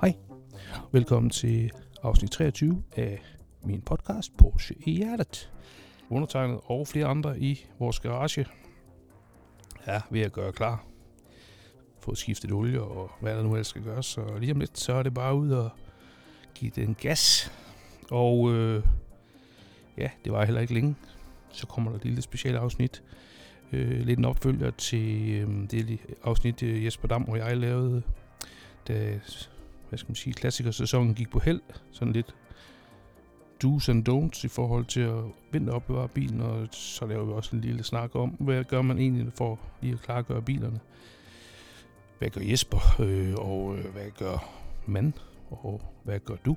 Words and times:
Hej, 0.00 0.14
velkommen 0.92 1.30
til 1.30 1.70
afsnit 2.02 2.30
23 2.30 2.82
af 2.96 3.22
min 3.62 3.80
podcast 3.80 4.36
Porsche 4.36 4.74
i 4.78 4.90
hjertet. 4.90 5.52
Undertegnet 6.10 6.60
og 6.64 6.88
flere 6.88 7.06
andre 7.06 7.40
i 7.40 7.66
vores 7.78 8.00
garage 8.00 8.46
er 9.84 10.00
ved 10.10 10.20
at 10.20 10.32
gøre 10.32 10.52
klar. 10.52 10.84
Få 12.00 12.14
skiftet 12.14 12.52
olie 12.52 12.82
og 12.82 13.10
hvad 13.20 13.36
der 13.36 13.42
nu 13.42 13.52
ellers 13.52 13.66
skal 13.66 13.82
gøres. 13.82 14.06
Så 14.06 14.38
lige 14.38 14.52
om 14.52 14.60
lidt, 14.60 14.78
så 14.78 14.92
er 14.92 15.02
det 15.02 15.14
bare 15.14 15.34
ud 15.34 15.50
og 15.50 15.70
give 16.54 16.70
den 16.76 16.96
gas. 17.00 17.52
Og 18.10 18.52
øh, 18.52 18.82
ja, 19.96 20.10
det 20.24 20.32
var 20.32 20.44
heller 20.44 20.60
ikke 20.60 20.74
længe. 20.74 20.94
Så 21.52 21.66
kommer 21.66 21.90
der 21.90 21.98
et 21.98 22.04
lille 22.04 22.22
specielt 22.22 22.56
afsnit. 22.56 23.02
Øh, 23.72 24.00
lidt 24.00 24.18
en 24.18 24.24
opfølger 24.24 24.70
til 24.70 25.30
øh, 25.30 25.70
det 25.70 26.00
afsnit, 26.24 26.62
øh, 26.62 26.84
Jesper 26.84 27.08
Dam 27.08 27.24
og 27.24 27.38
jeg 27.38 27.56
lavede, 27.56 28.02
da 28.88 29.20
hvad 29.88 29.98
skal 29.98 30.08
man 30.08 30.16
sige, 30.16 30.32
klassikersæsonen 30.32 31.14
gik 31.14 31.30
på 31.30 31.38
held. 31.38 31.60
Sådan 31.90 32.12
lidt 32.12 32.34
do's 33.64 33.90
and 33.90 34.08
don'ts 34.08 34.44
i 34.44 34.48
forhold 34.48 34.84
til 34.84 35.00
at 35.00 35.24
vinteropbevare 35.52 36.08
bilen, 36.08 36.40
og 36.40 36.68
så 36.70 37.06
laver 37.06 37.24
vi 37.24 37.32
også 37.32 37.56
en 37.56 37.62
lille 37.62 37.84
snak 37.84 38.14
om, 38.14 38.28
hvad 38.28 38.64
gør 38.64 38.82
man 38.82 38.98
egentlig 38.98 39.32
for 39.32 39.58
lige 39.80 39.92
at 39.92 40.00
klargøre 40.00 40.42
bilerne. 40.42 40.80
Hvad 42.18 42.30
gør 42.30 42.40
Jesper, 42.40 43.00
øh, 43.00 43.34
og 43.34 43.78
øh, 43.78 43.84
hvad 43.92 44.10
gør 44.18 44.50
man, 44.86 45.14
og 45.50 45.80
hvad 46.04 46.20
gør 46.20 46.36
du? 46.36 46.56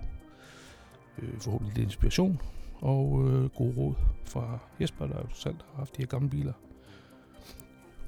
Øh, 1.18 1.40
forhåbentlig 1.40 1.78
lidt 1.78 1.86
inspiration 1.86 2.42
og 2.82 3.28
øh, 3.28 3.50
god 3.50 3.78
råd 3.78 3.94
fra 4.26 4.60
Jesper, 4.80 5.08
der 5.08 5.18
jo 5.18 5.28
selv 5.34 5.56
har 5.56 5.78
haft 5.78 5.98
de 5.98 6.02
her 6.02 6.08
gamle 6.08 6.30
biler 6.30 6.54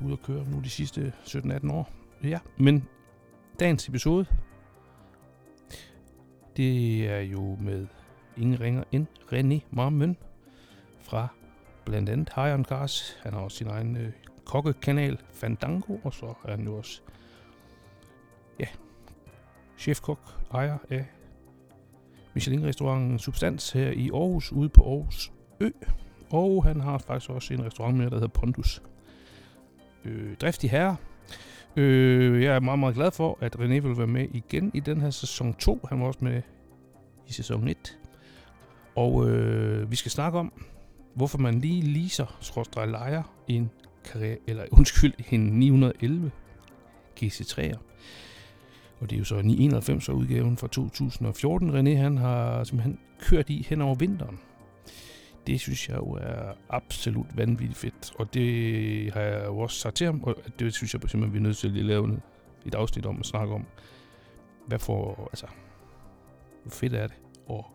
ude 0.02 0.13
at 0.13 0.21
køre 0.21 0.46
nu 0.52 0.60
de 0.60 0.70
sidste 0.70 1.13
17-18 1.26 1.71
år. 1.71 1.91
Ja, 2.24 2.40
men 2.58 2.88
dagens 3.60 3.90
episode, 3.90 4.26
det 6.57 7.07
er 7.09 7.20
jo 7.20 7.57
med 7.59 7.87
ingen 8.37 8.59
ringer 8.59 8.84
end 8.91 9.07
René 9.34 9.65
Marmøn 9.71 10.18
fra 11.01 11.27
blandt 11.85 12.09
andet 12.09 12.29
High 12.35 12.63
Cars. 12.63 13.18
Han 13.23 13.34
har 13.34 13.40
også 13.40 13.57
sin 13.57 13.68
egen 13.68 13.98
øh, 13.98 14.12
kokkekanal, 14.46 15.21
Fandango, 15.31 15.98
og 16.04 16.13
så 16.13 16.34
er 16.46 16.51
han 16.51 16.65
jo 16.65 16.77
også 16.77 17.01
ja, 18.59 18.68
chefkok, 19.77 20.20
ejer 20.54 20.77
af 20.90 21.05
Michelin-restauranten 22.34 23.20
Substans 23.20 23.71
her 23.71 23.91
i 23.91 24.09
Aarhus, 24.09 24.51
ude 24.51 24.70
på 24.70 24.84
Aarhus 24.84 25.31
Ø. 25.59 25.70
Og 26.29 26.63
han 26.63 26.79
har 26.79 26.98
faktisk 26.98 27.29
også 27.29 27.54
en 27.54 27.65
restaurant 27.65 27.98
mere, 27.98 28.09
der 28.09 28.15
hedder 28.15 28.27
Pondus. 28.27 28.81
Øh, 30.05 30.37
driftig 30.37 30.71
herre. 30.71 30.96
Øh, 31.76 32.43
jeg 32.43 32.55
er 32.55 32.60
meget, 32.60 32.79
meget 32.79 32.96
glad 32.96 33.12
for, 33.12 33.38
at 33.41 33.55
René 33.55 33.79
vil 33.79 33.98
være 33.98 34.07
med 34.07 34.27
igen 34.34 34.71
i 34.74 34.79
den 34.79 35.02
her 35.02 35.10
sæson 35.10 35.54
2. 35.54 35.85
Han 35.90 35.99
var 35.99 36.07
også 36.07 36.20
med 36.21 36.41
i 37.27 37.34
sæson 37.34 37.68
1. 37.68 37.98
Og 38.96 39.30
øh, 39.30 39.91
vi 39.91 39.96
skal 39.96 40.12
snakke 40.12 40.40
om, 40.40 40.54
hvorfor 41.15 41.38
man 41.38 41.60
lige 41.60 41.82
leaser, 41.82 42.38
skråstrej 42.41 42.85
lejer, 42.85 43.24
en, 43.48 43.70
karriere, 44.05 44.38
eller 44.48 44.63
undskyld, 44.77 45.13
en 45.32 45.41
911 45.41 46.32
GC3'er. 47.24 47.77
Og 48.99 49.10
det 49.10 49.15
er 49.15 49.20
jo 49.20 49.26
så 49.26 49.35
991 49.35 50.10
udgaven 50.10 50.58
fra 50.58 50.68
2014, 50.68 51.70
René 51.70 51.98
han 51.98 52.18
har 52.18 52.63
simpelthen 52.63 52.99
kørt 53.20 53.49
i 53.49 53.65
hen 53.70 53.82
over 53.82 53.96
vinteren. 53.96 54.40
Det 55.48 55.60
synes 55.60 55.90
jeg 55.90 55.98
jo 55.98 56.12
er 56.12 56.54
absolut 56.70 57.38
vanvittigt 57.38 57.80
fedt, 57.80 58.13
og 58.20 58.34
det 58.34 59.13
har 59.13 59.22
jeg 59.22 59.46
jo 59.46 59.60
også 59.60 59.77
sagt 59.80 59.96
til 59.96 60.05
ham, 60.05 60.24
og 60.24 60.36
det 60.60 60.74
synes 60.74 60.94
jeg 60.94 61.02
simpelthen, 61.02 61.34
vi 61.34 61.38
er 61.38 61.41
nødt 61.41 61.58
til 61.58 61.68
at 61.80 61.86
lave 61.86 62.22
et 62.66 62.76
afsnit 62.76 63.05
om 63.05 63.20
at 63.20 63.26
snakke 63.26 63.54
om, 63.54 63.66
hvad 64.68 64.80
for, 64.80 65.28
altså, 65.31 65.47
hvor 66.62 66.72
fedt 66.72 66.94
er 66.94 67.08
det, 67.08 67.18
og 67.47 67.66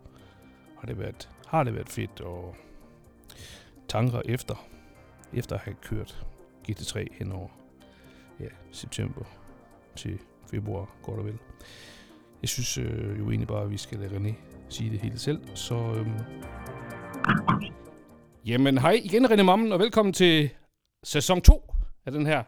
har 0.79 0.87
det 0.87 0.99
været, 0.99 1.29
har 1.47 1.65
det 1.65 1.75
været 1.75 1.89
fedt, 1.89 2.21
og 2.21 2.57
tanker 3.89 4.23
efter, 4.25 4.67
efter 5.33 5.57
at 5.57 5.63
have 5.63 5.77
kørt 5.83 6.27
GT3 6.69 7.07
hen 7.19 7.33
over 7.33 7.49
ja, 8.41 8.47
september 8.73 9.25
til 9.97 10.19
februar, 10.51 10.91
godt 11.03 11.19
og 11.19 11.27
vel. 11.27 11.39
Jeg 12.43 12.49
synes 12.49 12.79
øh, 12.79 13.19
jo 13.19 13.31
egentlig 13.31 13.49
bare, 13.49 13.63
at 13.63 13.71
vi 13.71 13.77
skal 13.77 13.99
lade 13.99 14.17
René 14.17 14.35
sige 14.69 14.91
det 14.91 15.01
hele 15.01 15.19
selv, 15.19 15.41
så... 15.55 15.75
øh, 15.75 16.07
Jamen 18.47 18.79
hej 18.79 19.01
igen 19.05 19.27
René 19.27 19.43
Mammen, 19.43 19.73
og 19.73 19.79
velkommen 19.79 20.13
til 20.13 20.51
sæson 21.05 21.41
2 21.41 21.75
af 22.07 22.13
den 22.13 22.27
her 22.27 22.43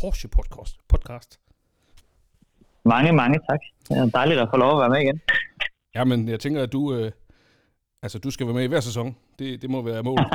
Porsche 0.00 0.28
podcast. 0.28 0.76
podcast. 0.88 1.40
Mange, 2.84 3.12
mange 3.12 3.38
tak. 3.50 3.60
Det 3.88 3.98
er 3.98 4.06
dejligt 4.06 4.40
at 4.40 4.48
få 4.52 4.56
lov 4.56 4.70
at 4.76 4.80
være 4.80 4.90
med 4.90 5.00
igen. 5.00 5.20
Jamen, 5.94 6.28
jeg 6.28 6.40
tænker, 6.40 6.62
at 6.62 6.72
du, 6.72 6.94
øh, 6.94 7.12
altså, 8.02 8.18
du 8.18 8.30
skal 8.30 8.46
være 8.46 8.54
med 8.54 8.64
i 8.64 8.66
hver 8.66 8.80
sæson. 8.80 9.16
Det, 9.38 9.62
det 9.62 9.70
må 9.70 9.82
være 9.82 10.02
målet. 10.02 10.26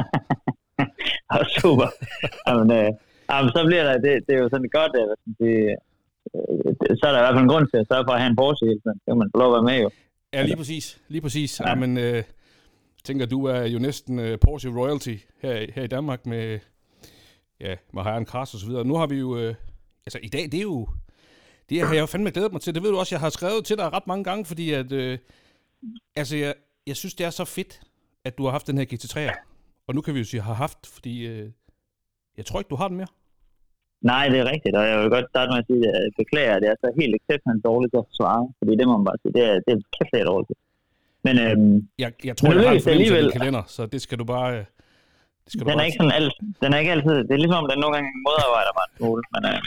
super. 1.62 1.88
jamen, 2.48 2.72
øh, 2.72 2.90
jamen, 3.30 3.50
så 3.56 3.64
bliver 3.66 3.84
der, 3.84 3.94
det, 3.94 4.14
det 4.28 4.36
er 4.36 4.40
jo 4.40 4.50
sådan 4.50 4.70
godt, 4.80 4.92
at 5.04 5.10
det, 5.40 5.54
så 7.00 7.04
er 7.08 7.12
der 7.12 7.20
i 7.20 7.24
hvert 7.24 7.36
fald 7.36 7.44
en 7.44 7.54
grund 7.54 7.68
til 7.68 7.78
at 7.78 7.88
sørge 7.92 8.06
for 8.08 8.14
at 8.14 8.20
have 8.22 8.30
en 8.30 8.36
Porsche 8.36 8.68
hele 8.68 8.80
tiden. 8.84 8.98
Det 9.00 9.08
kan 9.12 9.18
man 9.18 9.30
få 9.34 9.38
lov 9.40 9.50
at 9.52 9.56
være 9.58 9.70
med 9.72 9.78
jo. 9.84 9.90
Ja, 10.34 10.44
lige 10.44 10.58
præcis. 10.58 11.02
Lige 11.08 11.22
præcis. 11.22 11.60
Ja. 11.60 11.70
Jamen, 11.70 11.98
øh, 11.98 12.24
tænker, 13.06 13.26
du 13.26 13.46
er 13.46 13.66
jo 13.66 13.80
næsten 13.80 14.20
uh, 14.20 14.40
Porsche 14.42 14.70
royalty 14.80 15.16
her, 15.42 15.72
her 15.76 15.84
i 15.84 15.88
Danmark 15.88 16.26
med, 16.26 16.60
ja, 17.60 17.76
med 17.94 18.04
Hayan 18.04 18.26
Kras 18.26 18.54
og 18.54 18.60
så 18.60 18.68
videre. 18.68 18.86
Nu 18.86 18.96
har 18.96 19.08
vi 19.08 19.16
jo, 19.16 19.30
uh, 19.30 19.56
altså 20.06 20.20
i 20.24 20.28
dag, 20.28 20.44
det 20.44 20.54
er 20.54 20.62
jo, 20.62 20.88
det 21.70 21.82
har 21.82 21.94
jeg 21.94 22.02
jo 22.02 22.06
fandme 22.06 22.32
glædet 22.32 22.52
mig 22.52 22.62
til. 22.62 22.76
Det 22.76 22.84
ved 22.84 22.92
du 22.92 22.98
også, 22.98 23.16
jeg 23.16 23.20
har 23.20 23.30
skrevet 23.30 23.66
til 23.66 23.78
dig 23.78 23.94
ret 23.94 24.08
mange 24.08 24.24
gange, 24.24 24.46
fordi 24.46 24.72
at, 24.72 24.92
uh, 24.92 25.18
altså 26.16 26.36
jeg, 26.38 26.54
jeg 26.88 26.96
synes, 26.96 27.14
det 27.14 27.26
er 27.26 27.30
så 27.30 27.46
fedt, 27.46 27.82
at 28.24 28.38
du 28.38 28.44
har 28.44 28.52
haft 28.52 28.68
den 28.68 28.78
her 28.78 28.86
GT3'er. 28.86 29.36
Og 29.88 29.96
nu 29.96 30.02
kan 30.02 30.14
vi 30.14 30.20
jo 30.20 30.26
sige, 30.26 30.42
har 30.42 30.54
haft, 30.54 30.88
fordi 30.88 31.14
uh, 31.32 31.50
jeg 32.38 32.46
tror 32.46 32.60
ikke, 32.60 32.70
du 32.70 32.76
har 32.76 32.88
den 32.88 32.98
mere. 32.98 33.08
Nej, 34.02 34.28
det 34.32 34.40
er 34.40 34.52
rigtigt, 34.54 34.76
og 34.76 34.86
jeg 34.88 34.98
vil 35.00 35.10
godt 35.10 35.30
starte 35.30 35.50
med 35.52 35.58
at 35.58 35.68
sige, 35.70 35.84
at 35.88 36.02
jeg 36.04 36.12
beklager, 36.18 36.54
at 36.56 36.62
det 36.62 36.70
er 36.70 36.78
så 36.84 36.90
helt 37.00 37.16
exceptionelt 37.20 37.64
dårligt 37.70 37.94
at 38.02 38.06
svare, 38.20 38.44
fordi 38.60 38.72
det 38.80 38.86
må 38.88 38.94
man 38.98 39.06
bare 39.10 39.20
sige, 39.22 39.34
det 39.38 39.44
er, 39.52 39.56
det 39.66 39.72
er 39.74 39.80
kæft, 39.96 40.28
dårligt. 40.32 40.60
Men, 41.26 41.36
øhm, 41.46 41.88
jeg, 42.04 42.12
jeg 42.28 42.36
tror, 42.38 42.50
men 42.50 42.58
jeg 42.58 42.70
har 42.70 42.76
en 42.76 42.90
alligevel... 42.90 43.32
kalender, 43.38 43.64
så 43.76 43.82
det 43.94 44.02
skal 44.06 44.18
du 44.22 44.26
bare... 44.36 44.50
Øh, 44.58 44.64
det 45.44 45.50
skal 45.52 45.62
du 45.64 45.70
den, 45.70 45.78
bare 45.78 45.84
er 45.84 45.90
ikke 45.90 46.00
sådan 46.02 46.18
alt, 46.20 46.34
den 46.62 46.70
er 46.74 46.78
ikke 46.82 46.92
altid... 46.96 47.16
Det 47.28 47.34
er 47.38 47.42
ligesom, 47.46 47.62
den 47.72 47.80
nogle 47.84 47.94
gange 47.96 48.10
modarbejder 48.28 48.74
mig 48.78 48.86
en 48.90 48.94
smule, 48.98 49.24
men... 49.34 49.42
Øh, 49.52 49.62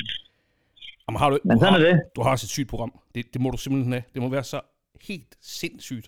Jamen, 1.04 1.18
har 1.22 1.28
du, 1.30 1.36
men 1.48 1.54
sådan 1.58 1.74
har, 1.74 1.80
er 1.80 1.86
det. 1.88 1.96
Du 2.16 2.20
har 2.22 2.30
også 2.34 2.46
et 2.48 2.54
sygt 2.56 2.70
program. 2.72 2.92
Det, 3.14 3.22
det 3.32 3.40
må 3.42 3.48
du 3.54 3.58
simpelthen 3.64 3.92
have. 3.96 4.06
Det 4.14 4.20
må 4.22 4.28
være 4.36 4.46
så 4.54 4.60
helt 5.08 5.32
sindssygt. 5.60 6.06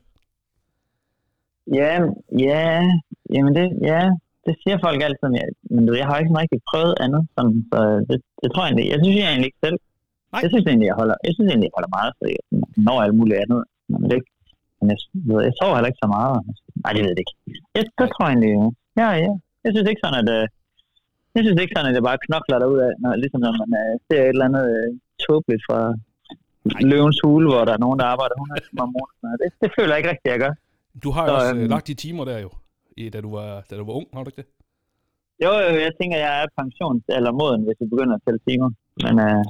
Ja, 1.78 1.92
ja, 2.48 2.64
jamen 3.34 3.52
det, 3.58 3.66
ja, 3.90 4.00
det 4.46 4.54
siger 4.62 4.76
folk 4.86 4.98
altid, 5.06 5.26
men 5.32 5.38
jeg, 5.42 5.48
men 5.74 5.82
du, 5.86 5.92
jeg 6.00 6.06
har 6.06 6.16
ikke 6.18 6.34
rigtig 6.42 6.60
prøvet 6.70 6.94
andet, 7.04 7.22
sådan, 7.36 7.56
så 7.72 7.80
det, 8.08 8.18
det 8.42 8.48
tror 8.50 8.62
jeg 8.62 8.68
egentlig, 8.70 8.86
jeg 8.92 8.98
synes 9.02 9.16
jeg 9.20 9.28
egentlig 9.32 9.50
ikke 9.50 9.64
selv. 9.66 9.78
Nej. 10.32 10.40
Jeg 10.42 10.50
synes 10.52 10.64
egentlig, 10.66 10.88
jeg 10.90 10.98
holder, 11.00 11.16
jeg 11.26 11.32
synes 11.34 11.48
egentlig, 11.48 11.68
jeg 11.70 11.76
holder 11.78 11.92
meget, 11.98 12.12
så 12.18 12.24
jeg 12.34 12.42
når 12.86 12.96
alt 13.04 13.16
muligt 13.20 13.38
andet, 13.42 13.60
men 13.90 14.10
det 14.10 14.18
men 14.80 14.86
jeg, 14.92 14.98
jeg, 15.28 15.36
jeg 15.48 15.54
sover 15.58 15.74
heller 15.76 15.92
ikke 15.92 16.04
så 16.04 16.10
meget. 16.16 16.34
Nej, 16.82 16.92
det 16.94 17.00
ved 17.02 17.12
jeg 17.14 17.22
ikke. 17.24 17.36
Jeg, 17.76 17.84
det 17.98 18.06
tror 18.12 18.24
jeg 18.26 18.32
egentlig, 18.34 18.52
ja, 19.00 19.08
ja. 19.24 19.32
Jeg 19.64 19.70
synes 19.72 19.86
ikke 19.90 20.02
sådan, 20.04 20.20
at, 20.22 20.28
øh, 20.36 20.44
jeg 21.34 21.42
synes 21.44 21.58
ikke 21.60 21.74
sådan, 21.74 21.88
at 21.90 21.96
det 21.96 22.08
bare 22.10 22.24
knokler 22.26 22.58
derud 22.62 22.80
af, 22.86 22.92
når, 23.02 23.10
ligesom 23.22 23.40
når 23.46 23.52
man 23.62 23.70
uh, 23.80 23.92
ser 24.06 24.20
et 24.22 24.34
eller 24.34 24.48
andet 24.48 24.66
uh, 24.76 24.88
tåbeligt 25.24 25.62
fra 25.68 25.80
løvens 26.92 27.18
hule, 27.24 27.46
hvor 27.50 27.62
der 27.68 27.74
er 27.76 27.82
nogen, 27.84 27.98
der 28.00 28.06
arbejder 28.14 28.34
100 28.34 28.60
timer 28.66 28.82
om 28.86 28.92
måneden. 28.96 29.38
Det, 29.42 29.48
det 29.62 29.68
føler 29.76 29.92
jeg 29.92 30.00
ikke 30.00 30.10
rigtigt, 30.12 30.32
jeg 30.34 30.40
gør. 30.44 30.54
Du 31.04 31.10
har 31.14 31.22
jo 31.26 31.30
så, 31.30 31.34
også 31.38 31.54
øhm, 31.54 31.70
lagt 31.74 31.86
de 31.90 31.94
timer 32.04 32.24
der 32.30 32.38
jo, 32.46 32.50
da 33.14 33.18
du 33.26 33.30
var, 33.38 33.48
da 33.68 33.72
du 33.80 33.84
var 33.90 33.94
ung, 34.00 34.06
har 34.14 34.22
du 34.24 34.28
ikke 34.30 34.42
det? 34.42 34.48
Jo, 35.44 35.52
jo, 35.64 35.70
jeg 35.86 35.92
tænker, 36.00 36.16
jeg 36.26 36.32
er 36.42 36.46
pensions- 36.58 37.10
eller 37.16 37.32
moden, 37.40 37.62
hvis 37.66 37.78
vi 37.80 37.86
begynder 37.94 38.14
at 38.18 38.22
tælle 38.26 38.40
timer. 38.48 38.70
Men, 39.04 39.14
uh, 39.26 39.42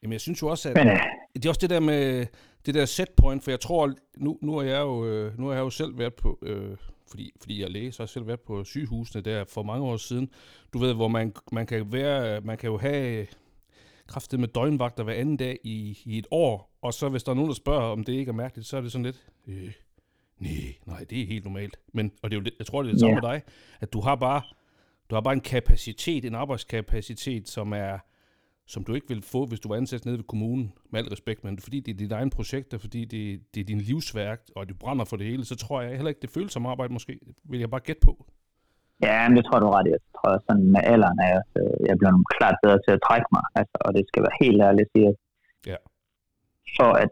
Jamen, 0.00 0.12
jeg 0.12 0.24
synes 0.26 0.42
jo 0.42 0.46
også, 0.54 0.64
at 0.70 0.74
men, 0.80 0.86
uh, 0.94 1.00
det 1.34 1.44
er 1.44 1.50
også 1.52 1.64
det 1.66 1.70
der 1.76 1.80
med, 1.80 2.26
det 2.66 2.74
der 2.74 2.84
set 2.84 3.10
point, 3.16 3.44
for 3.44 3.50
jeg 3.50 3.60
tror, 3.60 3.94
nu, 4.16 4.38
nu, 4.42 4.56
er 4.56 4.62
jeg 4.62 4.80
jo, 4.80 5.06
øh, 5.06 5.38
nu 5.38 5.46
har 5.46 5.54
jeg 5.54 5.60
jo 5.60 5.70
selv 5.70 5.98
været 5.98 6.14
på, 6.14 6.38
øh, 6.42 6.76
fordi, 7.10 7.32
fordi 7.40 7.60
jeg 7.60 7.64
er 7.64 7.70
læge, 7.70 7.92
så 7.92 8.02
har 8.02 8.04
jeg 8.04 8.08
selv 8.08 8.26
været 8.26 8.40
på 8.40 8.64
sygehusene 8.64 9.22
der 9.22 9.44
for 9.44 9.62
mange 9.62 9.86
år 9.86 9.96
siden. 9.96 10.30
Du 10.72 10.78
ved, 10.78 10.94
hvor 10.94 11.08
man, 11.08 11.34
man 11.52 11.66
kan 11.66 11.92
være, 11.92 12.40
man 12.40 12.58
kan 12.58 12.70
jo 12.70 12.78
have 12.78 13.26
kraftet 14.06 14.40
med 14.40 14.48
døgnvagter 14.48 15.04
hver 15.04 15.14
anden 15.14 15.36
dag 15.36 15.58
i, 15.64 15.98
i 16.04 16.18
et 16.18 16.26
år, 16.30 16.78
og 16.82 16.94
så 16.94 17.08
hvis 17.08 17.22
der 17.22 17.30
er 17.30 17.36
nogen, 17.36 17.48
der 17.48 17.54
spørger, 17.54 17.82
om 17.82 18.04
det 18.04 18.12
ikke 18.12 18.28
er 18.28 18.34
mærkeligt, 18.34 18.68
så 18.68 18.76
er 18.76 18.80
det 18.80 18.92
sådan 18.92 19.04
lidt, 19.04 19.26
øh, 19.46 19.72
nej, 20.38 20.74
nej, 20.86 21.04
det 21.10 21.20
er 21.20 21.26
helt 21.26 21.44
normalt. 21.44 21.76
Men, 21.92 22.12
og 22.22 22.30
det 22.30 22.36
er 22.36 22.40
jo, 22.40 22.50
jeg 22.58 22.66
tror, 22.66 22.82
det 22.82 22.88
er 22.88 22.92
det 22.92 23.00
samme 23.00 23.14
yeah. 23.14 23.22
med 23.22 23.30
dig, 23.30 23.42
at 23.80 23.92
du 23.92 24.00
har 24.00 24.14
bare, 24.14 24.42
du 25.10 25.14
har 25.14 25.20
bare 25.20 25.34
en 25.34 25.40
kapacitet, 25.40 26.24
en 26.24 26.34
arbejdskapacitet, 26.34 27.48
som 27.48 27.72
er, 27.72 27.98
som 28.66 28.84
du 28.84 28.94
ikke 28.94 29.08
vil 29.08 29.22
få, 29.22 29.46
hvis 29.46 29.60
du 29.60 29.68
var 29.68 29.76
ansat 29.76 30.04
nede 30.04 30.18
ved 30.18 30.24
kommunen, 30.24 30.72
med 30.90 31.00
al 31.00 31.08
respekt, 31.08 31.44
men 31.44 31.58
fordi 31.58 31.80
det 31.80 31.92
er 31.94 31.96
dit 31.96 32.12
egen 32.12 32.30
projekt, 32.30 32.74
og 32.74 32.80
fordi 32.80 33.04
det, 33.04 33.40
det 33.54 33.60
er 33.60 33.64
din 33.64 33.80
livsværk, 33.80 34.40
og 34.56 34.68
du 34.68 34.74
brænder 34.74 35.04
for 35.04 35.16
det 35.16 35.26
hele, 35.26 35.44
så 35.44 35.56
tror 35.56 35.80
jeg 35.80 35.90
heller 35.90 36.12
ikke, 36.12 36.22
det 36.22 36.30
føles 36.30 36.52
som 36.52 36.66
arbejde 36.66 36.92
måske. 36.92 37.12
Vil 37.50 37.60
jeg 37.60 37.70
bare 37.70 37.86
gætte 37.88 38.02
på. 38.08 38.14
Ja, 39.06 39.28
men 39.28 39.36
det 39.36 39.44
tror 39.44 39.58
du 39.60 39.68
ret 39.70 39.86
i. 39.86 39.90
Jeg 39.96 40.04
tror 40.16 40.30
sådan 40.48 40.66
med 40.74 40.82
alderen 40.92 41.18
er 41.26 41.30
jeg, 41.36 41.42
jeg 41.88 41.96
bliver 41.98 42.12
klart 42.36 42.56
bedre 42.62 42.80
til 42.84 42.92
at 42.96 43.04
trække 43.08 43.28
mig, 43.36 43.44
altså, 43.60 43.76
og 43.86 43.90
det 43.96 44.04
skal 44.10 44.22
være 44.26 44.40
helt 44.44 44.60
ærligt 44.68 44.90
sige. 44.94 45.12
Ja. 45.72 45.78
For 46.76 46.90
at, 47.02 47.10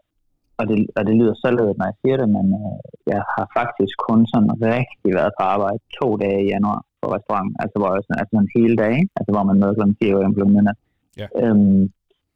og 0.59 0.65
det, 0.69 0.77
og 0.97 1.03
det 1.07 1.15
lyder 1.21 1.35
således, 1.45 1.75
når 1.79 1.87
jeg 1.91 1.99
siger 2.03 2.17
det, 2.23 2.29
men 2.37 2.47
øh, 2.63 2.79
jeg 3.13 3.23
har 3.33 3.47
faktisk 3.59 3.95
kun 4.09 4.21
sådan 4.33 4.53
rigtig 4.77 5.11
været 5.19 5.33
på 5.39 5.43
arbejde 5.55 5.81
to 5.99 6.09
dage 6.23 6.41
i 6.45 6.51
januar 6.55 6.81
på 7.01 7.07
restauranten, 7.15 7.57
altså 7.63 7.77
hvor 7.79 7.91
jeg 7.95 8.03
sådan, 8.05 8.21
altså 8.23 8.35
en 8.43 8.55
hele 8.57 8.77
dag, 8.85 8.97
altså 9.19 9.31
hvor 9.35 9.45
man 9.49 9.59
møder 9.61 9.75
kl. 9.79 9.85
4 10.03 10.17
og 10.29 10.35
kl. 10.37 10.45
midnat. 10.57 10.79
Ja. 11.21 11.27
Øhm, 11.41 11.83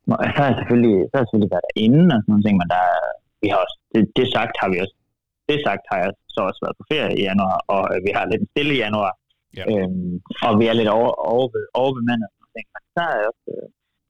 så 0.07 0.13
har 0.37 0.45
jeg 0.51 0.57
selvfølgelig, 0.61 0.97
så 1.09 1.13
har 1.15 1.23
jeg 1.23 1.29
selvfølgelig 1.29 1.55
været 1.55 1.69
derinde 1.71 2.11
og 2.15 2.21
sådan 2.21 2.31
nogle 2.33 2.45
ting, 2.47 2.57
men 2.61 2.69
der, 2.75 2.85
vi 3.43 3.47
har 3.53 3.59
også, 3.65 3.77
det, 3.93 4.03
det 4.19 4.27
sagt 4.37 4.55
har 4.61 4.69
vi 4.73 4.77
også, 4.85 4.97
det 5.49 5.59
sagt 5.67 5.85
har 5.91 5.99
jeg 6.05 6.11
så 6.35 6.41
også 6.49 6.61
været 6.65 6.79
på 6.81 6.85
ferie 6.93 7.15
i 7.21 7.23
januar, 7.29 7.57
og 7.75 7.83
øh, 7.93 7.99
vi 8.07 8.11
har 8.17 8.25
lidt 8.31 8.43
en 8.43 8.53
stille 8.53 8.75
i 8.77 8.83
januar, 8.87 9.13
Ja. 9.59 9.65
øhm, 9.73 10.15
og 10.47 10.53
vi 10.61 10.65
er 10.71 10.75
lidt 10.81 10.91
over, 10.99 11.11
over, 11.33 11.47
overbemandet 11.83 12.27
og 12.29 12.33
sådan 12.33 12.43
nogle 12.43 12.55
ting, 12.57 12.67
men 12.75 12.83
så 12.95 13.01
er 13.11 13.17
jeg 13.21 13.27
også, 13.33 13.45
øh, 13.55 13.67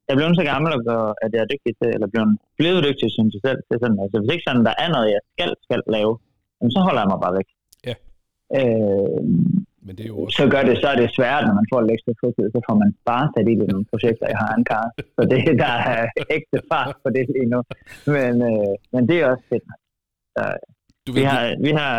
jeg 0.06 0.12
er 0.14 0.18
blevet 0.18 0.38
så 0.40 0.44
gammel, 0.52 0.70
og 0.96 1.06
at 1.24 1.30
jeg 1.34 1.42
er 1.44 1.50
dygtig 1.52 1.72
til, 1.80 1.88
eller 1.96 2.08
blevet, 2.12 2.30
blevet 2.60 2.80
dygtig, 2.86 3.06
synes 3.16 3.32
jeg 3.36 3.42
selv, 3.48 3.60
til 3.68 3.76
sådan, 3.82 3.98
altså 4.04 4.16
hvis 4.18 4.32
ikke 4.34 4.46
sådan, 4.48 4.64
der 4.68 4.74
er 4.84 4.88
noget, 4.94 5.08
jeg 5.16 5.22
skal, 5.32 5.50
skal 5.66 5.80
lave, 5.96 6.12
så 6.74 6.80
holder 6.86 7.02
jeg 7.02 7.10
mig 7.12 7.20
bare 7.24 7.36
væk. 7.38 7.48
Ja. 7.88 7.94
Øh, 8.58 9.20
Men 9.86 9.92
det 9.96 10.02
er 10.06 10.10
jo 10.14 10.18
også... 10.24 10.36
så 10.40 10.44
gør 10.54 10.62
det, 10.68 10.74
så 10.82 10.86
er 10.92 10.96
det 11.02 11.08
svært, 11.18 11.42
når 11.48 11.54
man 11.60 11.66
får 11.72 11.80
lidt 11.80 11.92
ekstra 11.96 12.12
fritid, 12.20 12.46
så 12.54 12.60
får 12.68 12.76
man 12.82 12.88
bare 13.10 13.24
sat 13.34 13.46
i 13.52 13.54
nogle 13.72 13.84
projekter, 13.92 14.26
jeg 14.34 14.40
har 14.44 14.52
en 14.58 14.64
kar. 14.70 14.86
Så 15.16 15.22
det 15.32 15.40
der 15.64 15.74
er 15.94 16.00
ægte 16.36 16.58
fart 16.70 16.94
på 17.02 17.08
det 17.16 17.24
lige 17.36 17.48
nu. 17.54 17.60
Men, 18.16 18.32
øh, 18.50 18.72
men 18.92 19.02
det 19.08 19.16
er 19.20 19.24
også 19.32 19.44
fedt. 19.52 19.66
Så, 20.36 20.42
Du 21.06 21.10
vi, 21.18 21.22
har, 21.30 21.40
vi, 21.66 21.70
har, 21.80 21.94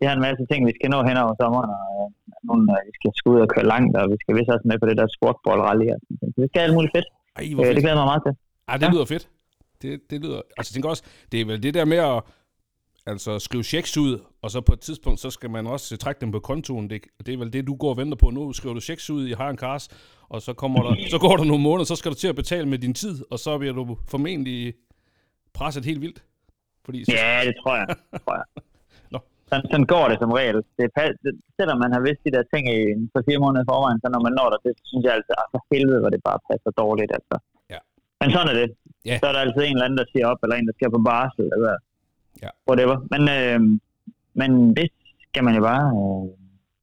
vi 0.00 0.04
har 0.06 0.14
en 0.18 0.24
masse 0.28 0.42
ting, 0.50 0.60
vi 0.70 0.74
skal 0.78 0.88
nå 0.94 0.98
hen 1.08 1.16
over 1.24 1.34
sommeren, 1.42 1.70
og 1.80 1.86
øh, 1.98 2.06
nogle, 2.48 2.64
øh, 2.74 2.80
vi 2.88 2.92
skal 2.98 3.10
skulle 3.18 3.34
ud 3.36 3.42
og 3.46 3.50
køre 3.54 3.66
langt, 3.74 3.92
og 4.00 4.04
vi 4.12 4.16
skal 4.22 4.32
vist 4.38 4.50
også 4.54 4.66
med 4.70 4.76
på 4.82 4.86
det 4.90 4.96
der 5.00 5.06
sportball 5.16 5.60
rally. 5.68 5.86
Og 5.94 5.98
sådan. 6.06 6.28
Så 6.34 6.38
vi 6.44 6.48
skal 6.50 6.60
alt 6.66 6.74
muligt 6.78 6.92
fedt. 6.96 7.08
ej, 7.38 7.44
Øh, 7.60 7.74
det 7.76 7.82
glæder 7.84 7.98
mig 8.02 8.08
meget 8.12 8.22
til. 8.26 8.32
Ej, 8.70 8.76
det 8.80 8.86
Ja. 8.86 8.92
lyder 8.94 9.06
fedt. 9.14 9.24
Det, 9.82 9.90
det 10.10 10.18
lyder... 10.24 10.40
Altså, 10.56 10.68
jeg 10.70 10.74
tænker 10.76 10.88
også, 10.94 11.04
det 11.32 11.36
er 11.40 11.46
vel 11.50 11.58
det 11.66 11.72
der 11.78 11.84
med 11.94 12.00
at 12.12 12.18
altså, 13.12 13.38
skrive 13.38 13.64
checks 13.72 13.96
ud, 13.96 14.12
og 14.42 14.50
så 14.50 14.60
på 14.60 14.72
et 14.72 14.80
tidspunkt, 14.80 15.20
så 15.20 15.30
skal 15.30 15.50
man 15.50 15.66
også 15.66 15.96
trække 15.96 16.20
dem 16.20 16.30
på 16.32 16.40
kontoen. 16.50 16.90
Det, 16.90 17.00
det 17.26 17.34
er 17.34 17.38
vel 17.38 17.52
det, 17.52 17.66
du 17.66 17.74
går 17.82 17.90
og 17.90 17.96
venter 17.96 18.18
på 18.24 18.30
nu. 18.30 18.52
Skriver 18.52 18.74
du 18.74 18.80
checks 18.80 19.10
ud 19.10 19.22
i 19.26 19.32
Har 19.32 19.50
en 19.50 19.58
Cars, 19.58 19.84
og 20.34 20.42
så, 20.42 20.52
kommer 20.52 20.78
der, 20.86 20.92
så 21.14 21.18
går 21.24 21.36
der 21.36 21.44
nogle 21.44 21.62
måneder, 21.68 21.84
så 21.92 21.96
skal 21.96 22.10
du 22.12 22.16
til 22.16 22.28
at 22.28 22.36
betale 22.42 22.66
med 22.72 22.78
din 22.78 22.94
tid, 22.94 23.14
og 23.32 23.38
så 23.38 23.58
bliver 23.58 23.74
du 23.74 23.84
formentlig 24.12 24.74
presset 25.58 25.84
helt 25.84 26.00
vildt. 26.00 26.20
Fordi 26.84 26.98
så, 27.04 27.12
Ja, 27.12 27.40
det 27.48 27.54
tror 27.62 27.74
jeg. 27.80 27.86
Det 28.12 28.20
tror 28.24 28.34
jeg. 28.40 28.46
Nå. 29.12 29.18
Sådan, 29.50 29.64
sådan 29.70 29.88
går 29.94 30.04
det 30.10 30.18
som 30.22 30.32
regel. 30.40 30.58
Det, 30.78 30.86
det, 31.24 31.32
selvom 31.58 31.78
man 31.84 31.92
har 31.94 32.00
vidst 32.06 32.20
de 32.26 32.30
der 32.36 32.44
ting 32.52 32.64
i 32.76 32.78
for 33.12 33.20
fire 33.28 33.40
måneder 33.44 33.62
i 33.64 33.70
forvejen, 33.72 34.00
så 34.02 34.08
når 34.14 34.22
man 34.26 34.34
når 34.38 34.48
der, 34.52 34.58
det 34.66 34.74
synes 34.90 35.04
jeg 35.08 35.14
at 35.16 35.48
for 35.52 35.60
helvede, 35.72 36.00
hvor 36.02 36.12
det 36.14 36.22
bare 36.28 36.40
passer 36.50 36.70
dårligt. 36.82 37.12
Altså. 37.18 37.36
Ja. 37.74 37.80
Men 38.20 38.28
sådan 38.34 38.48
er 38.52 38.56
det. 38.60 38.68
Ja. 39.08 39.16
Så 39.20 39.24
er 39.28 39.32
der 39.34 39.42
altid 39.44 39.62
en 39.64 39.76
eller 39.76 39.86
anden, 39.86 40.00
der 40.02 40.08
siger 40.12 40.26
op, 40.30 40.40
eller 40.42 40.56
en, 40.56 40.68
der 40.68 40.76
skal 40.76 40.96
på 40.96 41.02
barsel, 41.10 41.46
eller 41.56 41.74
Ja. 42.44 42.50
whatever. 42.68 42.96
Men, 43.12 43.22
øh, 43.36 43.60
men 44.40 44.50
det 44.76 44.86
skal 45.28 45.44
man 45.46 45.54
jo 45.58 45.62
bare, 45.70 45.84
øh, 45.98 46.24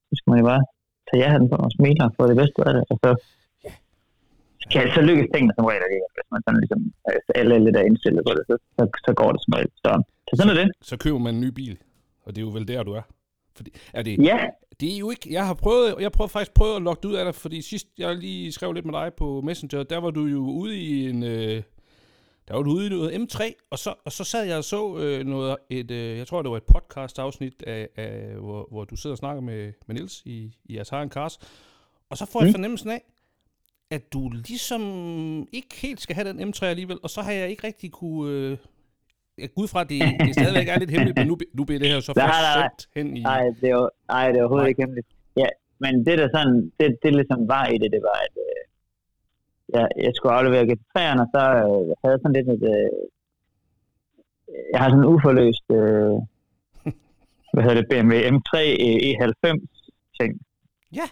så 0.07 0.13
skal 0.17 0.29
man 0.31 0.39
jo 0.41 0.45
bare 0.51 0.63
tage 1.07 1.21
ja 1.23 1.29
den 1.39 1.49
på 1.49 1.55
og 1.65 1.71
smile 1.77 2.01
og 2.05 2.11
få 2.17 2.23
det 2.31 2.37
bedste 2.41 2.59
af 2.67 2.73
det. 2.75 2.83
Og 2.91 2.97
så, 3.03 3.09
kan, 4.71 4.81
så 4.97 5.01
lykkes 5.09 5.27
tingene 5.33 5.53
som 5.57 5.65
regel 5.69 5.83
ikke, 5.95 6.09
hvis 6.15 6.27
man 6.33 6.41
sådan 6.45 6.59
ligesom, 6.63 6.81
øh, 7.09 7.39
alle 7.39 7.55
er 7.55 7.59
lidt 7.65 7.77
indstillet 7.89 8.21
på 8.27 8.31
det, 8.37 8.43
så, 8.49 8.55
så, 8.77 8.83
så 9.05 9.11
går 9.19 9.29
det 9.33 9.41
som 9.43 9.53
regel. 9.57 9.71
Så, 9.83 9.91
så 10.27 10.33
sådan 10.37 10.51
er 10.53 10.57
det. 10.61 10.67
så 10.89 10.95
køber 11.03 11.19
man 11.25 11.35
en 11.35 11.41
ny 11.45 11.51
bil, 11.59 11.73
og 12.25 12.29
det 12.31 12.37
er 12.41 12.45
jo 12.47 12.53
vel 12.57 12.67
der, 12.67 12.83
du 12.83 12.93
er. 13.01 13.05
Fordi, 13.57 13.71
er 13.93 14.01
det, 14.03 14.11
Ja, 14.31 14.39
Det 14.79 14.93
er 14.93 14.97
jo 14.97 15.09
ikke... 15.09 15.33
Jeg 15.33 15.45
har 15.47 15.53
prøvet, 15.53 15.95
jeg 15.99 16.11
prøvede 16.11 16.31
faktisk 16.31 16.53
prøvet 16.53 16.75
at 16.75 16.81
logge 16.81 17.07
ud 17.07 17.13
af 17.13 17.25
dig, 17.25 17.35
fordi 17.35 17.61
sidst 17.61 17.87
jeg 17.97 18.15
lige 18.15 18.51
skrev 18.51 18.73
lidt 18.73 18.85
med 18.85 18.93
dig 18.93 19.13
på 19.17 19.41
Messenger, 19.41 19.83
der 19.83 19.97
var 19.97 20.11
du 20.11 20.25
jo 20.25 20.39
ude 20.39 20.77
i 20.77 21.09
en... 21.09 21.23
Øh, 21.23 21.61
der 22.47 22.53
var 22.55 22.61
du 22.61 22.71
ude 22.71 22.85
i 22.85 22.89
noget 22.89 23.11
M3, 23.11 23.53
og 23.71 23.79
så, 23.79 23.93
og 24.05 24.11
så 24.11 24.23
sad 24.23 24.43
jeg 24.45 24.57
og 24.57 24.63
så 24.63 24.97
øh, 24.97 25.25
noget, 25.25 25.57
et, 25.69 25.91
øh, 25.91 26.17
jeg 26.17 26.27
tror 26.27 26.41
det 26.41 26.51
var 26.51 26.57
et 26.57 26.63
podcast-afsnit, 26.63 27.63
af, 27.67 27.89
af, 27.95 28.35
hvor, 28.35 28.67
hvor 28.71 28.83
du 28.85 28.95
sidder 28.95 29.13
og 29.13 29.17
snakker 29.17 29.41
med, 29.41 29.73
med 29.87 29.95
Niels 29.95 30.21
i, 30.25 30.57
i 30.65 30.77
Atari 30.77 31.07
Cars, 31.07 31.37
og 32.09 32.17
så 32.17 32.25
får 32.25 32.41
jeg 32.41 32.47
Mm. 32.49 32.53
fornemmelsen 32.53 32.89
af, 32.89 33.01
at 33.91 34.13
du 34.13 34.29
ligesom 34.29 34.81
ikke 35.51 35.75
helt 35.81 36.01
skal 36.01 36.15
have 36.15 36.29
den 36.29 36.39
M3 36.53 36.65
alligevel, 36.65 36.97
og 37.03 37.09
så 37.09 37.21
har 37.21 37.31
jeg 37.31 37.49
ikke 37.49 37.67
rigtig 37.67 37.91
kunne... 37.91 38.31
Øh, 38.31 38.57
jeg 39.37 39.49
går 39.55 39.61
ud 39.61 39.67
fra, 39.67 39.81
at 39.81 39.89
det, 39.89 40.01
det 40.19 40.33
stadigvæk 40.39 40.67
er 40.67 40.79
lidt 40.79 40.91
hemmeligt, 40.91 41.17
men 41.17 41.27
nu, 41.27 41.37
nu 41.53 41.63
bliver 41.65 41.79
det 41.79 41.89
her 41.89 41.99
så 41.99 42.13
først 42.13 42.81
sendt 42.81 42.89
hen 42.95 43.17
i... 43.17 43.21
nej, 43.21 43.43
det 43.61 43.69
er, 43.69 43.89
nej, 44.13 44.27
det 44.31 44.37
er 44.37 44.41
overhovedet 44.43 44.63
Nej. 44.63 44.69
ikke 44.69 44.81
hemmeligt. 44.81 45.07
Ja, 45.37 45.47
men 45.79 46.05
det 46.05 46.17
der 46.19 46.27
sådan, 46.35 46.71
det, 46.79 46.87
det 47.03 47.11
ligesom 47.15 47.47
var 47.47 47.65
i 47.67 47.77
det, 47.77 47.89
det 47.95 48.01
var, 48.09 48.17
at 48.27 48.35
øh, 48.47 48.61
jeg, 49.73 49.85
jeg 50.05 50.11
skulle 50.15 50.35
aflevere 50.37 50.67
GT3'eren, 50.69 51.19
og 51.23 51.27
så 51.33 51.41
øh, 51.63 51.81
jeg 51.91 51.97
havde 52.03 52.19
sådan 52.21 52.35
lidt 52.37 52.49
et, 52.55 52.63
øh, 52.75 52.91
jeg 54.71 54.79
har 54.81 54.89
sådan 54.89 55.03
en 55.03 55.11
uforløst, 55.13 55.67
øh, 55.79 56.15
hvad 57.53 57.63
hedder 57.63 57.79
det, 57.81 57.89
BMW 57.91 58.13
M3 58.35 58.53
E90 59.09 59.45
ting. 60.19 60.31
Ja. 60.99 61.07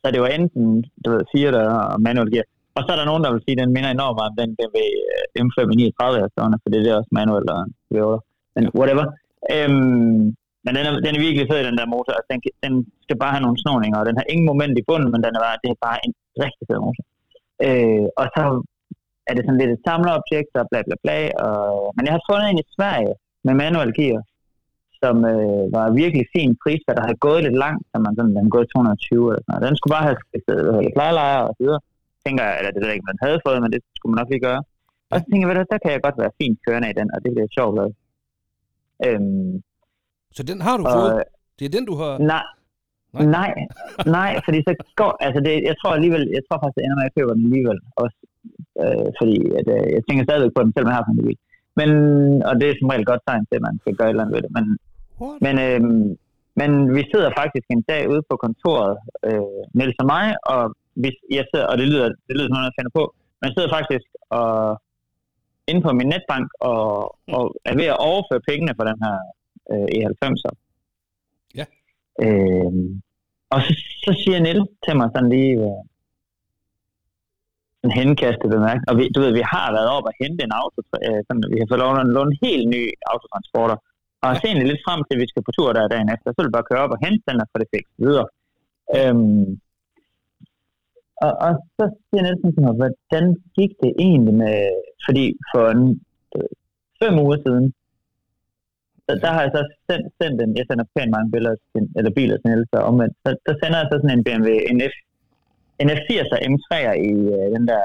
Så 0.00 0.06
det 0.14 0.20
var 0.24 0.30
enten, 0.38 0.64
du 1.04 1.08
ved, 1.12 1.22
fire 1.34 1.50
der 1.56 1.66
og 1.92 2.00
manual 2.06 2.30
gear. 2.32 2.46
Og 2.76 2.82
så 2.82 2.88
er 2.92 2.98
der 2.98 3.10
nogen, 3.10 3.24
der 3.24 3.32
vil 3.32 3.44
sige, 3.44 3.56
at 3.56 3.62
den 3.62 3.74
minder 3.76 3.90
enormt 3.90 4.16
meget 4.18 4.32
om 4.32 4.38
den 4.42 4.50
BMW 4.58 4.78
øh, 5.12 5.24
M5 5.44 5.58
i 5.72 5.76
39 5.76 6.20
jeg 6.20 6.30
stående, 6.34 6.58
for 6.62 6.68
det 6.70 6.78
er 6.80 7.00
også 7.00 7.12
manual 7.20 7.44
og 7.54 7.60
V8. 7.92 8.18
Men 8.54 8.62
whatever. 8.78 9.06
Øhm, 9.54 10.22
men 10.64 10.72
den 10.76 10.84
er, 10.88 10.92
den 11.04 11.12
er 11.16 11.24
virkelig 11.26 11.44
fed, 11.50 11.60
den 11.70 11.78
der 11.80 11.92
motor. 11.94 12.12
Altså, 12.18 12.28
den, 12.32 12.40
den 12.64 12.72
skal 13.04 13.16
bare 13.22 13.34
have 13.34 13.44
nogle 13.46 13.62
snoninger, 13.62 13.98
og 14.00 14.06
den 14.08 14.16
har 14.20 14.26
ingen 14.32 14.46
moment 14.52 14.74
i 14.80 14.86
bunden, 14.88 15.10
men 15.12 15.20
den 15.24 15.32
er 15.36 15.42
bare, 15.46 15.58
det 15.64 15.70
er 15.70 15.80
bare 15.88 15.98
en 16.06 16.12
rigtig 16.44 16.64
fed 16.68 16.78
motor. 16.86 17.04
Øh, 17.66 18.06
og 18.20 18.26
så 18.34 18.42
er 19.28 19.32
det 19.34 19.42
sådan 19.44 19.60
lidt 19.60 19.74
et 19.76 19.84
samlerobjekt, 19.86 20.52
og 20.60 20.64
bla 20.70 20.80
bla 20.86 20.96
bla. 21.04 21.18
Og, 21.46 21.92
men 21.96 22.02
jeg 22.06 22.14
har 22.16 22.24
fundet 22.28 22.46
en 22.48 22.62
i 22.64 22.66
Sverige 22.76 23.14
med 23.46 23.54
manual 23.64 23.90
gear, 23.98 24.20
som 25.02 25.16
øh, 25.32 25.64
var 25.76 25.86
virkelig 26.02 26.24
fin 26.36 26.50
pris, 26.62 26.82
der 26.88 27.04
havde 27.06 27.22
gået 27.26 27.40
lidt 27.46 27.58
langt, 27.64 27.82
så 27.90 27.96
man 28.04 28.14
sådan, 28.16 28.34
den 28.36 28.54
gået 28.56 28.68
220 28.68 29.28
eller 29.30 29.42
sådan 29.42 29.52
noget. 29.52 29.68
Den 29.68 29.76
skulle 29.76 29.94
bare 29.96 30.08
have 30.08 30.20
skiftet 30.24 30.58
øh, 30.72 30.84
plejelejer 30.96 31.40
og 31.48 31.52
så 31.56 31.60
videre. 31.64 31.82
Tænker 32.24 32.42
jeg, 32.48 32.54
eller 32.58 32.70
det 32.72 32.80
ved 32.82 32.92
ikke, 32.94 33.10
man 33.12 33.22
havde 33.24 33.38
fået, 33.46 33.58
men 33.62 33.70
det 33.74 33.80
skulle 33.96 34.12
man 34.12 34.20
nok 34.22 34.30
lige 34.32 34.46
gøre. 34.48 34.62
Og 35.10 35.16
så 35.20 35.24
tænker 35.30 35.44
jeg, 35.48 35.66
der 35.72 35.80
kan 35.84 35.92
jeg 35.94 36.02
godt 36.06 36.18
være 36.22 36.36
fint 36.40 36.58
kørende 36.64 36.88
i 36.90 36.96
den, 37.00 37.08
og 37.14 37.18
det 37.24 37.30
bliver 37.34 37.50
sjovt 37.58 37.74
lavet. 37.78 37.94
Øhm, 39.06 39.52
Så 40.36 40.42
den 40.50 40.58
har 40.66 40.76
du 40.80 40.84
og, 40.86 40.92
fået? 40.96 41.12
Det 41.58 41.64
er 41.66 41.72
den, 41.76 41.84
du 41.90 41.94
har... 42.02 42.12
Nej, 42.34 42.44
Nej. 43.12 43.26
nej, 43.38 43.52
nej, 44.18 44.32
fordi 44.44 44.58
så 44.66 44.72
går, 45.00 45.12
altså 45.26 45.40
det, 45.46 45.54
jeg 45.70 45.76
tror 45.80 45.92
alligevel, 45.98 46.24
jeg 46.36 46.42
tror 46.44 46.58
faktisk, 46.58 46.76
det 46.76 46.84
ender 46.84 46.98
med, 46.98 47.04
at 47.04 47.08
jeg 47.08 47.16
køber 47.18 47.34
den 47.36 47.46
alligevel 47.48 47.78
også, 48.02 48.18
øh, 48.82 49.08
fordi 49.18 49.36
at, 49.58 49.66
øh, 49.76 49.86
jeg 49.96 50.02
tænker 50.04 50.22
stadigvæk 50.24 50.54
på 50.54 50.62
den, 50.62 50.72
selvom 50.72 50.90
jeg 50.90 50.98
har 50.98 51.04
sådan 51.06 51.20
en 51.20 51.28
bil. 51.28 51.40
Men, 51.80 51.90
og 52.48 52.52
det 52.58 52.66
er 52.66 52.74
som 52.78 52.90
regel 52.92 53.10
godt 53.10 53.22
tegn 53.28 53.44
til, 53.46 53.58
at 53.58 53.66
man 53.68 53.76
skal 53.82 53.94
gøre 53.98 54.08
et 54.08 54.14
eller 54.14 54.24
andet 54.24 54.36
ved 54.36 54.42
det. 54.44 54.52
Men, 54.56 54.64
What? 55.22 55.36
men, 55.44 55.54
øh, 55.66 55.80
men 56.60 56.70
vi 56.96 57.02
sidder 57.12 57.30
faktisk 57.40 57.66
en 57.70 57.84
dag 57.92 58.02
ude 58.12 58.22
på 58.30 58.34
kontoret, 58.44 58.94
øh, 59.28 59.60
Niels 59.76 60.02
og 60.02 60.06
mig, 60.14 60.26
og 60.52 60.62
vi, 61.02 61.08
jeg 61.38 61.44
sidder, 61.50 61.66
og 61.72 61.76
det 61.80 61.86
lyder, 61.92 62.08
det 62.26 62.34
lyder 62.36 62.48
som 62.48 62.56
noget, 62.56 62.70
jeg 62.70 62.78
finder 62.78 62.94
på, 63.00 63.04
men 63.38 63.44
jeg 63.48 63.54
sidder 63.56 63.70
faktisk 63.78 64.06
og, 64.40 64.52
inde 65.70 65.82
på 65.86 65.92
min 65.98 66.08
netbank 66.14 66.48
og, 66.70 66.82
og 67.36 67.44
er 67.70 67.74
ved 67.80 67.88
at 67.94 68.02
overføre 68.10 68.46
pengene 68.50 68.72
for 68.78 68.84
den 68.90 68.98
her 69.04 69.16
øh, 69.72 69.88
E90'er. 69.96 70.54
Øh, 72.24 72.72
og 73.54 73.58
så, 73.64 73.72
så 74.04 74.10
siger 74.22 74.38
Niels 74.40 74.70
til 74.84 74.96
mig 74.96 75.08
sådan 75.14 75.30
lige, 75.30 75.52
øh, 75.66 75.82
en 77.84 77.92
henkastet 78.00 78.48
bemærkning. 78.54 78.88
Og 78.90 78.94
vi, 78.98 79.04
du 79.14 79.18
ved, 79.22 79.32
vi 79.40 79.44
har 79.54 79.68
været 79.76 79.88
op 79.96 80.06
og 80.10 80.14
hente 80.22 80.40
en 80.44 80.56
auto, 80.60 80.80
øh, 81.06 81.20
sådan, 81.26 81.42
vi 81.54 81.58
har 81.60 81.68
fået 81.70 81.82
lov 81.82 81.92
at 81.92 82.14
låne 82.16 82.32
en 82.32 82.42
helt 82.46 82.66
ny 82.74 82.82
autotransporter. 83.10 83.76
Og 84.20 84.26
jeg 84.28 84.36
ser 84.36 84.48
egentlig 84.48 84.70
lidt 84.70 84.86
frem 84.86 85.00
til, 85.04 85.14
at 85.16 85.22
vi 85.22 85.30
skal 85.30 85.46
på 85.46 85.52
tur 85.56 85.72
der 85.72 85.92
dagen 85.92 86.12
efter. 86.14 86.28
Så 86.28 86.38
vil 86.38 86.48
vi 86.48 86.56
bare 86.58 86.70
køre 86.70 86.84
op 86.84 86.94
og 86.96 87.02
hente 87.04 87.24
den 87.28 87.42
og 87.42 87.48
få 87.50 87.56
det 87.62 87.72
fikset 87.74 87.98
videre. 88.06 88.28
Øhm, 88.98 89.46
og, 91.24 91.32
og 91.46 91.52
så 91.76 91.84
siger 92.06 92.22
Nielsen 92.22 92.50
til 92.54 92.62
mig, 92.66 92.74
hvordan 92.80 93.26
gik 93.58 93.72
det 93.82 93.92
egentlig 94.06 94.34
med, 94.44 94.58
fordi 95.06 95.26
for 95.50 95.64
en, 95.74 95.84
øh, 96.36 96.52
fem 97.02 97.14
uger 97.24 97.38
siden, 97.44 97.66
så 99.06 99.12
der 99.24 99.30
har 99.34 99.42
jeg 99.44 99.52
så 99.58 99.62
sendt, 99.88 100.06
sendt 100.20 100.36
en, 100.44 100.50
jeg 100.58 100.64
sender 100.68 100.86
pænt 100.94 101.10
mange 101.16 101.30
billeder 101.34 101.56
til, 101.72 101.82
eller 101.98 102.10
biler 102.18 102.36
til 102.38 102.48
Niels, 102.50 102.72
og 102.78 102.82
omvendt, 102.90 103.14
så, 103.24 103.30
der 103.46 103.54
sender 103.60 103.78
jeg 103.80 103.88
så 103.90 103.96
sådan 104.02 104.16
en 104.18 104.24
BMW, 104.26 104.48
en, 104.70 104.78
F, 104.92 104.94
en 105.82 105.88
F80'er 105.98 106.38
M3'er 106.52 106.94
i 107.10 107.12
øh, 107.36 107.46
den 107.56 107.64
der 107.70 107.82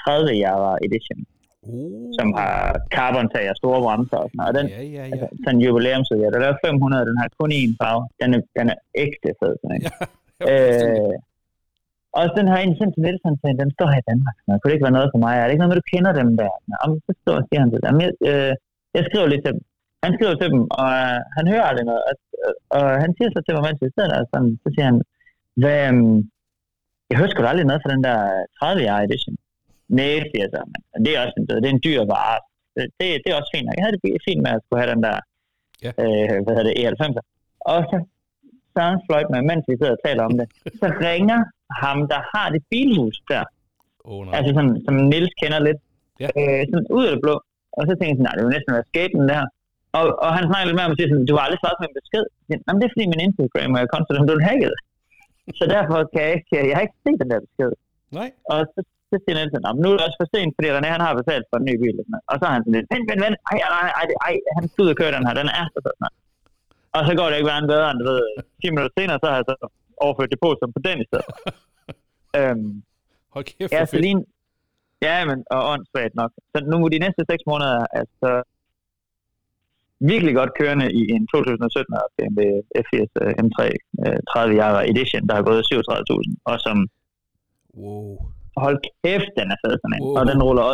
30 0.00 0.30
Java 0.44 0.70
Edition, 0.86 1.20
Oh. 1.68 2.10
som 2.18 2.28
har 2.38 2.56
carbon-tag 2.96 3.44
og 3.52 3.56
store 3.62 3.80
bremser 3.84 4.18
og 4.24 4.28
sådan 4.30 4.38
noget. 4.40 4.50
Og 4.50 4.54
den, 4.58 4.66
Ja, 4.68 4.82
ja, 4.96 5.04
ja. 5.08 5.12
altså, 5.12 5.26
sådan 5.42 5.56
en 5.56 5.62
jubilæumsudgave, 5.66 6.32
der 6.34 6.48
er 6.52 6.58
500, 6.66 7.08
den 7.10 7.16
har 7.20 7.28
kun 7.40 7.50
én 7.60 7.72
farve. 7.80 8.02
Den 8.20 8.28
er, 8.36 8.40
den 8.58 8.66
er 8.72 8.78
ægte 9.04 9.28
fed, 9.40 9.52
sådan 9.60 9.74
en. 9.76 9.82
Øh, 10.52 11.14
og 12.18 12.24
den 12.38 12.46
har 12.52 12.58
en 12.58 12.74
sendt 12.78 12.92
til 12.94 13.02
Niels, 13.04 13.22
han 13.28 13.36
sagde, 13.40 13.60
den 13.62 13.70
står 13.76 13.88
her 13.92 14.00
i 14.04 14.08
Danmark. 14.10 14.36
Nå, 14.46 14.50
kunne 14.52 14.68
det 14.70 14.76
ikke 14.76 14.88
være 14.88 14.98
noget 14.98 15.10
for 15.14 15.20
mig? 15.24 15.34
Er 15.34 15.44
det 15.44 15.52
ikke 15.52 15.62
noget 15.62 15.72
med, 15.72 15.80
du 15.82 15.90
kender 15.94 16.12
dem 16.20 16.30
der? 16.40 16.52
Nå, 16.70 16.78
så 17.06 17.10
står 17.22 17.34
og 17.40 17.44
siger 17.48 17.60
han 17.62 17.70
til 17.74 17.80
dem. 17.86 17.94
Jeg, 18.04 18.10
øh, 18.30 18.52
jeg 18.96 19.02
skriver 19.08 19.26
lidt 19.32 19.42
til 19.44 19.52
dem. 19.54 19.62
Han 20.04 20.12
skriver 20.16 20.34
til 20.38 20.48
dem, 20.54 20.62
og 20.80 20.88
øh, 21.02 21.18
han 21.36 21.44
hører 21.52 21.66
aldrig 21.70 21.86
noget. 21.90 22.02
Og, 22.08 22.16
og 22.76 22.84
han 23.02 23.10
siger 23.16 23.30
så 23.30 23.40
til 23.42 23.54
mig, 23.54 23.62
mens 23.66 23.82
vi 23.84 23.94
sidder 23.94 24.10
der, 24.14 24.30
sådan, 24.32 24.52
så 24.62 24.68
siger 24.74 24.86
han, 24.90 24.98
hvad, 25.62 25.80
øh, 25.90 25.94
jeg 27.08 27.16
hører 27.18 27.30
sgu 27.30 27.38
da 27.42 27.50
aldrig 27.52 27.68
noget 27.68 27.82
fra 27.82 27.92
den 27.94 28.04
der 28.08 28.18
30 28.58 28.82
year 28.86 28.98
edition. 29.06 29.34
Nej, 29.98 30.18
siger 30.28 30.42
jeg 30.44 30.52
så, 30.54 30.60
men 30.92 30.98
det 31.04 31.10
er 31.12 31.20
også 31.24 31.36
en, 31.38 31.46
det 31.62 31.68
er 31.68 31.76
en 31.78 31.84
dyr 31.86 32.00
vare. 32.14 32.38
det, 32.98 33.06
det 33.22 33.28
er 33.30 33.38
også 33.40 33.52
fint. 33.54 33.66
Jeg 33.76 33.84
havde 33.84 33.96
det 33.96 34.26
fint 34.28 34.42
med 34.44 34.52
at 34.56 34.62
skulle 34.62 34.80
have 34.82 34.92
den 34.94 35.02
der, 35.06 35.16
ja. 35.84 35.90
øh, 36.04 36.36
hvad 36.42 36.52
hedder 36.56 36.68
det, 36.70 36.76
E90'er. 36.82 37.24
Og 37.72 37.78
så 37.90 37.96
Søren 38.74 38.98
fløjt 39.06 39.30
med, 39.32 39.40
mens 39.50 39.64
vi 39.68 39.74
sidder 39.78 39.96
og 39.98 40.02
taler 40.06 40.22
om 40.28 40.34
det. 40.40 40.46
Så 40.80 40.86
ringer 41.08 41.40
ham, 41.82 41.98
der 42.12 42.20
har 42.32 42.46
det 42.54 42.62
bilhus 42.70 43.16
der. 43.30 43.44
Oh, 44.10 44.20
nej. 44.24 44.32
Altså 44.36 44.50
sådan, 44.56 44.76
som 44.86 44.94
Nils 45.10 45.34
kender 45.42 45.60
lidt. 45.68 45.80
Ja. 46.22 46.28
Øh, 46.40 46.60
sådan 46.70 46.88
ud 46.98 47.04
af 47.06 47.12
det 47.14 47.20
blå. 47.24 47.34
Og 47.78 47.82
så 47.86 47.92
tænkte 47.92 48.10
jeg 48.10 48.16
sådan, 48.16 48.26
nej, 48.28 48.34
det 48.36 48.42
vil 48.44 48.54
næsten 48.56 48.74
være 48.76 48.90
skaten 48.92 49.22
der. 49.32 49.42
Og, 49.98 50.04
og 50.24 50.30
han 50.36 50.44
snakker 50.48 50.66
lidt 50.66 50.76
med 50.78 50.84
mig 50.84 50.94
og 50.94 50.98
siger 50.98 51.10
sådan, 51.10 51.28
du 51.30 51.34
har 51.36 51.44
aldrig 51.46 51.60
svaret 51.62 51.78
med 51.80 51.88
en 51.90 51.98
besked. 52.00 52.24
Jamen, 52.48 52.78
det 52.80 52.86
er 52.86 52.92
fordi 52.94 53.06
min 53.12 53.24
Instagram 53.26 53.72
er 53.78 53.92
konstant, 53.94 54.16
som 54.18 54.26
du 54.28 54.34
er 54.36 54.46
hacket. 54.50 54.74
Så 55.58 55.64
derfor 55.74 55.98
kan 56.12 56.20
jeg 56.26 56.32
ikke, 56.38 56.48
jeg 56.70 56.76
har 56.76 56.84
ikke 56.86 56.98
set 57.04 57.18
den 57.22 57.30
der 57.32 57.40
besked. 57.46 57.72
Nej. 58.18 58.28
Og 58.52 58.58
så, 58.72 58.80
så 59.10 59.16
siger 59.22 59.34
sådan, 59.54 59.76
nu 59.82 59.86
er 59.88 59.94
det 59.96 60.06
også 60.08 60.18
for 60.22 60.28
sent, 60.34 60.52
fordi 60.56 60.68
René, 60.76 60.88
han 60.96 61.04
har 61.06 61.20
betalt 61.20 61.46
for 61.50 61.56
en 61.60 61.66
ny 61.68 61.74
bil. 61.82 61.96
Og 62.30 62.34
så 62.38 62.42
har 62.46 62.54
han 62.56 62.62
sådan 62.64 62.76
lidt, 62.76 62.88
vent, 62.92 63.06
vent, 63.10 63.22
vent, 63.24 63.36
ej, 63.50 63.58
ej, 63.80 63.88
ej, 64.00 64.06
ej, 64.26 64.34
han 64.58 64.64
skal 64.68 64.82
ud 64.84 64.92
og 64.94 64.98
køre 65.00 65.12
den 65.16 65.26
her, 65.26 65.34
den 65.40 65.48
er 65.60 65.64
så 65.72 65.78
sådan 65.86 66.12
Og 66.96 67.02
så 67.06 67.12
går 67.18 67.26
det 67.28 67.36
ikke 67.38 67.50
værre 67.50 67.70
bedre, 67.74 67.88
end 67.90 67.98
du 68.02 68.06
ved, 68.12 68.22
10 68.62 68.70
minutter 68.72 68.92
senere, 68.98 69.18
så 69.22 69.26
har 69.30 69.36
jeg 69.40 69.46
så 69.50 69.56
overført 70.04 70.34
depositum 70.34 70.70
på 70.76 70.80
den 70.86 70.96
i 71.04 71.06
stedet. 71.08 71.28
øhm, 72.38 72.70
Hold 73.34 73.44
kæft, 73.48 73.72
ja, 73.72 73.80
fedt. 73.80 73.90
Celine, 73.92 74.22
ja, 75.06 75.16
men, 75.28 75.38
og 75.54 75.60
åndssvagt 75.72 76.14
nok. 76.20 76.30
Så 76.52 76.56
nu 76.70 76.76
de 76.94 77.04
næste 77.04 77.22
6 77.30 77.42
måneder, 77.52 77.78
altså, 78.00 78.30
virkelig 80.10 80.34
godt 80.40 80.52
kørende 80.60 80.86
i 81.00 81.02
en 81.16 81.24
2017 81.26 81.94
BMW 82.16 82.40
F80 82.84 83.10
M3 83.44 83.58
30 84.32 84.54
Jahre 84.60 84.90
Edition, 84.90 85.22
der 85.28 85.34
har 85.38 85.42
gået 85.42 85.62
37.000, 85.64 86.34
og 86.50 86.56
som 86.66 86.76
Wow. 87.76 88.18
hold 88.64 88.78
kæft, 89.04 89.30
den 89.38 89.48
er 89.54 89.58
fed 89.62 89.74
sådan 89.82 89.96
en. 89.96 90.02
Wow. 90.02 90.18
Og 90.18 90.22
den 90.30 90.38
ruller, 90.46 90.66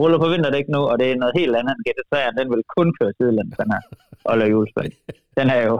ruller 0.00 0.18
på 0.22 0.28
vinterdæk 0.34 0.66
nu, 0.74 0.80
og 0.90 0.96
det 1.00 1.06
er 1.10 1.16
noget 1.22 1.38
helt 1.40 1.56
andet 1.58 1.72
end 1.74 1.84
GT3'eren. 1.86 2.34
Den 2.40 2.48
vil 2.52 2.62
kun 2.76 2.88
køre 2.98 3.12
sidelænd, 3.18 3.48
den 3.60 3.70
her 3.74 3.82
Olle 4.30 4.46
Julesberg. 4.52 4.90
Den 5.38 5.46
er 5.56 5.62
jo 5.68 5.76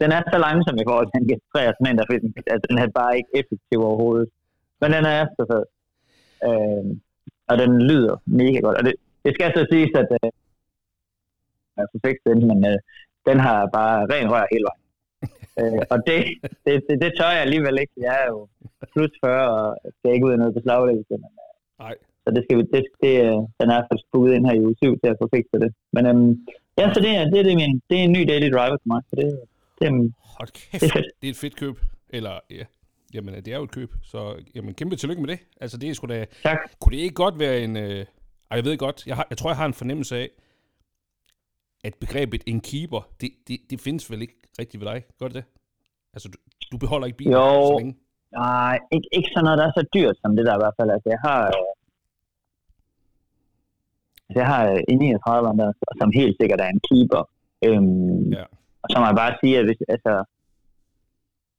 den 0.00 0.10
er 0.16 0.22
så 0.32 0.38
langsom 0.46 0.76
i 0.82 0.86
forhold 0.88 1.08
til 1.08 1.18
en 1.20 1.28
GT3'er, 1.30 1.72
sådan 1.74 1.90
en, 1.90 1.98
der, 1.98 2.06
altså, 2.54 2.66
den 2.70 2.78
er 2.78 2.88
bare 3.00 3.16
ikke 3.18 3.30
effektiv 3.40 3.78
overhovedet. 3.88 4.28
Men 4.80 4.88
den 4.96 5.04
er 5.16 5.22
så 5.36 5.42
fed. 5.50 5.64
Øh, 6.48 6.84
og 7.50 7.54
den 7.62 7.70
lyder 7.90 8.16
mega 8.26 8.58
godt. 8.66 8.76
Og 8.78 8.84
det, 8.86 8.94
det 9.24 9.30
skal 9.34 9.52
så 9.56 9.62
siges, 9.72 9.92
at 10.02 10.08
øh, 10.18 10.30
er 11.80 11.86
perfekt 11.94 12.20
den, 12.28 12.38
men 12.50 12.58
øh, 12.70 12.78
den 13.28 13.38
har 13.46 13.58
bare 13.78 13.98
ren 14.12 14.30
rør 14.32 14.46
hele 14.52 14.66
vejen. 14.68 14.82
øh, 15.60 15.82
og 15.92 15.98
det, 16.06 16.18
det, 16.64 16.74
det, 16.86 16.94
det, 17.02 17.10
tør 17.18 17.30
jeg 17.36 17.42
alligevel 17.46 17.76
ikke. 17.82 17.94
Jeg 18.06 18.14
er 18.22 18.26
jo 18.34 18.38
plus 18.92 19.12
40 19.24 19.50
og 19.56 19.66
skal 19.98 20.14
ikke 20.14 20.26
ud 20.26 20.32
af 20.36 20.38
noget 20.42 20.54
beslaglæggelse. 20.58 21.14
Men, 21.24 21.32
øh, 21.44 21.52
Nej. 21.84 21.94
så 22.24 22.28
det 22.34 22.42
skal 22.44 22.56
vi, 22.58 22.62
det, 22.74 22.82
det, 23.02 23.14
øh, 23.28 23.38
den 23.60 23.68
er 23.74 23.78
faktisk 23.88 24.08
booket 24.12 24.34
ind 24.34 24.46
her 24.46 24.54
i 24.58 24.64
uge 24.66 24.76
7 24.82 25.00
til 25.00 25.10
at 25.12 25.18
få 25.20 25.26
fikset 25.34 25.60
det. 25.64 25.70
Men 25.94 26.02
øhm, 26.10 26.30
ja, 26.78 26.84
så 26.94 27.00
det 27.04 27.12
er, 27.18 27.24
det, 27.32 27.38
er 27.42 27.46
det, 27.48 27.56
min, 27.62 27.82
det 27.90 27.96
er 27.98 28.04
en 28.08 28.12
ny 28.18 28.22
daily 28.30 28.48
driver 28.56 28.78
for 28.82 28.88
mig. 28.92 29.00
Så 29.08 29.14
det, 29.20 29.26
det, 29.78 29.86
er, 29.88 29.92
Hold 30.38 30.50
kæft, 30.58 30.80
Det 30.82 30.88
er 30.90 30.94
fedt. 30.98 31.08
det 31.20 31.26
er 31.28 31.32
et 31.36 31.42
fedt 31.44 31.56
køb. 31.56 31.76
Eller, 32.10 32.34
ja, 32.50 32.64
jamen, 33.14 33.34
det 33.34 33.48
er 33.48 33.56
jo 33.56 33.64
et 33.64 33.70
køb. 33.70 33.90
Så, 34.12 34.20
jamen, 34.54 34.74
kæmpe 34.74 34.96
tillykke 34.96 35.22
med 35.22 35.30
det. 35.32 35.38
Altså, 35.60 35.76
det 35.78 35.90
er 35.90 35.94
sgu 35.94 36.06
da... 36.06 36.26
tak. 36.42 36.58
Kunne 36.80 36.96
det 36.96 37.02
ikke 37.02 37.14
godt 37.14 37.38
være 37.38 37.60
en... 37.60 37.76
Øh, 37.76 38.04
ej, 38.50 38.56
jeg 38.58 38.64
ved 38.64 38.76
godt, 38.78 39.06
jeg, 39.06 39.16
har, 39.16 39.26
jeg 39.30 39.38
tror, 39.38 39.50
jeg 39.50 39.56
har 39.56 39.66
en 39.66 39.74
fornemmelse 39.74 40.16
af, 40.16 40.28
at 41.84 41.94
begrebet 42.00 42.42
en 42.46 42.60
keeper, 42.60 43.02
det, 43.20 43.30
det, 43.48 43.56
det 43.70 43.80
findes 43.80 44.10
vel 44.10 44.22
ikke 44.22 44.36
rigtigt 44.60 44.80
ved 44.84 44.88
dig, 44.92 44.98
gør 45.18 45.26
det 45.26 45.34
det? 45.40 45.44
Altså, 46.14 46.28
du, 46.32 46.38
du 46.72 46.76
beholder 46.82 47.06
ikke 47.06 47.16
bilen 47.18 47.32
Jo. 47.32 47.44
så 47.70 47.74
længe? 47.78 47.96
Nej, 48.32 48.78
ikke, 48.94 49.08
ikke 49.16 49.30
sådan 49.32 49.44
noget, 49.44 49.58
der 49.60 49.66
er 49.66 49.74
så 49.80 49.84
dyrt 49.96 50.16
som 50.22 50.36
det 50.36 50.46
der 50.46 50.54
i 50.56 50.62
hvert 50.62 50.76
fald. 50.78 50.90
Altså, 50.96 51.08
jeg 51.14 51.20
har... 51.28 51.40
Øh, 51.46 51.68
altså, 54.28 54.38
jeg 54.42 54.48
har 54.54 54.62
øh, 54.72 54.80
en 54.92 54.98
39 54.98 55.48
der, 55.60 55.72
som 56.00 56.08
helt 56.20 56.34
sikkert 56.40 56.60
er 56.64 56.68
en 56.74 56.82
keeper. 56.88 57.22
Øhm, 57.66 58.32
Ja. 58.38 58.44
Og 58.82 58.86
så 58.90 58.96
må 59.00 59.04
jeg 59.10 59.18
bare 59.22 59.34
sige, 59.40 59.54
at 59.60 59.64
hvis, 59.68 59.80
altså, 59.94 60.12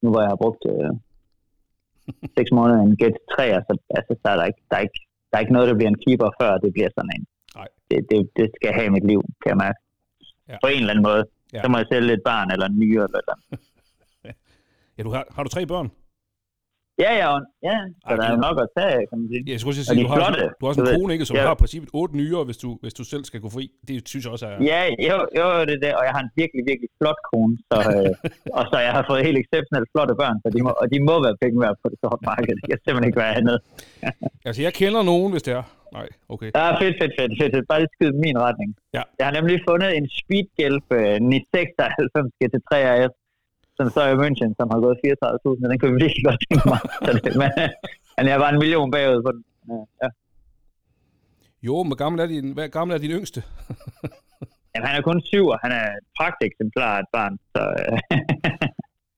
nu 0.01 0.07
hvor 0.11 0.21
jeg 0.25 0.31
har 0.33 0.39
brugt 0.43 0.63
øh, 0.73 0.91
6 2.37 2.51
måneder 2.57 2.79
i 2.81 2.85
en 2.89 2.97
GT3, 3.01 3.37
så, 3.67 3.73
altså, 3.97 4.11
så 4.21 4.25
er 4.33 4.37
der 4.39 4.45
ikke, 4.51 4.61
der, 4.69 4.75
er 4.79 4.83
ikke, 4.87 4.99
der 5.29 5.35
er 5.37 5.43
ikke 5.43 5.55
noget, 5.55 5.69
der 5.69 5.75
bliver 5.79 5.91
en 5.95 6.01
keeper, 6.05 6.29
før 6.41 6.51
det 6.63 6.69
bliver 6.75 6.89
sådan 6.97 7.13
en. 7.17 7.23
Nej. 7.59 7.67
Det, 7.89 7.97
det, 8.09 8.19
det 8.37 8.45
skal 8.55 8.67
jeg 8.69 8.75
have 8.79 8.89
i 8.91 8.95
mit 8.97 9.07
liv, 9.11 9.21
kan 9.41 9.49
jeg 9.53 9.61
mærke. 9.65 9.79
Ja. 10.49 10.57
På 10.63 10.67
en 10.67 10.79
eller 10.79 10.89
anden 10.93 11.03
måde. 11.03 11.23
Ja. 11.53 11.61
Så 11.63 11.67
må 11.69 11.77
jeg 11.77 11.87
sælge 11.91 12.13
et 12.13 12.23
barn 12.25 12.51
eller 12.51 12.65
en 12.65 12.79
nyere 12.79 13.03
eller 13.07 13.19
eller. 13.23 13.37
Ja, 14.97 15.03
du 15.03 15.11
har, 15.15 15.23
har 15.35 15.43
du 15.43 15.49
tre 15.49 15.65
børn? 15.73 15.87
Ja, 17.05 17.11
ja, 17.23 17.29
ja. 17.69 17.77
Så 18.07 18.09
Ej, 18.09 18.15
der 18.19 18.23
er 18.33 18.37
nok 18.47 18.57
at 18.65 18.67
tage, 18.77 18.99
kan 19.09 19.15
man 19.21 19.27
sige. 19.31 19.43
Ja, 19.47 19.51
jeg 19.55 19.59
skulle 19.59 19.75
Og 19.81 19.85
sige, 19.89 20.03
du 20.03 20.07
har, 20.11 20.17
flotte, 20.19 20.41
du 20.59 20.63
har 20.65 20.69
også 20.71 20.81
du 20.81 20.89
en 20.89 20.95
kone, 20.99 21.09
ikke? 21.15 21.25
Så 21.25 21.31
du 21.33 21.39
Ja. 21.39 21.45
har 21.49 21.55
i 21.57 21.61
princippet 21.63 21.89
otte 21.99 22.13
nyere, 22.21 22.43
hvis 22.49 22.57
du, 22.63 22.69
hvis 22.83 22.93
du 22.99 23.03
selv 23.13 23.23
skal 23.29 23.39
gå 23.45 23.49
fri. 23.57 23.65
Det 23.87 24.07
synes 24.11 24.23
jeg 24.25 24.31
også 24.35 24.45
er... 24.51 24.55
Ja, 24.71 24.81
jo, 25.09 25.17
jo, 25.39 25.45
det 25.67 25.73
er 25.77 25.81
det, 25.85 25.91
og 25.99 26.03
jeg 26.07 26.13
har 26.15 26.21
en 26.27 26.31
virkelig, 26.41 26.61
virkelig 26.71 26.89
flot 26.99 27.19
kone, 27.29 27.53
så, 27.69 27.77
øh, 27.95 28.11
og 28.57 28.63
så 28.71 28.77
jeg 28.87 28.91
har 28.97 29.03
fået 29.09 29.21
helt 29.27 29.37
exceptionelt 29.43 29.87
flotte 29.93 30.13
børn, 30.21 30.37
så 30.43 30.47
de 30.55 30.59
må, 30.65 30.71
og 30.81 30.85
de 30.93 30.97
må 31.09 31.15
være 31.25 31.35
penge 31.43 31.57
værd 31.63 31.75
på 31.83 31.87
det 31.91 31.97
sorte 32.03 32.21
marked. 32.31 32.53
Det 32.61 32.65
kan 32.71 32.79
simpelthen 32.85 33.07
ikke 33.09 33.19
være 33.25 33.33
andet. 33.39 33.57
Altså, 34.47 34.59
jeg 34.67 34.73
kender 34.81 35.01
nogen, 35.11 35.29
hvis 35.33 35.43
det 35.47 35.53
er. 35.59 35.63
Nej, 35.97 36.07
okay. 36.33 36.49
Ja, 36.57 36.65
fedt, 36.81 36.95
fedt, 36.99 37.13
fedt, 37.19 37.33
fedt. 37.39 37.51
fedt. 37.55 37.65
Bare 37.69 37.79
lige 37.81 37.93
skyde 37.95 38.15
min 38.25 38.37
retning. 38.47 38.69
Ja. 38.97 39.03
Jeg 39.19 39.25
har 39.27 39.33
nemlig 39.37 39.55
fundet 39.69 39.89
en 39.97 40.05
Speedgelf 40.19 40.85
øh, 40.99 41.15
996 41.21 42.29
GT3 42.39 42.71
RS, 42.97 43.13
som 43.77 43.85
så 43.93 43.99
er 44.05 44.11
i 44.15 44.19
München, 44.23 44.51
som 44.59 44.67
har 44.73 44.79
gået 44.85 44.97
34.000, 45.05 45.63
og 45.63 45.69
den 45.69 45.77
kunne 45.79 45.91
jeg 45.93 46.01
virkelig 46.05 46.23
godt 46.29 46.39
tænke 46.45 46.65
mig. 46.73 46.79
så 47.05 47.09
det, 47.25 47.33
men, 47.41 47.49
men 48.17 48.25
jeg 48.31 48.39
var 48.43 48.49
en 48.53 48.59
million 48.63 48.91
bagud 48.95 49.21
på 49.27 49.31
den. 49.35 49.43
Ja. 50.01 50.09
Jo, 51.67 51.75
men 51.83 51.89
hvor 51.89 51.99
gammel 52.03 52.19
er 52.21 52.27
din, 52.35 52.47
hvad 52.55 52.69
gammel 52.77 52.91
er 52.95 53.01
din 53.05 53.11
yngste? 53.19 53.39
Jamen, 54.71 54.87
han 54.89 54.95
er 54.99 55.03
kun 55.09 55.21
syv, 55.31 55.45
og 55.53 55.59
han 55.63 55.71
er 55.79 55.85
et 55.99 56.05
pragteksemplar 56.17 56.91
af 56.97 56.99
et 56.99 57.09
barn. 57.15 57.33
Så, 57.53 57.61
øh, 57.81 57.97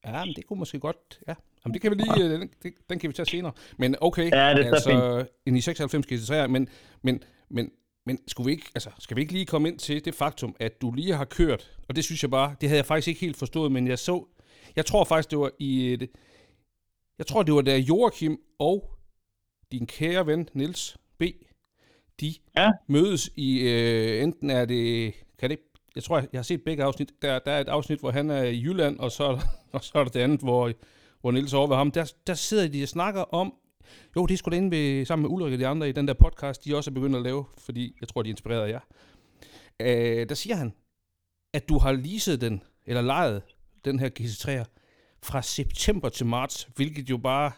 Ja, 0.06 0.26
men 0.26 0.34
det 0.36 0.46
kunne 0.46 0.60
måske 0.60 0.80
godt... 0.80 1.20
Ja, 1.28 1.36
Jamen, 1.66 1.74
det 1.74 1.82
kan 1.82 1.92
vi 1.92 1.96
lige... 1.96 2.24
øh, 2.26 2.40
Den, 2.40 2.50
den 2.90 3.00
kan 3.00 3.08
vi 3.10 3.14
tage 3.14 3.26
senere. 3.26 3.52
Men 3.78 3.96
okay, 4.02 4.32
Ja, 4.32 4.54
det 4.54 4.66
er 4.68 4.80
så 4.80 4.90
altså, 4.90 5.26
en 5.46 5.56
i 5.56 5.62
96 5.62 6.06
GT3, 6.12 6.48
men, 6.48 6.70
men, 7.02 7.24
men, 7.50 7.72
men 8.06 8.20
skulle 8.28 8.46
vi 8.46 8.52
ikke, 8.52 8.66
altså, 8.76 8.90
skal 9.00 9.18
vi 9.18 9.22
ikke 9.22 9.34
lige 9.34 9.46
komme 9.46 9.68
ind 9.68 9.80
til 9.80 10.06
det 10.06 10.16
faktum, 10.16 10.56
at 10.60 10.82
du 10.82 10.92
lige 10.92 11.14
har 11.14 11.26
kørt, 11.26 11.72
og 11.90 11.96
det 11.96 12.04
synes 12.04 12.24
jeg 12.24 12.32
bare, 12.32 12.56
det 12.62 12.70
havde 12.70 12.78
jeg 12.78 12.86
faktisk 12.86 13.08
ikke 13.08 13.22
helt 13.22 13.38
forstået, 13.38 13.72
men 13.72 13.88
jeg 13.88 14.00
så, 14.00 14.26
jeg 14.76 14.86
tror 14.86 15.04
faktisk, 15.04 15.32
det 15.32 15.40
var 15.40 15.52
i, 15.60 15.94
et, 15.94 16.10
jeg 17.18 17.28
tror, 17.28 17.44
det 17.44 17.54
var 17.54 17.62
da 17.62 17.78
Joachim 17.78 18.38
og 18.60 18.92
din 19.72 19.88
kære 19.88 20.28
ven, 20.28 20.50
Niels 20.54 20.98
B., 21.18 21.24
de 22.22 22.34
Ja. 22.58 22.70
mødes 22.88 23.30
i, 23.36 23.60
øh, 23.60 24.24
enten 24.24 24.50
er 24.50 24.66
det, 24.66 25.14
kan 25.40 25.50
det, 25.50 25.60
jeg 25.96 26.04
tror, 26.04 26.18
jeg 26.18 26.28
har 26.38 26.44
set 26.44 26.64
begge 26.64 26.84
afsnit, 26.84 27.12
der, 27.22 27.40
der 27.40 27.52
er 27.52 27.62
et 27.62 27.68
afsnit, 27.68 28.00
hvor 28.00 28.12
han 28.12 28.30
er 28.30 28.44
i 28.44 28.62
Jylland, 28.62 29.00
og 29.00 29.12
så 29.12 29.40
og 29.72 29.84
så 29.84 29.92
er 30.00 30.04
der 30.04 30.12
det 30.12 30.20
andet, 30.20 30.40
hvor, 30.40 30.72
hvor 31.26 31.32
Niels 31.32 31.54
over 31.54 31.68
ved 31.68 31.76
ham, 31.76 31.92
der, 31.92 32.14
der 32.28 32.34
sidder 32.34 32.68
de 32.68 32.84
og 32.84 32.88
snakker 32.88 33.22
om, 33.22 33.54
jo, 34.16 34.26
det 34.26 34.34
er 34.34 34.38
sgu 34.38 34.50
da 34.50 34.56
inde 34.56 34.72
ved, 34.72 35.06
sammen 35.06 35.22
med 35.22 35.30
Ulrik 35.30 35.54
og 35.54 35.60
de 35.60 35.68
andre 35.68 35.90
i 35.90 35.92
den 35.92 36.08
der 36.08 36.14
podcast, 36.14 36.66
de 36.66 36.76
også 36.76 36.92
er 36.92 36.94
begyndt 36.94 37.16
at 37.16 37.22
lave, 37.22 37.46
fordi 37.58 37.96
jeg 38.02 38.08
tror, 38.08 38.24
de 38.24 38.30
er 38.30 38.34
inspireret 38.34 38.68
af 38.68 38.70
jer. 38.70 38.80
Øh, 39.80 40.30
der 40.30 40.36
siger 40.36 40.56
han, 40.56 40.74
at 41.54 41.70
du 41.70 41.78
har 41.78 41.92
leaset 41.92 42.42
den, 42.42 42.64
eller 42.86 43.02
lejet 43.02 43.42
den 43.86 44.00
her 44.00 44.10
GT3'er, 44.20 44.66
fra 45.24 45.42
september 45.42 46.10
til 46.10 46.26
marts, 46.26 46.68
hvilket 46.76 47.10
jo 47.10 47.18
bare, 47.18 47.52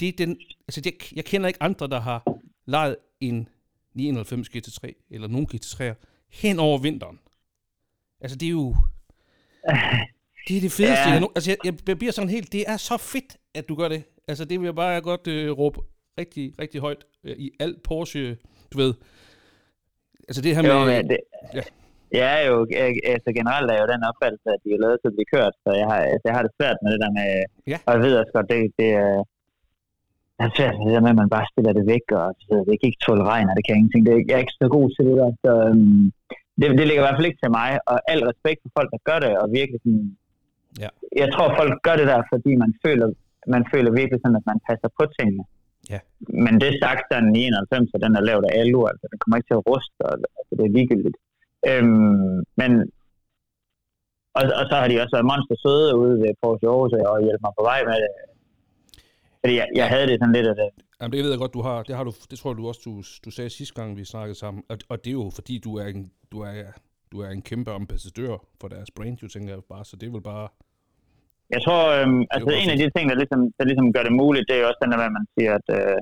det 0.00 0.08
er 0.08 0.12
den, 0.18 0.40
altså 0.68 0.82
jeg, 0.84 0.92
jeg 1.16 1.24
kender 1.24 1.48
ikke 1.48 1.62
andre, 1.62 1.88
der 1.88 2.00
har 2.00 2.24
lejet 2.66 2.96
en 3.20 3.48
99 3.94 4.48
GT3, 4.48 5.06
eller 5.10 5.28
nogen 5.28 5.48
GT3'er, 5.54 5.94
hen 6.28 6.58
over 6.58 6.78
vinteren. 6.78 7.18
Altså 8.20 8.36
det 8.36 8.46
er 8.46 8.50
jo, 8.50 8.76
det 10.50 10.56
er 10.58 10.62
det 10.68 10.72
fedeste. 10.80 11.08
Ja. 11.08 11.14
Jeg, 11.14 11.22
altså 11.36 11.48
jeg, 11.50 11.58
jeg 11.88 11.96
bliver 11.98 12.12
sådan 12.12 12.30
helt, 12.36 12.52
det 12.52 12.62
er 12.72 12.76
så 12.76 12.96
fedt, 13.12 13.30
at 13.58 13.64
du 13.68 13.74
gør 13.80 13.88
det. 13.94 14.02
Altså 14.30 14.44
det 14.44 14.56
vil 14.60 14.66
jeg 14.70 14.74
bare 14.84 15.00
godt 15.10 15.24
øh, 15.26 15.50
råbe 15.60 15.78
rigtig, 16.20 16.44
rigtig 16.62 16.78
højt 16.86 17.02
øh, 17.26 17.36
i 17.46 17.50
alt 17.64 17.78
Porsche, 17.88 18.36
du 18.72 18.76
ved. 18.82 18.92
Altså 20.28 20.40
det 20.44 20.50
her 20.56 20.62
med... 20.62 20.70
Jo, 20.70 20.86
det, 21.10 21.18
Ja. 21.58 21.62
Jeg 22.20 22.28
er 22.38 22.42
jo, 22.50 22.56
jeg, 22.78 22.86
altså 23.14 23.30
generelt 23.40 23.68
er 23.74 23.78
jo 23.82 23.86
den 23.94 24.02
opfattelse, 24.10 24.48
at 24.56 24.60
de 24.64 24.70
er 24.76 24.80
lavet 24.84 24.98
til 25.00 25.10
at 25.12 25.16
blive 25.16 25.30
kørt, 25.34 25.54
så 25.64 25.70
jeg 25.80 25.86
har, 25.92 26.00
altså, 26.12 26.24
jeg 26.28 26.34
har 26.36 26.42
det 26.46 26.52
svært 26.58 26.78
med 26.82 26.90
det 26.94 27.00
der 27.04 27.12
med, 27.18 27.28
Ja. 27.72 27.78
og 27.86 27.90
jeg 27.94 28.02
ved 28.06 28.12
også 28.20 28.32
godt, 28.36 28.48
det, 28.52 28.58
det 28.80 28.90
er, 29.04 29.14
jeg 30.36 30.42
har 30.46 30.52
svært 30.58 30.74
med 30.78 30.84
det 30.88 30.94
der 30.96 31.04
med, 31.06 31.12
at 31.14 31.20
man 31.22 31.34
bare 31.36 31.46
stiller 31.52 31.72
det 31.78 31.84
væk, 31.94 32.06
og 32.22 32.28
så, 32.46 32.54
det 32.68 32.74
kan 32.78 32.88
ikke 32.90 33.04
tåle 33.06 33.24
regn, 33.32 33.50
og 33.50 33.54
det 33.56 33.64
kan 33.66 33.74
ingenting. 33.78 34.02
Det, 34.06 34.12
er- 34.14 34.26
jeg 34.28 34.36
er 34.38 34.44
ikke 34.44 34.60
så 34.62 34.68
god 34.76 34.86
til 34.94 35.02
det 35.08 35.16
der, 35.20 35.30
så 35.44 35.52
um, 35.72 36.02
det, 36.60 36.66
det 36.78 36.86
ligger 36.88 37.02
i 37.02 37.06
hvert 37.06 37.18
fald 37.18 37.30
ikke 37.30 37.42
til 37.44 37.52
mig, 37.60 37.70
og 37.90 37.96
al 38.12 38.20
respekt 38.30 38.58
for 38.64 38.70
folk, 38.78 38.88
der 38.94 39.00
gør 39.08 39.18
det, 39.26 39.32
og 39.42 39.46
virkelig 39.58 39.78
sådan, 39.84 40.06
Ja. 40.84 40.90
jeg 41.22 41.28
tror, 41.34 41.48
folk 41.60 41.74
gør 41.86 41.96
det 42.00 42.06
der, 42.12 42.20
fordi 42.32 42.52
man 42.64 42.72
føler, 42.84 43.06
man 43.56 43.64
føler 43.72 43.90
virkelig 44.00 44.18
sådan, 44.20 44.40
at 44.40 44.46
man 44.52 44.60
passer 44.68 44.88
på 44.98 45.04
tingene. 45.16 45.44
Ja. 45.92 46.00
Men 46.44 46.54
det 46.62 46.70
sagt, 46.84 47.04
den 47.14 47.24
99, 47.32 47.90
så 47.92 47.96
den 48.04 48.12
er 48.18 48.22
lavet 48.28 48.44
af 48.48 48.52
alu, 48.60 48.80
altså 48.90 49.04
den 49.10 49.18
kommer 49.18 49.36
ikke 49.36 49.48
til 49.50 49.60
at 49.60 49.66
ruste, 49.70 50.00
og, 50.08 50.14
altså, 50.38 50.52
det 50.58 50.64
er 50.66 50.76
ligegyldigt. 50.76 51.16
Øhm, 51.70 52.36
men 52.60 52.70
og, 54.38 54.42
og, 54.60 54.64
så 54.70 54.74
har 54.80 54.88
de 54.88 55.00
også 55.02 55.14
været 55.16 55.30
monster 55.32 55.56
søde 55.64 55.90
ude 56.02 56.14
ved 56.22 56.30
Porsche 56.42 56.68
Aarhus 56.68 56.92
og 57.12 57.22
hjælpe 57.26 57.42
mig 57.46 57.52
på 57.58 57.64
vej 57.70 57.80
med 57.90 57.96
det. 58.02 58.10
Fordi 59.40 59.54
jeg, 59.60 59.68
jeg 59.80 59.88
havde 59.92 60.06
det 60.06 60.16
sådan 60.20 60.36
lidt 60.38 60.48
af 60.52 60.56
det. 60.60 60.68
Jamen, 61.00 61.12
det 61.12 61.22
ved 61.24 61.30
jeg 61.30 61.42
godt, 61.44 61.54
du 61.58 61.62
har. 61.62 61.82
Det, 61.82 61.96
har 61.96 62.04
du, 62.04 62.12
det 62.30 62.38
tror 62.38 62.50
jeg 62.50 62.58
du 62.58 62.68
også, 62.68 62.82
du, 62.84 62.92
du 63.24 63.30
sagde 63.30 63.50
sidste 63.50 63.74
gang, 63.78 63.96
vi 63.96 64.04
snakkede 64.04 64.38
sammen. 64.38 64.62
Og, 64.70 64.76
og 64.88 64.96
det 65.04 65.10
er 65.10 65.18
jo 65.22 65.30
fordi, 65.38 65.54
du 65.58 65.70
er 65.76 65.86
en, 65.86 66.10
du 66.32 66.38
er, 66.40 66.52
du 67.12 67.16
er 67.24 67.30
en 67.30 67.42
kæmpe 67.50 67.70
ambassadør 67.80 68.34
for 68.60 68.68
deres 68.74 68.90
brand, 68.96 69.16
jo 69.22 69.28
tænker 69.28 69.50
jeg 69.54 69.62
bare. 69.74 69.84
Så 69.84 69.94
det 69.96 70.06
er 70.06 70.14
vel 70.16 70.28
bare... 70.32 70.48
Jeg 71.54 71.60
tror, 71.64 71.82
øhm, 71.96 72.22
altså 72.34 72.50
en 72.62 72.70
af 72.74 72.78
de 72.82 72.88
ting, 72.96 73.04
der 73.10 73.16
ligesom, 73.22 73.40
der 73.58 73.64
ligesom 73.70 73.88
gør 73.94 74.04
det 74.08 74.14
muligt, 74.22 74.48
det 74.48 74.54
er 74.56 74.66
også 74.70 74.80
den 74.82 74.90
der, 74.92 75.00
hvad 75.02 75.14
man 75.18 75.26
siger, 75.34 75.52
at 75.58 75.66
øh, 75.78 75.98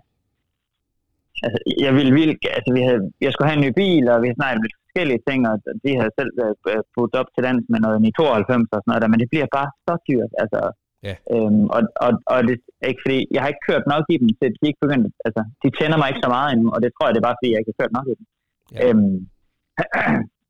altså, 1.45 1.59
jeg 1.85 1.93
ville 1.99 2.13
vildt, 2.21 2.39
altså 2.59 2.71
vi 2.79 2.83
havde, 2.89 3.03
jeg 3.25 3.33
skulle 3.33 3.49
have 3.51 3.59
en 3.61 3.67
ny 3.67 3.73
bil, 3.83 4.05
og 4.13 4.19
vi 4.23 4.39
snakket 4.39 4.63
lidt 4.65 4.79
forskellige 4.85 5.23
ting, 5.29 5.41
og 5.51 5.55
de 5.85 5.91
havde 6.01 6.13
selv 6.19 6.33
øh, 6.73 6.83
puttet 6.95 7.21
op 7.21 7.31
til 7.33 7.45
dans 7.47 7.65
med 7.73 7.81
noget 7.85 7.99
i 8.09 8.13
92 8.19 8.75
og 8.75 8.81
sådan 8.81 8.89
noget 8.91 9.03
der, 9.03 9.13
men 9.13 9.21
det 9.23 9.29
bliver 9.33 9.49
bare 9.59 9.71
så 9.87 9.95
dyrt, 10.09 10.33
altså. 10.43 10.61
Ja. 11.09 11.15
Øhm, 11.35 11.65
og, 11.77 11.83
og, 12.05 12.13
og 12.33 12.39
det 12.49 12.55
er 12.85 12.89
ikke 12.93 13.05
fordi, 13.07 13.19
jeg 13.35 13.41
har 13.43 13.51
ikke 13.51 13.67
kørt 13.71 13.85
nok 13.93 14.05
i 14.15 14.17
dem, 14.23 14.29
så 14.39 14.43
de 14.61 14.69
ikke 14.71 14.85
begyndt, 14.85 15.15
altså, 15.27 15.41
de 15.63 15.69
tænder 15.79 15.99
mig 15.99 16.09
ikke 16.09 16.25
så 16.27 16.31
meget 16.37 16.49
endnu, 16.53 16.69
og 16.75 16.79
det 16.83 16.91
tror 16.91 17.07
jeg, 17.07 17.15
det 17.15 17.21
er 17.21 17.29
bare 17.29 17.39
fordi, 17.39 17.51
jeg 17.53 17.61
ikke 17.61 17.73
har 17.73 17.81
kørt 17.83 17.97
nok 17.99 18.07
i 18.13 18.15
dem. 18.19 18.27
Ja. 18.75 18.81
Øhm, 18.85 19.17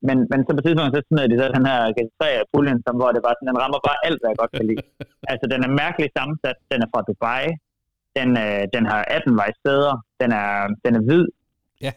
men, 0.06 0.16
men 0.30 0.40
så 0.46 0.50
på 0.54 0.62
tidspunkt, 0.64 0.94
så 0.96 1.02
smed 1.08 1.24
de 1.28 1.36
så 1.38 1.46
den 1.56 1.66
her 1.70 1.80
GT3 1.96 2.22
puljen, 2.52 2.78
som, 2.86 2.94
hvor 3.00 3.10
det 3.14 3.22
var 3.26 3.32
sådan, 3.34 3.48
den 3.50 3.62
rammer 3.62 3.80
bare 3.88 4.02
alt, 4.06 4.18
hvad 4.20 4.30
jeg 4.30 4.40
godt 4.42 4.52
kan 4.56 4.66
lide. 4.70 4.82
altså, 5.32 5.44
den 5.52 5.60
er 5.66 5.78
mærkeligt 5.82 6.12
sammensat, 6.18 6.58
den 6.72 6.78
er 6.84 6.88
fra 6.92 7.06
Dubai, 7.08 7.44
den, 8.18 8.28
øh, 8.44 8.62
den 8.74 8.84
har 8.90 9.00
18 9.16 9.40
steder, 9.62 9.94
den 10.20 10.30
er, 10.42 10.52
den 10.84 10.92
er 10.98 11.02
hvid, 11.08 11.26
ja. 11.86 11.92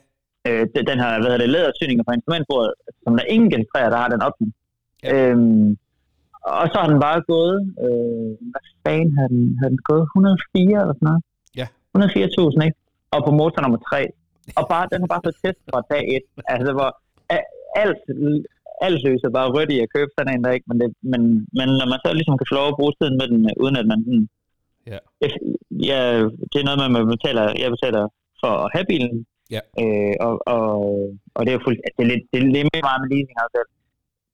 øh, 0.47 0.63
den, 0.73 0.83
den 0.89 0.97
har, 1.03 1.09
hvad 1.19 1.29
hedder 1.29 1.43
det, 1.43 1.55
lædersyninger 1.55 2.03
på 2.07 2.13
instrumentbordet, 2.17 2.71
som 3.03 3.11
der 3.17 3.31
ingen 3.35 3.49
GT3, 3.53 3.75
der 3.93 3.97
har 4.03 4.09
den 4.13 4.21
åbning. 4.27 4.51
Ja. 5.03 5.09
Øhm, 5.13 5.69
og 6.61 6.65
så 6.71 6.77
har 6.81 6.89
den 6.93 6.99
bare 7.07 7.21
gået, 7.33 7.57
øh, 7.85 8.31
hvad 8.51 8.65
fanden 8.83 9.11
har 9.17 9.27
den, 9.33 9.43
har 9.61 9.67
den 9.73 9.81
gået? 9.89 10.03
104 10.03 10.81
eller 10.83 10.95
sådan 10.97 11.07
noget? 11.09 11.21
Ja. 11.59 11.67
104.000, 11.97 12.65
ikke? 12.67 12.77
Og 13.15 13.19
på 13.25 13.31
motor 13.41 13.61
nummer 13.61 13.79
3. 13.91 14.07
Og 14.59 14.65
bare, 14.73 14.85
den 14.91 15.01
har 15.03 15.09
bare 15.13 15.23
fået 15.25 15.37
test 15.43 15.59
fra 15.69 15.81
dag 15.91 16.03
1. 16.15 16.21
Altså, 16.53 16.71
hvor 16.77 16.89
alt, 17.83 18.01
alt 18.85 18.99
løser 19.05 19.29
bare 19.37 19.53
rødt 19.55 19.71
i 19.75 19.79
at 19.83 19.91
købe 19.95 20.11
sådan 20.13 20.33
en 20.33 20.43
der, 20.43 20.51
ikke? 20.57 20.67
Men, 20.69 20.77
det, 20.81 20.89
men, 21.11 21.21
men 21.57 21.67
når 21.79 21.87
man 21.91 21.99
så 22.05 22.09
ligesom 22.13 22.37
kan 22.37 22.49
få 22.49 22.55
lov 22.59 22.67
at 22.69 22.77
bruge 22.79 22.93
tiden 22.99 23.15
med 23.19 23.27
den, 23.31 23.39
uden 23.63 23.75
at 23.81 23.87
man 23.91 23.99
sådan... 24.05 24.27
Ja. 24.91 24.99
ja 25.89 25.99
det 26.51 26.57
er 26.59 26.67
noget 26.67 26.91
man 26.97 27.13
betaler, 27.15 27.45
jeg 27.61 27.69
betaler 27.75 28.03
for 28.41 28.53
at 28.63 28.71
have 28.75 28.85
bilen. 28.91 29.15
Ja. 29.55 29.61
Øh, 29.81 30.15
og, 30.27 30.33
og, 30.55 30.69
og 31.35 31.41
det 31.41 31.49
er 31.49 31.57
jo 31.57 31.65
fuldt, 31.65 31.79
det 31.97 32.03
er 32.05 32.11
lidt, 32.13 32.23
det 32.31 32.37
er 32.37 32.45
lidt 32.55 32.67
mere 32.73 32.87
meget 32.87 33.01
med 33.01 33.09
leasing, 33.13 33.39
altså, 33.45 33.61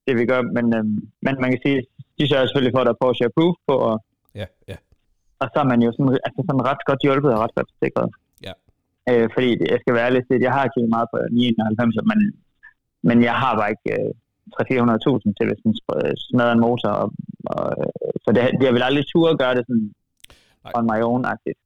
det 0.06 0.12
vi 0.20 0.24
gør, 0.30 0.40
men, 0.56 0.66
øh, 0.78 0.84
men 1.24 1.34
man 1.42 1.50
kan 1.52 1.60
sige, 1.64 1.78
de 2.18 2.28
sørger 2.28 2.46
selvfølgelig 2.46 2.74
for, 2.74 2.82
at 2.82 2.88
der 2.88 2.94
er 2.94 3.02
Porsche 3.02 3.26
Approved 3.28 3.58
på, 3.68 3.74
og, 3.90 3.96
ja, 4.40 4.46
ja. 4.70 4.76
og 5.42 5.46
så 5.52 5.56
er 5.62 5.68
man 5.72 5.80
jo 5.86 5.90
sådan, 5.92 6.10
altså 6.26 6.40
sådan 6.46 6.66
ret 6.70 6.82
godt 6.88 7.00
hjulpet 7.04 7.30
og 7.34 7.40
ret 7.44 7.54
godt 7.58 7.70
sikret. 7.82 8.08
Ja. 8.46 8.54
Øh, 9.10 9.26
fordi 9.34 9.50
jeg 9.72 9.78
skal 9.80 9.94
være 9.96 10.06
ærlig 10.08 10.22
at 10.36 10.42
jeg 10.46 10.52
har 10.56 10.64
kigget 10.72 10.90
meget 10.96 11.08
på 11.12 11.18
99, 11.30 12.10
men 12.10 12.18
men 13.02 13.16
jeg 13.28 13.34
har 13.42 13.52
bare 13.60 13.70
ikke 13.74 13.90
øh, 13.98 14.10
300-400.000 14.54 15.34
til, 15.36 15.44
hvis 15.48 15.60
den 15.64 15.72
smadrer 16.28 16.52
en 16.52 16.64
motor. 16.68 16.90
Og, 17.02 17.08
og, 17.54 17.66
øh, 17.78 18.12
så 18.24 18.28
det, 18.34 18.42
jeg 18.66 18.72
vil 18.74 18.82
aldrig 18.88 19.04
turde 19.12 19.34
gøre 19.42 19.54
det 19.58 19.64
sådan 19.68 19.86
Nej. 20.64 20.72
on 20.76 20.84
my 20.92 21.00
own-agtigt. 21.10 21.58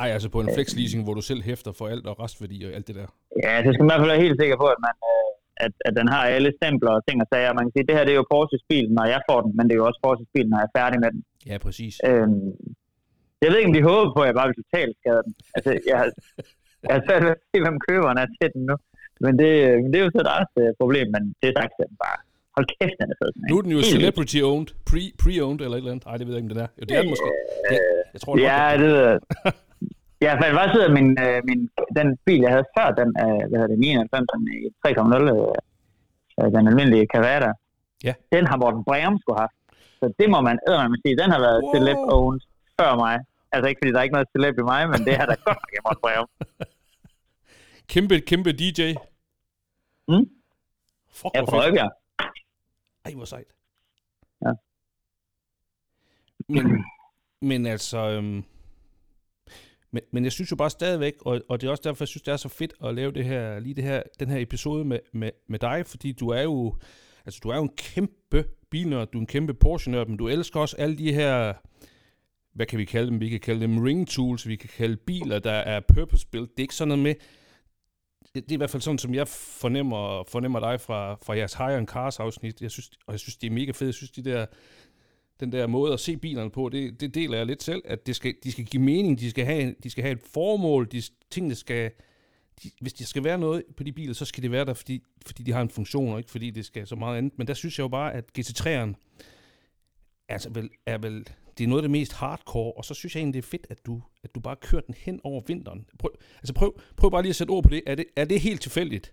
Nej, 0.00 0.08
altså 0.16 0.28
på 0.34 0.40
en 0.40 0.50
flex 0.56 0.68
leasing, 0.78 1.02
hvor 1.04 1.14
du 1.18 1.24
selv 1.30 1.42
hæfter 1.50 1.72
for 1.78 1.86
alt 1.92 2.06
og 2.10 2.14
restværdi 2.22 2.58
og 2.66 2.70
alt 2.76 2.86
det 2.88 2.94
der. 3.00 3.08
Ja, 3.44 3.52
så 3.64 3.68
skal 3.72 3.82
man 3.82 3.88
i 3.88 3.92
hvert 3.92 4.02
fald 4.02 4.12
være 4.14 4.26
helt 4.26 4.38
sikker 4.42 4.56
på, 4.62 4.66
at, 4.74 4.80
man, 4.86 4.96
øh, 5.12 5.30
at, 5.64 5.72
at 5.88 5.92
den 5.98 6.08
har 6.14 6.22
alle 6.36 6.50
stempler 6.58 6.92
og 6.96 7.02
ting 7.08 7.16
og 7.24 7.28
sager. 7.32 7.56
Man 7.58 7.64
kan 7.64 7.72
sige, 7.72 7.84
at 7.84 7.88
det 7.88 7.96
her 7.96 8.04
det 8.06 8.14
er 8.14 8.20
jo 8.22 8.32
Porsches 8.34 8.64
bil, 8.72 8.86
når 8.98 9.06
jeg 9.14 9.20
får 9.28 9.40
den, 9.44 9.52
men 9.56 9.64
det 9.66 9.72
er 9.74 9.80
jo 9.82 9.86
også 9.90 10.00
Porsches 10.04 10.30
bil, 10.34 10.46
når 10.48 10.58
jeg 10.60 10.68
er 10.70 10.78
færdig 10.80 10.98
med 11.04 11.10
den. 11.14 11.22
Ja, 11.50 11.56
præcis. 11.66 11.94
Øhm, 12.08 12.48
jeg 13.42 13.48
ved 13.48 13.58
ikke, 13.58 13.70
om 13.70 13.76
de 13.78 13.88
håber 13.90 14.08
på, 14.16 14.20
at 14.22 14.28
jeg 14.28 14.36
bare 14.38 14.48
vil 14.50 14.60
totalt 14.62 14.94
skade 15.00 15.22
den. 15.26 15.34
Altså, 15.56 15.70
jeg, 15.90 16.02
jeg 16.82 16.92
har 16.94 17.02
svært 17.06 17.22
ved 17.24 17.32
at 17.36 17.42
se, 17.50 17.56
hvem 17.66 17.78
køberen 17.88 18.18
er 18.22 18.28
til 18.38 18.48
den 18.54 18.62
nu. 18.70 18.76
Men 19.24 19.32
det, 19.40 19.50
men 19.82 19.88
det 19.92 19.98
er 20.00 20.04
jo 20.08 20.12
så 20.18 20.22
deres 20.32 20.50
uh, 20.62 20.70
problem, 20.80 21.06
men 21.14 21.22
det 21.40 21.46
er 21.50 21.54
sagt 21.60 21.72
bare, 22.04 22.18
hold 22.56 22.66
kæft, 22.74 22.96
den 23.00 23.08
er 23.14 23.16
fed. 23.20 23.30
Nu 23.50 23.54
er 23.58 23.62
den 23.66 23.72
jo 23.76 23.80
celebrity 23.94 24.38
owned, 24.50 24.70
pre, 24.90 25.02
pre-owned 25.22 25.60
eller 25.64 25.76
et 25.76 25.82
eller 25.82 25.92
andet. 25.94 26.06
Nej, 26.08 26.16
det 26.18 26.24
ved 26.26 26.34
jeg 26.34 26.42
ikke, 26.42 26.50
om 26.50 26.54
den 26.56 26.64
er. 26.66 26.70
Jo, 26.78 26.82
det 26.88 26.92
er 26.96 27.02
den 27.02 27.10
måske. 27.14 27.28
Det, 27.70 27.78
jeg 28.14 28.20
tror, 28.20 28.32
det 28.34 28.42
ja, 28.50 28.60
det 28.80 28.86
ved 28.92 29.00
jeg. 29.08 29.18
Ja, 30.24 30.32
for 30.38 30.46
hvad 30.58 30.68
sidder 30.74 30.90
min, 30.98 31.08
øh, 31.26 31.38
min, 31.48 31.60
den 31.98 32.08
bil, 32.26 32.40
jeg 32.46 32.52
havde 32.54 32.68
før, 32.76 32.88
den, 33.00 33.10
øh, 33.24 33.42
hvad 33.48 33.56
hedder 33.60 33.72
det, 33.74 33.78
99, 33.78 34.26
den 34.32 34.42
3.0 34.86 35.66
øh, 36.40 36.52
den 36.56 36.68
almindelige 36.70 37.06
Cavada, 37.12 37.50
ja. 38.04 38.14
den 38.34 38.44
har 38.50 38.56
Morten 38.62 38.84
Breum 38.88 39.14
skulle 39.22 39.38
have. 39.42 39.52
Så 40.00 40.06
det 40.20 40.28
må 40.32 40.38
man 40.48 40.56
man 40.92 41.00
sige, 41.04 41.16
den 41.22 41.30
har 41.34 41.40
været 41.46 41.60
wow. 41.62 41.72
celeb 41.74 41.98
owned 42.16 42.40
før 42.80 42.92
mig. 43.04 43.16
Altså 43.52 43.66
ikke 43.68 43.80
fordi 43.80 43.92
der 43.92 43.98
er 43.98 44.06
ikke 44.06 44.18
noget 44.18 44.32
celeb 44.34 44.54
i 44.62 44.64
mig, 44.72 44.82
men 44.92 45.00
det 45.06 45.14
har 45.20 45.26
der 45.30 45.36
godt 45.46 45.58
nok 45.62 45.72
i 45.76 45.80
Morten 45.84 46.02
Breum. 46.04 46.28
Kæmpe, 47.88 48.20
kæmpe 48.20 48.52
DJ. 48.52 48.94
Mm. 50.08 50.30
Fuck, 51.08 51.34
jeg 51.34 51.44
prøver 51.44 51.74
jeg. 51.74 51.90
Ej, 53.04 53.12
hvor 53.14 53.24
sejt. 53.24 53.46
Ja. 54.42 54.52
Men, 56.48 56.84
men 57.40 57.66
altså... 57.66 57.98
Øhm, 57.98 58.44
men, 59.90 60.02
men 60.10 60.24
jeg 60.24 60.32
synes 60.32 60.50
jo 60.50 60.56
bare 60.56 60.70
stadigvæk, 60.70 61.14
og, 61.20 61.40
og 61.48 61.60
det 61.60 61.66
er 61.66 61.70
også 61.70 61.82
derfor, 61.84 62.04
jeg 62.04 62.08
synes, 62.08 62.22
det 62.22 62.32
er 62.32 62.36
så 62.36 62.48
fedt 62.48 62.74
at 62.84 62.94
lave 62.94 63.12
det 63.12 63.24
her, 63.24 63.58
lige 63.58 63.74
det 63.74 63.84
her, 63.84 64.02
den 64.20 64.28
her 64.28 64.38
episode 64.38 64.84
med, 64.84 64.98
med, 65.12 65.30
med 65.48 65.58
dig, 65.58 65.86
fordi 65.86 66.12
du 66.12 66.28
er 66.28 66.42
jo, 66.42 66.76
altså 67.26 67.40
du 67.42 67.48
er 67.48 67.56
jo 67.56 67.62
en 67.62 67.76
kæmpe 67.76 68.44
bilnørd, 68.70 69.10
du 69.10 69.18
er 69.18 69.20
en 69.20 69.26
kæmpe 69.26 69.54
Porsche-nørd, 69.54 70.08
men 70.08 70.16
du 70.16 70.28
elsker 70.28 70.60
også 70.60 70.76
alle 70.76 70.98
de 70.98 71.12
her, 71.12 71.54
hvad 72.52 72.66
kan 72.66 72.78
vi 72.78 72.84
kalde 72.84 73.10
dem? 73.10 73.20
Vi 73.20 73.28
kan 73.28 73.40
kalde 73.40 73.60
dem 73.60 73.78
ring 73.78 74.08
tools, 74.08 74.48
vi 74.48 74.56
kan 74.56 74.70
kalde 74.76 74.96
biler, 74.96 75.38
der 75.38 75.52
er 75.52 75.80
purpose-built. 75.80 76.50
Det 76.50 76.58
er 76.58 76.64
ikke 76.64 76.74
sådan 76.74 76.88
noget 76.88 77.02
med, 77.02 77.14
det, 78.36 78.44
det 78.44 78.52
er 78.52 78.56
i 78.56 78.56
hvert 78.56 78.70
fald 78.70 78.82
sådan, 78.82 78.98
som 78.98 79.14
jeg 79.14 79.28
fornemmer, 79.28 80.24
fornemmer 80.28 80.60
dig 80.60 80.80
fra, 80.80 81.14
fra 81.22 81.36
jeres 81.36 81.54
High 81.54 81.78
on 81.78 81.86
Cars 81.86 82.20
afsnit. 82.20 82.62
Jeg 82.62 82.70
synes, 82.70 82.90
og 83.06 83.12
jeg 83.12 83.20
synes, 83.20 83.36
det 83.36 83.46
er 83.46 83.50
mega 83.50 83.70
fedt. 83.70 83.86
Jeg 83.86 83.94
synes, 83.94 84.10
de 84.10 84.24
der, 84.24 84.46
den 85.40 85.52
der 85.52 85.66
måde 85.66 85.92
at 85.92 86.00
se 86.00 86.16
bilerne 86.16 86.50
på, 86.50 86.68
det, 86.68 87.00
det 87.00 87.14
deler 87.14 87.36
jeg 87.36 87.46
lidt 87.46 87.62
selv, 87.62 87.82
at 87.84 88.06
det 88.06 88.16
skal, 88.16 88.34
de 88.44 88.52
skal 88.52 88.64
give 88.64 88.82
mening, 88.82 89.20
de 89.20 89.30
skal 89.30 89.44
have, 89.44 89.74
de 89.82 89.90
skal 89.90 90.02
have 90.02 90.12
et 90.12 90.22
formål, 90.32 90.88
de, 90.92 91.02
tingene 91.30 91.54
skal, 91.54 91.90
de, 92.62 92.70
hvis 92.80 92.92
der 92.92 93.04
skal 93.04 93.24
være 93.24 93.38
noget 93.38 93.62
på 93.76 93.84
de 93.84 93.92
biler, 93.92 94.14
så 94.14 94.24
skal 94.24 94.42
det 94.42 94.50
være 94.50 94.64
der, 94.64 94.74
fordi, 94.74 95.02
fordi 95.26 95.42
de 95.42 95.52
har 95.52 95.62
en 95.62 95.70
funktion, 95.70 96.12
og 96.12 96.18
ikke 96.18 96.30
fordi 96.30 96.50
det 96.50 96.64
skal 96.64 96.86
så 96.86 96.96
meget 96.96 97.18
andet. 97.18 97.38
Men 97.38 97.46
der 97.46 97.54
synes 97.54 97.78
jeg 97.78 97.82
jo 97.82 97.88
bare, 97.88 98.14
at 98.14 98.24
GT3'eren 98.38 98.94
altså 100.28 100.50
vel, 100.50 100.70
er 100.86 100.98
vel 100.98 101.26
det 101.58 101.64
er 101.64 101.68
noget 101.68 101.82
af 101.82 101.88
det 101.88 101.90
mest 101.90 102.12
hardcore, 102.20 102.72
og 102.78 102.84
så 102.84 102.94
synes 102.94 103.14
jeg 103.14 103.20
egentlig, 103.20 103.42
det 103.42 103.46
er 103.46 103.50
fedt, 103.50 103.66
at 103.70 103.78
du, 103.86 104.02
at 104.24 104.34
du 104.34 104.40
bare 104.40 104.56
kører 104.56 104.84
den 104.88 104.94
hen 105.04 105.20
over 105.24 105.40
vinteren. 105.46 105.80
Prøv, 105.98 106.10
altså 106.42 106.54
prøv, 106.54 106.70
prøv 106.96 107.10
bare 107.10 107.22
lige 107.22 107.34
at 107.36 107.36
sætte 107.40 107.50
ord 107.50 107.62
på 107.62 107.68
det. 107.68 107.82
Er 107.86 107.94
det, 107.94 108.04
er 108.16 108.24
det 108.24 108.40
helt 108.40 108.60
tilfældigt? 108.66 109.12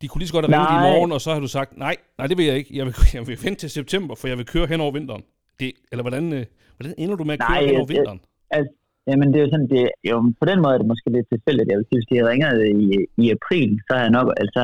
De 0.00 0.08
kunne 0.08 0.20
lige 0.20 0.28
så 0.28 0.34
godt 0.34 0.44
have 0.46 0.56
ringet 0.58 0.80
i 0.80 0.84
morgen, 0.90 1.12
og 1.12 1.20
så 1.20 1.32
har 1.34 1.40
du 1.40 1.50
sagt, 1.58 1.70
nej, 1.86 1.96
nej, 2.18 2.26
det 2.26 2.36
vil 2.38 2.46
jeg 2.46 2.56
ikke. 2.60 2.70
Jeg 2.78 2.86
vil, 2.86 2.94
jeg 3.16 3.26
vil 3.28 3.38
vente 3.44 3.60
til 3.60 3.70
september, 3.70 4.14
for 4.14 4.26
jeg 4.28 4.38
vil 4.38 4.46
køre 4.54 4.66
hen 4.66 4.80
over 4.84 4.92
vinteren. 4.98 5.22
Det, 5.60 5.72
eller 5.92 6.02
hvordan, 6.06 6.24
øh, 6.38 6.44
hvordan 6.76 6.94
ender 6.98 7.16
du 7.20 7.24
med 7.24 7.34
at 7.34 7.40
køre 7.40 7.58
nej, 7.58 7.66
hen 7.66 7.76
over 7.76 7.86
vinteren? 7.94 8.20
Altså, 8.56 8.72
jamen 9.08 9.28
det 9.32 9.36
er 9.38 9.44
jo 9.46 9.50
sådan, 9.54 9.68
det, 9.74 9.82
jo, 10.10 10.14
på 10.40 10.44
den 10.50 10.58
måde 10.62 10.74
er 10.74 10.80
det 10.82 10.88
måske 10.92 11.08
lidt 11.16 11.28
tilfældigt. 11.34 11.70
Jeg 11.70 11.78
vil 11.78 11.86
sige, 11.88 11.98
hvis 11.98 12.08
de 12.10 12.16
havde 12.18 12.30
ringet 12.32 12.54
i, 12.82 12.86
i 13.22 13.24
april, 13.36 13.70
så 13.86 13.90
har 13.96 14.02
jeg 14.06 14.14
nok, 14.18 14.26
altså 14.42 14.58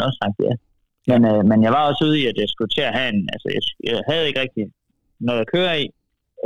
100% 0.00 0.06
også 0.06 0.18
sagt 0.22 0.36
ja. 0.48 0.54
Men, 1.10 1.20
øh, 1.30 1.40
men 1.50 1.58
jeg 1.66 1.72
var 1.76 1.82
også 1.88 2.02
ude 2.08 2.16
i, 2.20 2.24
at 2.30 2.36
jeg 2.42 2.48
skulle 2.48 2.72
til 2.76 2.84
at 2.88 2.94
have 2.98 3.08
en, 3.14 3.20
altså 3.34 3.48
jeg, 3.54 3.62
jeg 3.90 3.98
havde 4.10 4.26
ikke 4.28 4.40
rigtig 4.44 4.64
noget 5.26 5.40
at 5.40 5.50
køre 5.54 5.72
i, 5.82 5.86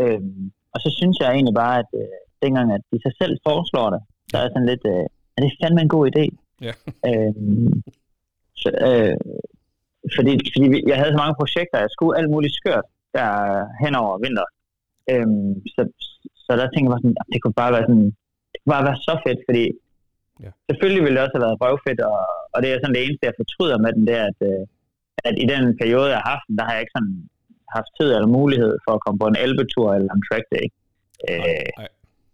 Øhm, 0.00 0.52
og 0.74 0.78
så 0.84 0.88
synes 0.98 1.16
jeg 1.20 1.28
egentlig 1.30 1.56
bare, 1.64 1.76
at 1.82 1.90
øh, 2.00 2.18
dengang, 2.42 2.66
at 2.76 2.82
de 2.90 2.98
sig 3.02 3.14
selv 3.20 3.34
foreslår 3.48 3.88
det, 3.94 4.00
så 4.30 4.36
er 4.38 4.48
sådan 4.48 4.70
lidt, 4.72 4.84
øh, 4.94 5.06
er 5.36 5.40
det 5.42 5.58
fandme 5.60 5.80
en 5.82 5.94
god 5.96 6.04
idé? 6.10 6.24
Ja. 6.66 6.74
Øhm, 7.08 7.82
så, 8.60 8.68
øh, 8.88 9.16
fordi, 10.16 10.32
fordi 10.54 10.66
jeg 10.90 10.96
havde 10.98 11.12
så 11.14 11.20
mange 11.22 11.38
projekter, 11.40 11.84
jeg 11.84 11.92
skulle 11.94 12.18
alt 12.18 12.30
muligt 12.34 12.58
skørt 12.60 12.86
der 13.14 13.30
hen 13.82 13.94
over 14.02 14.14
vinter. 14.24 14.46
Øhm, 15.12 15.54
så, 15.74 15.82
så 16.44 16.50
der 16.60 16.66
tænkte 16.68 16.90
jeg 16.92 17.00
sådan, 17.02 17.20
at 17.22 17.28
det 17.32 17.40
kunne 17.40 17.60
bare 17.62 17.74
være 17.76 17.86
sådan, 17.88 18.08
det 18.50 18.58
kunne 18.60 18.74
bare 18.76 18.88
være 18.90 19.04
så 19.08 19.14
fedt, 19.24 19.40
fordi 19.48 19.64
ja. 20.44 20.50
selvfølgelig 20.68 21.02
ville 21.04 21.16
det 21.16 21.24
også 21.24 21.36
have 21.36 21.46
været 21.46 21.60
røvfedt, 21.62 22.00
og, 22.10 22.20
og 22.54 22.58
det 22.62 22.68
er 22.68 22.78
sådan 22.80 22.96
det 22.96 23.04
eneste, 23.04 23.28
jeg 23.28 23.40
fortryder 23.40 23.78
med 23.84 23.90
den, 23.96 24.02
det 24.08 24.14
er, 24.22 24.26
at, 24.32 24.40
øh, 24.50 24.64
at 25.28 25.34
i 25.44 25.46
den 25.52 25.64
periode, 25.80 26.08
jeg 26.12 26.20
har 26.20 26.30
haft 26.34 26.46
den, 26.48 26.56
der 26.58 26.64
har 26.66 26.74
jeg 26.74 26.82
ikke 26.82 26.96
sådan 26.98 27.16
haft 27.76 27.90
tid 27.98 28.08
eller 28.16 28.36
mulighed 28.40 28.74
for 28.84 28.92
at 28.94 29.02
komme 29.04 29.18
på 29.22 29.28
en 29.30 29.40
elbetur 29.44 29.86
eller 29.96 30.12
en 30.14 30.24
track 30.28 30.46
day. 30.56 30.66
Øh, 31.28 31.70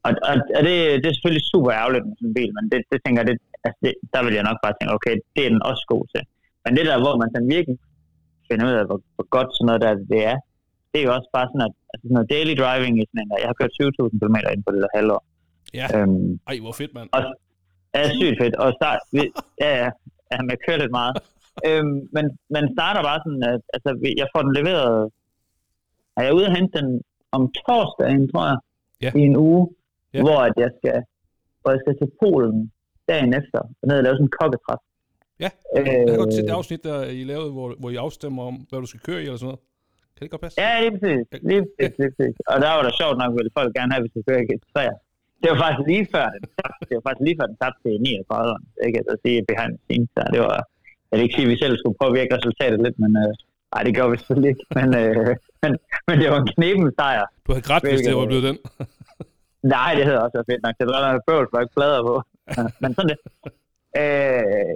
og, 0.06 0.12
og, 0.28 0.34
og 0.56 0.62
det, 0.66 0.74
det 1.00 1.06
er 1.08 1.16
selvfølgelig 1.16 1.50
super 1.52 1.72
ærgerligt 1.80 2.04
med 2.06 2.14
sådan 2.16 2.30
en 2.30 2.38
bil, 2.40 2.50
men 2.56 2.64
det, 2.70 2.78
det 2.92 2.98
tænker 3.04 3.20
jeg, 3.20 3.28
det, 3.30 3.36
altså 3.64 3.78
det, 3.84 3.92
der 4.14 4.20
vil 4.24 4.36
jeg 4.38 4.48
nok 4.48 4.58
bare 4.64 4.74
tænke, 4.76 4.94
okay, 4.98 5.14
det 5.34 5.42
er 5.44 5.50
den 5.54 5.62
også 5.70 5.84
god 5.94 6.04
til. 6.12 6.22
Men 6.64 6.70
det 6.76 6.84
der, 6.90 6.96
hvor 7.04 7.14
man 7.20 7.28
sådan 7.32 7.54
virkelig 7.56 7.76
finder 8.48 8.64
ud 8.68 8.74
af, 8.80 8.84
hvor, 8.88 8.98
hvor 9.16 9.26
godt 9.36 9.50
sådan 9.52 9.66
noget 9.68 9.80
der 9.84 9.92
det 10.12 10.20
er, 10.32 10.38
det 10.90 10.98
er 10.98 11.06
jo 11.08 11.14
også 11.18 11.30
bare 11.36 11.48
sådan, 11.50 11.66
at 11.68 11.74
altså 11.90 12.04
sådan 12.04 12.16
noget 12.16 12.32
daily 12.34 12.54
driving 12.62 12.94
i 12.96 13.04
sådan 13.08 13.20
en. 13.22 13.40
Jeg 13.42 13.48
har 13.50 13.58
kørt 13.60 13.72
20.000 13.78 14.18
km 14.20 14.36
ind 14.54 14.62
på 14.66 14.70
det 14.74 14.80
der 14.84 14.92
halvår. 14.98 15.22
Ja, 15.80 15.86
øhm, 15.96 16.28
ej, 16.50 16.56
hvor 16.64 16.74
fedt, 16.80 16.92
mand. 16.96 17.08
Og, 17.16 17.22
ja, 17.94 18.02
sygt 18.20 18.36
fedt. 18.42 18.54
Og 18.62 18.68
start, 18.78 19.00
ja, 19.62 19.70
ja, 19.82 19.88
ja, 20.30 20.36
man 20.50 20.56
kører 20.64 20.80
lidt 20.82 20.94
meget. 21.00 21.14
øhm, 21.68 21.96
men 22.16 22.24
man 22.56 22.64
starter 22.76 23.02
bare 23.08 23.20
sådan, 23.24 23.44
at 23.52 23.60
altså, 23.74 23.90
jeg 24.20 24.28
får 24.32 24.42
den 24.46 24.52
leveret 24.58 24.94
er 26.16 26.22
jeg 26.26 26.34
ude 26.36 26.46
og 26.48 26.54
hente 26.56 26.72
den 26.78 26.88
om 27.36 27.42
torsdagen, 27.60 28.22
tror 28.32 28.44
jeg, 28.50 28.58
ja. 29.04 29.10
i 29.20 29.22
en 29.30 29.36
uge. 29.36 29.62
ja. 30.14 30.20
hvor 30.26 30.38
at 30.48 30.54
jeg 30.64 30.70
skal, 30.78 30.98
hvor 31.60 31.70
jeg 31.74 31.80
skal 31.84 31.94
til 32.00 32.08
Polen 32.20 32.72
dagen 33.10 33.30
efter, 33.40 33.60
og 33.80 33.84
ned 33.88 33.96
og 34.00 34.04
lave 34.06 34.14
sådan 34.18 34.28
en 34.30 34.36
kokketræf. 34.40 34.82
Ja, 35.44 35.50
jeg 35.74 35.82
har 36.12 36.16
godt 36.22 36.34
set 36.34 36.44
det 36.50 36.58
afsnit, 36.60 36.82
der 36.90 36.98
I 37.20 37.22
lavede, 37.32 37.50
hvor, 37.56 37.68
hvor 37.80 37.90
I 37.94 37.96
afstemmer 38.06 38.42
om, 38.50 38.56
hvad 38.68 38.80
du 38.84 38.88
skal 38.92 39.00
køre 39.08 39.20
i, 39.22 39.24
eller 39.26 39.40
sådan 39.40 39.50
noget. 39.52 39.62
Kan 40.14 40.22
det 40.24 40.30
godt 40.34 40.42
passe? 40.44 40.56
Ja, 40.64 40.70
lige 40.82 40.92
præcis. 40.94 41.22
Lige 41.50 41.62
præcis, 41.66 41.92
lige 42.00 42.10
præcis. 42.14 42.34
Og 42.52 42.56
der 42.62 42.70
var 42.76 42.82
der 42.88 42.94
sjovt 43.00 43.16
nok, 43.22 43.30
ville 43.38 43.52
folk 43.58 43.70
gerne 43.78 43.90
have, 43.92 44.02
hvis 44.02 44.12
vi 44.14 44.20
skulle 44.20 44.28
køre 44.30 44.42
i 44.44 44.48
GT3. 44.50 44.76
Det 45.40 45.48
var 45.52 45.58
faktisk 45.64 45.84
lige 45.92 46.06
før 46.14 46.26
den 46.34 46.44
tabte. 46.56 46.82
Det 46.88 46.94
var 46.98 47.04
faktisk 47.06 47.24
lige 47.26 47.36
før 47.40 47.48
den 47.52 47.58
tabte 47.62 47.80
til 47.84 47.92
39. 48.00 48.56
Ikke 48.86 48.98
at 49.12 49.18
sige 49.24 49.38
behind 49.50 49.72
the 49.76 49.82
scenes 49.86 50.10
der. 50.16 50.26
Det 50.34 50.40
var, 50.46 50.58
jeg 51.08 51.14
vil 51.16 51.24
ikke 51.26 51.36
sige, 51.38 51.46
at 51.48 51.52
vi 51.54 51.58
selv 51.64 51.74
skulle 51.80 51.98
påvirke 52.04 52.34
resultatet 52.36 52.78
lidt, 52.84 52.96
men 53.02 53.12
øh, 53.22 53.32
nej, 53.72 53.80
det 53.86 53.92
gjorde 53.96 54.10
vi 54.12 54.16
selvfølgelig 54.20 54.50
ikke. 54.52 54.64
Men, 54.78 54.88
øh, 55.02 55.30
men, 55.64 55.72
men 56.08 56.14
det 56.20 56.26
var 56.32 56.38
en 56.40 56.50
knepen 56.54 56.88
sejr. 56.98 57.26
Du 57.44 57.48
havde 57.52 57.66
grædt, 57.68 57.84
hvis 57.90 58.06
det 58.06 58.16
var 58.20 58.26
blevet 58.30 58.46
den. 58.48 58.58
nej, 59.74 59.90
det 59.96 60.04
havde 60.06 60.22
også 60.24 60.36
været 60.36 60.50
fedt 60.50 60.62
nok. 60.64 60.74
Det 60.80 60.86
var 60.86 61.00
noget 61.06 61.26
bøvl, 61.28 61.46
for 61.50 61.60
ikke 61.60 61.76
plader 61.78 62.00
på. 62.08 62.14
men 62.82 62.90
sådan 62.94 63.10
det. 63.12 63.18
Øh, 64.02 64.72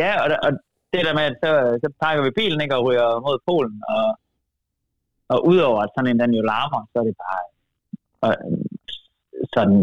ja, 0.00 0.10
og, 0.22 0.28
og 0.46 0.50
det 0.92 1.00
der 1.06 1.14
med, 1.18 1.24
at 1.30 1.36
så, 1.44 1.50
så 1.82 1.88
pakker 2.02 2.22
vi 2.24 2.38
bilen 2.40 2.60
ikke, 2.60 2.76
og 2.76 2.84
ryger 2.86 3.08
mod 3.26 3.38
Polen, 3.48 3.78
og, 3.96 4.06
og 5.32 5.38
udover 5.50 5.80
at 5.82 5.92
sådan 5.94 6.10
en 6.10 6.20
den 6.22 6.32
jo 6.38 6.42
larmer, 6.52 6.82
så 6.90 6.96
er 7.00 7.06
det 7.08 7.16
bare 7.26 7.42
og, 8.26 8.32
sådan, 9.54 9.80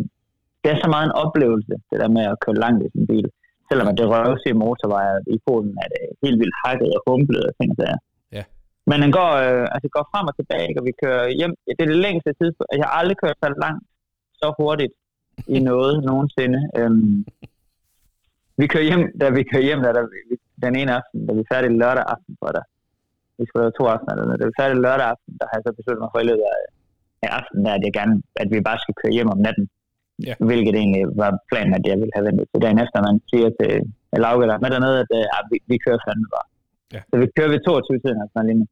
det 0.62 0.70
er 0.72 0.78
så 0.84 0.89
meget 0.94 1.06
en 1.08 1.20
oplevelse, 1.24 1.74
det 1.89 1.98
der 2.02 2.10
med 2.18 2.24
at 2.32 2.39
køre 2.44 2.62
langt 2.63 2.82
i 2.86 2.89
sin 2.94 3.08
bil. 3.12 3.28
Selvom 3.70 3.88
at 3.88 3.98
det 4.00 4.12
røves 4.13 4.44
i 4.46 4.60
motorvejer 4.63 5.15
i 5.36 5.38
Polen, 5.48 5.74
er 5.84 5.88
det 5.94 6.04
helt 6.24 6.39
vildt 6.41 6.58
hakket 6.63 6.91
og 6.98 7.02
humplet 7.08 7.44
og 7.50 7.54
ting. 7.60 7.70
Ja. 7.80 7.96
Men 8.89 8.98
den 9.04 9.12
går, 9.17 9.32
øh, 9.45 9.65
altså 9.76 9.88
går 9.95 10.06
frem 10.12 10.26
og 10.32 10.36
tilbage, 10.39 10.71
og 10.80 10.84
vi 10.89 10.93
kører 11.04 11.24
hjem. 11.39 11.54
Det 11.78 11.82
er 11.84 11.91
det 11.93 12.04
længste 12.08 12.32
tidspunkt. 12.41 12.69
Jeg 12.71 12.86
har 12.88 12.95
aldrig 13.00 13.17
kørt 13.24 13.38
så 13.43 13.50
langt, 13.63 13.84
så 14.41 14.48
hurtigt 14.60 14.93
i 15.56 15.58
noget 15.71 15.93
nogensinde. 16.10 16.60
Øhm, 16.80 17.17
vi 18.60 18.65
kører 18.71 18.88
hjem, 18.89 19.04
da 19.21 19.26
vi 19.38 19.41
kører 19.52 19.65
hjem, 19.69 19.82
da 19.86 19.89
der, 19.98 20.04
den 20.65 20.74
ene 20.80 20.91
aften, 21.00 21.19
da 21.28 21.32
vi 21.34 21.41
er 21.45 21.52
færdige 21.54 21.80
lørdag 21.82 22.06
aften 22.13 22.34
for 22.41 22.52
dig. 22.58 22.65
Vi 23.38 23.43
skulle 23.45 23.63
lave 23.63 23.78
to 23.80 23.84
aftener, 23.95 24.38
da 24.39 24.43
vi 24.45 24.52
er 24.54 24.62
færdige 24.62 24.84
lørdag 24.86 25.08
aften, 25.13 25.32
der 25.39 25.45
har 25.50 25.56
jeg 25.58 25.65
så 25.65 25.71
besluttet 25.78 26.02
mig 26.04 26.12
for 26.13 26.21
i 26.24 26.30
løbet 26.30 26.45
af, 26.56 26.62
af 27.26 27.30
aftenen, 27.39 27.65
der, 27.65 27.74
at, 27.78 27.84
jeg 27.86 27.93
gerne, 28.00 28.15
at 28.43 28.48
vi 28.54 28.67
bare 28.69 28.80
skal 28.84 28.95
køre 29.02 29.15
hjem 29.17 29.34
om 29.36 29.41
natten. 29.48 29.65
Ja. 30.28 30.34
Hvilket 30.50 30.76
egentlig 30.82 31.04
var 31.21 31.32
planen, 31.52 31.74
at 31.78 31.84
jeg 31.89 31.95
ville 32.02 32.15
have 32.15 32.28
ventet 32.28 32.45
til 32.52 32.63
dagen 32.63 32.80
efter, 32.84 32.98
man 33.08 33.17
siger 33.32 33.50
til 33.60 33.71
Lauke, 34.24 34.45
der 34.50 34.58
med 34.63 34.69
dernede, 34.76 34.98
at 35.04 35.12
uh, 35.19 35.52
vi, 35.52 35.58
vi 35.71 35.78
kører 35.86 36.00
fandme 36.06 36.28
bare. 36.36 36.48
Ja. 36.93 37.02
Så 37.10 37.15
vi 37.21 37.28
kører 37.36 37.52
ved 37.54 37.62
22 37.65 38.00
tiden, 38.04 38.19
altså 38.24 38.38
lige 38.50 38.67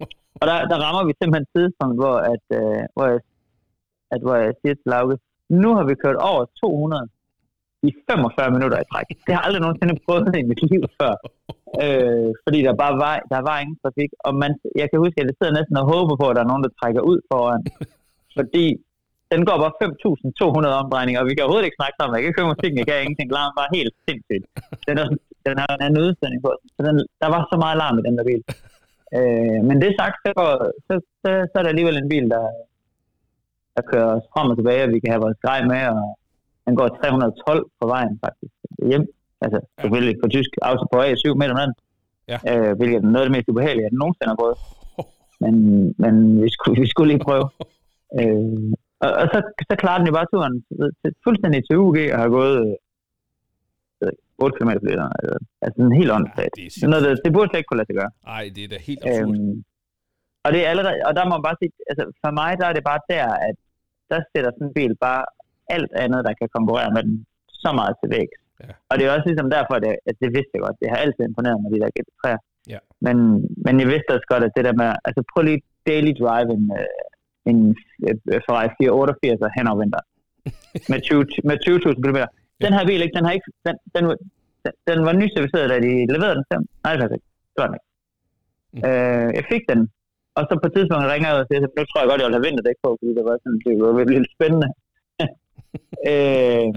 Og 0.40 0.44
der, 0.48 0.56
der 0.70 0.78
rammer 0.84 1.02
vi 1.08 1.12
simpelthen 1.20 1.46
tidspunkt, 1.56 1.96
hvor, 2.02 2.16
at, 2.32 2.44
øh, 2.58 2.82
hvor, 2.94 3.06
jeg, 3.12 3.20
at, 4.14 4.20
hvor 4.26 4.36
jeg 4.44 4.52
siger 4.60 4.74
til 4.74 4.88
Lauke, 4.92 5.16
nu 5.62 5.68
har 5.76 5.84
vi 5.88 5.94
kørt 6.04 6.18
over 6.30 6.42
200 6.60 7.08
i 7.88 7.90
45 8.10 8.50
minutter 8.56 8.78
i 8.80 8.86
træk. 8.92 9.08
Det 9.24 9.30
har 9.32 9.40
jeg 9.40 9.46
aldrig 9.46 9.62
nogensinde 9.64 9.94
prøvet 10.06 10.36
i 10.42 10.48
mit 10.50 10.62
liv 10.70 10.82
før. 10.98 11.14
Øh, 11.84 12.30
fordi 12.44 12.58
der 12.66 12.74
bare 12.82 12.94
var, 13.04 13.14
der 13.32 13.40
var 13.48 13.56
ingen 13.62 13.78
trafik. 13.82 14.10
Og 14.26 14.32
man, 14.42 14.50
jeg 14.80 14.86
kan 14.88 14.98
huske, 15.04 15.18
at 15.20 15.26
jeg 15.28 15.36
sidder 15.38 15.54
næsten 15.58 15.76
og 15.80 15.86
håber 15.92 16.14
på, 16.20 16.26
at 16.28 16.36
der 16.36 16.42
er 16.42 16.50
nogen, 16.52 16.64
der 16.66 16.72
trækker 16.80 17.02
ud 17.10 17.18
foran. 17.30 17.62
Fordi 18.38 18.66
den 19.32 19.40
går 19.48 19.56
bare 19.64 19.74
5.200 19.82 20.80
omdrejninger, 20.82 21.20
og 21.20 21.26
vi 21.28 21.34
kan 21.34 21.44
overhovedet 21.44 21.68
ikke 21.68 21.80
snakke 21.80 21.96
sammen. 21.96 22.14
Jeg 22.14 22.20
kan 22.22 22.30
ikke 22.30 22.40
høre 22.40 22.52
musikken, 22.54 22.78
jeg 22.80 22.86
kan 22.88 22.96
ingenting. 23.04 23.28
Larm 23.36 23.52
var 23.60 23.66
helt 23.78 23.94
sindssygt. 24.06 24.44
Den, 24.88 24.94
er, 25.02 25.06
den 25.46 25.54
har 25.62 25.70
en 25.90 25.98
udsending 26.06 26.40
på. 26.46 26.50
Så 26.74 26.80
den, 26.88 26.96
der 27.22 27.28
var 27.34 27.40
så 27.52 27.56
meget 27.64 27.76
larm 27.82 27.96
i 28.00 28.02
den 28.06 28.14
der 28.18 28.24
bil. 28.30 28.42
Øh, 29.16 29.58
men 29.68 29.76
det 29.82 29.96
sagt, 30.00 30.16
så, 30.26 30.30
går, 30.38 30.50
så, 30.86 30.94
så, 31.22 31.30
så 31.50 31.54
er 31.58 31.62
der 31.62 31.74
alligevel 31.74 31.96
en 31.98 32.08
bil, 32.08 32.26
der, 32.34 32.44
der 33.76 33.82
kører 33.90 34.10
os 34.16 34.26
frem 34.32 34.50
og 34.50 34.56
tilbage, 34.56 34.84
og 34.84 34.90
vi 34.94 35.00
kan 35.00 35.12
have 35.12 35.24
vores 35.26 35.38
grej 35.44 35.60
med, 35.72 35.82
og 35.94 36.18
den 36.66 36.76
går 36.76 36.88
312 36.88 37.64
på 37.80 37.86
vejen 37.86 38.20
faktisk 38.24 38.54
hjem. 38.90 39.06
Altså 39.44 39.58
ja. 39.62 39.82
selvfølgelig 39.82 40.16
på 40.22 40.28
tysk 40.28 40.50
auto 40.62 40.84
på 40.92 40.98
A7 41.02 41.34
meter 41.34 41.54
om 41.54 41.72
Ja. 42.32 42.38
Øh, 42.50 42.76
hvilket 42.76 42.96
er 42.96 43.00
noget 43.00 43.24
af 43.24 43.28
det 43.28 43.36
mest 43.36 43.48
ubehagelige, 43.48 43.84
jeg 43.84 43.98
nogensinde 44.02 44.30
har 44.32 44.40
prøvet. 44.42 44.58
Men, 45.42 45.54
men 46.02 46.42
vi, 46.42 46.50
skulle, 46.50 46.80
vi 46.80 46.86
skulle 46.92 47.12
lige 47.12 47.24
prøve. 47.28 47.46
øh, 48.20 48.72
og, 49.04 49.10
og 49.20 49.26
så, 49.32 49.38
så 49.70 49.74
klarer 49.82 49.98
den 49.98 50.06
jo 50.06 50.12
bare 50.18 50.30
turen 50.32 50.64
fuldstændig 51.24 51.60
til 51.64 51.78
UG 51.78 51.96
og 52.14 52.18
har 52.18 52.28
gået 52.28 52.76
8 54.38 54.56
km 54.58 54.72
flere. 54.84 55.04
Altså, 55.18 55.34
altså 55.64 55.78
en 55.86 55.96
helt 56.00 56.12
åndsstat. 56.16 56.52
Ja, 56.58 56.64
det, 56.80 56.88
noget, 56.90 57.02
det, 57.04 57.12
det 57.24 57.32
burde 57.34 57.48
slet 57.48 57.60
ikke 57.60 57.70
kunne 57.70 57.80
lade 57.80 57.90
sig 57.90 57.98
gøre. 58.00 58.12
Nej, 58.32 58.44
det 58.54 58.62
er 58.64 58.70
da 58.74 58.78
helt 58.90 59.02
absurd. 59.06 59.36
Øhm, 59.36 59.56
og, 60.44 60.48
det 60.54 60.60
er 60.64 60.68
allerede, 60.72 60.96
og 61.08 61.12
der 61.16 61.24
må 61.24 61.32
man 61.36 61.46
bare 61.48 61.58
sige, 61.60 61.72
altså 61.90 62.04
for 62.22 62.32
mig 62.40 62.50
der 62.60 62.66
er 62.68 62.74
det 62.76 62.84
bare 62.90 63.02
der, 63.14 63.26
at 63.48 63.56
der 64.10 64.20
sætter 64.30 64.50
sådan 64.52 64.68
en 64.68 64.76
bil 64.78 64.92
bare 65.06 65.22
alt 65.76 65.92
andet, 66.04 66.20
der 66.26 66.32
kan 66.40 66.48
konkurrere 66.56 66.90
med 66.96 67.02
den, 67.06 67.14
så 67.64 67.70
meget 67.80 67.94
til 68.00 68.08
væk. 68.18 68.30
Ja. 68.64 68.72
Og 68.88 68.94
det 68.96 69.04
er 69.04 69.10
også 69.16 69.28
ligesom 69.30 69.48
derfor, 69.56 69.74
at 69.78 69.82
det, 69.86 69.92
at 70.10 70.16
det 70.22 70.30
vidste 70.36 70.54
jeg 70.54 70.62
godt. 70.66 70.76
Det 70.82 70.88
har 70.92 70.98
altid 71.04 71.22
imponeret 71.24 71.56
mig, 71.60 71.68
de 71.74 71.82
der 71.82 71.90
GT3'er. 71.96 72.40
Ja. 72.72 72.80
Men, 73.06 73.16
men 73.64 73.74
jeg 73.80 73.88
vidste 73.94 74.14
også 74.16 74.28
godt, 74.32 74.44
at 74.48 74.52
det 74.56 74.64
der 74.68 74.74
med, 74.82 74.88
altså 75.06 75.20
prøv 75.30 75.42
lige 75.42 75.62
daily 75.90 76.12
drive 76.22 76.50
en, 76.58 76.64
øh, 76.80 77.02
en 77.50 77.58
uh, 78.06 78.40
Ferrari 78.46 78.68
488 78.80 79.56
hen 79.56 79.68
over 79.70 79.80
vinteren. 79.82 80.08
med 80.92 81.00
20.000 81.06 81.48
med 81.50 81.56
20 81.58 81.78
km. 82.02 82.20
Den 82.64 82.72
her 82.76 82.84
bil, 82.88 83.02
ikke, 83.02 83.16
den, 83.18 83.24
har 83.26 83.32
ikke, 83.38 83.50
den, 83.66 83.76
den, 83.94 84.04
den, 84.64 84.72
den 84.88 84.98
var 85.06 85.14
nyserviceret, 85.20 85.70
da 85.72 85.76
de 85.86 85.92
leverede 86.14 86.36
den 86.38 86.44
til 86.50 86.58
Nej, 86.84 86.92
det 86.92 87.02
var 87.02 87.16
ikke. 87.18 87.30
Det 87.52 87.58
var 87.62 87.68
den 87.68 87.76
ikke. 87.78 87.90
Mm. 88.74 88.80
Øh, 88.88 89.28
jeg 89.38 89.44
fik 89.52 89.62
den, 89.72 89.80
og 90.38 90.42
så 90.48 90.52
på 90.62 90.66
et 90.68 90.74
tidspunkt 90.76 91.12
ringer 91.12 91.28
jeg 91.30 91.38
og 91.40 91.46
siger, 91.48 91.60
nu 91.78 91.82
tror 91.84 92.00
jeg 92.00 92.08
godt, 92.10 92.20
jeg 92.20 92.28
vil 92.28 92.38
have 92.38 92.48
vinterdæk 92.48 92.78
på, 92.84 92.88
fordi 92.98 93.12
det 93.18 93.24
var 93.28 93.36
sådan, 93.42 93.60
det 93.64 93.72
var 93.98 94.04
lidt 94.16 94.34
spændende. 94.36 94.68
øh, 96.10 96.72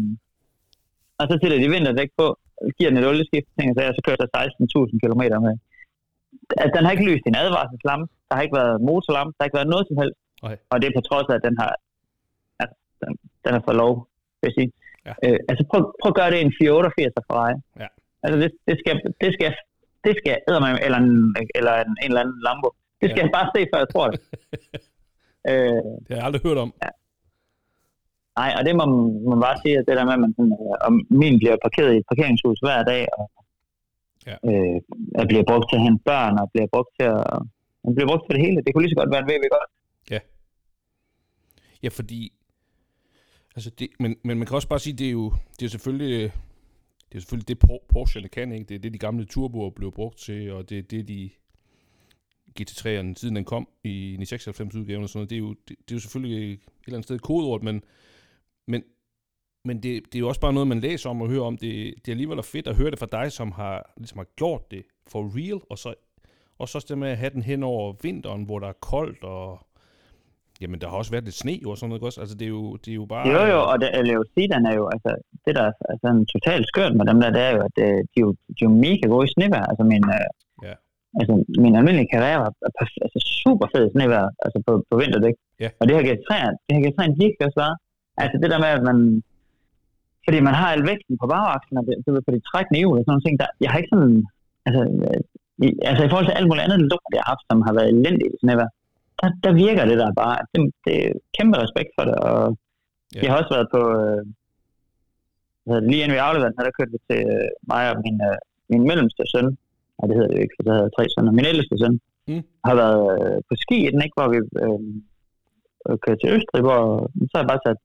og 1.20 1.26
så 1.30 1.34
sætter 1.42 1.60
de 1.64 1.74
vinterdæk 1.76 2.12
på, 2.20 2.26
giver 2.78 2.90
den 2.90 3.00
et 3.02 3.10
olieskift, 3.12 3.48
tænker 3.58 3.82
jeg, 3.86 3.94
så 3.96 4.02
kører 4.06 4.20
jeg 4.20 4.30
16.000 4.92 5.04
km 5.04 5.24
med. 5.48 5.56
Altså, 6.62 6.74
den 6.76 6.84
har 6.86 6.92
ikke 6.94 7.10
lyst 7.12 7.26
en 7.26 7.42
advarselslampe, 7.44 8.08
der 8.28 8.34
har 8.36 8.44
ikke 8.46 8.60
været 8.62 8.82
motorlampe, 8.90 9.32
der 9.34 9.42
har 9.42 9.48
ikke 9.50 9.60
været 9.60 9.74
noget 9.74 9.86
som 9.88 9.98
helst. 10.02 10.20
Okay. 10.46 10.58
Og 10.72 10.76
det 10.80 10.86
er 10.88 10.98
på 10.98 11.04
trods 11.10 11.28
af, 11.32 11.36
at 11.40 11.46
den 11.48 11.56
har, 11.62 11.72
altså, 12.62 12.76
den, 13.02 13.12
den 13.46 13.52
er 13.58 13.62
for 13.68 13.76
lov, 13.82 13.94
vil 14.40 14.50
jeg 14.50 14.56
sige. 14.60 14.70
Ja. 15.10 15.14
Øh, 15.26 15.40
altså 15.50 15.64
prøv, 15.72 15.82
prøv 16.02 16.10
at 16.14 16.20
gøre 16.20 16.32
det 16.32 16.40
en 16.42 16.54
488 16.62 17.14
Ferrari. 17.28 17.56
Ja. 17.84 17.90
Altså 18.24 18.38
det, 18.42 18.50
det 18.68 18.76
skal, 18.82 18.96
det 19.24 19.30
skal, 19.38 19.52
det 20.06 20.14
skal 20.20 20.36
med, 20.64 20.72
eller 20.86 21.00
en, 21.06 21.36
eller 21.60 21.74
en, 21.84 21.92
en 22.04 22.10
eller 22.12 22.22
anden 22.24 22.38
Lambo. 22.46 22.70
Det 23.02 23.08
skal 23.10 23.22
ja. 23.22 23.26
jeg 23.26 23.36
bare 23.38 23.50
se, 23.56 23.60
før 23.72 23.80
jeg 23.84 23.92
tror 23.94 24.08
det. 24.14 24.20
øh, 25.52 25.82
det 26.04 26.12
har 26.12 26.20
jeg 26.22 26.28
aldrig 26.30 26.44
hørt 26.48 26.60
om. 26.66 26.72
Ja. 26.84 26.92
Nej, 28.40 28.52
og 28.58 28.62
det 28.66 28.74
må 28.80 28.86
man 29.32 29.42
bare 29.48 29.58
sige, 29.64 29.76
at 29.80 29.86
det 29.88 29.98
der 29.98 30.06
med, 30.08 30.16
at 30.18 30.24
man 30.26 30.34
sådan, 30.38 30.56
øh, 30.64 30.88
om 30.88 30.94
min 31.22 31.36
bliver 31.42 31.58
parkeret 31.66 31.92
i 31.94 31.98
et 32.02 32.10
parkeringshus 32.12 32.60
hver 32.66 32.82
dag, 32.92 33.04
og 33.18 33.26
ja. 34.30 34.36
øh, 34.50 34.78
at 35.20 35.28
bliver 35.32 35.46
brugt 35.50 35.66
til 35.70 35.80
at 35.80 35.86
hente 35.88 36.04
børn, 36.12 36.34
og 36.42 36.46
bliver 36.54 36.68
brugt 36.74 36.92
til 36.98 37.08
at, 37.16 37.24
man 37.84 37.92
bliver 37.96 38.10
brugt 38.12 38.24
til 38.26 38.34
det 38.36 38.46
hele. 38.46 38.58
Det 38.64 38.70
kunne 38.72 38.84
lige 38.84 38.94
så 38.94 39.00
godt 39.02 39.12
være 39.14 39.24
en 39.24 39.30
VW 39.30 39.46
godt. 39.58 39.72
Ja. 40.14 40.20
Ja, 41.84 41.90
fordi 42.00 42.20
altså 43.60 43.70
det, 43.70 43.90
men, 44.00 44.16
men 44.24 44.38
man 44.38 44.48
kan 44.48 44.56
også 44.56 44.68
bare 44.68 44.80
sige, 44.80 44.94
det 44.94 45.08
er 45.08 45.12
jo 45.12 45.34
det 45.60 45.66
er 45.66 45.70
selvfølgelig 45.70 46.32
det 47.12 47.16
er 47.16 47.20
selvfølgelig 47.20 47.48
det 47.48 47.60
Porsche 47.90 48.28
kan, 48.28 48.52
ikke? 48.52 48.66
Det 48.66 48.76
er 48.76 48.80
det, 48.80 48.94
de 48.94 48.98
gamle 48.98 49.26
turboer 49.26 49.70
blev 49.70 49.92
brugt 49.92 50.18
til, 50.18 50.52
og 50.52 50.70
det 50.70 50.78
er 50.78 50.82
det, 50.82 51.08
de 51.08 51.30
GT3'eren, 52.60 53.14
siden 53.16 53.36
den 53.36 53.46
kom 53.46 53.68
i 53.84 54.26
96 54.26 54.76
udgaven 54.76 55.04
og 55.04 55.10
sådan 55.10 55.18
noget, 55.18 55.30
det 55.30 55.36
er 55.36 55.40
jo, 55.40 55.50
det, 55.50 55.70
det 55.70 55.92
er 55.92 55.96
jo 55.96 56.00
selvfølgelig 56.00 56.54
et 56.54 56.60
eller 56.86 56.98
andet 56.98 57.04
sted 57.04 57.20
kodeord, 57.20 57.64
men 57.64 57.84
men, 58.68 58.84
men 59.66 59.84
det, 59.84 60.06
det 60.06 60.16
er 60.16 60.20
jo 60.20 60.28
også 60.28 60.42
bare 60.42 60.54
noget, 60.54 60.68
man 60.68 60.80
læser 60.80 61.10
om 61.10 61.22
og 61.22 61.30
hører 61.30 61.44
om. 61.44 61.58
Det, 61.58 61.94
det 61.96 62.08
er 62.08 62.14
alligevel 62.14 62.44
fedt 62.44 62.68
at 62.68 62.76
høre 62.76 62.92
det 62.92 63.00
fra 63.00 63.08
dig, 63.12 63.32
som 63.32 63.52
har, 63.52 63.94
ligesom 63.98 64.18
har 64.18 64.28
gjort 64.36 64.72
det 64.72 64.84
for 65.08 65.32
real, 65.38 65.62
og 65.70 65.78
så 65.78 65.94
og 66.58 66.70
så 66.70 66.86
det 66.90 66.98
med 66.98 67.10
at 67.10 67.18
have 67.18 67.30
den 67.30 67.42
hen 67.42 67.64
over 67.64 67.94
vinteren, 68.02 68.44
hvor 68.44 68.60
der 68.60 68.68
er 68.68 68.74
koldt, 68.74 69.24
og 69.24 69.68
jamen, 70.62 70.80
der 70.82 70.88
har 70.90 70.98
også 71.02 71.12
været 71.14 71.28
lidt 71.28 71.42
sne 71.44 71.56
og 71.70 71.78
sådan 71.78 71.90
noget 71.90 72.04
også. 72.08 72.20
Altså, 72.24 72.36
det 72.40 72.46
er 72.50 72.54
jo, 72.60 72.64
det 72.84 72.92
er 72.94 73.00
jo 73.02 73.06
bare... 73.14 73.26
Jo, 73.34 73.42
jo, 73.54 73.60
og 73.72 73.76
det, 73.82 73.88
sige, 74.36 74.50
den 74.56 74.64
er 74.70 74.76
jo, 74.80 74.84
altså, 74.96 75.10
det 75.46 75.54
der 75.58 75.66
er 75.92 75.96
sådan 76.04 76.24
totalt 76.36 76.66
skørt 76.72 76.94
med 77.00 77.06
dem 77.10 77.18
der, 77.22 77.30
det 77.38 77.42
er 77.48 77.52
jo, 77.56 77.62
at 77.70 77.76
øh, 77.86 77.98
de, 78.12 78.18
er 78.22 78.26
jo, 78.28 78.32
de 78.56 78.62
er 78.64 78.68
jo 78.70 78.74
mega 78.86 79.06
gode 79.14 79.26
i 79.28 79.34
snevejr. 79.34 79.66
Altså, 79.72 79.84
min, 79.94 80.04
øh, 80.18 80.28
ja. 80.68 80.76
altså, 81.20 81.34
min 81.64 81.76
almindelige 81.80 82.12
karriere 82.14 82.40
var 82.46 82.52
altså, 83.04 83.20
super 83.44 83.68
fed 83.74 83.86
snevejr, 83.94 84.30
altså 84.46 84.58
på, 84.68 84.72
på 84.90 84.94
vinterdæk. 85.02 85.36
Ja. 85.64 85.70
Og 85.80 85.84
det 85.88 85.94
har 85.96 86.04
givet 86.08 86.26
træerne, 86.28 86.58
det 86.66 86.72
har 86.76 86.82
givet 86.84 86.96
træerne 86.98 87.16
virkelig 87.24 87.46
også 87.48 87.60
været. 87.64 87.78
Altså 88.24 88.36
det 88.42 88.50
der 88.54 88.60
med, 88.66 88.72
at 88.78 88.84
man... 88.90 88.98
Fordi 90.26 90.40
man 90.48 90.56
har 90.60 90.70
al 90.76 90.84
vægten 90.90 91.16
på 91.22 91.26
bagakslen, 91.34 91.78
og 91.80 91.84
det, 91.88 91.94
det 92.04 92.10
er 92.10 92.28
på 92.28 92.34
de 92.36 92.48
trækkende 92.50 92.80
hjul 92.82 92.98
og 92.98 93.02
sådan 93.04 93.12
nogle 93.14 93.26
ting, 93.26 93.36
der, 93.42 93.48
jeg 93.64 93.70
har 93.72 93.78
ikke 93.80 93.94
sådan... 93.96 94.18
Altså, 94.68 94.82
i, 95.66 95.68
altså 95.90 96.02
i 96.04 96.10
forhold 96.10 96.28
til 96.28 96.38
alt 96.38 96.48
muligt 96.50 96.66
andet 96.66 96.80
lort, 96.92 97.14
jeg 97.16 97.24
har 97.24 97.32
haft, 97.34 97.46
som 97.50 97.60
har 97.68 97.74
været 97.78 97.90
elendigt 97.94 98.34
i 98.34 98.38
sådan 98.40 98.54
der, 99.20 99.30
der 99.46 99.54
virker 99.66 99.86
det 99.92 99.98
der 100.04 100.12
bare. 100.22 100.38
Det, 100.52 100.60
det 100.86 100.96
er 101.06 101.12
kæmpe 101.38 101.56
respekt 101.64 101.92
for 101.98 102.04
det, 102.10 102.18
og 102.30 102.42
yeah. 103.16 103.24
jeg 103.24 103.30
har 103.32 103.40
også 103.42 103.54
været 103.56 103.70
på... 103.76 103.82
Øh, 104.00 104.22
lige 105.90 106.02
inden 106.04 106.18
vi 106.18 106.28
afleverede 106.28 106.54
den, 106.54 106.66
der 106.66 106.78
kørte 106.78 106.94
vi 106.96 107.00
til 107.10 107.22
øh, 107.36 107.50
mig 107.72 107.84
og 107.92 107.98
min, 108.06 108.18
øh, 108.30 108.38
min 108.72 108.84
mellemste 108.90 109.24
søn. 109.34 109.50
Nej, 109.96 110.06
det 110.08 110.16
hedder 110.18 110.32
det 110.34 110.42
ikke, 110.44 110.56
for 110.56 110.64
så 110.64 110.72
havde 110.74 110.86
jeg 110.88 110.96
tre 110.98 111.06
sønner. 111.14 111.38
Min 111.40 111.50
ældste 111.52 111.76
søn 111.82 111.96
mm. 112.30 112.44
har 112.68 112.76
været 112.84 113.04
øh, 113.16 113.38
på 113.50 113.54
ski 113.64 113.78
i 113.88 113.92
den, 113.94 114.02
ikke, 114.06 114.18
hvor 114.18 114.30
vi 114.34 114.40
øh, 114.64 114.82
kørte 116.04 116.20
til 116.22 116.34
Østrig, 116.36 116.62
hvor 116.68 116.82
så 117.30 117.34
har 117.36 117.44
jeg 117.44 117.52
bare 117.54 117.66
sat 117.68 117.82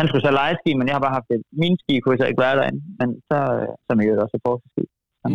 han 0.00 0.08
skulle 0.08 0.26
så 0.28 0.32
lege 0.40 0.56
ski, 0.60 0.70
men 0.74 0.86
jeg 0.86 0.94
har 0.96 1.04
bare 1.06 1.18
haft 1.18 1.30
et, 1.36 1.42
min 1.62 1.76
ski 1.82 1.94
kunne 2.00 2.14
jeg 2.14 2.20
så 2.22 2.28
ikke 2.30 2.44
være 2.46 2.58
derinde, 2.60 2.82
men 3.00 3.08
så, 3.28 3.38
øh, 3.56 3.68
som 3.86 3.96
jeg 4.00 4.06
jo 4.08 4.22
også 4.24 4.36
er 4.38 4.56
ski. 4.72 4.84
Mm. 5.24 5.34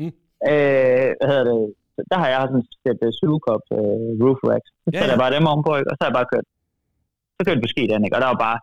Mm. 0.00 0.12
Øh, 0.50 1.10
hvad 1.18 1.28
hedder 1.30 1.46
det? 1.50 1.60
Der 2.12 2.18
har 2.22 2.28
jeg 2.32 2.38
sådan 2.42 2.64
et 2.92 3.00
uh, 3.08 3.12
Sucop 3.18 3.64
uh, 3.78 4.10
roof 4.22 4.40
racks. 4.50 4.68
Så 4.84 4.90
ja, 4.92 5.00
ja. 5.00 5.10
jeg 5.12 5.18
bare 5.24 5.34
dem 5.36 5.50
ovenpå, 5.50 5.72
ikke? 5.78 5.90
og 5.90 5.94
så 5.94 6.00
har 6.02 6.10
jeg 6.10 6.18
bare 6.20 6.30
kørt. 6.32 6.46
Så 7.36 7.40
kørte 7.46 7.62
vi 7.64 7.68
ski 7.74 7.82
den, 7.92 8.04
ikke? 8.04 8.16
og 8.16 8.22
der 8.24 8.30
var 8.32 8.40
bare, 8.46 8.58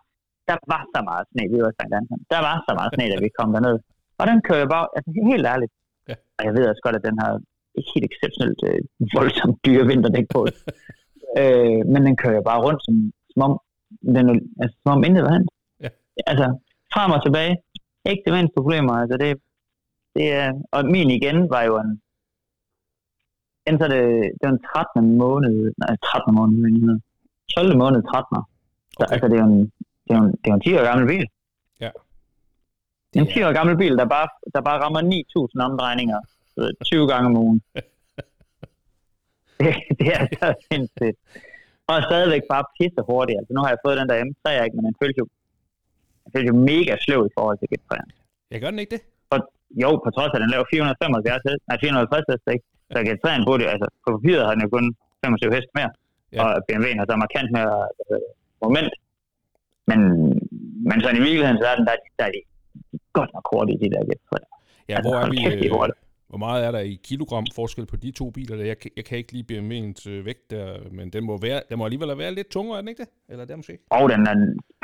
der 0.50 0.56
var 0.72 0.82
så 0.94 1.00
meget 1.10 1.24
sne, 1.30 1.42
vi 1.52 1.58
var 1.64 1.70
i 1.72 1.76
Sankt 1.78 2.30
Der 2.34 2.40
var 2.48 2.56
så 2.66 2.72
meget 2.78 2.90
sne, 2.94 3.04
da 3.12 3.16
vi 3.24 3.30
kom 3.38 3.50
derned. 3.54 3.76
Og 4.20 4.24
den 4.30 4.38
kører 4.46 4.62
jeg 4.64 4.70
bare, 4.76 4.86
altså 4.96 5.10
helt 5.32 5.46
ærligt. 5.52 5.72
Ja. 6.08 6.14
Og 6.36 6.42
jeg 6.46 6.52
ved 6.56 6.70
også 6.70 6.82
godt, 6.86 6.96
at 6.98 7.06
den 7.08 7.16
har 7.22 7.32
ikke 7.78 7.90
helt 7.94 8.06
exceptionelt 8.10 8.60
øh, 8.70 8.80
voldsomt 9.16 9.56
dyre 9.66 9.84
vinterdæk 9.90 10.26
på. 10.34 10.40
øh, 11.40 11.80
men 11.92 12.00
den 12.06 12.16
kører 12.20 12.36
jeg 12.38 12.44
bare 12.50 12.64
rundt, 12.66 12.80
som, 12.86 12.94
som 13.32 13.40
om, 13.46 13.52
den, 14.16 14.26
altså, 14.62 14.74
som 14.82 14.90
om 14.96 15.04
intet 15.06 15.22
var 15.24 15.32
hent. 15.36 15.50
Ja. 15.84 15.90
Altså, 16.30 16.46
frem 16.94 17.10
og 17.16 17.22
tilbage. 17.26 17.54
Ikke 18.10 18.22
det 18.26 18.32
mindste 18.36 18.56
problemer. 18.58 18.94
Altså, 19.02 19.16
det, 19.22 19.30
det 20.16 20.26
er, 20.40 20.48
og 20.74 20.80
min 20.94 21.10
igen 21.10 21.38
var 21.54 21.62
jo 21.62 21.74
en, 21.82 21.90
en 23.66 23.78
så 23.78 23.86
det, 23.94 24.02
det 24.38 24.42
var 24.42 24.54
en 24.56 24.64
13. 24.72 25.18
måned, 25.24 25.56
nej, 25.82 25.96
13. 26.04 26.34
måned, 26.34 26.56
men 26.64 27.02
12. 27.54 27.78
måned 27.82 28.02
13. 28.02 28.36
Så, 28.96 29.04
okay. 29.04 29.12
altså, 29.12 29.26
det 29.28 29.36
er 29.38 29.44
jo 29.44 29.50
en, 29.52 29.72
det 30.04 30.10
er 30.14 30.18
jo 30.20 30.24
en, 30.24 30.34
det 30.42 30.48
er 30.50 30.54
en 30.54 30.60
10 30.60 30.78
år 30.78 30.84
gammel 30.90 31.06
bil. 31.12 31.24
Ja. 31.84 31.90
Det 33.10 33.16
er 33.20 33.24
en 33.26 33.32
10 33.32 33.42
år 33.48 33.52
gammel 33.58 33.76
bil, 33.82 33.94
der 34.00 34.06
bare, 34.16 34.28
der 34.54 34.60
bare 34.68 34.78
rammer 34.84 35.00
9.000 35.00 35.64
omdrejninger 35.68 36.20
20 36.84 37.08
gange 37.12 37.26
om 37.30 37.36
ugen. 37.44 37.62
det, 39.60 39.72
det 39.98 40.08
er 40.16 40.24
så 40.40 40.48
sindssygt. 40.68 41.18
Og 41.90 41.96
stadigvæk 42.08 42.42
bare 42.52 42.64
pisse 42.76 43.02
hurtigt. 43.08 43.38
Altså, 43.38 43.52
nu 43.54 43.60
har 43.62 43.70
jeg 43.72 43.80
fået 43.84 43.96
den 44.00 44.08
der 44.10 44.18
M3, 44.28 44.64
ikke, 44.64 44.76
men 44.76 44.84
den 44.88 44.94
føles 45.00 45.16
jo, 45.22 45.26
den 46.22 46.30
føles 46.34 46.48
jo 46.52 46.56
mega 46.70 46.94
sløv 47.04 47.20
i 47.30 47.34
forhold 47.36 47.58
til 47.58 47.68
G3'eren. 47.72 48.10
Jeg 48.52 48.60
gør 48.60 48.70
den 48.70 48.78
ikke 48.82 48.94
det? 48.96 49.02
For, 49.30 49.38
jo, 49.82 49.90
på 50.04 50.08
trods 50.16 50.32
af, 50.32 50.36
at 50.38 50.42
den 50.44 50.50
laver 50.54 50.66
475 50.70 51.42
hest, 51.48 51.62
nej, 51.68 51.76
450 51.80 52.24
hest, 52.30 52.44
ikke? 52.54 52.66
Så 52.92 52.98
G3'eren 53.08 53.42
burde 53.48 53.64
altså, 53.74 53.86
på 54.04 54.08
papiret 54.16 54.44
har 54.46 54.54
den 54.54 54.62
jo 54.66 54.70
kun 54.76 54.86
25 55.24 55.54
hest 55.56 55.70
mere. 55.78 55.90
Ja. 56.32 56.38
Og 56.42 56.50
BMW'en 56.66 56.98
har 57.00 57.06
så 57.10 57.16
markant 57.24 57.50
mere 57.56 57.74
altså, 57.98 58.16
moment. 58.66 58.92
Men, 59.90 60.00
men 60.88 60.96
sådan 61.02 61.18
i 61.20 61.24
virkeligheden, 61.28 61.58
så 61.62 61.66
er 61.70 61.76
den 61.80 61.86
der, 61.88 61.96
der 62.18 62.24
er 62.28 62.32
de 62.36 62.40
godt 63.18 63.30
nok 63.34 63.44
hurtige, 63.52 63.78
de 63.82 63.88
der 63.94 64.02
G3'ere. 64.08 64.48
Ja, 64.88 64.94
altså, 64.96 65.10
hvor 65.10 65.18
er 65.24 65.30
vi... 65.30 65.36
Kæft, 65.36 65.98
hvor 66.32 66.38
meget 66.46 66.60
er 66.66 66.72
der 66.76 66.82
i 66.92 66.94
kilogram 67.10 67.46
forskel 67.54 67.86
på 67.86 67.96
de 68.04 68.10
to 68.10 68.26
biler? 68.30 68.56
Jeg, 68.56 68.76
jeg 68.98 69.04
kan 69.04 69.18
ikke 69.18 69.32
lige 69.32 69.46
BMW'ens 69.50 70.02
øh, 70.10 70.18
vægt 70.28 70.50
der, 70.50 70.66
men 70.98 71.06
den 71.14 71.22
må, 71.28 71.34
være, 71.46 71.60
den 71.68 71.78
må 71.78 71.84
alligevel 71.84 72.18
være 72.18 72.32
lidt 72.38 72.50
tungere, 72.56 72.76
er 72.76 72.82
den 72.82 72.88
ikke 72.88 73.02
det? 73.04 73.10
Eller 73.30 73.44
det 73.44 73.52
er 73.52 73.60
måske? 73.62 73.78
Og 73.90 74.04
den 74.12 74.20
er, 74.30 74.34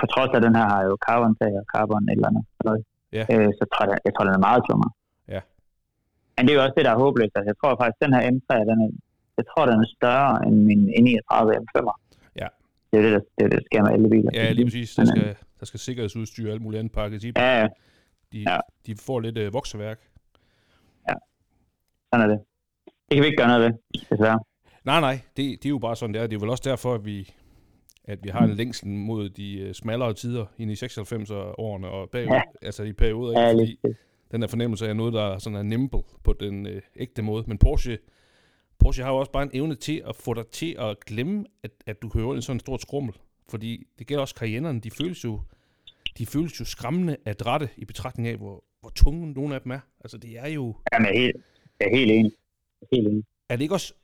på 0.01 0.07
trods 0.13 0.31
af, 0.37 0.41
den 0.47 0.55
her 0.59 0.67
har 0.75 0.83
jo 0.89 0.95
carbon 1.07 1.37
og 1.41 1.65
carbon 1.75 2.09
eller 2.13 2.27
andet. 2.31 2.45
Ja. 3.19 3.25
Øh, 3.33 3.51
så 3.59 3.65
tror 3.73 3.85
jeg, 3.91 3.99
jeg 4.07 4.13
tror, 4.15 4.25
den 4.29 4.35
er 4.35 4.45
meget 4.49 4.63
tungere. 4.69 4.93
Ja. 6.39 6.43
Men 6.43 6.49
det 6.49 6.53
er 6.53 6.59
jo 6.59 6.65
også 6.67 6.75
det, 6.77 6.85
der 6.85 6.91
er 6.91 6.99
håbløst. 7.05 7.33
Altså, 7.35 7.49
jeg 7.53 7.59
tror 7.61 7.77
faktisk, 7.81 7.99
den 8.05 8.13
her 8.15 8.23
M3, 8.33 8.51
den 8.71 8.79
er, 8.85 8.91
jeg 9.39 9.47
tror, 9.51 9.67
den 9.67 9.79
er 9.85 9.89
større 9.97 10.47
end 10.47 10.57
min 10.69 10.81
E39 10.99 11.35
M5'er. 11.65 11.97
Ja. 12.41 12.49
Det 12.91 12.99
er 12.99 13.03
det, 13.03 13.13
der, 13.13 13.23
det, 13.37 13.45
er 13.45 13.49
det, 13.49 13.59
der 13.59 13.65
sker 13.71 13.83
med 13.83 13.93
alle 13.93 14.09
biler. 14.11 14.31
Ja, 14.35 14.53
lige 14.53 14.67
præcis. 14.67 14.95
Der 14.95 15.05
skal, 15.05 15.37
der 15.61 15.67
skal 15.67 15.81
sikkerhedsudstyr 15.81 16.47
og 16.47 16.53
alt 16.53 16.63
muligt 16.63 16.79
andet 16.79 16.93
pakket 16.93 17.25
i. 17.25 17.33
Ja, 17.37 17.61
ja. 17.61 17.67
De, 18.33 18.39
ja. 18.39 18.59
de 18.87 18.97
får 19.07 19.21
lidt 19.21 19.39
øh, 19.39 19.53
vokseværk. 19.53 19.99
Sådan 22.13 22.31
er 22.31 22.35
det. 22.35 22.41
Det 22.85 23.15
kan 23.17 23.23
vi 23.23 23.27
ikke 23.27 23.37
gøre 23.37 23.49
noget 23.49 23.63
ved, 23.63 24.01
desværre. 24.11 24.41
Nej, 24.85 25.01
nej, 25.01 25.21
det, 25.37 25.63
det 25.63 25.67
er 25.67 25.71
jo 25.71 25.79
bare 25.79 25.97
sådan, 25.97 26.15
det 26.15 26.23
er. 26.23 26.27
Det 26.27 26.37
er 26.37 26.41
vel 26.41 26.51
også 26.51 26.63
derfor, 26.67 26.95
at 26.95 27.05
vi, 27.05 27.35
at 28.05 28.19
vi 28.23 28.29
har 28.29 28.45
en 28.45 28.51
længsel 28.51 28.89
mod 28.89 29.29
de 29.29 29.67
uh, 29.67 29.73
smallere 29.73 30.15
tider 30.15 30.47
ind 30.59 30.71
i 30.71 30.75
96-årene 30.75 31.89
og 31.89 32.11
bagud, 32.11 32.33
ja. 32.33 32.43
altså 32.63 32.83
i 32.83 32.93
perioder, 32.93 33.41
ja, 33.41 33.53
fordi 33.53 33.79
den 34.31 34.43
der 34.43 34.49
fornemmelse 34.49 34.89
af 34.89 34.97
noget, 34.97 35.13
der 35.13 35.39
sådan 35.39 35.57
er 35.59 35.63
nimble 35.63 36.03
på 36.25 36.33
den 36.33 36.67
øh, 36.67 36.83
ægte 36.97 37.23
måde. 37.23 37.45
Men 37.47 37.59
Porsche, 37.59 37.99
Porsche 38.79 39.05
har 39.05 39.11
jo 39.11 39.19
også 39.19 39.33
bare 39.33 39.43
en 39.43 39.51
evne 39.53 39.75
til 39.75 40.03
at 40.07 40.17
få 40.17 40.35
dig 40.35 40.47
til 40.47 40.77
at 40.79 41.05
glemme, 41.05 41.45
at, 41.63 41.71
at 41.87 42.03
du 42.03 42.09
kører 42.09 42.35
en 42.35 42.43
sådan 42.43 42.61
en 42.69 42.79
skrummel. 42.79 43.15
Fordi 43.49 43.87
det 43.99 44.07
gælder 44.07 44.21
også 44.21 44.35
karriererne, 44.35 44.81
de 44.81 44.91
føles 44.91 45.25
jo, 45.25 45.41
de 46.19 46.27
føles 46.27 46.61
jo 46.61 46.65
skræmmende 46.65 47.17
adrette 47.25 47.69
i 47.77 47.85
betragtning 47.85 48.29
af, 48.29 48.37
hvor, 48.37 48.65
hvor 48.81 48.91
tunge 48.91 49.33
nogle 49.33 49.55
af 49.55 49.61
dem 49.61 49.73
er. 49.73 49.81
Altså 50.01 50.19
det 50.19 50.39
er 50.39 50.49
jo... 50.49 50.77
Jamen, 50.93 51.15
helt, 51.15 51.37
jeg 51.81 51.87
er 51.87 51.97
helt 51.97 52.11
enig. 52.11 52.33
Jeg 52.81 52.87
er 52.93 52.97
Helt 52.97 53.09
enig. 53.09 53.25
Er 53.49 53.57
det 53.57 53.63
ikke 53.63 53.75
også, 53.75 53.95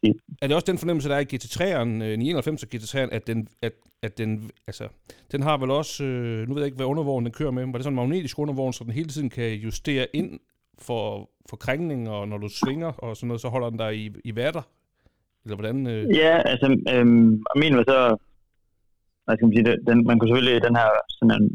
er 0.43 0.47
det 0.47 0.55
også 0.55 0.65
den 0.67 0.79
fornemmelse, 0.79 1.09
der 1.09 1.15
er 1.17 1.21
i 1.21 1.35
GT3'eren, 1.35 1.85
991 1.85 2.63
og 2.63 2.69
GT3'eren, 2.75 3.15
at 3.15 3.27
den, 3.27 3.49
at, 3.63 3.73
at 4.03 4.19
den, 4.19 4.51
altså, 4.67 4.89
den 5.33 5.43
har 5.43 5.57
vel 5.57 5.71
også, 5.71 6.05
øh, 6.05 6.49
nu 6.49 6.55
ved 6.55 6.63
jeg 6.63 6.67
ikke, 6.67 6.77
hvad 6.77 6.87
undervognen 6.87 7.25
den 7.25 7.33
kører 7.33 7.51
med, 7.51 7.67
var 7.67 7.73
det 7.73 7.85
sådan 7.85 7.93
en 7.93 7.97
magnetisk 7.97 8.39
undervogn, 8.39 8.73
så 8.73 8.85
den 8.85 8.93
hele 8.93 9.09
tiden 9.09 9.31
kan 9.31 9.53
justere 9.53 10.07
ind 10.13 10.41
for, 10.79 11.31
for 11.51 11.57
krængning, 11.57 12.11
og 12.11 12.29
når 12.29 12.39
du 12.39 12.49
svinger 12.49 12.93
og 12.93 13.17
sådan 13.17 13.29
noget, 13.29 13.41
så 13.41 13.49
holder 13.49 13.71
den 13.71 13.79
dig 13.79 13.97
i, 13.97 14.13
i 14.25 14.37
vatter? 14.37 14.63
Eller 15.45 15.57
hvordan? 15.57 15.87
Øh... 15.87 16.17
Ja, 16.17 16.43
altså, 16.53 16.67
øhm, 16.95 17.45
min 17.57 17.77
var 17.77 17.85
så, 17.93 18.17
hvad 19.25 19.37
skal 19.37 19.47
man 19.47 19.57
sige, 19.57 19.77
den, 19.89 20.07
man 20.07 20.19
kunne 20.19 20.29
selvfølgelig, 20.29 20.63
den 20.69 20.77
her 20.77 20.91
sådan 21.09 21.43
en, 21.43 21.55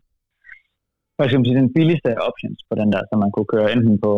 hvad 1.16 1.28
skal 1.28 1.40
man 1.40 1.46
sige, 1.46 1.62
den 1.62 1.74
billigste 1.74 2.22
options 2.28 2.60
på 2.70 2.76
den 2.82 2.92
der, 2.94 3.02
så 3.10 3.14
man 3.24 3.32
kunne 3.32 3.52
køre 3.54 3.72
enten 3.74 3.96
på 4.06 4.14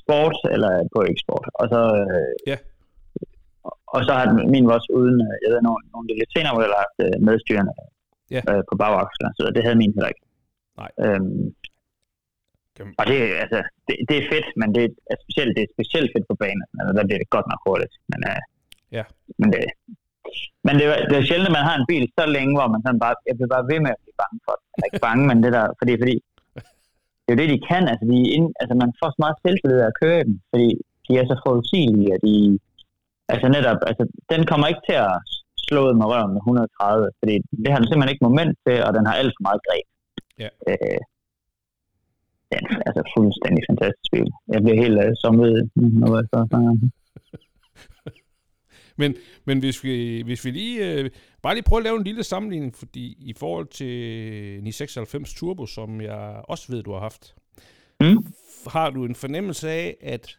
sport 0.00 0.36
eller 0.54 0.72
på 0.94 1.00
eksport. 1.12 1.46
Og 1.60 1.66
så, 1.72 1.80
øh, 2.00 2.32
ja. 2.50 2.56
Og 3.94 4.00
så 4.06 4.12
har 4.18 4.24
min 4.54 4.64
også 4.76 4.90
uden, 4.98 5.18
øh, 5.26 5.34
jeg 5.42 5.50
ved, 5.52 5.60
nogle, 5.68 5.82
nogle 5.94 6.06
lidt 6.20 6.32
senere 6.36 6.54
modeller 6.54 6.78
haft 6.84 6.98
øh, 7.06 7.16
medstyrende 7.28 7.72
ja. 8.36 8.42
øh, 8.50 8.62
på 8.68 8.74
bagaksler, 8.82 9.30
så 9.36 9.42
det 9.56 9.62
havde 9.64 9.80
min 9.82 9.94
heller 9.96 10.12
ikke. 10.12 10.24
Nej. 10.80 10.90
Øhm, 11.04 11.44
og 13.00 13.04
det, 13.10 13.18
altså, 13.44 13.58
det, 13.86 13.94
det, 14.08 14.16
er 14.18 14.30
fedt, 14.32 14.48
men 14.60 14.68
det 14.76 14.84
er 15.12 15.16
specielt, 15.24 15.52
det 15.56 15.62
er 15.64 15.74
specielt 15.76 16.08
fedt 16.14 16.26
på 16.30 16.36
banen. 16.44 16.66
Altså, 16.78 16.92
der 16.96 17.04
bliver 17.06 17.20
det 17.22 17.34
godt 17.36 17.48
nok 17.52 17.60
hurtigt. 17.66 17.94
Men, 18.10 18.20
øh, 18.30 18.40
ja. 18.96 19.04
men, 19.40 19.48
det, 19.52 19.60
men 20.66 20.74
det, 20.78 20.84
det 21.10 21.16
er 21.16 21.28
sjældent, 21.28 21.50
at 21.50 21.56
man 21.58 21.68
har 21.68 21.76
en 21.78 21.88
bil 21.92 22.04
så 22.18 22.24
længe, 22.36 22.52
hvor 22.56 22.68
man 22.74 22.82
sådan 22.84 23.02
bare, 23.04 23.14
jeg 23.28 23.34
bliver 23.36 23.52
bare 23.56 23.68
ved 23.72 23.80
med 23.84 23.90
at 23.94 24.00
blive 24.02 24.20
bange 24.22 24.38
for 24.46 24.54
det. 24.58 24.64
Eller 24.72 24.86
ikke 24.88 25.06
bange, 25.08 25.22
men 25.30 25.38
det 25.44 25.50
der, 25.56 25.66
fordi, 25.80 25.92
fordi 26.02 26.16
det 27.22 27.30
er 27.30 27.36
jo 27.36 27.42
det, 27.42 27.54
de 27.54 27.66
kan. 27.70 27.82
Altså, 27.92 28.04
de 28.10 28.18
ind, 28.36 28.48
altså 28.60 28.74
man 28.82 28.90
får 29.00 29.08
så 29.10 29.18
meget 29.24 29.36
selvtillid 29.44 29.80
at 29.90 29.98
køre 30.02 30.20
dem, 30.28 30.34
fordi 30.50 30.68
de 31.06 31.12
er 31.20 31.24
så 31.30 31.36
forudsigelige, 31.44 32.10
at 32.16 32.20
de, 32.26 32.34
altså 33.32 33.46
netop, 33.56 33.78
altså, 33.90 34.04
den 34.32 34.42
kommer 34.50 34.66
ikke 34.66 34.84
til 34.88 34.98
at 35.08 35.16
slå 35.66 35.82
med 35.98 36.06
røven 36.12 36.32
med 36.34 36.40
130, 36.40 37.10
fordi 37.20 37.34
det 37.62 37.70
har 37.72 37.78
den 37.78 37.88
simpelthen 37.88 38.14
ikke 38.14 38.26
moment 38.28 38.52
til, 38.66 38.76
og 38.86 38.90
den 38.96 39.04
har 39.08 39.14
alt 39.20 39.34
for 39.36 39.44
meget 39.48 39.60
greb. 39.66 39.86
Ja. 40.42 40.48
Øh, 40.68 41.00
det 42.50 42.58
er 42.60 42.66
altså 42.88 43.02
fuldstændig 43.16 43.62
fantastisk 43.70 44.10
bil. 44.12 44.30
Jeg 44.54 44.60
bliver 44.62 44.78
helt 44.84 44.98
uh, 45.04 45.10
sommet, 45.22 45.70
når 46.00 46.10
jeg 46.16 46.26
så 46.32 46.40
men, 49.00 49.16
men 49.44 49.58
hvis 49.58 49.84
vi, 49.84 50.22
hvis 50.22 50.44
vi 50.44 50.50
lige, 50.50 50.92
øh, 50.92 51.10
bare 51.42 51.54
lige 51.54 51.68
prøver 51.68 51.80
at 51.80 51.84
lave 51.84 51.96
en 51.96 52.04
lille 52.04 52.24
sammenligning, 52.24 52.76
fordi 52.76 53.16
i 53.20 53.32
forhold 53.32 53.66
til 53.66 53.86
996 54.62 55.34
Turbo, 55.34 55.66
som 55.66 56.00
jeg 56.00 56.42
også 56.44 56.72
ved, 56.72 56.82
du 56.82 56.92
har 56.92 57.00
haft, 57.00 57.34
mm. 58.00 58.26
har 58.66 58.90
du 58.90 59.04
en 59.04 59.14
fornemmelse 59.14 59.70
af, 59.70 59.96
at, 60.00 60.38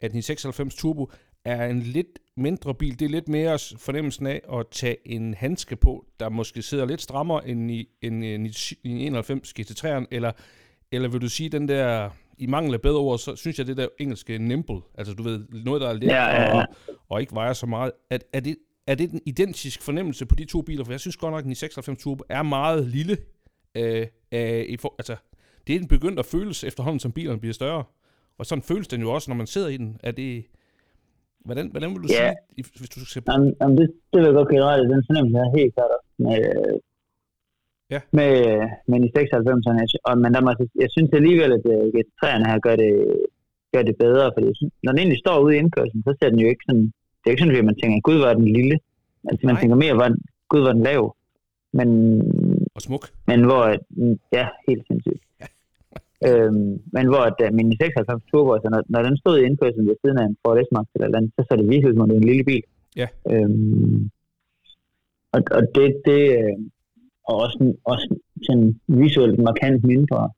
at 0.00 0.12
996 0.12 0.74
Turbo 0.74 1.10
er 1.46 1.66
en 1.66 1.80
lidt 1.80 2.18
mindre 2.36 2.74
bil. 2.74 2.98
Det 2.98 3.04
er 3.04 3.08
lidt 3.08 3.28
mere 3.28 3.58
fornemmelsen 3.78 4.26
af 4.26 4.40
at 4.52 4.66
tage 4.70 4.96
en 5.04 5.34
handske 5.34 5.76
på, 5.76 6.06
der 6.20 6.28
måske 6.28 6.62
sidder 6.62 6.86
lidt 6.86 7.02
strammere 7.02 7.48
end 7.48 7.70
i, 7.70 7.88
end 8.02 8.24
i 8.24 8.88
91 8.88 9.54
GT3'eren, 9.60 10.04
eller, 10.10 10.32
eller 10.92 11.08
vil 11.08 11.20
du 11.20 11.28
sige 11.28 11.48
den 11.48 11.68
der 11.68 12.10
i 12.38 12.46
mangel 12.46 12.74
af 12.74 12.80
bedre 12.80 12.98
ord, 12.98 13.18
så 13.18 13.36
synes 13.36 13.58
jeg, 13.58 13.66
det 13.66 13.76
der 13.76 13.88
engelske 14.00 14.38
nimble, 14.38 14.80
altså 14.94 15.14
du 15.14 15.22
ved, 15.22 15.44
noget, 15.64 15.80
der 15.80 15.88
er 15.88 15.92
let 15.92 16.06
ja, 16.06 16.24
ja, 16.24 16.42
ja. 16.42 16.56
Og, 16.56 16.66
og 17.08 17.20
ikke 17.20 17.34
vejer 17.34 17.52
så 17.52 17.66
meget, 17.66 17.92
er, 18.10 18.18
er, 18.32 18.40
det, 18.40 18.56
er 18.86 18.94
det 18.94 19.10
en 19.10 19.20
identisk 19.26 19.82
fornemmelse 19.82 20.26
på 20.26 20.34
de 20.34 20.44
to 20.44 20.62
biler? 20.62 20.84
For 20.84 20.92
jeg 20.92 21.00
synes 21.00 21.16
godt 21.16 21.32
nok, 21.32 21.38
at 21.38 21.44
den 21.44 21.52
i 21.52 21.54
96 21.54 22.02
Turbo 22.02 22.24
er 22.28 22.42
meget 22.42 22.86
lille. 22.86 23.18
Øh, 23.74 24.06
øh, 24.32 24.64
i 24.68 24.76
for, 24.76 24.94
altså, 24.98 25.16
det 25.66 25.74
er 25.74 25.78
den 25.78 25.88
begyndt 25.88 26.18
at 26.18 26.26
føles 26.26 26.64
efterhånden, 26.64 27.00
som 27.00 27.12
bilerne 27.12 27.40
bliver 27.40 27.54
større. 27.54 27.84
Og 28.38 28.46
sådan 28.46 28.62
føles 28.62 28.88
den 28.88 29.00
jo 29.00 29.12
også, 29.12 29.30
når 29.30 29.36
man 29.36 29.46
sidder 29.46 29.68
i 29.68 29.76
den. 29.76 29.96
Er 30.02 30.10
det, 30.10 30.46
hvordan, 31.48 31.66
hvordan 31.72 31.90
vil 31.92 32.02
du 32.04 32.08
ja. 32.18 32.28
sige, 32.54 32.64
hvis 32.80 32.90
du 32.94 33.00
skal... 33.10 33.22
Jamen, 33.30 33.48
jamen 33.60 33.74
det, 33.78 33.86
det 34.10 34.16
vil 34.18 34.28
jeg 34.28 34.36
godt 34.38 34.50
ret 34.68 34.90
Den 34.94 35.06
fornemmelse 35.08 35.36
er 35.44 35.56
helt 35.58 35.72
klart 35.76 35.90
med, 36.24 36.38
Ja. 37.94 38.00
Med, 38.18 38.32
med 38.90 38.98
de 39.04 39.08
96'erne. 39.18 39.82
Og, 40.08 40.14
men 40.22 40.30
der 40.34 40.40
må, 40.40 40.50
jeg 40.82 40.90
synes 40.90 41.10
alligevel, 41.12 41.50
at 41.58 41.64
uh, 41.74 41.84
GT3'erne 41.94 42.46
her 42.50 42.58
gør 42.66 42.76
det, 42.84 42.92
gør 43.74 43.82
det 43.88 43.96
bedre, 44.04 44.32
fordi 44.34 44.46
synes, 44.54 44.74
når 44.82 44.92
den 44.92 44.98
egentlig 44.98 45.18
står 45.24 45.38
ude 45.44 45.54
i 45.54 45.58
indkørslen, 45.58 46.02
så 46.06 46.12
ser 46.18 46.30
den 46.30 46.40
jo 46.44 46.48
ikke 46.48 46.64
sådan, 46.68 46.86
det 47.18 47.26
er 47.26 47.30
ikke 47.30 47.42
sådan, 47.42 47.56
at 47.56 47.70
man 47.70 47.80
tænker, 47.82 48.00
gud, 48.08 48.18
var 48.26 48.34
den 48.34 48.48
lille. 48.58 48.76
Altså, 49.28 49.46
man 49.46 49.54
Nej. 49.54 49.60
tænker 49.60 49.76
mere, 49.76 49.96
var, 50.02 50.10
gud, 50.48 50.62
var 50.66 50.72
den 50.72 50.82
lav. 50.82 51.16
Men, 51.78 51.88
og 52.74 52.80
smuk. 52.86 53.04
Men 53.26 53.44
hvor, 53.44 53.62
ja, 54.38 54.44
helt 54.68 54.84
sindssygt. 54.86 55.22
Øhm, 56.24 56.68
men 56.94 57.06
hvor 57.10 57.22
at, 57.30 57.38
uh, 57.44 57.54
min 57.54 57.72
96 57.72 58.22
Turbo, 58.30 58.52
altså, 58.54 58.68
når, 58.74 58.82
når 58.88 59.02
den 59.02 59.16
stod 59.16 59.38
i 59.38 59.44
indkørslen 59.44 59.88
ved 59.88 59.96
siden 60.02 60.18
af 60.18 60.24
en 60.24 60.36
Ford 60.42 60.58
S-Max 60.66 60.86
eller 60.94 61.18
andet, 61.18 61.32
så 61.36 61.40
så 61.48 61.56
det 61.56 61.68
virkelig 61.68 61.90
ud, 61.90 61.96
som 61.96 62.08
det 62.08 62.16
er 62.16 62.20
en 62.20 62.30
lille 62.32 62.44
bil. 62.44 62.64
Ja. 62.96 63.08
Øhm, 63.32 64.10
og, 65.34 65.40
og 65.56 65.62
det, 65.74 65.86
det, 66.08 66.20
øh, 66.38 66.56
og 67.28 67.36
også, 67.44 67.74
også 67.84 68.06
sådan 68.46 68.80
visuelt 68.86 69.38
markant 69.38 69.84
mindre. 69.84 70.30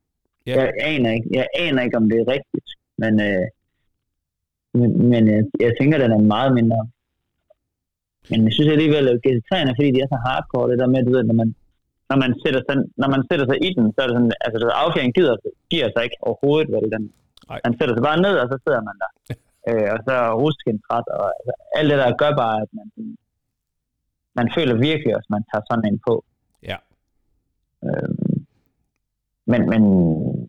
Ja. 0.46 0.54
Jeg, 0.60 0.72
aner 0.90 1.10
ikke, 1.12 1.28
jeg 1.38 1.46
aner 1.64 1.82
ikke, 1.82 1.96
om 1.96 2.10
det 2.10 2.18
er 2.20 2.32
rigtigt, 2.36 2.68
men, 3.02 3.12
øh, 3.28 3.46
men, 4.78 5.08
men 5.10 5.22
jeg, 5.34 5.42
jeg 5.60 5.72
tænker, 5.80 5.96
at 5.96 6.04
den 6.04 6.12
er 6.12 6.32
meget 6.36 6.54
mindre. 6.54 6.88
Men 8.30 8.44
jeg 8.44 8.52
synes 8.52 8.70
alligevel, 8.72 9.08
at 9.08 9.20
GT3'erne, 9.26 9.72
fordi 9.76 9.90
de 9.94 10.00
er 10.00 10.10
så 10.10 10.18
hardcore, 10.26 10.70
det 10.70 10.78
der 10.78 10.86
med, 10.86 11.04
du 11.04 11.10
ved, 11.10 11.24
når 11.24 11.34
man, 11.34 11.54
når 12.10 12.16
man, 12.22 12.32
sætter 12.42 12.62
sig, 12.68 12.76
når 13.02 13.08
man 13.14 13.22
sætter 13.28 13.46
sig 13.50 13.58
i 13.68 13.70
den, 13.76 13.84
så 13.94 13.98
er 14.02 14.06
det 14.06 14.16
sådan, 14.18 14.34
altså 14.44 14.56
affjeringen 14.82 15.14
giver, 15.18 15.36
giver 15.72 15.88
sig 15.92 16.02
ikke 16.06 16.18
overhovedet, 16.28 16.68
vel, 16.74 16.86
den, 16.96 17.04
Nej. 17.48 17.60
man 17.66 17.74
sætter 17.78 17.94
sig 17.94 18.04
bare 18.10 18.20
ned, 18.26 18.34
og 18.42 18.46
så 18.52 18.56
sidder 18.64 18.82
man 18.88 18.96
der. 19.02 19.10
øh, 19.68 19.88
og 19.94 19.98
så 20.06 20.14
ruskindtræt, 20.42 21.06
og 21.18 21.26
altså, 21.38 21.52
alt 21.78 21.90
det 21.90 21.98
der 22.02 22.20
gør 22.22 22.32
bare, 22.42 22.56
at 22.64 22.70
man, 22.78 22.88
man 24.38 24.48
føler 24.56 24.74
virkelig 24.88 25.10
også, 25.16 25.28
at 25.30 25.34
man 25.36 25.44
tager 25.50 25.64
sådan 25.70 25.86
en 25.90 25.98
på. 26.08 26.14
Ja. 26.70 26.78
Øh, 27.86 28.10
men, 29.52 29.60
men... 29.72 29.82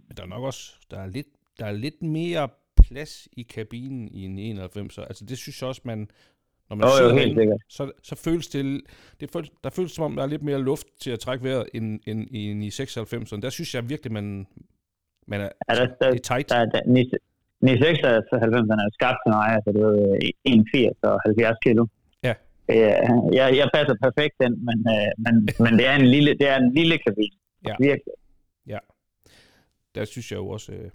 Men 0.08 0.13
der 0.17 0.24
er 0.24 0.34
nok 0.36 0.43
også, 0.52 0.63
der 0.91 1.00
er 1.06 1.10
lidt, 1.17 1.28
der 1.60 1.65
er 1.65 1.72
lidt 1.86 2.02
mere 2.02 2.50
plads 2.84 3.28
i 3.32 3.41
kabinen 3.41 4.08
i 4.08 4.26
en 4.26 4.39
91. 4.39 4.98
Altså 4.98 5.26
det 5.26 5.38
synes 5.38 5.62
jeg 5.62 5.67
også, 5.67 5.82
man, 5.84 6.10
når 6.70 6.76
man 6.76 6.88
sidder 6.98 7.12
jo, 7.12 7.18
helt 7.18 7.38
sikkert. 7.38 7.62
så, 7.70 7.92
så 8.04 8.16
føles 8.16 8.48
det, 8.48 8.82
det 9.20 9.32
føles, 9.32 9.52
der 9.64 9.70
føles 9.70 9.92
som 9.92 10.04
om, 10.04 10.16
der 10.16 10.24
er 10.24 10.28
lidt 10.28 10.44
mere 10.44 10.62
luft 10.62 10.88
til 11.00 11.12
at 11.12 11.20
trække 11.20 11.44
vejret 11.44 11.66
end, 11.74 12.00
end, 12.06 12.28
end 12.32 12.64
i 12.64 12.70
96. 12.70 13.30
Der 13.30 13.50
synes 13.50 13.76
jeg 13.76 13.90
virkelig, 13.90 14.12
man, 14.12 14.48
man 15.28 15.42
er, 15.42 15.50
ja, 15.70 15.76
der, 15.76 15.86
der, 16.02 16.12
det 16.12 16.20
er 16.20 16.36
tight. 16.36 16.50
Der, 16.50 16.66
der, 16.66 16.82
96 17.62 18.70
er 18.70 18.84
jo 18.88 18.92
skabt 18.94 19.18
til 19.24 19.32
mig, 19.38 19.48
altså 19.56 19.70
det 19.76 19.82
er 19.82 20.32
81 20.44 20.98
og 21.04 21.20
70 21.26 21.58
kilo. 21.66 21.86
Ja. 22.24 22.34
Jeg, 23.40 23.48
jeg 23.60 23.70
passer 23.74 23.96
perfekt 24.06 24.36
den, 24.44 24.66
men, 24.68 24.78
øh, 24.96 25.12
men, 25.26 25.34
men 25.64 25.72
det, 25.80 25.86
er 25.88 25.96
en 25.96 26.08
lille, 26.16 26.32
det 26.40 26.48
er 26.48 26.58
en 26.58 26.74
lille 26.74 26.98
kabine. 26.98 27.36
Ja. 27.68 27.76
Virkelig. 27.80 28.14
Ja. 28.68 28.80
Der 29.96 30.06
synes 30.06 30.32
jeg 30.32 30.38
jo 30.38 30.48
også, 30.48 30.72
øh, 30.72 30.90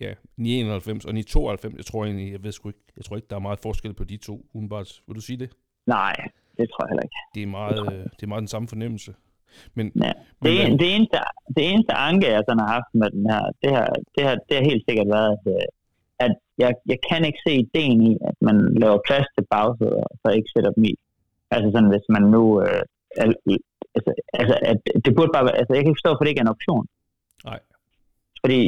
ja, 0.00 0.12
991 0.36 1.04
og 1.04 1.14
992, 1.14 1.76
jeg 1.76 1.86
tror 1.86 2.04
egentlig, 2.04 2.32
jeg 2.32 2.44
ved 2.44 2.52
sgu 2.52 2.68
ikke, 2.68 2.84
jeg 2.96 3.04
tror 3.04 3.16
ikke, 3.16 3.28
der 3.30 3.36
er 3.36 3.40
meget 3.40 3.58
forskel 3.58 3.94
på 3.94 4.04
de 4.04 4.16
to, 4.16 4.46
udenbart. 4.52 5.02
Vil 5.06 5.16
du 5.16 5.20
sige 5.20 5.38
det? 5.38 5.50
Nej, 5.86 6.14
det 6.58 6.66
tror 6.70 6.84
jeg 6.84 6.90
heller 6.90 7.06
ikke. 7.08 7.20
Det 7.34 7.42
er 7.42 7.46
meget, 7.46 7.76
det, 7.76 8.10
det 8.16 8.22
er 8.22 8.32
meget 8.32 8.44
den 8.46 8.54
samme 8.54 8.68
fornemmelse. 8.68 9.14
Men, 9.74 9.92
ja. 10.04 10.12
det, 10.44 10.70
men, 10.70 10.78
det, 10.80 10.88
eneste, 10.94 11.18
det 11.56 11.62
eneste 11.70 11.92
anke, 12.08 12.26
jeg 12.34 12.42
sådan 12.48 12.62
har 12.64 12.72
haft 12.76 12.90
med 13.00 13.08
den 13.10 13.24
her, 13.32 13.42
det, 13.62 13.70
her, 13.76 13.86
det, 14.14 14.22
her, 14.26 14.34
det 14.46 14.56
har 14.56 14.64
helt 14.70 14.84
sikkert 14.88 15.08
været, 15.16 15.30
at, 15.36 15.44
øh, 15.54 15.66
at 16.24 16.32
jeg, 16.58 16.70
jeg 16.92 16.98
kan 17.08 17.24
ikke 17.24 17.44
se 17.46 17.52
ideen 17.64 18.00
i, 18.10 18.12
at 18.28 18.36
man 18.40 18.56
laver 18.82 19.06
plads 19.08 19.26
til 19.34 19.44
bagsæder, 19.50 20.04
og 20.10 20.16
så 20.22 20.28
ikke 20.38 20.52
sætter 20.54 20.70
dem 20.76 20.84
i. 20.84 20.94
Altså 21.50 21.68
sådan, 21.74 21.92
hvis 21.94 22.06
man 22.14 22.24
nu... 22.34 22.42
Øh, 22.62 22.82
altså, 23.96 24.10
altså, 24.40 24.54
at 24.62 24.78
det 25.04 25.12
burde 25.16 25.32
bare 25.36 25.46
være... 25.48 25.58
Altså, 25.60 25.72
jeg 25.74 25.80
kan 25.82 25.90
ikke 25.90 26.00
forstå, 26.00 26.12
for 26.14 26.22
det 26.24 26.30
ikke 26.30 26.42
er 26.44 26.48
en 26.48 26.56
option. 26.56 26.86
Nej. 27.44 27.60
Fordi 28.42 28.60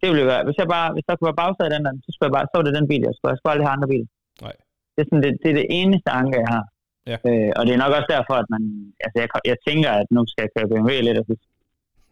det 0.00 0.06
ville 0.10 0.26
være... 0.32 0.42
Hvis, 0.46 0.58
jeg 0.60 0.68
bare, 0.76 0.88
hvis 0.94 1.06
der 1.06 1.14
kunne 1.14 1.30
være 1.30 1.42
bagsæder 1.42 1.70
i 1.70 1.74
den 1.76 1.84
der, 1.86 1.92
så, 2.04 2.10
skulle 2.12 2.28
jeg 2.28 2.36
bare, 2.38 2.48
så 2.48 2.54
var 2.58 2.64
det 2.66 2.78
den 2.78 2.88
bil, 2.92 3.02
jeg 3.08 3.14
skulle. 3.14 3.32
Jeg 3.32 3.38
skulle 3.38 3.52
aldrig 3.54 3.66
have 3.68 3.76
andre 3.76 3.90
biler. 3.92 4.10
Nej. 4.46 4.56
Det 4.94 5.00
er, 5.02 5.08
sådan, 5.08 5.24
det, 5.24 5.32
det 5.42 5.48
er 5.50 5.58
det 5.60 5.68
eneste 5.80 6.08
anke, 6.20 6.34
jeg 6.42 6.50
har. 6.56 6.64
Ja. 7.10 7.16
Øh, 7.28 7.50
og 7.58 7.62
det 7.66 7.72
er 7.72 7.82
nok 7.84 7.96
også 7.98 8.10
derfor, 8.16 8.34
at 8.42 8.48
man... 8.54 8.62
Altså, 9.04 9.16
jeg, 9.22 9.28
jeg 9.52 9.58
tænker, 9.68 9.90
at 10.00 10.06
nu 10.16 10.20
skal 10.30 10.42
jeg 10.44 10.52
køre 10.54 10.70
BMW 10.70 10.90
lidt, 11.06 11.18
og 11.20 11.26
så, 11.28 11.34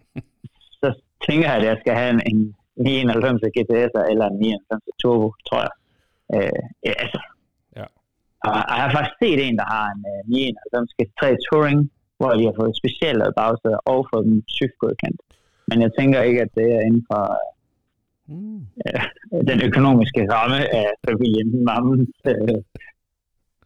så 0.83 0.89
tænker 1.27 1.47
jeg, 1.49 1.59
at 1.61 1.67
jeg 1.71 1.77
skal 1.83 1.95
have 2.01 2.13
en, 2.17 2.23
en 2.31 2.41
99 2.77 3.41
GTS'er 3.57 4.05
eller 4.13 4.27
en 4.33 4.39
99 4.39 5.01
Turbo, 5.01 5.29
tror 5.49 5.61
jeg. 5.67 5.75
Øh, 6.35 6.63
ja, 6.89 6.93
altså. 7.05 7.21
Ja. 7.79 7.87
Og, 8.47 8.53
og 8.71 8.75
jeg 8.79 8.85
har 8.87 8.93
faktisk 8.97 9.19
set 9.23 9.41
en, 9.47 9.57
der 9.61 9.69
har 9.77 9.87
en 9.95 10.03
uh, 10.13 10.21
99 10.29 10.97
GT3 10.99 11.23
Touring, 11.47 11.81
hvor 12.19 12.33
de 12.39 12.45
har 12.49 12.55
fået 12.61 12.79
specielt 12.83 13.23
bagsæder 13.39 13.81
og 13.93 13.99
fået 14.11 14.25
dem 14.27 14.37
godkendt. 14.83 15.21
Men 15.69 15.77
jeg 15.85 15.91
tænker 15.99 16.29
ikke, 16.29 16.41
at 16.47 16.53
det 16.59 16.69
er 16.77 16.81
inden 16.89 17.05
for 17.11 17.23
mm. 18.29 18.67
den 19.51 19.59
økonomiske 19.69 20.21
ramme 20.33 20.75
af 20.75 20.89
familien 21.09 21.65
Mammens 21.65 22.17
øh, 22.27 22.59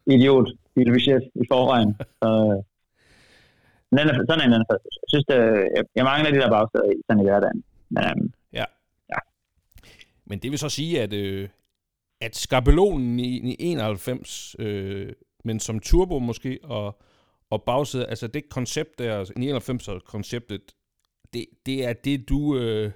idiot 0.07 0.49
bilbudget 0.75 1.23
i 1.35 1.45
forvejen. 1.53 1.95
Så, 1.99 2.29
øh, 2.29 2.63
den 3.99 4.09
er, 4.09 4.25
sådan 4.29 4.45
en, 4.45 4.53
den 4.53 4.61
er 4.61 4.67
Jeg 4.71 5.09
synes, 5.09 5.25
det, 5.25 5.37
jeg, 5.77 5.85
jeg 5.97 6.05
mangler 6.05 6.31
de 6.31 6.39
der 6.39 6.51
bagsæder 6.51 6.91
i, 6.91 6.95
sådan 7.07 7.21
i 7.21 7.25
hverdagen. 7.25 7.65
Men, 7.89 8.05
øhm, 8.05 8.33
ja. 8.53 8.65
ja. 9.09 9.19
Men 10.25 10.39
det 10.39 10.51
vil 10.51 10.59
så 10.59 10.69
sige, 10.69 11.03
at, 11.03 11.13
øh, 11.13 11.49
at 12.21 12.37
skabelonen 12.37 13.19
i, 13.21 13.53
i 13.53 13.57
91, 13.59 14.57
øh, 14.59 15.13
men 15.45 15.61
som 15.61 15.81
turbo 15.81 16.19
måske, 16.19 16.59
og, 16.63 17.03
og 17.51 17.63
bagsæde, 17.63 18.07
altså 18.07 18.27
det 18.27 18.49
koncept 18.49 18.99
der, 18.99 19.19
altså 19.19 19.33
99 19.37 19.89
konceptet, 20.07 20.75
det, 21.33 21.47
det 21.67 21.89
er 21.89 21.93
det, 21.93 22.29
du... 22.29 22.57
Øh, 22.59 22.93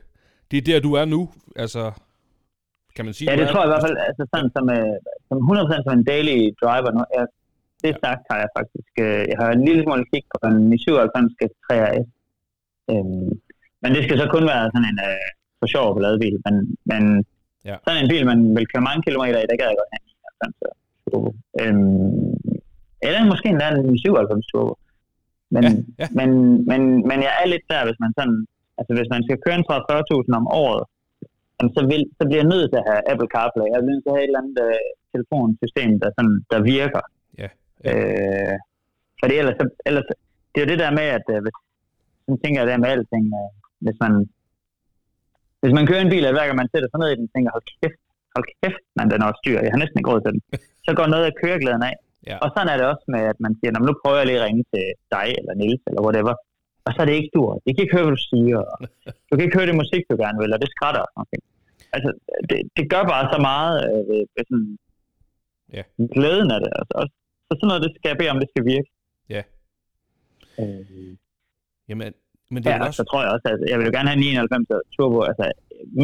det 0.54 0.60
er 0.60 0.66
der, 0.68 0.80
du 0.88 0.92
er 1.00 1.04
nu, 1.14 1.20
altså, 1.64 1.82
kan 2.96 3.04
man 3.06 3.14
sige? 3.14 3.26
Ja, 3.30 3.34
det 3.40 3.46
tror 3.48 3.60
jeg 3.60 3.68
i 3.68 3.72
hvert 3.72 3.86
fald, 3.86 3.96
altså 4.08 4.22
sådan 4.32 4.50
som, 4.56 4.64
øh, 4.76 4.96
som 5.28 5.38
100% 5.48 5.84
som 5.86 5.98
en 5.98 6.04
daily 6.12 6.38
driver 6.62 6.90
nu. 6.96 7.02
Jeg, 7.16 7.24
det 7.84 7.92
ja. 7.94 8.02
sagt 8.04 8.22
har 8.30 8.38
jeg 8.42 8.50
faktisk, 8.58 8.92
øh, 9.06 9.22
jeg 9.30 9.36
har 9.40 9.48
en 9.50 9.64
lille 9.68 9.82
smule 9.82 10.04
kig 10.12 10.24
på 10.32 10.38
en 10.48 10.78
97 10.78 11.32
3RS. 11.66 12.08
Øhm, 12.92 13.30
men 13.82 13.90
det 13.94 14.02
skal 14.04 14.18
så 14.22 14.26
kun 14.34 14.44
være 14.52 14.64
sådan 14.72 14.88
en 14.92 14.98
øh, 15.08 15.28
for 15.58 15.66
sjov 15.74 15.88
bil, 16.22 16.36
men, 16.46 16.54
men 16.90 17.02
ja. 17.68 17.76
sådan 17.84 18.00
en 18.02 18.10
bil, 18.12 18.24
man 18.32 18.40
vil 18.56 18.66
køre 18.72 18.88
mange 18.88 19.02
kilometer 19.06 19.38
i, 19.40 19.46
der 19.50 19.60
gad 19.60 19.68
jeg 19.70 19.78
godt 19.80 19.92
have 19.94 20.02
en 20.04 20.08
99 20.42 21.44
øhm, 21.62 22.54
eller 23.06 23.30
måske 23.32 23.48
endda 23.48 23.68
en 23.68 23.98
97 23.98 24.46
turbo. 24.50 24.74
Men, 25.54 25.62
ja, 25.64 25.70
ja. 26.00 26.06
men, 26.18 26.30
men, 26.70 26.82
men 27.08 27.18
jeg 27.26 27.32
er 27.40 27.46
lidt 27.52 27.66
der, 27.72 27.82
hvis 27.86 28.00
man 28.04 28.12
sådan, 28.18 28.38
altså 28.78 28.92
hvis 28.96 29.12
man 29.14 29.22
skal 29.26 29.38
køre 29.44 29.56
en 29.58 29.68
30-40.000 29.70 30.40
om 30.40 30.46
året, 30.64 30.84
så, 31.76 31.80
vil, 31.90 32.02
så 32.18 32.22
bliver 32.28 32.42
jeg 32.42 32.52
nødt 32.54 32.68
til 32.70 32.80
at 32.82 32.88
have 32.90 33.02
Apple 33.12 33.30
CarPlay. 33.34 33.66
Jeg 33.72 33.78
bliver 33.80 33.94
nødt 33.94 34.04
til 34.04 34.12
at 34.12 34.16
have 34.16 34.24
et 34.26 34.30
eller 34.30 34.42
andet 34.42 34.58
uh, 34.68 34.88
telefonsystem, 35.14 35.90
der, 36.02 36.08
sådan, 36.16 36.36
der 36.52 36.60
virker. 36.74 37.02
Ja. 37.42 37.48
ja. 37.84 37.90
Øh, 37.90 38.54
fordi 39.20 39.34
ellers, 39.40 39.56
ellers, 39.88 40.06
det 40.50 40.58
er 40.58 40.64
jo 40.64 40.72
det 40.72 40.82
der 40.84 40.92
med, 41.00 41.06
at 41.18 41.26
uh, 41.34 41.38
hvis, 41.44 41.56
sådan 42.24 42.40
tænker 42.42 42.58
jeg 42.60 42.68
det 42.68 42.82
med 42.84 42.92
alting, 42.94 43.24
uh, 43.40 43.50
hvis 43.84 43.98
man 44.04 44.12
hvis 45.62 45.76
man 45.78 45.88
kører 45.88 46.02
en 46.04 46.14
bil, 46.14 46.26
og 46.28 46.34
hver 46.34 46.46
gang 46.46 46.60
man 46.62 46.70
sætter 46.72 46.88
sig 46.90 47.00
ned 47.00 47.10
i 47.10 47.18
den, 47.18 47.26
tænker, 47.34 47.50
hold 47.56 47.66
kæft, 47.80 48.00
hold 48.34 48.46
kæft, 48.58 48.84
man 48.98 49.10
den 49.12 49.26
også 49.28 49.40
dyr, 49.46 49.58
jeg 49.64 49.72
har 49.74 49.82
næsten 49.82 49.98
ikke 49.98 50.10
råd 50.12 50.20
til 50.22 50.32
den. 50.34 50.42
Så 50.86 50.90
går 50.98 51.06
noget 51.12 51.26
af 51.28 51.36
køreglæden 51.42 51.84
af. 51.90 51.96
Ja. 52.30 52.36
Og 52.44 52.48
sådan 52.54 52.70
er 52.72 52.76
det 52.78 52.86
også 52.92 53.06
med, 53.14 53.22
at 53.32 53.38
man 53.44 53.52
siger, 53.58 53.70
nu 53.72 53.92
prøver 54.02 54.18
jeg 54.20 54.28
lige 54.28 54.40
at 54.40 54.46
ringe 54.46 54.64
til 54.72 54.84
dig, 55.14 55.26
eller 55.38 55.54
Nils 55.60 55.82
eller 55.88 56.02
whatever. 56.06 56.34
Og 56.86 56.90
så 56.92 56.98
er 57.02 57.06
det 57.08 57.16
ikke 57.20 57.34
dur. 57.36 57.50
Det 57.64 57.70
kan 57.70 57.82
ikke 57.82 57.96
høre, 57.96 58.06
hvad 58.06 58.16
du 58.18 58.24
siger. 58.32 58.58
Og 58.72 58.76
du 59.28 59.32
kan 59.34 59.44
ikke 59.44 59.58
høre 59.58 59.70
det 59.70 59.80
musik, 59.82 60.02
du 60.10 60.16
gerne 60.24 60.38
vil, 60.42 60.54
og 60.54 60.60
det 60.62 60.70
skrætter 60.74 61.04
og 61.18 61.22
sådan 61.28 61.42
noget. 61.42 61.52
Altså, 61.96 62.10
det, 62.50 62.58
det 62.76 62.84
gør 62.92 63.02
bare 63.14 63.24
så 63.34 63.38
meget 63.50 63.74
øh, 63.86 64.02
ved, 64.08 64.44
sådan, 64.50 64.70
ja. 65.76 65.82
glæden 66.16 66.50
af 66.54 66.60
det. 66.64 66.72
Altså, 66.80 66.94
også, 67.00 67.14
så 67.46 67.52
sådan 67.56 67.68
noget, 67.70 67.84
det 67.86 67.92
skal 67.94 68.08
jeg 68.10 68.18
bede 68.20 68.32
om, 68.32 68.40
det 68.42 68.50
skal 68.52 68.64
virke. 68.72 68.88
Ja. 69.34 69.42
Øh, 70.60 71.16
Jamen, 71.88 72.12
men 72.50 72.58
det 72.62 72.70
ja, 72.70 72.76
er 72.76 72.86
også... 72.86 72.96
så 73.00 73.04
tror 73.08 73.20
jeg 73.24 73.30
også, 73.34 73.46
at 73.52 73.58
jeg 73.70 73.76
vil 73.78 73.86
jo 73.88 73.94
gerne 73.96 74.10
have 74.10 74.20
99 74.20 74.68
turbo, 74.94 75.18
altså 75.30 75.44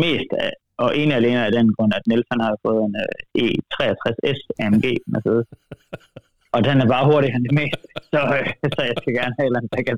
mest 0.04 0.32
af, 0.46 0.52
og 0.84 0.88
ene 1.00 1.12
alene 1.20 1.40
af 1.46 1.52
den 1.52 1.66
grund, 1.74 1.92
at 1.98 2.04
Niels 2.08 2.28
han 2.32 2.40
har 2.46 2.54
fået 2.66 2.80
en 2.88 2.94
uh, 3.02 3.44
E63S 3.44 4.40
AMG 4.62 4.86
Mercedes. 5.12 5.48
og 6.54 6.60
den 6.66 6.76
er 6.82 6.88
bare 6.94 7.04
hurtigere 7.10 7.36
end 7.36 7.46
det 7.48 7.56
meste, 7.60 7.86
så, 8.12 8.20
uh, 8.36 8.46
så 8.74 8.80
jeg 8.88 8.96
skal 9.00 9.12
gerne 9.20 9.34
have 9.38 9.48
en 9.48 9.68
der 9.76 9.82
kan, 9.88 9.96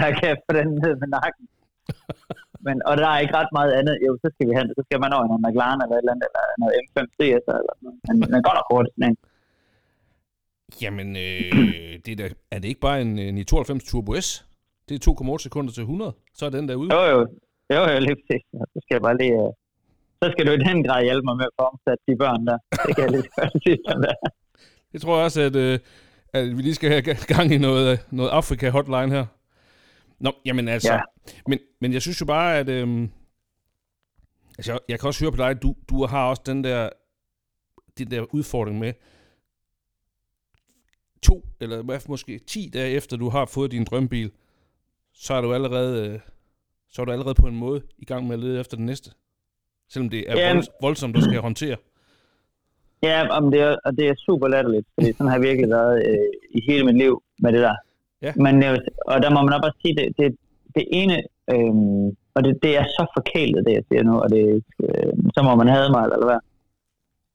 der 0.00 0.08
kan 0.20 0.30
få 0.44 0.50
den 0.58 0.68
ned 0.84 0.94
med 1.02 1.08
nakken. 1.18 1.44
Men, 2.66 2.76
og 2.88 2.94
der 3.00 3.08
er 3.14 3.18
ikke 3.24 3.36
ret 3.40 3.52
meget 3.58 3.72
andet. 3.78 3.94
Jo, 4.06 4.10
så 4.22 4.28
skal 4.34 4.44
vi 4.48 4.54
have, 4.56 4.66
så 4.78 4.82
skal 4.86 4.98
man 5.04 5.12
over 5.16 5.24
en 5.26 5.44
McLaren 5.46 5.80
eller 5.82 5.96
et 5.96 6.02
eller 6.02 6.14
andet, 6.14 6.28
eller 6.30 6.44
noget 6.62 6.72
M5 6.84 6.98
CS 7.16 7.44
eller 7.60 7.74
noget. 7.84 7.98
Men 8.20 8.28
den 8.34 8.40
går 8.46 8.54
nok 8.58 8.68
hurtigt, 8.72 8.94
sådan 8.96 9.16
Jamen, 10.82 11.08
øh, 11.26 11.52
det 12.04 12.10
er, 12.14 12.18
da, 12.20 12.26
er 12.54 12.58
det 12.60 12.68
ikke 12.68 12.86
bare 12.88 12.98
en, 13.02 13.18
en 13.18 13.44
92 13.44 13.84
Turbo 13.84 14.20
S? 14.20 14.28
Det 14.88 14.94
er 14.94 15.10
2,8 15.10 15.38
sekunder 15.46 15.72
til 15.72 15.80
100. 15.80 16.12
Så 16.34 16.46
er 16.46 16.50
den 16.50 16.68
der 16.68 16.74
ude. 16.74 16.88
Jo, 16.94 17.02
jo. 17.12 17.20
Jo, 17.74 17.80
jo, 17.92 17.98
lige 18.06 18.16
præcis. 18.20 18.42
Så 18.72 18.78
skal 18.82 18.94
jeg 18.96 19.02
bare 19.08 19.18
lige... 19.22 19.34
Uh, 19.42 19.52
så 20.22 20.26
skal 20.32 20.46
du 20.46 20.52
i 20.52 20.60
den 20.68 20.78
grad 20.86 21.00
hjælpe 21.04 21.24
mig 21.28 21.36
med 21.40 21.46
at 21.50 21.54
få 21.58 21.62
omsat 21.70 21.98
de 22.08 22.14
børn 22.22 22.46
der. 22.48 22.58
Det 22.86 22.92
kan 22.96 23.04
jeg 23.04 23.12
lige 23.16 23.28
som 23.36 23.48
det 23.64 23.78
tror 23.86 23.96
jeg 25.04 25.24
også, 25.24 25.40
at, 25.40 25.56
uh, 25.56 25.78
at 26.32 26.56
vi 26.56 26.62
lige 26.62 26.74
skal 26.74 26.90
have 26.90 27.02
gang 27.34 27.52
i 27.52 27.58
noget, 27.58 28.06
noget 28.10 28.30
Afrika-hotline 28.30 29.10
her. 29.10 29.26
Nå, 30.20 30.32
jamen 30.44 30.68
altså... 30.68 30.92
Ja. 30.92 31.00
Men, 31.46 31.58
men 31.80 31.92
jeg 31.92 32.02
synes 32.02 32.20
jo 32.20 32.26
bare, 32.26 32.58
at... 32.58 32.68
Øhm, 32.68 33.10
altså, 34.58 34.72
jeg, 34.72 34.80
jeg 34.88 35.00
kan 35.00 35.06
også 35.06 35.24
høre 35.24 35.32
på 35.32 35.36
dig, 35.36 35.62
du, 35.62 35.74
du 35.88 36.06
har 36.06 36.28
også 36.28 36.42
den 36.46 36.64
der, 36.64 36.88
den 37.98 38.10
der 38.10 38.34
udfordring 38.34 38.78
med, 38.78 38.92
to, 41.22 41.46
eller 41.60 42.08
måske 42.08 42.38
ti 42.38 42.70
dage 42.74 42.90
efter, 42.90 43.16
du 43.16 43.28
har 43.28 43.44
fået 43.44 43.70
din 43.70 43.84
drømbil, 43.84 44.30
så 45.12 45.34
er 45.34 45.40
du 45.40 45.54
allerede, 45.54 46.08
øh, 46.08 46.20
så 46.88 47.02
er 47.02 47.06
du 47.06 47.12
allerede 47.12 47.34
på 47.34 47.46
en 47.46 47.56
måde 47.56 47.82
i 47.98 48.04
gang 48.04 48.26
med 48.26 48.34
at 48.34 48.40
lede 48.40 48.60
efter 48.60 48.76
den 48.76 48.86
næste. 48.86 49.10
Selvom 49.88 50.10
det 50.10 50.30
er 50.30 50.38
ja, 50.38 50.62
voldsomt, 50.80 51.14
du 51.14 51.20
skal 51.20 51.40
håndtere. 51.40 51.76
Ja, 53.02 53.28
om 53.28 53.50
det 53.50 53.60
er, 53.60 53.76
og 53.84 53.96
det 53.98 54.08
er 54.08 54.14
super 54.26 54.48
latterligt, 54.48 54.86
fordi 54.94 55.12
sådan 55.12 55.26
har 55.26 55.36
jeg 55.36 55.46
virkelig 55.48 55.70
været 55.70 55.94
øh, 56.08 56.28
i 56.58 56.60
hele 56.68 56.84
mit 56.84 56.98
liv 57.04 57.22
med 57.42 57.52
det 57.52 57.60
der. 57.60 57.76
Ja. 58.22 58.32
Men, 58.44 58.54
og 59.06 59.16
der 59.22 59.30
må 59.30 59.38
man 59.42 59.52
også 59.52 59.64
bare 59.66 59.80
sige, 59.82 59.96
det, 60.00 60.06
det, 60.18 60.36
det 60.76 60.84
ene, 61.00 61.16
øhm, 61.52 62.06
og 62.34 62.40
det, 62.44 62.52
det 62.64 62.72
er 62.80 62.84
så 62.96 63.02
forkælet, 63.16 63.66
det 63.66 63.72
jeg 63.78 63.84
siger 63.88 64.02
nu, 64.02 64.14
og 64.24 64.28
det, 64.34 64.44
øh, 64.86 65.12
så 65.34 65.40
må 65.46 65.52
man 65.60 65.68
have 65.74 65.90
mig, 65.96 66.02
eller 66.04 66.28
hvad. 66.30 66.40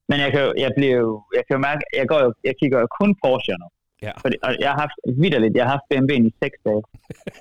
Men 0.10 0.18
jeg 0.24 0.30
kan 0.34 0.42
jo, 0.46 0.52
jeg 0.66 0.72
bliver 0.78 0.98
jo, 1.06 1.12
jeg 1.38 1.44
kan 1.46 1.56
jo 1.58 1.62
mærke, 1.70 1.82
jeg 2.00 2.08
går 2.12 2.20
jo, 2.26 2.30
jeg 2.48 2.54
kigger 2.60 2.78
jo 2.84 2.88
kun 3.00 3.10
Porsche 3.22 3.54
nu. 3.62 3.68
Ja. 4.06 4.14
Fordi, 4.24 4.36
og 4.46 4.52
jeg 4.64 4.70
har 4.72 4.80
haft, 4.84 4.98
vidderligt, 5.24 5.56
jeg 5.58 5.64
har 5.66 5.74
haft 5.76 5.88
BMW'en 5.90 6.26
i 6.30 6.34
seks 6.44 6.58
dage. 6.68 6.84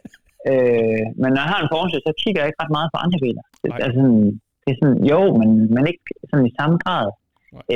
øh, 0.51 1.05
men 1.21 1.29
når 1.35 1.41
jeg 1.45 1.53
har 1.53 1.61
en 1.61 1.73
Porsche, 1.75 1.99
så 2.07 2.13
kigger 2.23 2.41
jeg 2.41 2.49
ikke 2.49 2.63
ret 2.63 2.77
meget 2.77 2.91
på 2.95 2.99
andre 3.05 3.19
biler. 3.25 3.45
Det, 3.63 3.69
altså, 3.75 3.91
sådan, 3.99 4.25
det 4.63 4.71
er 4.73 4.79
sådan, 4.83 5.01
jo, 5.13 5.21
men, 5.41 5.51
men 5.75 5.83
ikke 5.91 6.05
sådan 6.31 6.47
i 6.51 6.57
samme 6.59 6.77
grad. 6.85 7.07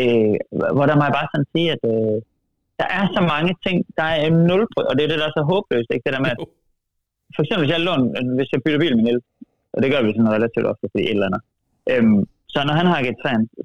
Øh, 0.00 0.36
hvor 0.76 0.86
der 0.88 0.96
må 0.96 1.02
jeg 1.06 1.16
bare 1.18 1.30
sådan 1.32 1.52
sige, 1.54 1.68
at 1.76 1.82
øh, 1.92 2.16
der 2.80 2.88
er 2.98 3.04
så 3.16 3.20
mange 3.32 3.52
ting, 3.66 3.76
der 3.98 4.08
er 4.24 4.30
nul 4.48 4.62
på, 4.74 4.78
og 4.88 4.92
det 4.96 5.02
er 5.02 5.10
det, 5.10 5.20
der 5.22 5.28
er 5.28 5.36
så 5.38 5.44
håbløst, 5.50 5.90
ikke? 5.90 6.04
Det 6.06 6.14
der 6.16 6.24
med, 6.24 6.32
at, 6.34 6.38
for 7.34 7.40
eksempel, 7.42 7.62
hvis 7.62 7.74
jeg 7.74 7.86
låner, 7.86 8.06
hvis 8.38 8.52
jeg 8.52 8.60
bytter 8.64 8.80
bil 8.82 8.96
med 8.96 9.06
el, 9.12 9.20
og 9.74 9.78
det 9.82 9.88
gør 9.92 10.02
vi 10.02 10.10
sådan 10.16 10.36
relativt 10.38 10.66
ofte, 10.72 10.84
fordi 10.92 11.04
et 11.04 11.16
eller 11.16 11.28
andet. 11.30 11.42
Øhm, 11.92 12.20
så 12.54 12.58
når 12.66 12.74
han 12.80 12.88
har 12.92 12.98
g 13.06 13.08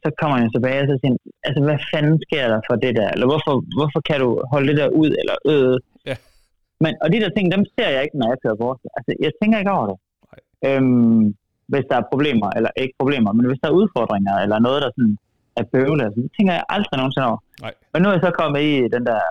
så 0.04 0.10
kommer 0.20 0.36
han 0.42 0.52
tilbage 0.56 0.82
og 0.84 0.88
så 0.92 0.96
siger, 1.02 1.16
altså 1.48 1.62
hvad 1.68 1.80
fanden 1.92 2.18
sker 2.26 2.46
der 2.54 2.60
for 2.68 2.76
det 2.84 2.94
der? 3.00 3.10
Eller 3.14 3.28
hvorfor, 3.32 3.54
hvorfor 3.78 4.02
kan 4.10 4.18
du 4.24 4.30
holde 4.54 4.68
det 4.70 4.78
der 4.82 4.90
ud? 5.02 5.12
Eller 5.22 5.36
øh. 5.52 5.76
Ja. 6.10 6.16
Men, 6.84 6.92
og 7.04 7.08
de 7.14 7.22
der 7.24 7.32
ting, 7.34 7.46
dem 7.56 7.64
ser 7.76 7.90
jeg 7.96 8.02
ikke, 8.06 8.18
når 8.20 8.28
jeg 8.32 8.42
kører 8.44 8.62
bort. 8.64 8.80
Altså, 8.98 9.12
jeg 9.26 9.32
tænker 9.40 9.58
ikke 9.60 9.76
over 9.78 9.88
det. 9.92 9.98
Øhm, 10.68 11.24
hvis 11.72 11.86
der 11.90 11.96
er 11.98 12.10
problemer, 12.12 12.50
eller 12.58 12.72
ikke 12.84 12.96
problemer, 13.02 13.32
men 13.38 13.46
hvis 13.50 13.60
der 13.62 13.70
er 13.70 13.80
udfordringer, 13.82 14.34
eller 14.44 14.60
noget, 14.68 14.80
der 14.84 14.90
sådan 14.98 15.18
er 15.62 15.72
bøvlet, 15.74 16.14
så 16.16 16.22
tænker 16.36 16.54
jeg 16.58 16.66
aldrig 16.76 16.98
nogensinde 16.98 17.28
over. 17.32 17.42
Nej. 17.66 17.74
Men 17.92 17.98
nu 18.02 18.06
er 18.08 18.14
jeg 18.16 18.26
så 18.28 18.32
kommet 18.42 18.62
i 18.72 18.74
den 18.96 19.04
der 19.10 19.22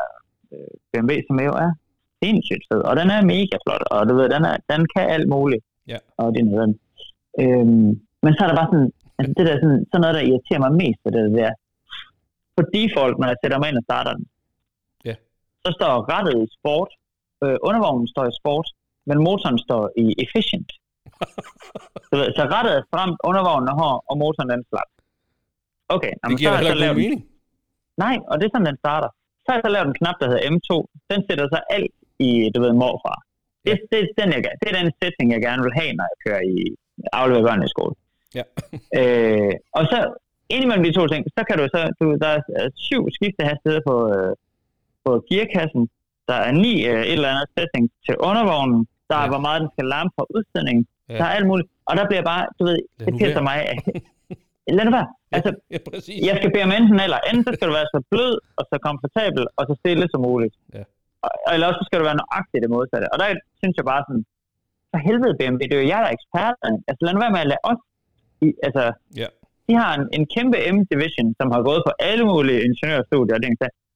øh, 0.55 0.73
BMW, 0.91 1.13
som 1.27 1.37
jo 1.49 1.53
er 1.65 1.71
sindssygt 2.23 2.65
fed, 2.69 2.83
og 2.89 2.95
den 3.01 3.09
er 3.17 3.31
mega 3.35 3.57
flot, 3.65 3.85
og 3.95 4.01
du 4.09 4.13
ved, 4.19 4.29
den, 4.37 4.45
er, 4.51 4.57
den 4.73 4.83
kan 4.95 5.05
alt 5.17 5.29
muligt. 5.37 5.65
Ja. 5.93 5.99
Og 6.21 6.27
det 6.35 6.41
er 6.41 6.51
noget. 6.55 6.69
Øhm, 7.43 7.91
men 8.25 8.31
så 8.35 8.41
er 8.43 8.49
der 8.49 8.61
bare 8.61 8.71
sådan, 8.73 8.91
altså 9.19 9.33
det 9.37 9.45
der 9.49 9.57
sådan, 9.63 9.83
sådan 9.91 10.03
noget, 10.05 10.17
der 10.17 10.29
irriterer 10.29 10.63
mig 10.65 10.73
mest, 10.83 11.01
det 11.05 11.39
der, 11.39 11.53
på 12.57 12.63
default, 12.75 13.17
når 13.19 13.29
jeg 13.33 13.41
sætter 13.43 13.59
mig 13.59 13.69
ind 13.69 13.81
og 13.81 13.87
starter 13.89 14.13
den, 14.19 14.25
ja. 15.09 15.15
så 15.65 15.71
står 15.79 15.93
rettet 16.13 16.35
i 16.45 16.47
sport, 16.59 16.91
øh, 17.45 17.57
undervognen 17.69 18.09
står 18.15 18.25
i 18.31 18.39
sport, 18.41 18.69
men 19.09 19.17
motoren 19.27 19.59
står 19.67 19.83
i 20.05 20.07
efficient. 20.25 20.71
så, 22.09 22.17
så 22.37 22.43
rettet 22.55 22.73
er 22.79 22.83
stramt, 22.89 23.19
undervognen 23.29 23.69
er 23.73 23.77
hård, 23.83 23.99
og 24.11 24.15
motoren 24.23 24.51
er 24.51 24.59
slap. 24.71 24.91
Okay, 25.97 26.13
jamen, 26.21 26.33
det 26.33 26.39
giver 26.41 26.59
så 26.59 26.69
heller 26.71 26.89
ikke 26.91 27.03
mening. 27.03 27.21
Nej, 28.05 28.17
og 28.31 28.35
det 28.39 28.45
er 28.47 28.53
sådan, 28.55 28.71
den 28.71 28.79
starter. 28.85 29.11
Så 29.43 29.47
har 29.49 29.57
jeg 29.57 29.65
så 29.67 29.73
lavet 29.75 29.89
en 29.91 29.99
knap, 30.01 30.17
der 30.21 30.27
hedder 30.31 30.45
M2. 30.53 30.71
Den 31.11 31.21
sætter 31.27 31.47
så 31.55 31.59
alt 31.77 31.95
i, 32.27 32.31
du 32.55 32.59
ved, 32.65 32.73
morfra. 32.83 33.15
Det, 33.65 33.71
ja. 33.71 33.77
det, 33.93 34.01
den, 34.19 34.29
jeg, 34.35 34.41
det 34.61 34.67
er 34.71 34.77
den 34.81 34.91
setting, 35.01 35.27
jeg 35.35 35.41
gerne 35.49 35.63
vil 35.67 35.75
have, 35.81 35.93
når 35.99 36.07
jeg 36.11 36.19
kører 36.25 36.43
i 36.55 36.57
afleverer 37.21 37.47
børn 37.49 37.63
i 37.69 37.69
skole. 37.75 37.95
Ja. 38.39 38.45
øh, 38.99 39.55
og 39.79 39.85
så 39.91 39.99
indimellem 40.55 40.85
de 40.85 40.93
to 40.99 41.07
ting, 41.13 41.23
så 41.37 41.41
kan 41.49 41.57
du 41.59 41.65
så, 41.75 41.81
du, 42.01 42.07
der 42.25 42.31
er 42.63 42.69
syv 42.89 43.03
skiftehastigheder 43.17 43.83
på, 43.91 43.97
øh, 44.15 44.33
på 45.05 45.11
gearkassen, 45.29 45.83
der 46.29 46.39
er 46.49 46.53
ni 46.65 46.73
øh, 46.91 47.03
et 47.03 47.13
eller 47.13 47.29
andet 47.33 47.49
setting 47.57 47.85
til 48.07 48.15
undervognen, 48.29 48.81
der 49.11 49.17
ja. 49.17 49.25
er, 49.25 49.29
hvor 49.33 49.43
meget 49.47 49.61
den 49.63 49.71
skal 49.75 49.87
larme 49.95 50.11
fra 50.17 50.25
udstilling, 50.37 50.79
ja. 51.09 51.15
der 51.19 51.25
er 51.25 51.33
alt 51.37 51.47
muligt. 51.47 51.69
Og 51.89 51.97
der 51.97 52.07
bliver 52.11 52.25
bare, 52.33 52.45
du 52.59 52.65
ved, 52.65 52.79
det 52.99 53.15
pisser 53.19 53.43
mig 53.51 53.57
af. 53.73 53.79
Lad 54.77 54.85
det 54.89 54.95
være. 54.99 55.09
Altså, 55.37 55.51
ja, 55.75 55.79
jeg 56.29 56.35
skal 56.39 56.51
bede 56.55 56.67
om 56.69 56.73
enten 56.79 56.99
eller. 57.07 57.19
Enten 57.29 57.45
så 57.49 57.53
skal 57.57 57.69
du 57.71 57.75
være 57.79 57.93
så 57.95 58.01
blød 58.13 58.35
og 58.59 58.65
så 58.71 58.77
komfortabel 58.89 59.45
og 59.59 59.63
så 59.69 59.75
stille 59.83 60.05
som 60.13 60.21
muligt. 60.29 60.55
Ja. 60.77 60.85
Eller 61.53 61.67
også 61.71 61.83
skal 61.87 61.99
du 62.01 62.05
være 62.09 62.21
nøjagtigt 62.23 62.63
det 62.65 62.71
modsatte. 62.77 63.07
Og 63.13 63.17
der 63.21 63.29
synes 63.61 63.75
jeg 63.79 63.87
bare 63.93 64.03
sådan, 64.09 64.25
for 64.91 64.99
helvede 65.09 65.35
BMW, 65.39 65.65
det 65.71 65.77
er 65.77 65.83
jo 65.83 65.91
jer, 65.93 66.01
der 66.03 66.09
er 66.11 66.17
eksperterne. 66.19 66.79
Altså 66.89 67.01
lad 67.03 67.13
nu 67.15 67.21
være 67.25 67.37
med 67.37 67.45
at 67.45 67.51
lade 67.53 67.63
os, 67.71 67.81
i, 68.47 68.49
altså, 68.67 68.85
ja. 69.23 69.29
de 69.69 69.73
har 69.83 69.91
en, 69.99 70.05
en 70.17 70.25
kæmpe 70.35 70.57
M-division, 70.75 71.29
som 71.41 71.49
har 71.55 71.63
gået 71.69 71.83
på 71.89 71.93
alle 72.11 72.25
mulige 72.33 72.61
ingeniørstudier, 72.69 73.35
og 73.37 73.43
det, 73.43 73.51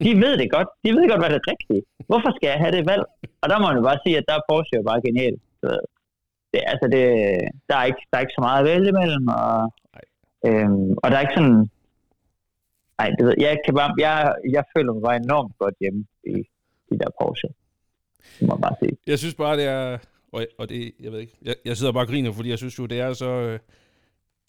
de 0.05 0.11
ved 0.25 0.33
det 0.41 0.49
godt. 0.57 0.69
De 0.85 0.91
ved 0.97 1.05
godt, 1.11 1.21
hvad 1.23 1.31
det 1.33 1.41
er 1.43 1.51
rigtigt. 1.55 1.85
Hvorfor 2.11 2.31
skal 2.37 2.49
jeg 2.53 2.63
have 2.63 2.75
det 2.77 2.85
valg? 2.93 3.05
Og 3.43 3.47
der 3.51 3.59
må 3.59 3.67
man 3.75 3.89
bare 3.91 4.03
sige, 4.05 4.17
at 4.21 4.27
der 4.29 4.35
er 4.37 4.47
Porsche 4.49 4.75
jo 4.79 4.85
bare 4.91 5.05
genialt. 5.09 5.41
Så 5.61 5.69
det, 6.53 6.61
altså 6.73 6.87
det, 6.95 7.05
der, 7.69 7.77
er 7.81 7.85
ikke, 7.91 8.03
der 8.09 8.17
er 8.17 8.25
ikke 8.25 8.39
så 8.39 8.45
meget 8.47 8.61
at 8.61 8.69
vælge 8.71 8.89
imellem, 8.95 9.27
og, 9.41 9.57
øhm, 10.47 10.93
og 11.03 11.11
der 11.11 11.17
er 11.17 11.21
ikke 11.21 11.35
sådan... 11.37 11.71
Nej, 12.99 13.09
det 13.19 13.27
ved, 13.27 13.35
jeg, 13.39 13.59
kan 13.65 13.75
bare, 13.75 13.95
jeg, 13.99 14.35
jeg 14.51 14.65
føler 14.77 14.93
mig 14.93 15.03
bare 15.03 15.17
enormt 15.17 15.59
godt 15.59 15.75
hjemme 15.81 16.05
i 16.25 16.35
de 16.91 16.99
der 16.99 17.11
Porsche. 17.21 17.49
Det 18.41 18.49
må 18.49 18.55
man 18.55 18.61
bare 18.61 18.77
sige. 18.83 18.97
Jeg 19.07 19.19
synes 19.19 19.35
bare, 19.35 19.57
det 19.57 19.65
er 19.65 19.99
og, 20.33 20.47
og 20.59 20.69
det, 20.69 20.93
jeg 21.01 21.13
ved 21.13 21.21
ikke, 21.21 21.39
jeg, 21.43 21.55
jeg 21.65 21.77
sidder 21.77 21.93
bare 21.93 22.03
og 22.03 22.09
griner, 22.09 22.33
fordi 22.33 22.51
jeg 22.51 22.59
synes 22.59 22.79
jo, 22.79 22.87
det 22.87 23.01
er 23.01 23.13
så... 23.13 23.27
Øh, 23.27 23.59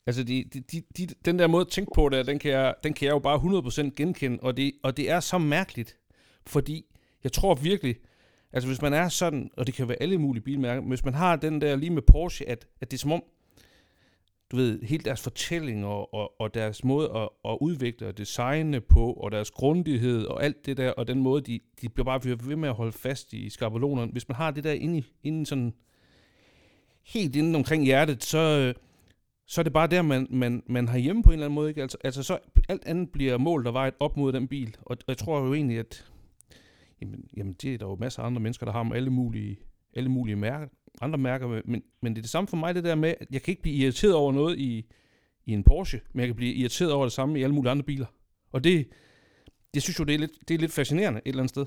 altså, 0.06 0.24
de, 0.24 0.44
de, 0.54 0.62
de, 0.62 0.84
de, 0.98 1.08
den 1.26 1.40
der 1.40 1.48
måde 1.48 1.62
at 1.62 1.68
tænke 1.68 1.92
på 1.96 2.10
det, 2.10 2.28
den 2.28 2.40
kan 2.40 2.52
jeg, 2.52 2.76
den 2.84 2.94
kan 2.94 3.06
jeg 3.06 3.14
jo 3.14 3.20
bare 3.20 3.88
100% 3.90 3.90
genkende, 3.96 4.40
og 4.42 4.58
det, 4.58 4.72
og 4.84 4.98
det 4.98 5.12
er 5.12 5.20
så 5.20 5.38
mærkeligt, 5.38 5.98
fordi 6.48 6.86
jeg 7.24 7.32
tror 7.32 7.56
virkelig, 7.56 7.96
altså 8.54 8.70
hvis 8.70 8.82
man 8.82 8.94
er 8.94 9.10
sådan, 9.10 9.50
og 9.58 9.68
det 9.68 9.76
kan 9.76 9.88
være 9.88 10.02
alle 10.02 10.18
mulige 10.18 10.44
bilmærker, 10.44 10.82
hvis 10.82 11.06
man 11.06 11.14
har 11.14 11.36
den 11.36 11.62
der 11.62 11.76
lige 11.76 11.90
med 11.90 12.02
Porsche, 12.02 12.50
at, 12.50 12.68
at 12.82 12.92
det 12.92 12.98
er 12.98 13.02
som 13.02 13.12
om, 13.12 13.24
du 14.54 14.58
ved, 14.58 14.82
hele 14.82 15.04
deres 15.04 15.22
fortælling 15.22 15.86
og, 15.86 16.14
og, 16.14 16.42
og 16.42 16.54
deres 16.54 16.84
måde 16.84 17.12
at, 17.16 17.30
at 17.46 17.58
udvikle 17.62 18.08
og 18.08 18.18
designe 18.18 18.82
på, 18.82 19.14
og 19.14 19.32
deres 19.32 19.52
grundighed 19.52 20.26
og 20.26 20.44
alt 20.44 20.66
det 20.66 20.78
der, 20.78 20.92
og 20.92 21.08
den 21.08 21.20
måde, 21.20 21.42
de, 21.42 21.60
de 21.82 21.90
bliver 21.90 22.06
bare 22.06 22.24
ved 22.24 22.56
med 22.56 22.70
at 22.70 22.76
holde 22.76 22.92
fast 22.92 23.34
i 23.34 23.50
skabelonerne. 23.50 24.12
Hvis 24.12 24.28
man 24.30 24.36
har 24.36 24.52
det 24.52 24.64
der 24.64 24.72
inde, 24.72 25.04
inde 25.24 25.46
sådan, 25.46 25.74
helt 27.04 27.36
inde 27.36 27.56
omkring 27.56 27.86
hjertet, 27.86 28.24
så, 28.24 28.74
så 29.48 29.62
er 29.62 29.64
det 29.64 29.74
bare 29.74 29.88
der, 29.88 30.02
man, 30.02 30.28
man, 30.30 30.64
man 30.68 30.88
har 30.88 30.98
hjemme 30.98 31.24
på 31.24 31.30
en 31.30 31.34
eller 31.34 31.46
anden 31.46 31.56
måde. 31.56 31.70
Ikke? 31.70 31.82
Altså, 31.82 31.98
altså 32.04 32.24
så 32.24 32.40
alt 32.70 32.86
andet 32.86 33.10
bliver 33.10 33.38
målt 33.38 33.68
og 33.68 33.74
vejet 33.74 33.94
op 34.00 34.18
mod 34.18 34.34
den 34.34 34.48
bil. 34.48 34.76
Og, 34.82 34.98
og 35.00 35.06
jeg 35.08 35.18
tror 35.18 35.46
jo 35.46 35.54
egentlig, 35.54 35.80
at 35.80 36.06
jamen, 37.02 37.26
jamen, 37.38 37.54
det 37.54 37.74
er 37.74 37.78
der 37.78 37.86
jo 37.86 37.96
masser 37.96 38.22
af 38.22 38.26
andre 38.26 38.42
mennesker, 38.42 38.66
der 38.66 38.74
har 38.74 38.84
med 38.84 38.96
alle 38.96 39.10
mulige, 39.10 39.60
alle 39.94 40.10
mulige 40.10 40.36
mærker, 40.36 40.68
andre 41.02 41.18
mærker, 41.18 41.48
men, 41.48 41.84
men 42.02 42.14
det 42.14 42.18
er 42.18 42.22
det 42.22 42.30
samme 42.30 42.48
for 42.48 42.58
mig, 42.58 42.76
det 42.76 42.84
der 42.84 42.96
med, 42.96 43.14
at 43.22 43.28
jeg 43.32 43.42
kan 43.42 43.52
ikke 43.52 43.62
blive 43.62 43.76
irriteret 43.76 44.16
over 44.16 44.32
noget 44.32 44.60
i, 44.60 44.86
i 45.46 45.54
en 45.54 45.64
Porsche, 45.64 46.00
men 46.14 46.20
jeg 46.20 46.28
kan 46.28 46.36
blive 46.36 46.54
irriteret 46.54 46.92
over 46.92 47.06
det 47.06 47.14
samme 47.14 47.40
i 47.40 47.44
alle 47.44 47.56
mulige 47.56 47.72
andre 47.72 47.84
biler. 47.84 48.06
Og 48.52 48.64
det, 48.64 48.88
det 49.74 49.82
synes 49.82 50.00
jo, 50.00 50.04
det 50.04 50.16
er 50.16 50.20
lidt, 50.20 50.32
det 50.48 50.54
er 50.54 50.60
lidt 50.60 50.74
fascinerende 50.74 51.20
et 51.20 51.28
eller 51.28 51.44
andet 51.44 51.50
sted. 51.50 51.66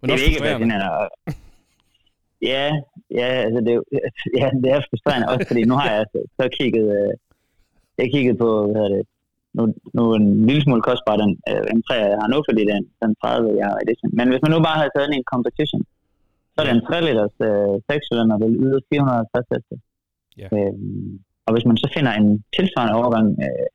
Men 0.00 0.02
det 0.02 0.10
er 0.10 0.12
også 0.12 0.24
ikke 0.24 0.42
fascinerende. 0.42 1.08
Ja, 2.42 2.66
ja, 3.10 3.28
altså 3.46 3.60
det, 3.66 3.74
ja, 4.40 4.46
det 4.62 4.70
er 4.74 4.80
frustrerende 4.90 5.28
også, 5.28 5.46
fordi 5.50 5.62
nu 5.64 5.74
har 5.74 5.90
jeg 5.96 6.04
så, 6.12 6.18
så 6.40 6.48
kigget, 6.58 6.86
øh, 6.98 7.12
jeg 7.98 8.06
kigget 8.12 8.38
på, 8.38 8.48
hvad 8.66 8.74
hedder 8.82 8.96
det, 8.96 9.06
nu, 9.56 9.62
nu 9.96 10.02
en 10.14 10.46
lille 10.46 10.62
smule 10.62 10.82
kostbar 10.88 11.16
den 11.22 11.30
øh, 11.50 11.64
en 11.72 11.82
3, 11.82 11.94
jeg 11.94 12.18
har 12.22 12.28
nu, 12.34 12.38
fordi 12.48 12.62
den, 12.72 12.82
den 13.02 13.10
30, 13.22 13.58
jeg 13.60 13.66
har 13.70 13.78
i 13.82 13.86
det. 13.88 13.96
Men 14.18 14.26
hvis 14.30 14.42
man 14.42 14.52
nu 14.54 14.58
bare 14.68 14.78
havde 14.80 14.94
taget 14.96 15.08
en 15.08 15.30
competition, 15.32 15.82
så 16.56 16.62
er 16.62 16.66
det 16.66 16.74
en 16.74 16.86
3 16.88 17.00
liters 17.06 17.36
øh, 17.48 17.74
6 17.90 18.06
cylinder, 18.08 18.36
der 18.42 18.48
yder 18.64 18.80
450 18.90 19.46
heste. 19.52 19.74
Ja. 20.42 20.48
Øhm, 20.56 21.12
og 21.46 21.50
hvis 21.54 21.66
man 21.68 21.76
så 21.82 21.88
finder 21.96 22.12
en 22.12 22.28
tilsvarende 22.56 22.94
overgang 23.00 23.26
øh, 23.44 23.66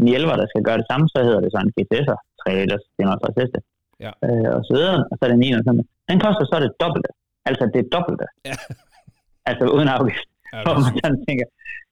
en 0.00 0.08
11, 0.08 0.40
der 0.40 0.48
skal 0.52 0.62
gøre 0.68 0.78
det 0.80 0.88
samme, 0.90 1.04
så 1.12 1.18
hedder 1.26 1.40
det 1.44 1.50
så 1.52 1.58
en 1.66 1.74
GTS'er, 1.76 2.18
3 2.42 2.48
liters 2.58 2.84
450 2.96 3.40
heste. 3.40 3.60
Ja. 4.04 4.12
Øh, 4.26 4.50
og 4.56 4.62
så 4.66 4.72
videre, 4.76 4.98
og 5.10 5.14
så 5.16 5.22
er 5.26 5.30
det 5.30 5.38
9 5.38 5.52
og 5.58 5.62
sådan 5.66 5.84
Den 6.10 6.18
koster 6.24 6.44
så 6.44 6.56
det 6.64 6.72
dobbelte. 6.82 7.10
Altså 7.48 7.64
det 7.74 7.82
dobbelte. 7.94 8.26
Ja. 8.48 8.54
altså 9.50 9.64
uden 9.76 9.88
afgift. 9.96 10.28
Ja, 10.52 10.58
hvor 10.64 10.74
man 10.84 10.94
sådan 11.02 11.20
tænker, 11.28 11.46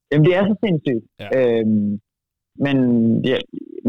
jamen 0.09 0.25
det 0.27 0.33
er 0.37 0.43
så 0.49 0.55
sindssygt. 0.65 1.05
Ja. 1.21 1.27
Øhm, 1.37 1.91
men, 2.65 2.77
ja, 3.31 3.37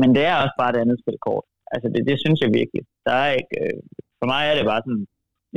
men 0.01 0.09
det 0.17 0.23
er 0.31 0.37
også 0.45 0.57
bare 0.61 0.73
det 0.73 0.81
andet 0.85 0.99
spil 1.03 1.19
kort. 1.27 1.45
Altså 1.75 1.87
det, 1.95 2.01
det 2.09 2.17
synes 2.25 2.39
jeg 2.41 2.51
virkelig. 2.61 2.83
Der 3.07 3.15
er 3.25 3.31
ikke, 3.41 3.55
øh, 3.63 3.79
for 4.21 4.27
mig 4.33 4.43
er 4.47 4.55
det 4.57 4.65
bare 4.73 4.83
sådan, 4.87 5.07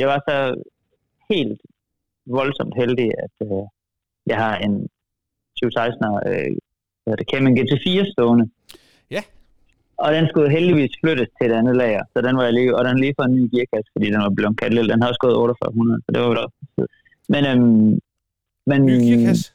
jeg 0.02 0.08
var 0.14 0.20
så 0.30 0.36
helt 1.34 1.62
voldsomt 2.38 2.74
heldig, 2.82 3.10
at 3.24 3.36
øh, 3.48 3.64
jeg 4.32 4.38
har 4.44 4.56
en 4.66 4.74
2016'er 5.60 6.14
øh, 6.30 6.52
det 7.20 7.26
Cayman 7.32 7.58
GT4 7.58 8.12
stående. 8.14 8.46
Ja. 9.16 9.22
Og 10.04 10.10
den 10.16 10.26
skulle 10.30 10.50
heldigvis 10.58 10.94
flyttes 11.02 11.30
til 11.38 11.52
et 11.52 11.56
andet 11.60 11.76
lager, 11.84 12.04
så 12.14 12.18
den 12.28 12.34
var 12.38 12.44
jeg 12.44 12.54
lige, 12.54 12.76
og 12.78 12.86
den 12.86 13.00
lige 13.00 13.16
for 13.18 13.24
en 13.26 13.36
ny 13.38 13.44
gearkasse, 13.54 13.90
fordi 13.96 14.08
den 14.14 14.22
var 14.26 14.34
blevet 14.38 14.60
kaldt 14.62 14.92
Den 14.92 15.02
har 15.02 15.10
også 15.12 15.24
gået 15.26 15.38
4800, 15.38 16.02
så 16.04 16.10
det 16.14 16.20
var 16.22 16.28
jo 16.30 16.36
også. 16.46 16.58
Men, 17.34 17.42
øhm, 17.52 17.92
men, 18.70 18.80
ny 18.90 18.96
gearkasse? 19.08 19.46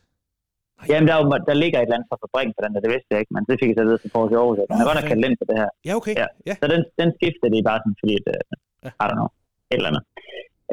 Jamen, 0.91 1.07
der, 1.11 1.17
der 1.51 1.57
ligger 1.63 1.79
et 1.79 1.87
eller 1.87 1.97
andet 1.97 2.09
fra 2.11 2.19
fabrikken 2.25 2.53
på 2.57 2.61
den 2.65 2.71
der, 2.75 2.81
det 2.85 2.93
vidste 2.95 3.11
jeg 3.13 3.21
ikke, 3.23 3.35
men 3.37 3.43
det 3.49 3.55
fik 3.61 3.69
jeg 3.71 3.79
så 3.79 3.85
ved 3.91 3.99
for 4.03 4.11
Porsche 4.15 4.37
Aarhus. 4.41 4.57
Den 4.71 4.81
er 4.83 4.89
godt 4.89 4.99
nok 4.99 5.09
kaldt 5.13 5.25
ind 5.27 5.37
på 5.41 5.47
det 5.51 5.57
her. 5.63 5.71
Ja, 5.89 5.93
okay. 6.01 6.15
Ja. 6.23 6.29
ja. 6.49 6.55
Så 6.61 6.67
den, 6.73 6.81
den 7.01 7.09
skiftede 7.17 7.51
de 7.55 7.61
bare 7.69 7.79
sådan, 7.83 7.97
fordi, 8.01 8.15
at, 8.21 8.27
uh, 8.35 8.41
ja. 8.85 8.91
I 9.03 9.05
don't 9.09 9.19
know, 9.19 9.29
et 9.73 9.79
eller 9.81 9.91
andet. 9.93 10.05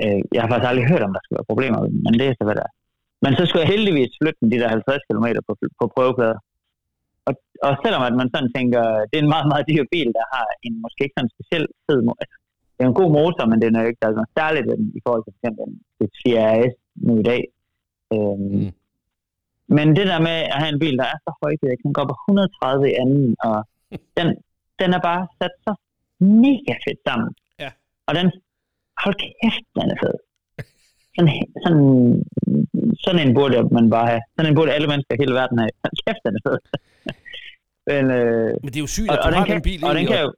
Øh, 0.02 0.22
jeg 0.34 0.42
har 0.42 0.50
faktisk 0.50 0.70
aldrig 0.70 0.88
hørt 0.92 1.06
om, 1.08 1.14
der 1.16 1.24
skal 1.24 1.38
være 1.38 1.52
problemer, 1.52 1.80
men 2.06 2.14
det 2.20 2.26
er 2.26 2.36
så, 2.38 2.46
hvad 2.48 2.58
der 2.60 2.66
er. 2.70 2.74
Men 3.24 3.32
så 3.38 3.44
skulle 3.46 3.64
jeg 3.64 3.74
heldigvis 3.74 4.12
flytte 4.20 4.42
de 4.54 4.62
der 4.62 4.70
50 4.70 5.08
km 5.08 5.28
på, 5.48 5.54
på 5.80 5.86
prøveplader. 5.96 6.40
Og, 7.28 7.34
og 7.68 7.74
selvom 7.84 8.04
at 8.10 8.16
man 8.22 8.30
sådan 8.34 8.52
tænker, 8.58 8.84
det 9.10 9.16
er 9.18 9.24
en 9.26 9.36
meget, 9.36 9.48
meget 9.52 9.66
dyr 9.72 9.84
bil, 9.94 10.10
der 10.18 10.26
har 10.34 10.46
en 10.66 10.74
måske 10.84 11.02
ikke 11.04 11.18
sådan 11.18 11.34
speciel 11.36 11.66
fed 11.88 12.00
motor. 12.08 12.22
Altså, 12.24 12.38
det 12.76 12.82
er 12.84 12.90
en 12.90 13.02
god 13.02 13.12
motor, 13.20 13.44
men 13.52 13.62
den 13.64 13.72
er 13.76 13.82
jo 13.82 13.90
ikke 13.90 14.02
der 14.02 14.10
er 14.10 14.20
noget 14.20 14.36
særligt 14.40 14.68
ved 14.70 14.78
den, 14.82 14.90
i 14.98 15.02
forhold 15.06 15.24
til 15.24 15.34
for 15.34 15.40
eksempel 15.40 15.64
en 16.04 16.10
4RS 16.20 16.74
nu 17.08 17.14
i 17.24 17.26
dag. 17.32 17.42
Øhm, 18.14 18.56
mm. 18.56 18.72
Men 19.78 19.88
det 19.98 20.06
der 20.12 20.20
med 20.28 20.38
at 20.54 20.60
have 20.62 20.74
en 20.76 20.84
bil, 20.84 20.96
der 21.02 21.08
er 21.14 21.18
så 21.26 21.32
højt, 21.42 21.62
at 21.74 21.84
den 21.84 21.94
går 21.98 22.06
på 22.12 22.16
130 22.30 22.92
i 22.92 22.96
anden, 23.04 23.28
og 23.48 23.58
den, 24.18 24.28
den 24.82 24.90
er 24.98 25.02
bare 25.10 25.22
sat 25.40 25.56
så 25.66 25.72
mega 26.46 26.74
fedt 26.86 27.02
sammen. 27.08 27.30
Ja. 27.64 27.70
Og 28.08 28.14
den, 28.18 28.28
hold 29.04 29.16
kæft, 29.24 29.66
den 29.78 29.88
er 29.94 29.98
fed. 30.04 30.16
Sådan, 31.16 31.30
sådan, 31.64 31.86
sådan 33.04 33.20
en 33.24 33.34
burde 33.38 33.58
man 33.78 33.86
bare 33.96 34.08
have. 34.12 34.24
Sådan 34.36 34.50
en 34.52 34.56
burde 34.58 34.72
alle 34.78 34.88
mennesker 34.92 35.14
i 35.16 35.20
hele 35.24 35.34
verden 35.40 35.58
have. 35.64 35.74
Hold 35.84 35.96
kæft, 36.04 36.22
den 36.26 36.34
er 36.40 36.44
fed. 36.48 36.58
Men, 37.92 38.04
øh, 38.20 38.52
Men 38.64 38.70
det 38.72 38.78
er 38.82 38.86
jo 38.88 38.92
sygt, 38.98 39.12
at 39.12 39.18
du 39.24 39.28
og 39.28 39.34
har 39.34 39.46
den, 39.46 39.54
kan, 39.54 39.62
bil. 39.70 39.80
Og 39.88 39.96
den 39.96 40.06
kan 40.12 40.20
jo, 40.26 40.30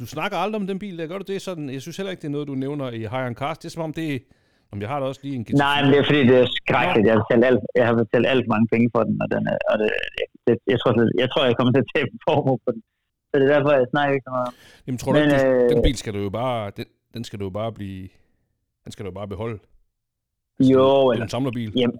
du 0.00 0.06
snakker 0.16 0.36
aldrig 0.44 0.58
om 0.62 0.66
den 0.66 0.78
bil, 0.84 0.94
der 0.98 1.06
gør 1.10 1.18
du 1.22 1.26
det 1.32 1.42
sådan? 1.48 1.64
Jeg 1.76 1.82
synes 1.84 1.96
heller 1.96 2.10
ikke, 2.12 2.22
det 2.24 2.30
er 2.32 2.36
noget, 2.36 2.48
du 2.52 2.54
nævner 2.64 2.86
i 3.00 3.02
High 3.12 3.34
Cars. 3.40 3.58
Det 3.58 3.66
er 3.68 3.74
som 3.76 3.82
om, 3.88 3.92
det 4.00 4.06
om 4.72 4.78
jeg 4.82 4.88
har 4.92 4.98
da 5.00 5.04
også 5.10 5.22
lige 5.24 5.36
en 5.40 5.44
GT4. 5.46 5.56
Nej, 5.66 5.78
men 5.82 5.88
det 5.92 5.98
er 6.02 6.06
fordi, 6.10 6.22
det 6.30 6.36
er 6.44 6.48
skrækkeligt. 6.60 7.06
Jeg 7.08 7.14
har 7.16 7.22
betalt 7.24 7.44
alt, 7.50 7.60
jeg 7.80 7.86
har 7.88 7.94
betalt 8.02 8.26
alt 8.34 8.46
mange 8.54 8.66
penge 8.72 8.86
for 8.94 9.02
den, 9.08 9.14
og, 9.22 9.28
den 9.34 9.42
er, 9.52 9.58
og 9.70 9.76
det, 9.80 9.88
det, 10.46 10.54
jeg, 10.72 10.78
tror, 10.80 10.90
jeg 11.22 11.28
tror, 11.30 11.42
jeg 11.50 11.56
kommer 11.56 11.72
til 11.72 11.82
at 11.84 11.90
tabe 11.94 12.10
formue 12.26 12.58
på 12.64 12.70
den. 12.74 12.82
Så 13.28 13.34
det 13.38 13.44
er 13.48 13.52
derfor, 13.56 13.70
jeg 13.80 13.86
snakker 13.94 14.12
ikke 14.16 14.26
så 14.28 14.34
meget. 14.38 14.52
Jamen, 14.86 14.98
tror 15.02 15.10
du 15.12 15.18
men, 15.18 15.30
ikke, 15.30 15.46
øh, 15.48 15.70
den 15.72 15.82
bil 15.86 15.96
skal 16.02 16.12
du 16.16 16.20
jo 16.28 16.30
bare, 16.42 16.60
den, 16.76 16.86
den 17.14 17.24
skal 17.24 17.38
du 17.40 17.44
jo 17.44 17.50
bare 17.60 17.72
blive, 17.72 18.08
den 18.84 18.90
skal 18.92 19.04
du 19.04 19.08
jo 19.10 19.14
bare 19.20 19.28
beholde? 19.28 19.58
Jo, 20.72 20.86
eller... 21.10 21.12
Det 21.12 21.20
er 21.20 21.28
en 21.30 21.36
samlerbil. 21.36 21.70
Jamen, 21.80 21.98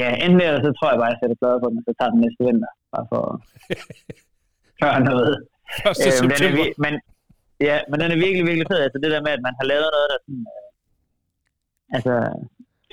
ja, 0.00 0.08
enten 0.24 0.40
eller 0.40 0.62
så 0.66 0.70
tror 0.76 0.88
jeg 0.90 0.98
bare, 1.00 1.10
at 1.10 1.14
jeg 1.14 1.20
sætter 1.22 1.36
plader 1.40 1.58
på 1.62 1.68
den, 1.72 1.80
så 1.86 1.92
tager 1.98 2.12
den 2.14 2.20
næste 2.24 2.40
vinter. 2.46 2.72
Bare 2.94 3.06
for 3.10 3.20
at 3.32 3.36
gøre 4.82 5.00
noget. 5.10 5.32
1. 5.86 6.06
Øh. 6.06 6.54
Men, 6.54 6.66
men, 6.84 6.94
ja, 7.68 7.76
men 7.90 7.96
den 8.00 8.08
er 8.14 8.18
virkelig, 8.24 8.44
virkelig 8.50 8.68
fed. 8.70 8.80
Altså 8.86 8.98
det 9.02 9.10
der 9.14 9.22
med, 9.26 9.32
at 9.36 9.42
man 9.46 9.54
har 9.60 9.66
lavet 9.72 9.88
noget, 9.94 10.08
der 10.12 10.18
sådan... 10.24 10.44
Øh, 10.54 11.96
altså, 11.96 12.14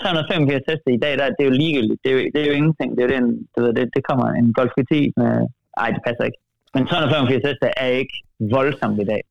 385 0.01 0.63
heste 0.69 0.89
i 0.97 1.01
dag, 1.05 1.13
der, 1.19 1.25
det 1.37 1.43
er 1.43 1.49
jo 1.51 1.59
ligegyldigt. 1.63 1.99
Det 2.03 2.09
er 2.11 2.15
jo, 2.17 2.21
det 2.33 2.39
er 2.41 2.47
jo 2.49 2.55
ingenting. 2.59 2.89
Det, 2.95 3.01
er 3.01 3.07
jo 3.07 3.15
den, 3.17 3.25
du 3.53 3.57
ved, 3.63 3.71
det, 3.77 3.83
det 3.95 4.01
kommer 4.09 4.27
en 4.39 4.47
Golf 4.57 4.73
GT 4.77 4.93
med... 5.21 5.33
Ej, 5.83 5.89
det 5.95 6.01
passer 6.07 6.23
ikke. 6.29 6.39
Men 6.73 6.81
385 6.87 7.47
heste 7.47 7.67
er 7.83 7.89
ikke 8.01 8.15
voldsomt 8.55 8.99
i 9.03 9.07
dag. 9.11 9.21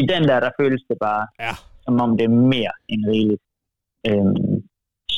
I 0.00 0.02
den 0.12 0.22
der, 0.30 0.38
der 0.44 0.50
føles 0.60 0.82
det 0.90 0.98
bare, 1.06 1.24
ja. 1.44 1.54
som 1.84 1.94
om 2.04 2.10
det 2.18 2.24
er 2.30 2.34
mere 2.54 2.74
end 2.92 3.02
rigeligt. 3.12 3.42
Øhm, 4.08 4.56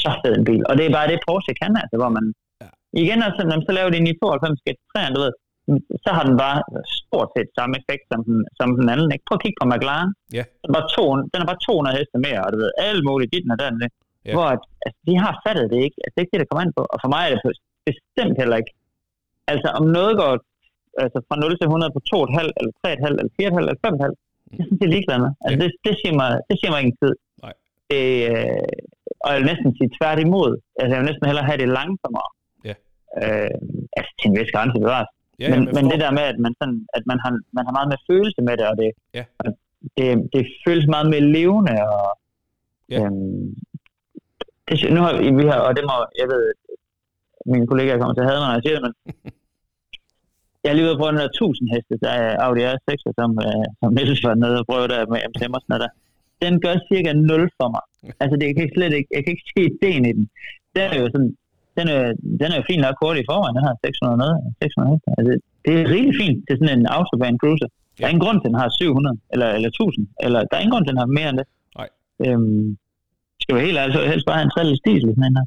så 0.03 0.11
fed 0.21 0.35
en 0.39 0.45
bil. 0.51 0.63
Og 0.69 0.75
det 0.79 0.85
er 0.85 0.97
bare 0.99 1.11
det, 1.13 1.25
Porsche 1.27 1.55
kan, 1.63 1.73
altså, 1.83 1.97
hvor 2.01 2.11
man... 2.17 2.25
Ja. 2.63 2.71
Igen, 3.03 3.21
altså, 3.27 3.41
når 3.43 3.55
man 3.57 3.67
så 3.69 3.73
laver 3.79 3.91
det 3.91 3.99
i 4.01 4.19
92 4.23 4.67
GT3, 4.67 4.95
du 5.15 5.21
ved, 5.25 5.33
så 6.05 6.11
har 6.17 6.25
den 6.29 6.37
bare 6.45 6.59
stort 7.01 7.31
set 7.35 7.51
samme 7.59 7.75
effekt 7.81 8.05
som 8.11 8.21
den, 8.29 8.39
som 8.59 8.69
den 8.79 8.87
anden. 8.95 9.09
Ikke? 9.15 9.25
Prøv 9.27 9.37
at 9.39 9.45
kigge 9.45 9.59
på 9.61 9.67
McLaren. 9.73 10.11
Yeah. 10.37 10.47
Den, 10.63 10.69
er 10.71 10.75
bare 10.79 10.89
to, 10.97 11.05
den 11.33 11.41
er 11.43 11.49
bare 11.51 11.63
200 11.67 11.99
heste 11.99 12.19
mere, 12.27 12.41
og 12.45 12.51
du 12.53 12.59
ved, 12.63 12.73
alle 12.87 13.03
mulige 13.09 13.31
dit 13.33 13.45
og 13.55 13.59
den. 13.65 13.75
Yeah. 13.83 14.35
Hvor 14.37 14.49
at, 14.55 14.63
altså, 14.85 14.99
de 15.09 15.15
har 15.25 15.33
fattet 15.45 15.67
det 15.73 15.81
ikke. 15.87 15.99
Altså, 16.03 16.13
det 16.13 16.19
er 16.21 16.27
ikke 16.27 16.35
det, 16.35 16.43
der 16.43 16.51
kommer 16.51 16.65
ind 16.67 16.75
på. 16.79 16.83
Og 16.93 16.99
for 17.03 17.11
mig 17.15 17.23
er 17.25 17.31
det 17.33 17.41
bestemt 17.91 18.37
heller 18.41 18.57
ikke. 18.61 18.73
Altså, 19.53 19.69
om 19.79 19.85
noget 19.99 20.13
går 20.21 20.33
altså, 21.03 21.19
fra 21.29 21.37
0 21.37 21.59
til 21.61 21.67
100 21.67 21.95
på 21.97 22.01
2,5, 22.11 22.59
eller 22.59 22.73
3,5, 22.87 23.21
eller 23.21 23.35
4,5, 23.41 23.63
eller 23.63 23.75
5,5, 23.87 24.32
det 24.57 24.63
synes 24.67 24.79
jeg 24.81 24.89
er 24.89 24.95
ligeglad 24.97 25.19
med. 25.25 25.31
Altså, 25.45 25.57
yeah. 25.57 25.63
det, 25.63 25.71
det, 25.87 25.95
siger 26.01 26.15
mig, 26.23 26.31
det 26.49 26.55
siger 26.59 26.71
mig 26.73 26.81
ingen 26.83 26.99
tid. 27.03 27.15
Nej. 27.45 27.55
Det, 27.91 28.05
øh, 28.31 28.69
og 29.25 29.29
jeg 29.33 29.39
vil 29.41 29.51
næsten 29.53 29.71
sige 29.79 29.91
tværtimod. 29.99 30.51
Altså, 30.81 30.93
jeg 30.93 31.01
vil 31.01 31.11
næsten 31.11 31.29
hellere 31.29 31.49
have 31.51 31.61
det 31.63 31.69
langsommere. 31.79 32.31
Ja. 32.69 32.75
Øh, 33.21 33.55
altså, 33.97 34.11
til 34.19 34.27
en 34.29 34.37
vis 34.39 34.53
grænse 34.55 34.79
bevares. 34.85 35.11
Ja, 35.43 35.49
men, 35.53 35.61
men 35.77 35.85
det 35.93 35.99
der 36.05 36.11
med, 36.19 36.25
at 36.33 36.39
man, 36.45 36.53
sådan, 36.61 36.79
at 36.97 37.05
man, 37.11 37.19
har, 37.25 37.31
man 37.57 37.65
har 37.67 37.75
meget 37.79 37.89
med 37.93 37.99
følelse 38.11 38.41
med 38.49 38.55
det, 38.59 38.67
og 38.73 38.77
det, 38.81 38.91
ja. 39.19 39.25
det, 39.97 40.09
det 40.35 40.43
føles 40.65 40.87
meget 40.95 41.09
mere 41.13 41.25
levende, 41.37 41.75
og 41.97 42.09
ja. 42.93 43.01
øhm, 43.05 43.47
det, 44.69 44.75
nu 44.95 45.01
har 45.05 45.13
vi 45.39 45.45
har, 45.53 45.61
og 45.69 45.73
det 45.77 45.85
må, 45.91 45.97
jeg 46.21 46.27
ved, 46.33 46.43
mine 47.53 47.67
kollegaer 47.67 47.99
kommer 47.99 48.15
til 48.15 48.25
at 48.25 48.31
have 48.31 48.41
mig, 48.41 48.49
når 48.49 48.59
jeg 48.59 48.65
siger 48.65 48.77
det, 48.77 48.85
men 48.87 48.95
jeg 50.63 50.69
har 50.71 50.77
lige 50.77 50.89
været 50.89 51.01
på 51.01 51.07
der 51.21 51.29
1000 51.29 51.69
heste, 51.75 51.95
der 52.05 52.13
er 52.25 52.31
Audi 52.47 52.63
R6, 52.73 52.93
som, 53.19 53.31
uh, 53.47 53.67
som 53.81 53.89
Niels 53.97 54.23
var 54.29 54.35
nede 54.43 54.57
og 54.63 54.67
prøvede 54.71 54.91
der 54.95 55.01
med 55.13 55.21
og 55.57 55.61
sådan 55.63 55.83
der. 55.85 55.93
Den 56.45 56.55
gør 56.65 56.75
cirka 56.89 57.11
0 57.13 57.51
for 57.59 57.69
mig. 57.75 57.85
Altså, 58.23 58.35
det, 58.39 58.45
jeg 58.49 58.57
kan 58.57 58.69
slet 58.77 58.93
ikke, 58.99 59.11
jeg 59.17 59.23
kan 59.23 59.33
ikke 59.35 59.49
se 59.53 59.61
ideen 59.71 60.05
i 60.11 60.13
den. 60.19 60.25
Den 60.77 60.87
er 60.95 60.99
jo 61.03 61.07
sådan, 61.15 61.33
den 61.79 61.87
er, 61.95 62.03
den 62.41 62.49
er 62.53 62.57
jo 62.61 62.65
fint 62.71 62.83
nok 62.87 62.97
kort 63.03 63.17
i 63.23 63.29
forvejen, 63.31 63.57
den 63.59 63.65
har 63.69 63.75
600 63.85 64.19
noget, 64.23 64.37
600 64.63 64.93
heste. 64.93 65.09
Altså, 65.19 65.33
det 65.65 65.73
er 65.81 65.85
rigtig 65.97 66.15
fint 66.23 66.39
til 66.47 66.55
sådan 66.59 66.75
en 66.79 66.87
autobahn 66.97 67.37
cruiser. 67.43 67.69
Ja. 67.71 67.79
Der 67.99 68.05
er 68.07 68.13
ingen 68.13 68.25
grund 68.27 68.39
til, 68.39 68.49
at 68.49 68.53
den 68.53 68.63
har 68.63 68.71
700, 68.71 69.17
eller, 69.35 69.49
eller 69.57 69.69
1000, 69.69 70.07
eller 70.25 70.41
der 70.49 70.55
er 70.57 70.63
ingen 70.63 70.75
grund 70.75 70.85
til, 70.85 70.93
at 70.93 70.97
den 70.97 71.05
har 71.05 71.11
mere 71.19 71.29
end 71.31 71.39
det. 71.41 71.47
Nej. 71.81 71.89
Øhm, 72.25 72.67
skal 73.43 73.55
vi 73.55 73.61
helt 73.67 73.79
altså 73.85 74.01
helst 74.13 74.27
bare 74.27 74.39
have 74.39 74.49
en 74.49 74.55
trælig 74.55 74.77
stil, 74.83 75.01
sådan 75.03 75.27
en 75.29 75.39
her. 75.39 75.47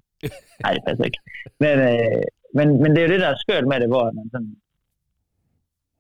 Nej, 0.64 0.72
det 0.76 0.84
passer 0.88 1.06
ikke. 1.10 1.22
Men, 1.64 1.76
øh, 1.90 2.24
men, 2.58 2.68
men 2.82 2.90
det 2.92 3.00
er 3.00 3.06
jo 3.08 3.14
det, 3.14 3.24
der 3.26 3.32
er 3.32 3.44
skørt 3.44 3.66
med 3.72 3.78
det, 3.82 3.90
hvor 3.94 4.06
man 4.18 4.26
sådan... 4.34 4.54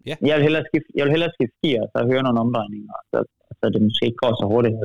Ja. 0.06 0.16
Jeg 0.22 0.36
vil 0.36 0.44
hellere 0.44 0.66
skifte, 0.70 0.90
jeg 0.96 1.04
vil 1.04 1.12
hellere 1.12 1.32
skifte 1.34 1.58
gear, 1.64 1.84
så 1.94 2.06
høre 2.12 2.24
nogle 2.24 2.40
omdrejninger, 2.40 2.94
så, 3.12 3.18
så 3.60 3.70
det 3.74 3.82
måske 3.82 4.06
ikke 4.06 4.22
går 4.24 4.34
så 4.42 4.46
hurtigt. 4.54 4.76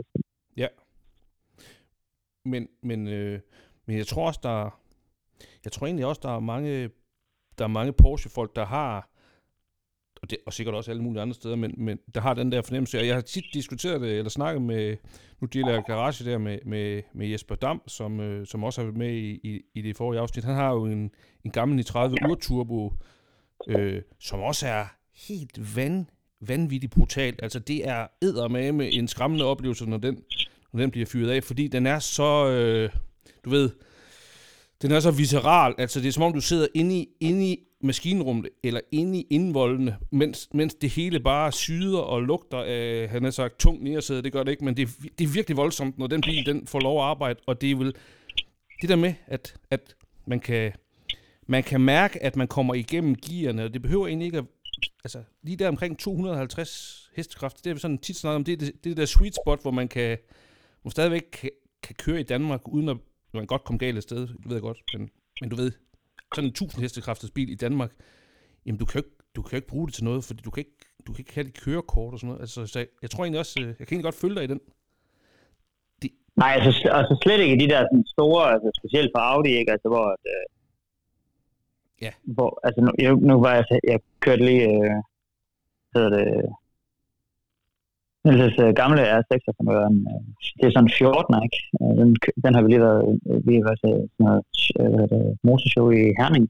Ja. 0.57 0.69
Men, 2.45 2.69
men, 2.83 3.09
øh, 3.09 3.41
men 3.87 3.97
jeg 3.97 4.07
tror 4.07 4.27
også, 4.27 4.41
der, 4.43 4.81
jeg 5.65 5.73
tror 5.73 5.87
egentlig 5.87 6.07
også, 6.07 6.21
der 6.25 6.37
er 6.37 6.41
mange, 6.41 6.91
der 7.59 7.65
er 7.65 7.69
mange 7.69 7.93
Porsche-folk, 7.93 8.57
der 8.57 8.65
har, 8.65 9.09
og, 10.23 10.31
det, 10.31 10.39
og 10.47 10.53
sikkert 10.53 10.75
også 10.75 10.91
alle 10.91 11.03
mulige 11.03 11.23
andre 11.23 11.35
steder, 11.35 11.57
men, 11.57 11.75
men 11.77 11.99
der 12.15 12.21
har 12.21 12.35
den 12.35 12.53
der 12.53 12.63
fornemmelse. 12.63 12.99
Og 12.99 13.07
jeg 13.07 13.15
har 13.15 13.23
tit 13.23 13.45
diskuteret 13.55 14.01
det, 14.01 14.19
eller 14.19 14.31
snakket 14.31 14.63
med, 14.63 14.97
nu 15.41 15.47
deler 15.47 15.73
jeg 15.73 15.83
garage 15.87 16.25
der 16.25 16.39
med, 16.39 16.59
med, 16.65 17.03
med 17.13 17.27
Jesper 17.27 17.55
Dam, 17.55 17.83
som, 17.87 18.21
øh, 18.21 18.47
som 18.47 18.65
også 18.65 18.81
har 18.81 18.87
været 18.87 18.99
med 18.99 19.13
i, 19.13 19.31
i, 19.31 19.63
i 19.75 19.83
det 19.83 19.97
forrige 19.97 20.21
afsnit. 20.21 20.45
Han 20.45 20.55
har 20.55 20.73
jo 20.73 20.85
en, 20.85 21.11
en 21.45 21.51
gammel 21.51 21.85
30 21.85 22.17
ur 22.29 22.35
turbo, 22.35 22.93
øh, 23.69 24.03
som 24.19 24.41
også 24.41 24.67
er 24.67 25.00
helt 25.29 25.77
van, 25.77 26.11
vanvittigt 26.41 26.93
brutalt. 26.93 27.41
Altså 27.43 27.59
det 27.59 27.89
er 27.89 28.07
eddermame 28.23 28.73
med 28.73 28.89
en 28.93 29.09
skræmmende 29.09 29.45
oplevelse, 29.45 29.87
når 29.87 29.97
den, 29.97 30.19
når 30.73 30.81
den 30.81 30.91
bliver 30.91 31.07
fyret 31.07 31.31
af, 31.31 31.45
fordi 31.45 31.69
den 31.69 31.87
er 31.87 31.99
så, 31.99 32.49
øh, 32.49 32.91
du 33.45 33.51
ved, 33.51 33.71
den 34.83 34.93
er 34.93 35.01
så 35.01 35.11
visceral, 35.11 35.75
altså 35.79 36.01
det 36.01 36.09
er 36.09 36.13
som 36.13 36.23
om 36.23 36.33
du 36.33 36.41
sidder 36.41 36.67
inde 36.75 36.99
i, 36.99 37.09
inde 37.21 37.47
i 37.47 37.59
maskinrummet, 37.81 38.49
eller 38.63 38.81
inde 38.93 39.19
i 39.19 39.27
indvoldene, 39.31 39.97
mens, 40.11 40.49
mens 40.55 40.75
det 40.75 40.91
hele 40.91 41.21
bare 41.21 41.53
syder 41.53 41.99
og 41.99 42.23
lugter 42.23 42.59
af, 42.59 43.09
han 43.09 43.25
har 43.25 43.31
sagt, 43.31 43.59
tung 43.59 43.83
nedersæde, 43.83 44.23
det 44.23 44.33
gør 44.33 44.43
det 44.43 44.51
ikke, 44.51 44.65
men 44.65 44.77
det, 44.77 44.89
det 45.19 45.25
er 45.25 45.29
virkelig 45.29 45.57
voldsomt, 45.57 45.99
når 45.99 46.07
den 46.07 46.21
bil 46.21 46.47
den 46.47 46.67
får 46.67 46.81
lov 46.81 46.99
at 46.99 47.05
arbejde, 47.05 47.41
og 47.47 47.61
det 47.61 47.71
er 47.71 47.77
vel 47.77 47.95
det 48.81 48.89
der 48.89 48.97
med, 48.97 49.15
at, 49.27 49.55
at 49.71 49.95
man 50.27 50.41
kan, 50.41 50.73
man 51.47 51.63
kan 51.63 51.81
mærke, 51.81 52.23
at 52.23 52.37
man 52.37 52.49
kommer 52.49 52.75
igennem 52.75 53.17
gearne, 53.17 53.65
og 53.65 53.75
det 53.75 53.83
behøver 53.83 54.07
egentlig 54.07 54.27
ikke 54.27 54.39
at, 54.39 54.45
altså 55.05 55.23
lige 55.43 55.57
der 55.57 55.69
omkring 55.69 55.99
250 55.99 57.11
hestekraft, 57.17 57.65
det 57.65 57.71
er 57.71 57.77
sådan 57.77 57.99
tit 57.99 58.17
snakket 58.17 58.37
om, 58.37 58.45
det 58.45 58.53
er 58.53 58.57
det, 58.57 58.85
det 58.85 58.97
der 58.97 59.07
sweet 59.07 59.35
spot, 59.45 59.63
hvor 59.63 59.71
man 59.71 59.89
kan, 59.89 60.19
hvor 60.83 60.91
stadigvæk 60.91 61.23
kan, 61.33 61.51
kan 61.83 61.95
køre 61.95 62.21
i 62.21 62.23
Danmark, 62.23 62.69
uden 62.69 62.89
at 62.89 62.97
man 63.35 63.47
godt 63.47 63.65
komme 63.65 63.79
galt 63.79 63.97
af 63.97 64.03
sted, 64.03 64.29
du 64.29 64.49
ved 64.49 64.57
jeg 64.57 64.63
godt, 64.63 64.79
men, 64.95 65.11
men 65.41 65.51
du 65.51 65.57
ved, 65.57 65.73
sådan 66.35 66.49
en 66.49 66.51
1000 66.51 66.83
hestekræfters 66.83 67.31
bil 67.31 67.51
i 67.51 67.55
Danmark, 67.55 67.93
jamen 68.67 68.79
du 68.79 68.85
kan 68.85 69.01
jo 69.01 69.05
ikke, 69.07 69.17
du 69.37 69.43
kan 69.43 69.51
jo 69.53 69.57
ikke 69.57 69.69
bruge 69.69 69.87
det 69.87 69.95
til 69.95 70.05
noget, 70.05 70.25
fordi 70.25 70.43
du 70.43 70.51
kan 70.51 70.61
ikke, 70.61 70.79
du 71.07 71.13
kan 71.13 71.21
ikke 71.23 71.35
have 71.35 71.45
det 71.45 71.61
kørekort 71.61 72.13
og 72.15 72.19
sådan 72.19 72.29
noget. 72.29 72.41
Altså, 72.41 72.67
så 72.67 72.79
jeg, 72.79 72.89
jeg 73.03 73.11
tror 73.11 73.25
egentlig 73.25 73.39
også, 73.39 73.61
øh, 73.61 73.67
jeg 73.67 73.87
kan 73.87 73.93
egentlig 73.95 74.05
godt 74.11 74.23
følge 74.23 74.35
dig 74.35 74.45
i 74.45 74.47
den. 74.47 74.61
De... 76.03 76.09
Nej, 76.37 76.53
altså, 76.57 76.71
altså 77.01 77.15
slet 77.23 77.41
ikke 77.41 77.65
de 77.65 77.69
der 77.73 77.81
sådan 77.81 78.07
store, 78.15 78.43
altså 78.55 78.69
specielt 78.81 79.11
for 79.15 79.21
Audi, 79.33 79.53
ikke? 79.61 79.73
Altså 79.73 79.89
hvor, 79.89 80.07
at, 80.15 80.25
øh, 80.35 80.45
ja. 82.07 82.13
hvor 82.37 82.51
altså 82.67 82.81
nu, 82.81 82.91
jeg, 82.99 83.13
nu 83.31 83.35
var 83.45 83.53
jeg, 83.55 83.65
jeg 83.93 83.99
kørte 84.21 84.45
lige, 84.45 84.65
øh, 84.75 84.97
hedder 85.95 86.11
det, 86.17 86.27
Niels' 88.29 88.61
uh, 88.65 88.71
gamle 88.81 89.03
R6, 89.19 89.33
som 89.57 89.67
er 89.75 89.87
en, 89.93 89.99
uh, 90.13 90.23
det 90.59 90.65
er 90.67 90.73
sådan 90.75 90.89
en 90.89 90.99
14, 90.99 91.45
ikke? 91.47 91.59
Uh, 91.81 91.93
den, 92.01 92.09
den 92.45 92.53
har 92.55 92.63
vi 92.63 92.69
lige 92.69 92.87
været, 92.89 93.03
vi 93.47 93.55
har 93.59 93.65
været 93.69 93.81
til 93.85 93.95
sådan 94.13 94.25
noget, 94.27 95.39
motorshow 95.47 95.87
i 96.01 96.03
Herning. 96.21 96.47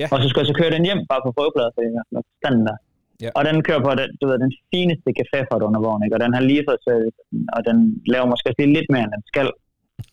Ja. 0.00 0.06
Og 0.12 0.16
så 0.20 0.26
skal 0.28 0.40
jeg 0.40 0.50
så 0.50 0.56
køre 0.60 0.74
den 0.76 0.86
hjem 0.88 1.00
bare 1.10 1.22
på 1.24 1.30
prøveplads, 1.36 1.74
med 2.14 2.22
standen 2.40 2.64
der. 2.68 2.76
Ja. 3.24 3.30
Og 3.38 3.42
den 3.48 3.56
kører 3.66 3.82
på 3.86 3.90
den, 4.00 4.08
du 4.20 4.24
ved, 4.28 4.38
den 4.46 4.52
fineste 4.72 5.08
caféfart 5.20 5.62
under 5.68 5.80
vognen, 5.84 6.04
ikke? 6.04 6.16
Og 6.16 6.22
den 6.24 6.34
har 6.36 6.42
lige 6.50 6.64
fået 6.68 6.84
service, 6.86 7.18
og 7.56 7.60
den 7.68 7.76
laver 8.12 8.26
måske 8.32 8.54
lige 8.58 8.76
lidt 8.76 8.88
mere, 8.92 9.04
end 9.06 9.14
den 9.16 9.24
skal, 9.30 9.46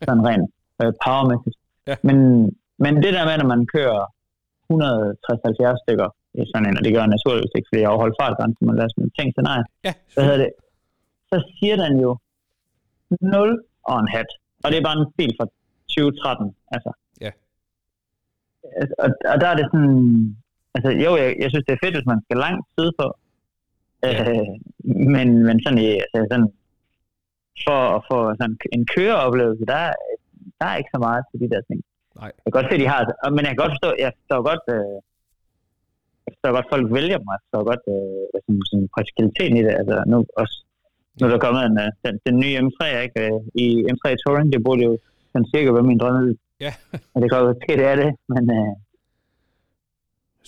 sådan 0.07 0.23
rent 0.29 0.47
uh, 0.81 0.91
powermæssigt. 1.03 1.57
Ja. 1.89 1.95
Men, 2.07 2.17
men 2.83 2.93
det 3.03 3.11
der 3.15 3.23
med, 3.29 3.35
når 3.37 3.49
man 3.55 3.63
kører 3.75 4.01
160-70 4.71 5.83
stykker 5.83 6.09
i 6.39 6.41
sådan 6.51 6.67
en, 6.67 6.77
og 6.77 6.83
det 6.83 6.91
gør 6.93 7.03
jeg 7.05 7.15
naturligvis 7.15 7.53
ikke, 7.57 7.69
fordi 7.69 7.81
jeg 7.81 7.91
overholder 7.93 8.19
fartgrænsen, 8.21 8.63
men 8.67 8.75
lad 8.79 8.85
os 8.89 8.95
tænke 9.17 9.33
scenarie. 9.35 9.65
Ja. 9.87 9.93
Hvad 10.13 10.23
hedder 10.27 10.41
det? 10.43 10.51
så 11.31 11.37
siger 11.57 11.75
den 11.83 11.93
jo 12.05 12.11
0 13.21 13.63
og 13.89 13.99
en 13.99 14.07
hat. 14.15 14.29
Og 14.63 14.67
det 14.71 14.77
er 14.77 14.87
bare 14.89 14.99
en 14.99 15.11
bil 15.17 15.33
fra 15.39 15.45
2013. 15.89 16.55
Altså. 16.75 16.91
Ja. 17.25 17.31
Og, 19.03 19.09
og 19.31 19.37
der 19.41 19.47
er 19.47 19.57
det 19.59 19.65
sådan... 19.71 20.35
Altså, 20.75 20.89
jo, 21.05 21.11
jeg, 21.21 21.29
jeg 21.41 21.49
synes, 21.49 21.65
det 21.67 21.73
er 21.73 21.83
fedt, 21.83 21.95
hvis 21.95 22.11
man 22.13 22.21
skal 22.25 22.37
langt 22.45 22.65
på. 22.99 23.07
Ja. 24.03 24.31
Øh, 24.31 24.53
men, 25.15 25.27
men 25.47 25.55
sådan 25.63 25.79
i 25.87 25.89
altså, 26.13 26.27
sådan 26.31 26.51
for 27.67 27.81
at 27.97 28.01
få 28.09 28.17
sådan 28.39 28.57
en 28.75 28.83
køreoplevelse, 28.95 29.65
der, 29.73 29.79
der 30.59 30.65
er 30.71 30.75
ikke 30.77 30.93
så 30.95 30.99
meget 31.07 31.23
til 31.29 31.39
de 31.43 31.49
der 31.53 31.61
ting. 31.69 31.79
Nej. 32.21 32.31
Jeg 32.43 32.47
kan 32.47 32.57
godt 32.57 32.67
se, 32.69 32.75
at 32.77 32.83
de 32.83 32.89
har, 32.93 33.01
men 33.35 33.41
jeg 33.45 33.51
kan 33.53 33.61
godt 33.63 33.73
forstå, 33.75 33.89
jeg 34.03 34.11
forstår 34.17 34.41
godt, 34.49 34.63
øh, 34.75 34.95
jeg 36.25 36.31
forstår 36.33 36.51
godt, 36.57 36.67
folk 36.73 36.85
vælger 36.97 37.19
mig, 37.25 37.33
jeg 37.35 37.43
forstår 37.43 37.63
godt 37.71 37.83
øh, 37.93 38.23
sådan, 38.43 38.63
sådan 38.69 38.87
praktikaliteten 38.95 39.55
i 39.59 39.63
det, 39.67 39.73
altså 39.81 39.97
nu 40.11 40.17
også, 40.41 40.55
nu 41.17 41.21
er 41.27 41.31
der 41.31 41.45
kommet 41.45 41.61
en, 41.69 41.77
øh, 41.83 41.89
den, 42.05 42.13
den 42.27 42.35
nye 42.43 42.55
M3, 42.65 42.79
ikke? 43.05 43.17
Øh, 43.25 43.37
I 43.63 43.65
M3 43.95 44.05
Touring, 44.21 44.47
det 44.53 44.59
burde 44.65 44.81
jo 44.89 44.93
sådan 45.31 45.47
cirka 45.51 45.69
være 45.75 45.89
min 45.91 46.01
drømme. 46.01 46.35
Ja. 46.65 46.71
Og 47.13 47.17
det 47.21 47.27
kan 47.29 47.37
jo 47.45 47.49
ske, 47.63 47.73
det 47.81 47.87
er 47.93 47.97
det, 48.03 48.11
men... 48.33 48.43
Øh, 48.59 48.73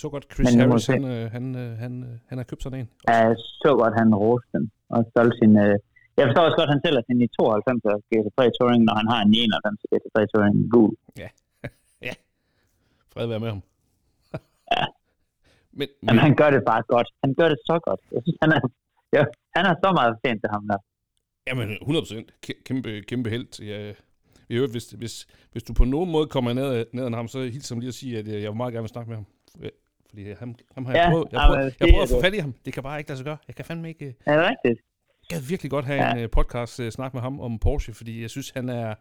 så 0.01 0.09
godt 0.13 0.25
Chris 0.33 0.45
Men 0.47 0.59
Harris, 0.59 0.87
han, 0.93 1.03
øh, 1.13 1.25
han, 1.35 1.45
øh, 1.63 1.71
han, 1.83 1.93
øh, 2.09 2.15
han 2.29 2.37
har 2.39 2.45
købt 2.49 2.63
sådan 2.63 2.79
en. 2.79 2.87
jeg 3.07 3.35
så 3.63 3.71
godt, 3.81 3.93
han 4.01 4.09
roste 4.23 4.49
den, 4.55 4.63
og 4.95 4.99
solgte 5.13 5.37
sin... 5.41 5.53
Øh, 5.65 5.75
jeg 6.17 6.23
forstår 6.27 6.43
også 6.47 6.57
godt, 6.59 6.69
at 6.69 6.73
han 6.75 6.81
sælger 6.85 7.03
sin 7.07 7.19
i 7.25 7.27
92 7.27 7.85
og 7.91 7.97
GT3 8.09 8.39
Touring, 8.57 8.81
når 8.87 8.95
han 9.01 9.07
har 9.13 9.19
en 9.25 9.31
91 9.33 9.79
GT3 9.91 10.17
Touring 10.31 10.57
gul. 10.73 10.93
Fred 13.13 13.27
være 13.27 13.39
med 13.39 13.49
ham. 13.49 13.61
Ja. 14.71 14.85
Men, 15.71 15.87
men 16.01 16.07
Men 16.15 16.17
han 16.17 16.35
gør 16.35 16.49
det 16.49 16.61
bare 16.67 16.83
godt. 16.87 17.07
Han 17.23 17.33
gør 17.39 17.49
det 17.49 17.57
så 17.65 17.79
godt. 17.87 17.99
Jeg 18.11 18.21
synes, 18.25 18.37
han 18.41 18.51
er, 18.51 18.61
ja, 19.13 19.23
han 19.55 19.65
er 19.65 19.75
så 19.83 19.89
meget 19.99 20.17
fan 20.25 20.39
til 20.39 20.49
ham 20.55 20.67
der. 20.67 20.77
Jamen, 21.47 21.69
100%. 21.69 22.23
Kæ- 22.47 22.63
Kæmpe, 22.63 23.01
kæmpe 23.07 23.29
held. 23.29 23.63
Jeg, 23.63 23.95
i 24.49 24.53
øvrigt, 24.55 24.71
hvis, 24.73 24.89
hvis, 24.89 25.27
hvis 25.51 25.63
du 25.63 25.73
på 25.73 25.83
nogen 25.85 26.11
måde 26.11 26.27
kommer 26.27 26.53
ned, 26.53 26.85
ned 26.93 27.05
ad 27.05 27.11
ham, 27.11 27.27
så 27.27 27.39
hilser 27.39 27.75
ham 27.75 27.79
lige 27.79 27.87
at 27.87 27.93
sige, 27.93 28.19
at 28.19 28.27
øh, 28.27 28.41
jeg 28.41 28.49
vil 28.51 28.57
meget 28.57 28.73
gerne 28.73 28.83
vil 28.83 28.89
snakke 28.89 29.09
med 29.09 29.17
ham. 29.17 29.25
Øh, 29.61 29.69
Fordi 30.09 30.31
ham, 30.31 30.55
ham 30.75 30.85
har 30.85 30.93
jeg 30.93 31.03
Ja, 31.03 31.09
prøvet, 31.09 31.27
jeg, 31.31 31.39
jamen, 31.41 31.65
det 31.65 31.79
jeg 31.79 31.87
er 31.87 31.91
prøvet 31.93 32.03
at 32.03 32.15
få 32.15 32.21
fat 32.21 32.33
i 32.33 32.37
ham. 32.37 32.53
Det 32.65 32.73
kan 32.73 32.83
bare 32.83 32.97
ikke 32.99 33.09
lade 33.09 33.17
sig 33.17 33.25
gøre. 33.25 33.37
Jeg 33.47 33.55
kan 33.55 33.65
fandme 33.65 33.87
ikke... 33.89 34.05
øh, 34.05 34.13
Er 34.25 34.37
det 34.37 34.49
rigtigt? 34.49 34.85
Jeg 35.29 35.37
gad 35.39 35.47
virkelig 35.47 35.69
godt 35.71 35.85
have 35.85 36.03
Ja. 36.03 36.23
en 36.23 36.29
podcast 36.29 36.81
snak 36.89 37.13
med 37.13 37.21
ham 37.21 37.39
om 37.39 37.59
Porsche, 37.59 37.93
fordi 37.93 38.21
jeg 38.21 38.29
synes, 38.29 38.49
han 38.49 38.69
er, 38.69 38.95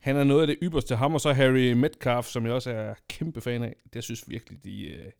han 0.00 0.16
er 0.16 0.24
noget 0.24 0.40
af 0.40 0.46
det 0.46 0.58
ypperste. 0.62 0.96
Ham 0.96 1.14
og 1.14 1.20
så 1.20 1.32
Harry 1.32 1.72
Metcalf, 1.72 2.26
som 2.26 2.46
jeg 2.46 2.52
også 2.54 2.70
er 2.70 2.94
kæmpe 3.08 3.40
fan 3.40 3.62
af. 3.62 3.74
Det 3.92 4.04
synes 4.04 4.24
virkelig, 4.30 4.64
de, 4.64 4.70
uh, 4.70 5.04
de 5.04 5.12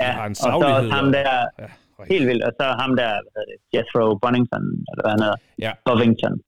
Ja, 0.00 0.12
har 0.12 0.26
en 0.26 0.30
og 0.30 0.36
så 0.36 0.48
også 0.48 0.90
ham 0.90 1.12
der, 1.12 1.46
ja, 1.58 1.66
helt 2.08 2.26
vildt, 2.26 2.44
og 2.44 2.52
så 2.60 2.64
ham 2.64 2.96
der, 2.96 3.08
hvad 3.10 3.32
hedder 3.36 3.56
det, 3.72 3.78
Jethro 3.78 4.18
Bonington, 4.18 4.62
eller 4.62 5.02
hvad 5.02 5.10
han 5.10 5.20
hedder, 5.20 5.36
Ja. 5.58 5.72
Bovington. 5.84 6.40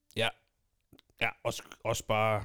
Ja, 1.20 1.28
også, 1.44 1.62
også 1.84 2.06
bare... 2.06 2.42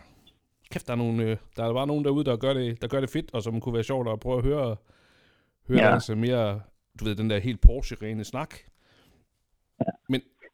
Kæft, 0.71 0.87
der 0.87 0.93
er, 0.93 0.97
nogle, 0.97 1.23
øh, 1.23 1.37
der 1.55 1.65
er 1.65 1.73
bare 1.73 1.87
nogen 1.87 2.05
derude, 2.05 2.25
der 2.25 2.35
gør, 2.37 2.53
det, 2.53 2.81
der 2.81 2.87
gør 2.87 2.99
det 2.99 3.09
fedt, 3.09 3.33
og 3.33 3.43
som 3.43 3.61
kunne 3.61 3.73
være 3.73 3.83
sjovt 3.83 4.09
at 4.09 4.19
prøve 4.19 4.37
at 4.37 4.43
høre, 4.43 4.75
høre 5.67 5.77
Ja. 5.79 5.85
ja. 5.87 5.93
altså 5.93 6.15
mere, 6.15 6.61
du 6.99 7.05
ved, 7.05 7.15
den 7.15 7.29
der 7.29 7.39
helt 7.39 7.61
Porsche-rene 7.61 8.23
snak. 8.23 8.55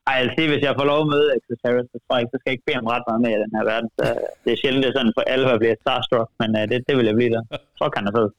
Ej, 0.07 0.13
jeg 0.17 0.23
vil 0.25 0.33
sige, 0.37 0.49
hvis 0.53 0.63
jeg 0.67 0.73
får 0.79 0.85
lov 0.91 0.99
at 1.05 1.09
møde 1.13 1.27
Chris 1.45 1.61
Harris, 1.65 1.87
så 1.93 1.97
tror 2.03 2.13
jeg 2.15 2.21
ikke, 2.23 2.31
så 2.33 2.37
skal 2.39 2.49
jeg 2.49 2.55
ikke 2.57 2.67
bede 2.67 2.77
ham 2.81 2.87
ret 2.93 3.05
meget 3.09 3.21
mere 3.25 3.35
i 3.39 3.41
den 3.45 3.51
her 3.57 3.63
verden. 3.71 3.89
Så 3.99 4.03
det 4.43 4.49
er 4.53 4.57
sjældent, 4.61 4.81
det 4.83 4.89
er 4.91 4.95
sådan 4.99 5.13
for 5.17 5.23
alvor 5.35 5.57
bliver 5.61 5.75
starstruck, 5.83 6.29
men 6.41 6.49
uh, 6.59 6.63
det, 6.71 6.77
det 6.87 6.93
vil 6.97 7.05
jeg 7.09 7.15
blive 7.19 7.31
der. 7.35 7.43
Fuck, 7.79 7.93
han 7.99 8.05
er 8.09 8.13
fed. 8.19 8.29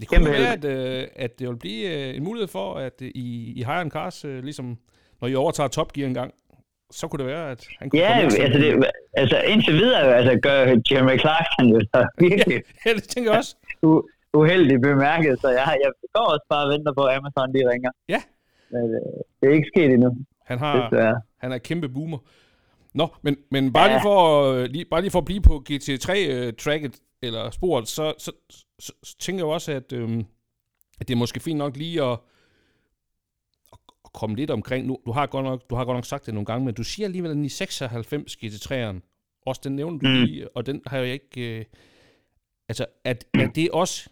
Det 0.00 0.08
kunne 0.08 0.30
være, 0.36 0.52
at, 0.58 0.64
øh, 0.64 1.02
at 1.24 1.32
det 1.38 1.44
vil 1.48 1.56
blive 1.66 1.82
øh, 1.96 2.16
en 2.16 2.24
mulighed 2.28 2.48
for, 2.58 2.66
at 2.86 2.96
øh, 3.02 3.08
i, 3.24 3.26
i 3.58 3.62
Hire 3.68 3.80
and 3.84 3.90
Cars, 3.96 4.24
øh, 4.24 4.38
ligesom 4.48 4.66
når 5.20 5.28
I 5.28 5.34
overtager 5.34 5.68
Top 5.68 5.92
Gear 5.92 6.08
en 6.08 6.14
gang, 6.20 6.30
så 6.90 7.08
kunne 7.08 7.18
det 7.24 7.26
være, 7.34 7.50
at 7.50 7.60
han 7.78 7.90
kunne 7.90 8.00
Ja, 8.02 8.08
komme 8.20 8.38
altså, 8.44 8.58
det, 8.58 8.86
altså 9.22 9.36
indtil 9.52 9.74
videre, 9.74 10.16
altså, 10.18 10.32
gør 10.46 10.58
Jeremy 10.90 11.16
Clarkson 11.24 11.64
jo 11.74 11.80
så 11.94 12.00
virkelig 12.18 12.62
ja, 12.86 12.90
det 12.94 13.02
tænker 13.02 13.30
jeg 13.30 13.38
også. 13.38 13.54
u- 13.86 14.04
uheldigt 14.40 14.82
bemærket, 14.82 15.40
så 15.40 15.48
jeg, 15.48 15.76
jeg 15.84 15.90
går 16.14 16.24
også 16.34 16.46
bare 16.48 16.64
og 16.66 16.70
venter 16.72 16.92
på, 16.98 17.02
at 17.04 17.16
Amazon 17.16 17.54
de 17.54 17.60
ringer. 17.72 17.90
Ja. 18.08 18.20
Men, 18.70 18.84
øh, 18.94 19.00
det 19.40 19.44
er 19.50 19.54
ikke 19.54 19.70
sket 19.74 19.90
endnu, 19.96 20.10
Han 20.46 20.58
har, 20.58 20.88
desværre. 20.90 21.20
han 21.36 21.52
er 21.52 21.58
kæmpe 21.58 21.88
boomer. 21.88 22.18
Nå, 22.94 23.08
men, 23.22 23.36
men 23.50 23.72
bare, 23.72 23.84
Ja. 23.90 23.92
lige 23.96 24.02
for, 24.02 24.42
øh, 24.52 24.64
lige, 24.64 24.84
bare 24.84 25.00
lige 25.00 25.10
for 25.10 25.18
at 25.18 25.24
blive 25.24 25.40
på 25.40 25.64
GT3-tracket, 25.70 27.00
eller 27.22 27.50
sporet, 27.50 27.88
så, 27.88 28.14
så, 28.18 28.32
så, 28.78 28.92
så 29.02 29.16
tænker 29.18 29.44
jeg 29.44 29.52
også, 29.52 29.72
at, 29.72 29.92
øhm, 29.92 30.24
at 31.00 31.08
det 31.08 31.14
er 31.14 31.18
måske 31.18 31.40
fint 31.40 31.58
nok 31.58 31.76
lige 31.76 32.02
at, 32.02 32.12
at, 33.72 33.78
at 34.04 34.12
komme 34.12 34.36
lidt 34.36 34.50
omkring. 34.50 34.86
Nu, 34.86 34.98
du, 35.06 35.12
har 35.12 35.26
godt 35.26 35.44
nok, 35.44 35.70
du 35.70 35.74
har 35.74 35.84
godt 35.84 35.96
nok 35.96 36.04
sagt 36.04 36.26
det 36.26 36.34
nogle 36.34 36.44
gange, 36.46 36.64
men 36.64 36.74
du 36.74 36.82
siger 36.84 37.06
alligevel, 37.06 37.30
at 37.30 37.36
den 37.36 37.44
i 37.44 37.48
96 37.48 38.36
GT3'eren, 38.36 39.00
også 39.46 39.60
den 39.64 39.76
nævner 39.76 39.98
du 39.98 40.06
Mm. 40.08 40.14
lige, 40.24 40.56
og 40.56 40.66
den 40.66 40.82
har 40.86 40.98
jeg 40.98 41.08
ikke... 41.12 41.58
Øh, 41.58 41.64
altså, 42.68 42.86
er, 43.04 43.14
er 43.34 43.46
det 43.54 43.70
også... 43.70 44.08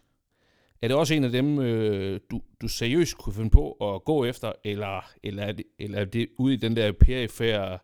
Er 0.85 0.89
det 0.89 0.97
også 0.97 1.15
en 1.15 1.25
af 1.25 1.31
dem, 1.31 1.59
øh, 1.59 2.21
du, 2.31 2.41
du 2.61 2.69
seriøst 2.69 3.19
kunne 3.19 3.33
finde 3.35 3.51
på 3.51 3.73
at 3.73 4.05
gå 4.05 4.25
efter, 4.25 4.53
eller, 4.65 5.13
eller, 5.23 5.43
er, 5.43 5.53
det, 5.53 5.65
eller 5.79 5.99
er 5.99 6.05
det 6.05 6.29
ude 6.39 6.55
i 6.55 6.57
den 6.57 6.77
der 6.77 6.93
perifære, 6.93 7.79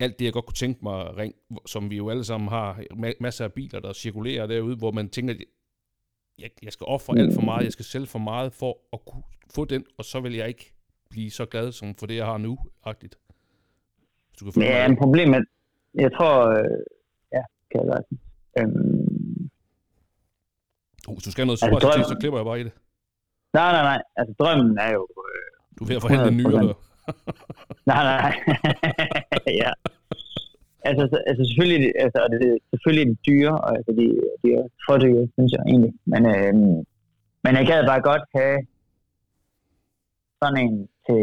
alt 0.00 0.18
det, 0.18 0.24
jeg 0.24 0.32
godt 0.32 0.46
kunne 0.46 0.54
tænke 0.54 0.80
mig, 0.82 1.16
ring, 1.16 1.34
som 1.66 1.90
vi 1.90 1.96
jo 1.96 2.10
alle 2.10 2.24
sammen 2.24 2.48
har, 2.48 2.74
ma- 2.92 3.16
masser 3.20 3.44
af 3.44 3.52
biler, 3.52 3.80
der 3.80 3.92
cirkulerer 3.92 4.46
derude, 4.46 4.76
hvor 4.76 4.90
man 4.90 5.08
tænker, 5.08 5.34
at 5.34 5.40
jeg, 6.38 6.50
jeg 6.62 6.72
skal 6.72 6.84
ofre 6.84 7.18
alt 7.18 7.34
for 7.34 7.40
meget, 7.40 7.64
jeg 7.64 7.72
skal 7.72 7.84
sælge 7.84 8.06
for 8.06 8.18
meget 8.18 8.52
for 8.52 8.78
at 8.92 9.04
kunne 9.04 9.22
få 9.54 9.64
den, 9.64 9.84
og 9.98 10.04
så 10.04 10.20
vil 10.20 10.34
jeg 10.34 10.48
ikke 10.48 10.74
blive 11.10 11.30
så 11.30 11.46
glad 11.46 11.72
som 11.72 11.94
for 11.94 12.06
det, 12.06 12.16
jeg 12.16 12.26
har 12.26 12.38
nu, 12.38 12.58
agtigt. 12.84 13.18
Hvis 14.28 14.38
du 14.38 14.50
kan 14.50 14.62
Ja, 14.62 14.88
men 14.88 14.96
problemet, 14.96 15.44
jeg 15.94 16.12
tror, 16.12 16.48
øh, 16.48 16.64
ja, 17.32 17.42
kan 17.70 17.80
jeg 17.80 17.86
godt. 17.86 18.20
Øhm, 18.58 19.07
Uh, 21.08 21.14
hvis 21.16 21.24
du 21.26 21.30
skal 21.32 21.40
have 21.42 21.46
noget 21.50 21.58
Altså, 21.62 21.66
super 21.68 21.78
til, 21.80 21.86
drømmen- 21.88 22.08
så 22.12 22.16
klipper 22.20 22.38
jeg 22.40 22.46
bare 22.50 22.60
i 22.62 22.64
det. 22.68 22.72
nej, 23.58 23.70
nej, 23.76 23.84
nej, 23.90 24.00
altså 24.20 24.32
drømmen 24.40 24.70
er 24.86 24.90
jo, 24.98 25.02
øh, 25.26 25.46
Du 25.76 25.80
er 25.84 25.88
ved 25.90 25.96
at 25.98 26.02
forhandle 26.04 26.28
en 26.32 26.36
nyere. 26.40 26.62
100%. 26.62 27.90
nej, 27.90 28.00
nej, 28.08 28.16
nej, 28.24 28.34
ja. 29.62 29.70
Altså, 30.88 31.02
så- 31.12 31.24
altså 31.30 31.42
selvfølgelig, 31.48 31.82
altså, 32.04 32.18
det, 32.32 32.40
selvfølgelig 32.72 33.02
er 33.04 33.10
det 33.12 33.20
dyre, 33.28 33.54
og 33.64 33.70
altså, 33.78 33.92
de, 33.98 34.04
de 34.42 34.48
er 34.58 34.64
for 34.86 34.96
dyre, 35.04 35.22
synes 35.36 35.50
jeg 35.56 35.62
egentlig. 35.70 35.92
Men, 36.12 36.22
øhm, 36.34 36.76
men 37.44 37.52
jeg 37.58 37.64
gad 37.70 37.80
bare 37.92 38.02
godt 38.10 38.24
have 38.38 38.58
sådan 40.42 40.58
en 40.64 40.74
til, 41.06 41.22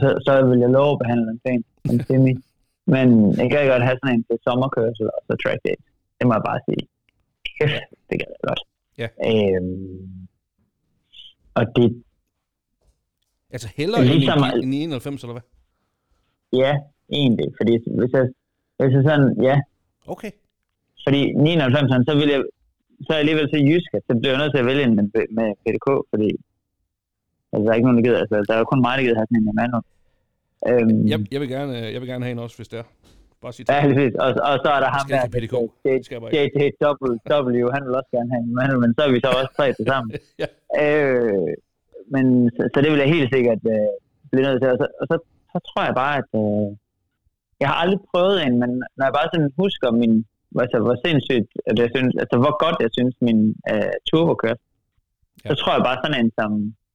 så, 0.00 0.08
så 0.26 0.32
vil 0.48 0.58
jeg 0.64 0.70
love 0.78 0.92
at 0.94 1.00
behandle 1.02 1.26
den 1.30 1.38
til 1.44 1.52
en, 1.56 1.62
en 1.90 1.98
semi. 2.08 2.34
Men 2.94 3.06
jeg 3.40 3.48
gad 3.54 3.62
godt 3.72 3.84
have 3.88 3.98
sådan 4.02 4.14
en 4.16 4.24
til 4.28 4.36
sommerkørsel 4.46 5.06
og 5.16 5.20
så 5.28 5.32
track 5.42 5.60
days. 5.66 5.82
Det 6.18 6.24
må 6.26 6.32
jeg 6.38 6.44
bare 6.50 6.60
sige. 6.68 6.82
Kæft, 7.56 7.84
det 8.08 8.16
gad 8.20 8.30
jeg 8.36 8.42
godt. 8.48 8.60
Ja. 8.98 9.08
Øhm, 9.30 10.28
og 11.54 11.64
det, 11.76 12.02
Altså 13.50 13.68
hellere 13.76 14.00
end 14.00 14.08
Ligesom- 14.08 14.44
en, 14.54 14.64
en 14.64 14.72
91, 14.74 15.22
eller 15.22 15.32
hvad? 15.36 15.42
ja, 16.62 16.72
egentlig. 17.12 17.46
Fordi 17.60 17.72
hvis 17.98 18.12
jeg, 18.12 18.24
hvis 18.78 18.94
jeg 18.96 19.02
sådan, 19.08 19.42
ja, 19.42 19.56
Okay. 20.06 20.30
Fordi 21.06 21.20
99, 21.32 22.06
så 22.08 22.14
vil 22.20 22.28
jeg 22.28 22.42
så 23.04 23.08
er 23.10 23.14
jeg 23.16 23.20
alligevel 23.20 23.48
til 23.52 23.60
jysk, 23.70 23.90
så 24.06 24.12
bliver 24.18 24.32
jeg 24.34 24.40
nødt 24.42 24.52
til 24.54 24.62
at 24.62 24.66
vælge 24.70 24.82
en 24.82 24.94
med, 24.96 25.06
med 25.38 25.48
PDK, 25.62 25.86
fordi 26.10 26.28
altså, 27.52 27.62
der 27.64 27.70
er 27.70 27.74
ikke 27.78 27.86
nogen, 27.88 27.98
der 27.98 28.06
gider. 28.08 28.20
Altså, 28.24 28.36
der 28.48 28.54
er 28.54 28.58
jo 28.58 28.64
kun 28.64 28.80
mig, 28.86 28.94
der 28.98 29.04
gider 29.04 29.18
have 29.20 29.26
sådan 29.30 29.42
en 29.42 29.48
i 29.52 29.56
Manu. 29.60 29.78
Øhm, 30.68 31.06
Jeg, 31.12 31.18
jeg, 31.32 31.40
vil 31.40 31.48
gerne, 31.48 31.72
jeg 31.94 32.00
vil 32.00 32.08
gerne 32.08 32.24
have 32.24 32.32
en 32.32 32.38
også, 32.38 32.56
hvis 32.56 32.68
det 32.68 32.78
er. 32.78 32.86
Bare 33.42 33.52
sig 33.52 33.64
ja, 33.68 33.80
præcis. 33.86 34.12
Og, 34.24 34.28
og, 34.48 34.54
så 34.64 34.68
er 34.76 34.80
der 34.84 34.90
ham 34.96 35.06
der. 35.12 35.22
Det. 35.34 36.34
JJW, 36.34 37.64
han 37.74 37.82
vil 37.86 37.94
også 38.00 38.10
gerne 38.16 38.30
have 38.34 38.42
en 38.46 38.80
men 38.84 38.90
så 38.96 39.00
er 39.06 39.10
vi 39.14 39.20
så 39.24 39.30
også 39.40 39.52
tre 39.58 39.66
til 39.78 39.84
sammen. 39.92 40.10
Ja. 40.42 40.48
øh, 40.84 41.48
men 42.14 42.26
så, 42.56 42.62
så, 42.72 42.76
det 42.82 42.90
vil 42.92 43.02
jeg 43.04 43.10
helt 43.16 43.30
sikkert 43.34 43.62
øh, 43.74 43.92
blive 44.30 44.44
nødt 44.46 44.60
til. 44.62 44.68
Og 44.74 44.78
så, 44.82 44.86
og 45.00 45.06
så, 45.10 45.16
så 45.52 45.58
tror 45.68 45.82
jeg 45.88 45.94
bare, 46.02 46.14
at 46.22 46.30
øh, 46.42 46.68
jeg 47.60 47.68
har 47.70 47.78
aldrig 47.82 48.00
prøvet 48.12 48.36
en, 48.46 48.54
men 48.62 48.70
når 48.96 49.04
jeg 49.08 49.14
bare 49.18 49.30
sådan 49.32 49.50
husker 49.62 49.88
min, 50.02 50.14
altså, 50.62 50.78
hvor 50.84 50.96
sindssygt, 51.06 51.50
at 51.70 51.76
jeg 51.82 51.88
synes, 51.94 52.12
altså, 52.22 52.36
hvor 52.42 52.54
godt 52.64 52.76
jeg 52.84 52.90
synes, 52.96 53.14
min 53.28 53.40
øh, 53.72 53.94
turbo 54.08 54.34
kørte, 54.42 54.62
ja. 54.64 55.48
så 55.48 55.54
tror 55.60 55.72
jeg 55.76 55.86
bare 55.88 56.00
sådan 56.02 56.18
en 56.20 56.30
som, 56.38 56.50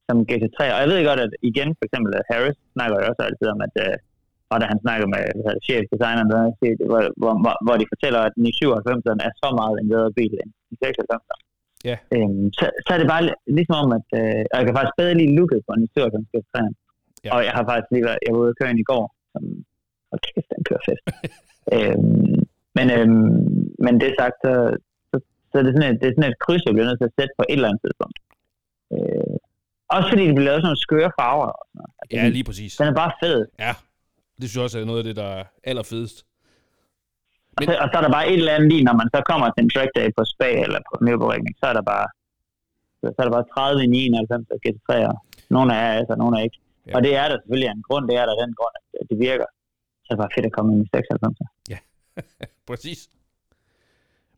som 0.08 0.16
GT3. 0.28 0.58
Og 0.74 0.80
jeg 0.82 0.88
ved 0.90 0.98
godt, 1.10 1.20
at 1.26 1.32
igen, 1.50 1.68
for 1.78 1.84
eksempel 1.88 2.10
at 2.18 2.24
Harris 2.30 2.58
snakker 2.74 2.94
jo 2.98 3.04
også 3.10 3.22
altid 3.28 3.46
om, 3.54 3.60
at 3.66 3.74
øh, 3.86 3.96
og 4.52 4.56
da 4.60 4.64
han 4.72 4.78
snakker 4.84 5.06
med 5.14 5.22
chefdesigneren, 5.66 6.28
der, 6.32 6.42
hvor, 6.90 7.02
hvor, 7.20 7.34
hvor, 7.42 7.54
hvor 7.66 7.76
de 7.80 7.86
fortæller, 7.92 8.20
at 8.26 8.32
den 8.36 8.44
i 8.50 8.52
97'eren 8.60 9.20
er 9.26 9.32
så 9.42 9.48
meget 9.60 9.74
en 9.82 9.88
bedre 9.94 10.10
bil 10.18 10.32
end 10.42 10.50
i 10.72 10.74
96'eren. 10.84 11.40
Ja. 11.90 11.96
Øhm, 12.16 12.46
så, 12.58 12.64
så 12.84 12.90
er 12.94 12.98
det 13.00 13.08
bare 13.14 13.24
li- 13.28 13.40
ligesom 13.56 13.76
om, 13.82 13.88
at 13.98 14.08
øh, 14.20 14.42
og 14.52 14.56
jeg 14.58 14.64
kan 14.66 14.76
faktisk 14.78 14.96
bedre 15.00 15.14
lide 15.20 15.34
looket 15.38 15.60
på 15.66 15.72
en 15.76 15.84
97 15.96 16.26
GT3. 16.32 16.56
Ja. 17.24 17.30
Og 17.34 17.40
jeg 17.46 17.52
har 17.56 17.64
faktisk 17.70 17.88
lige 17.94 18.06
været, 18.08 18.20
jeg 18.24 18.32
var 18.34 18.40
ude 18.44 18.52
at 18.54 18.58
køre 18.60 18.70
ind 18.72 18.80
i 18.84 18.88
går, 18.92 19.04
som, 19.32 19.42
hold 20.10 20.20
kæft, 20.26 20.48
den 20.54 20.62
kører 20.68 20.84
fedt. 20.88 21.00
øhm, 21.76 22.38
men, 22.76 22.86
øhm, 22.96 23.64
men 23.84 23.92
det 24.00 24.08
sagt, 24.20 24.36
så, 24.44 24.52
så, 25.10 25.16
så 25.50 25.54
er 25.58 25.62
det, 25.66 25.72
sådan 25.76 25.88
et, 25.90 25.98
det 26.00 26.06
er 26.08 26.14
sådan 26.16 26.30
et 26.32 26.42
kryds, 26.44 26.62
jeg 26.66 26.74
bliver 26.74 26.88
nødt 26.88 26.98
til 27.00 27.10
at 27.10 27.16
sætte 27.18 27.32
på 27.38 27.44
et 27.48 27.56
eller 27.56 27.68
andet 27.70 27.82
tidspunkt. 27.84 28.16
Øh, 28.94 29.34
også 29.96 30.06
fordi 30.12 30.22
det 30.28 30.34
bliver 30.36 30.48
lavet 30.50 30.60
sådan 30.60 30.70
nogle 30.72 30.86
skøre 30.88 31.10
farver. 31.20 31.50
Og 31.60 31.64
sådan 31.66 31.78
noget. 31.80 31.94
Altså, 32.00 32.12
Ja, 32.16 32.22
den, 32.24 32.32
lige 32.38 32.46
præcis. 32.50 32.70
den 32.80 32.86
er 32.92 32.96
bare 33.02 33.12
fed. 33.22 33.38
Ja, 33.64 33.72
det 34.38 34.44
synes 34.44 34.56
jeg 34.56 34.64
også 34.68 34.78
er 34.80 34.84
noget 34.90 35.00
af 35.02 35.06
det, 35.08 35.16
der 35.22 35.28
er 35.38 35.44
allerfedest. 35.70 36.18
Og 37.56 37.60
så, 37.64 37.72
og 37.82 37.88
så 37.90 37.96
er 37.98 38.04
der 38.06 38.12
bare 38.18 38.28
et 38.32 38.40
eller 38.40 38.54
andet 38.56 38.68
lige, 38.72 38.84
når 38.88 38.96
man 39.00 39.08
så 39.14 39.20
kommer 39.30 39.46
til 39.50 39.62
en 39.64 39.70
track 39.74 39.90
day 39.98 40.08
på 40.16 40.22
Spa 40.32 40.50
eller 40.66 40.80
på 40.88 40.94
Nürburgring, 41.04 41.44
så 41.60 41.64
er 41.70 41.74
der 41.78 41.84
bare 41.94 42.06
så, 43.00 43.06
er 43.22 43.26
der 43.28 43.36
bare 43.38 43.48
30 43.54 43.84
i 43.84 43.86
99 43.86 44.50
og 44.54 44.58
GT3'er. 44.64 45.14
Nogle 45.54 45.68
er 45.74 45.90
altså, 46.00 46.14
nogle 46.22 46.32
er 46.38 46.42
ikke. 46.48 46.58
Ja. 46.86 46.92
Og 46.96 47.00
det 47.06 47.12
er 47.20 47.26
der 47.28 47.36
selvfølgelig 47.40 47.68
en 47.70 47.86
grund, 47.88 48.04
det 48.10 48.16
er 48.20 48.26
der 48.26 48.34
den 48.42 48.52
grund, 48.58 48.74
at 49.00 49.06
det 49.10 49.18
virker. 49.28 49.48
så 50.02 50.08
er 50.10 50.14
det 50.14 50.22
bare 50.24 50.34
fedt 50.36 50.46
at 50.50 50.54
komme 50.56 50.70
ind 50.72 50.80
i 50.84 50.88
96. 50.94 51.50
Ja, 51.72 51.78
præcis. 52.70 53.00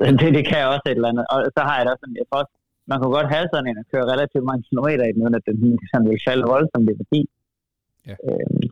Det, 0.00 0.34
det 0.38 0.44
kan 0.48 0.58
jeg 0.62 0.68
også 0.74 0.86
et 0.86 0.98
eller 0.98 1.12
andet. 1.12 1.24
Og 1.32 1.38
så 1.56 1.60
har 1.68 1.76
jeg 1.78 1.86
da 1.88 1.92
sådan, 2.00 2.16
jeg 2.20 2.26
også, 2.40 2.52
man 2.90 2.96
kunne 2.98 3.14
godt 3.18 3.30
have 3.34 3.46
sådan 3.52 3.68
en 3.70 3.78
at 3.82 3.86
køre 3.92 4.10
relativt 4.12 4.44
mange 4.50 4.62
kilometer 4.68 5.04
i 5.06 5.12
den, 5.12 5.22
uden 5.24 5.38
at 5.38 5.44
den 5.48 5.56
sådan 5.90 6.08
vil 6.10 6.26
falde 6.28 6.44
voldsomt 6.54 6.90
i 6.92 6.94
værdi. 7.00 7.22
Ja. 8.08 8.14
Øhm, 8.28 8.62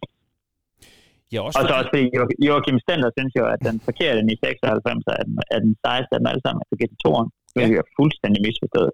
Ja, 1.34 1.40
også 1.46 1.56
og 1.58 1.62
så 1.68 1.72
også 1.80 1.90
fordi 1.92 2.04
Jo- 2.18 2.34
Joachim 2.48 2.78
Stender 2.84 3.10
synes 3.16 3.32
jo, 3.40 3.44
at 3.54 3.60
den 3.68 3.76
forkerte 3.88 4.18
i 4.34 4.36
96 4.44 5.04
er 5.14 5.22
den, 5.28 5.34
er 5.54 5.58
den 5.66 5.72
sejeste 5.84 6.10
af 6.14 6.18
dem 6.20 6.26
alle 6.32 6.42
sammen, 6.46 6.60
altså 6.62 6.74
GT2'eren, 6.80 7.28
hvilket 7.54 7.76
er 7.82 7.88
fuldstændig 7.98 8.40
misforstået. 8.46 8.92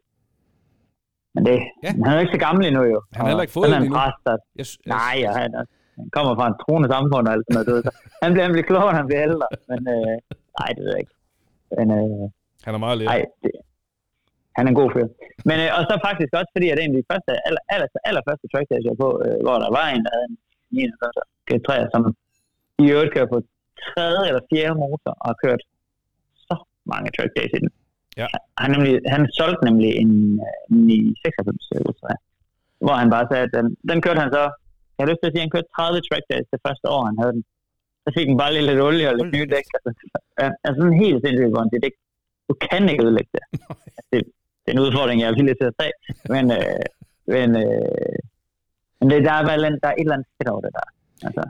Men 1.34 1.42
det, 1.48 1.56
Ja. 1.58 1.62
ja. 1.84 1.90
han 2.04 2.08
er 2.12 2.16
jo 2.18 2.22
ikke 2.24 2.36
så 2.36 2.42
gammel 2.46 2.62
endnu 2.70 2.82
jo. 2.94 2.98
Han 3.14 3.20
har 3.22 3.28
heller 3.30 3.44
ikke 3.46 3.56
fået 3.58 3.66
er 3.68 3.74
han 3.76 3.82
endnu. 3.86 3.96
præst, 3.98 4.20
der, 4.26 4.34
jeg, 4.58 4.66
jeg, 4.86 4.90
nej, 4.96 5.14
ja, 5.24 5.30
han, 5.42 5.50
er, 5.58 5.64
han 5.98 6.06
kommer 6.16 6.32
fra 6.38 6.46
en 6.52 6.56
troende 6.62 6.88
samfund 6.94 7.24
og 7.28 7.32
alt 7.34 7.44
sådan 7.46 7.56
noget. 7.58 7.84
så 7.86 7.90
Han 8.24 8.28
bliver, 8.32 8.44
han 8.48 8.52
bliver 8.54 8.68
klogere, 8.70 8.92
han 9.00 9.06
bliver 9.08 9.22
ældre. 9.28 9.46
Men 9.70 9.80
øh, 9.94 10.14
nej, 10.58 10.68
det 10.76 10.80
ved 10.84 10.92
jeg 10.94 11.00
ikke. 11.04 11.14
Men, 11.78 11.86
øh, 11.98 12.24
han 12.66 12.72
er 12.76 12.80
meget 12.86 12.96
let. 13.00 13.08
Nej, 13.12 13.20
det, 13.42 13.52
han 14.56 14.62
er 14.66 14.70
en 14.74 14.78
god 14.82 14.90
fyr. 14.94 15.06
Men 15.48 15.56
øh, 15.64 15.68
og 15.76 15.82
så 15.90 15.94
faktisk 16.08 16.30
også, 16.38 16.50
fordi 16.56 16.66
at 16.72 16.78
en 16.84 16.92
af 16.94 16.98
de 17.00 17.08
første, 17.12 17.30
aller, 17.48 17.62
aller, 17.74 17.88
allerførste 18.08 18.46
trackdays, 18.52 18.84
jeg 18.88 18.96
på, 19.04 19.08
øh, 19.24 19.36
hvor 19.46 19.56
der 19.64 19.70
var 19.78 19.86
en, 19.94 20.02
der 20.06 20.12
havde 20.16 20.28
en 20.32 20.36
49 20.70 21.22
G3, 21.48 21.70
som 21.94 22.02
i 22.86 22.92
øvrigt 22.94 23.14
kører 23.14 23.30
på 23.34 23.38
tredje 23.88 24.24
eller 24.30 24.42
fjerde 24.50 24.74
motor, 24.84 25.12
og 25.20 25.26
har 25.30 25.36
kørt 25.44 25.62
så 26.48 26.56
mange 26.92 27.08
trackdays 27.16 27.52
i 27.56 27.60
den. 27.64 27.70
Ja. 28.20 28.26
Han, 28.62 28.70
nemlig, 28.74 28.92
han 29.14 29.22
solgte 29.38 29.62
nemlig 29.68 29.90
en, 30.02 30.12
øh, 30.46 30.96
en 30.98 31.16
96 31.24 31.86
Ultra, 31.88 32.08
hvor 32.84 32.96
han 33.02 33.10
bare 33.14 33.26
sagde, 33.30 33.44
at 33.48 33.52
den, 33.58 33.66
den 33.90 33.98
kørte 34.04 34.20
han 34.24 34.32
så, 34.36 34.42
jeg 34.94 35.02
har 35.02 35.10
lyst 35.12 35.20
til 35.20 35.28
at 35.28 35.34
sige, 35.34 35.42
at 35.42 35.46
han 35.46 35.54
kørte 35.56 35.70
30 35.76 36.00
trackdays 36.08 36.46
det 36.54 36.60
første 36.66 36.86
år, 36.94 37.02
han 37.10 37.18
havde 37.20 37.34
den. 37.36 37.44
Så 38.04 38.08
fik 38.16 38.26
den 38.30 38.40
bare 38.42 38.52
lidt 38.68 38.82
olie 38.88 39.08
og 39.10 39.16
lidt 39.18 39.32
nye 39.36 39.48
dæk. 39.54 39.66
Altså, 39.76 39.90
altså 40.66 40.78
sådan 40.80 41.02
helt 41.04 41.18
sindssygt, 41.24 41.52
hvor 41.52 41.62
han 41.62 41.70
det, 41.86 41.94
du 42.48 42.54
kan 42.66 42.82
ikke 42.90 43.04
ødelægge 43.06 43.32
det. 43.36 43.44
Altså, 43.96 44.02
det, 44.12 44.20
det 44.62 44.68
er 44.70 44.76
en 44.76 44.84
udfordring, 44.86 45.16
jeg 45.20 45.28
er 45.30 45.38
villig 45.40 45.56
til 45.58 45.70
at 45.70 45.76
tage. 45.80 45.94
Men, 46.34 46.44
øh, 46.58 46.84
men, 47.34 47.48
øh, 47.62 48.18
men 48.98 49.06
det, 49.10 49.18
der, 49.28 49.34
er, 49.38 49.42
der 49.82 49.88
er 49.90 49.96
et 49.98 50.06
eller 50.06 50.16
andet 50.16 50.28
fedt 50.36 50.48
over 50.52 50.62
det 50.66 50.72
der. 50.78 50.86
Altså, 51.26 51.42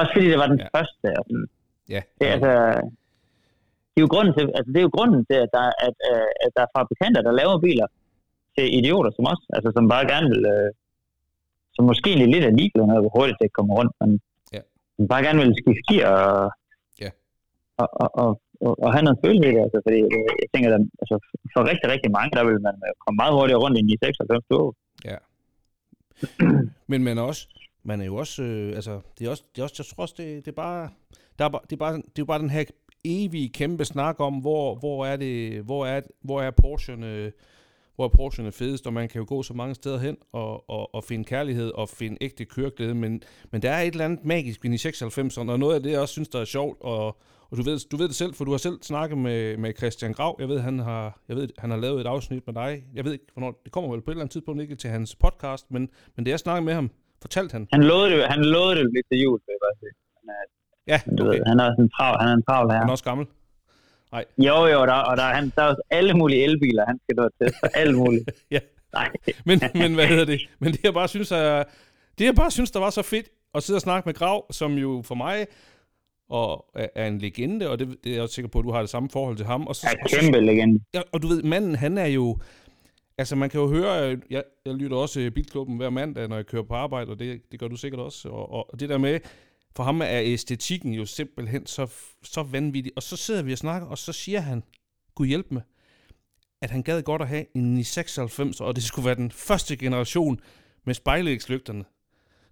også 0.00 0.10
fordi 0.14 0.26
det 0.32 0.38
var 0.42 0.48
den 0.52 0.60
Ja. 0.64 0.68
første. 0.76 1.06
Og 1.18 1.24
sådan, 1.28 1.48
Ja, 1.94 2.00
det, 2.18 2.24
er, 2.28 2.32
altså, 2.36 2.52
det 3.92 3.98
er 4.00 4.04
jo 4.06 4.10
grunden 4.14 4.32
til, 4.38 4.44
altså, 4.58 4.70
det 4.72 4.78
er 4.80 4.86
jo 4.88 4.94
grunden 4.98 5.20
til 5.30 5.36
at, 5.44 5.50
der, 5.56 5.64
at, 5.88 5.96
øh, 6.10 6.28
at 6.44 6.50
der 6.56 6.62
er 6.66 6.70
fabrikanter, 6.78 7.20
der 7.28 7.32
laver 7.40 7.56
biler 7.66 7.86
til 8.56 8.64
idioter 8.78 9.10
som 9.16 9.24
os, 9.32 9.42
altså 9.56 9.68
som 9.76 9.84
bare 9.94 10.04
gerne 10.12 10.28
vil, 10.34 10.42
øh, 10.54 10.70
som 11.74 11.82
måske 11.90 12.10
lidt 12.34 12.44
er 12.48 12.56
ligeglade 12.60 12.86
med, 12.90 12.98
hvor 13.02 13.12
hurtigt 13.18 13.38
det 13.42 13.52
kommer 13.58 13.72
rundt, 13.78 13.92
men 14.00 14.10
Ja. 14.56 14.62
som 14.96 15.04
bare 15.12 15.22
gerne 15.26 15.38
vil 15.42 15.52
skifte 15.60 15.82
gear 15.88 16.08
og, 16.28 16.50
Ja. 17.04 17.10
og, 17.82 17.88
og, 18.02 18.08
og, 18.22 18.30
og, 18.66 18.72
og 18.84 18.88
have 18.94 19.04
noget 19.06 19.18
følelse 19.24 19.48
i 19.48 19.52
det, 19.54 19.62
altså, 19.66 19.78
fordi 19.86 19.98
øh, 20.16 20.28
jeg 20.42 20.48
tænker, 20.52 20.68
at 20.78 20.82
altså, 21.02 21.16
for 21.54 21.60
rigtig, 21.70 21.86
rigtig 21.94 22.10
mange, 22.16 22.30
der 22.36 22.44
vil 22.48 22.58
man 22.68 22.76
øh, 22.86 22.92
komme 23.02 23.16
meget 23.22 23.34
hurtigere 23.38 23.62
rundt 23.64 23.76
i 23.78 23.80
en 23.80 23.90
96 24.02 24.44
Turbo. 24.50 24.68
Ja. 25.10 25.18
Men 26.90 27.00
man 27.08 27.16
også, 27.28 27.42
man 27.84 28.00
er 28.00 28.04
jo 28.04 28.16
også, 28.16 28.42
øh, 28.42 28.74
altså, 28.74 29.00
det 29.18 29.26
er 29.26 29.30
også, 29.30 29.42
det 29.54 29.60
er 29.60 29.62
også, 29.62 29.74
jeg 29.78 29.86
tror 29.86 30.02
også, 30.02 30.14
det, 30.18 30.44
det 30.44 30.50
er 30.50 30.54
bare, 30.54 30.90
der 31.38 31.44
er 31.44 31.48
det 31.48 31.72
er 31.72 31.76
bare, 31.76 31.96
det 31.96 32.02
er 32.02 32.10
jo 32.18 32.24
bare 32.24 32.38
den 32.38 32.50
her 32.50 32.64
evige 33.04 33.48
kæmpe 33.48 33.84
snak 33.84 34.20
om, 34.20 34.34
hvor, 34.34 34.74
hvor 34.74 35.06
er 35.06 35.16
det, 35.16 35.62
hvor 35.62 35.86
er, 35.86 36.00
hvor 36.22 36.42
er 36.42 36.50
Porsche'erne, 36.50 37.32
hvor 37.94 38.04
er 38.04 38.08
Porsche'erne 38.08 38.50
fedest, 38.50 38.86
og 38.86 38.92
man 38.92 39.08
kan 39.08 39.18
jo 39.18 39.24
gå 39.28 39.42
så 39.42 39.54
mange 39.54 39.74
steder 39.74 39.98
hen 39.98 40.16
og, 40.32 40.70
og, 40.70 40.94
og 40.94 41.04
finde 41.04 41.24
kærlighed 41.24 41.70
og 41.70 41.88
finde 41.88 42.16
ægte 42.20 42.44
køreglæde, 42.44 42.94
men, 42.94 43.22
men 43.50 43.62
der 43.62 43.70
er 43.70 43.82
et 43.82 43.92
eller 43.92 44.04
andet 44.04 44.24
magisk 44.24 44.64
ved 44.64 44.70
i 44.70 44.88
96'erne, 44.88 45.50
og 45.50 45.58
noget 45.58 45.74
af 45.74 45.82
det, 45.82 45.90
jeg 45.90 46.00
også 46.00 46.12
synes, 46.12 46.28
der 46.28 46.40
er 46.40 46.44
sjovt, 46.44 46.78
og, 46.80 47.16
og 47.50 47.56
du 47.56 47.62
ved, 47.62 47.88
du 47.90 47.96
ved 47.96 48.08
det 48.08 48.16
selv, 48.16 48.34
for 48.34 48.44
du 48.44 48.50
har 48.50 48.58
selv 48.58 48.82
snakket 48.82 49.18
med, 49.18 49.56
med 49.56 49.72
Christian 49.76 50.12
Grav. 50.12 50.36
Jeg 50.40 50.48
ved, 50.48 50.60
han 50.60 50.78
har, 50.78 51.20
jeg 51.28 51.36
ved, 51.36 51.48
han 51.58 51.70
har 51.70 51.76
lavet 51.76 52.00
et 52.00 52.06
afsnit 52.06 52.46
med 52.46 52.54
dig. 52.54 52.84
Jeg 52.94 53.04
ved 53.04 53.12
ikke, 53.12 53.24
hvornår, 53.32 53.60
det 53.64 53.72
kommer 53.72 53.90
vel 53.90 54.00
på 54.00 54.10
et 54.10 54.12
eller 54.12 54.22
andet 54.22 54.32
tidspunkt 54.32 54.62
ikke 54.62 54.74
til 54.74 54.90
hans 54.90 55.14
podcast, 55.14 55.70
men, 55.70 55.88
men 56.16 56.24
det 56.26 56.30
jeg 56.30 56.38
snakkede 56.38 56.64
med 56.64 56.74
ham, 56.74 56.90
fortalte 57.26 57.52
han. 57.56 57.62
Han 57.76 57.82
lovede 57.90 58.08
det, 58.14 58.18
han 58.34 58.42
lovede 58.56 58.74
det 58.78 58.84
lidt 58.94 59.06
til 59.12 59.18
jul, 59.24 59.38
vil 59.46 59.52
jeg 59.56 59.62
bare 59.66 59.76
sige. 59.82 59.92
Men, 60.26 60.34
øh, 60.36 60.46
Ja, 60.92 60.98
du 61.18 61.22
okay. 61.22 61.38
ved, 61.38 61.44
han 61.50 61.56
er 61.60 61.64
også 61.70 61.80
en 61.86 61.90
trav, 61.96 62.12
han 62.22 62.28
er 62.32 62.36
en 62.40 62.44
travl 62.48 62.66
her. 62.70 62.78
Han 62.78 62.88
er 62.88 62.94
også 62.96 63.04
gammel. 63.10 63.26
Jo, 64.48 64.56
jo, 64.74 64.80
der, 64.90 64.92
og 65.10 65.16
der, 65.16 65.22
er 65.22 65.34
han, 65.34 65.52
der 65.56 65.62
er 65.62 65.66
også 65.66 65.82
alle 65.90 66.14
mulige 66.14 66.44
elbiler, 66.44 66.84
han 66.86 66.98
skal 67.02 67.16
til. 67.42 67.54
Så 67.60 67.68
alle 67.74 67.96
mulige. 67.96 68.24
Ja. 68.50 68.58
Nej. 68.92 69.08
Men, 69.44 69.60
men 69.74 69.94
hvad 69.94 70.06
hedder 70.06 70.24
det? 70.24 70.40
Men 70.58 70.72
det 70.72 70.84
jeg 70.84 70.94
bare 70.94 71.08
synes, 71.08 71.32
er, 71.32 71.64
det 72.18 72.24
jeg 72.24 72.34
bare 72.34 72.50
synes, 72.50 72.70
der 72.70 72.80
var 72.80 72.90
så 72.90 73.02
fedt 73.02 73.26
at 73.54 73.62
sidde 73.62 73.76
og 73.76 73.80
snakke 73.80 74.08
med 74.08 74.14
Grav, 74.14 74.52
som 74.52 74.72
jo 74.72 75.02
for 75.04 75.14
mig 75.14 75.46
og 76.30 76.66
er, 76.74 76.86
er 76.94 77.06
en 77.06 77.18
legende, 77.18 77.70
og 77.70 77.78
det, 77.78 77.88
det 78.04 78.10
er 78.10 78.14
jeg 78.14 78.22
også 78.22 78.34
sikker 78.34 78.48
på, 78.48 78.58
at 78.58 78.64
du 78.64 78.70
har 78.72 78.80
det 78.80 78.90
samme 78.90 79.08
forhold 79.12 79.36
til 79.36 79.46
ham. 79.46 79.66
Og, 79.66 79.76
så, 79.76 79.86
Ja, 79.92 80.04
og, 80.04 80.10
så, 80.10 80.20
kæmpe 80.20 80.40
legende. 80.40 80.84
ja, 80.94 81.00
og 81.12 81.22
du 81.22 81.28
ved, 81.28 81.42
manden, 81.42 81.74
han 81.74 81.98
er 81.98 82.06
jo... 82.06 82.38
Altså, 83.18 83.36
man 83.36 83.50
kan 83.50 83.60
jo 83.60 83.68
høre, 83.68 84.10
øh, 84.10 84.18
jeg, 84.30 84.44
jeg 84.64 84.74
lytter 84.74 84.96
også 84.96 85.20
øh, 85.20 85.30
Bilklubben 85.30 85.76
hver 85.76 85.90
mandag, 85.90 86.28
når 86.28 86.36
jeg 86.36 86.46
kører 86.46 86.62
på 86.62 86.74
arbejde, 86.74 87.10
og 87.10 87.18
det, 87.18 87.52
det 87.52 87.60
gør 87.60 87.68
du 87.68 87.76
sikkert 87.76 88.00
også. 88.00 88.28
Og, 88.28 88.52
og 88.52 88.80
det 88.80 88.88
der 88.88 88.98
med, 88.98 89.20
for 89.76 89.82
ham 89.82 90.00
er 90.00 90.20
æstetikken 90.22 90.92
jo 90.92 91.06
simpelthen 91.06 91.66
så, 91.66 91.86
så 92.22 92.42
vanvittig. 92.42 92.92
Og 92.96 93.02
så 93.02 93.16
sidder 93.16 93.42
vi 93.42 93.52
og 93.52 93.58
snakker, 93.58 93.88
og 93.88 93.98
så 93.98 94.12
siger 94.12 94.40
han, 94.40 94.62
Gud 95.14 95.26
hjælp 95.26 95.46
mig, 95.50 95.62
at 96.62 96.70
han 96.70 96.82
gad 96.82 97.02
godt 97.02 97.22
at 97.22 97.28
have 97.28 97.46
en 97.56 97.78
i 97.78 97.82
96, 97.82 98.60
og 98.60 98.76
det 98.76 98.84
skulle 98.84 99.06
være 99.06 99.14
den 99.14 99.30
første 99.30 99.76
generation 99.76 100.40
med 100.84 100.94
spejlægslygterne. 100.94 101.84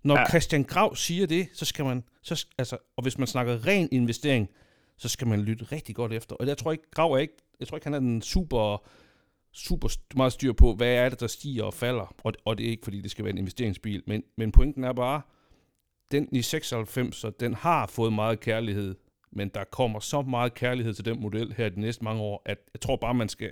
Når 0.05 0.15
ja. 0.15 0.21
Ja. 0.21 0.29
Christian 0.29 0.65
Grav 0.65 0.97
siger 0.97 1.27
det, 1.27 1.49
så 1.53 1.65
skal 1.65 1.85
man, 1.85 2.05
så, 2.23 2.47
altså, 2.59 2.77
og 2.97 3.03
hvis 3.03 3.19
man 3.19 3.27
snakker 3.27 3.67
ren 3.67 3.89
investering, 3.93 4.49
så 4.97 5.09
skal 5.09 5.27
man 5.27 5.41
lytte 5.41 5.65
rigtig 5.65 5.95
godt 5.95 6.13
efter. 6.13 6.37
Og 6.37 6.47
jeg 6.47 6.59
tror 6.59 6.73
ikke, 6.73 6.91
Grav 6.91 7.13
er 7.13 7.19
ikke, 7.19 7.35
jeg 7.61 7.69
tror 7.69 7.77
ikke, 7.77 7.87
han 7.87 7.95
er 7.95 7.99
den 7.99 8.23
super, 8.23 8.87
super 9.55 9.89
meget 10.17 10.33
styr 10.33 10.53
på, 10.53 10.75
hvad 10.75 10.95
er 10.95 11.09
det, 11.09 11.21
der 11.21 11.27
stiger 11.27 11.65
og 11.65 11.75
falder. 11.75 12.15
Og, 12.25 12.33
og 12.45 12.59
det 12.59 12.67
er 12.67 12.71
ikke, 12.71 12.85
fordi 12.85 13.01
det 13.01 13.11
skal 13.11 13.25
være 13.25 13.33
en 13.33 13.39
investeringsbil, 13.39 14.03
men, 14.07 14.23
men 14.37 14.53
pointen 14.53 14.85
er 14.85 14.93
bare, 14.93 15.21
den 16.13 16.29
i 16.33 16.43
96, 16.43 17.17
så 17.17 17.31
den 17.41 17.55
har 17.55 17.87
fået 17.87 18.13
meget 18.13 18.41
kærlighed, 18.41 18.95
men 19.33 19.49
der 19.49 19.65
kommer 19.65 20.01
så 20.01 20.23
meget 20.23 20.55
kærlighed 20.55 20.95
til 20.95 21.05
den 21.05 21.21
model 21.21 21.55
her 21.57 21.69
de 21.69 21.81
næste 21.81 22.05
mange 22.05 22.23
år, 22.23 22.43
at 22.47 22.59
jeg 22.75 22.81
tror 22.81 22.97
bare, 22.97 23.15
man 23.15 23.29
skal... 23.29 23.51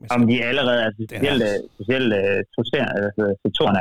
Man 0.00 0.08
Om 0.16 0.26
de 0.26 0.34
er 0.42 0.48
allerede, 0.52 0.80
altså 0.84 1.06
Den 1.10 1.16
er- 1.16 1.18
specielt, 1.24 1.42
øh, 1.50 1.58
specielt 1.74 2.10
uh, 2.20 2.40
toserende, 2.56 2.92
altså 3.06 3.22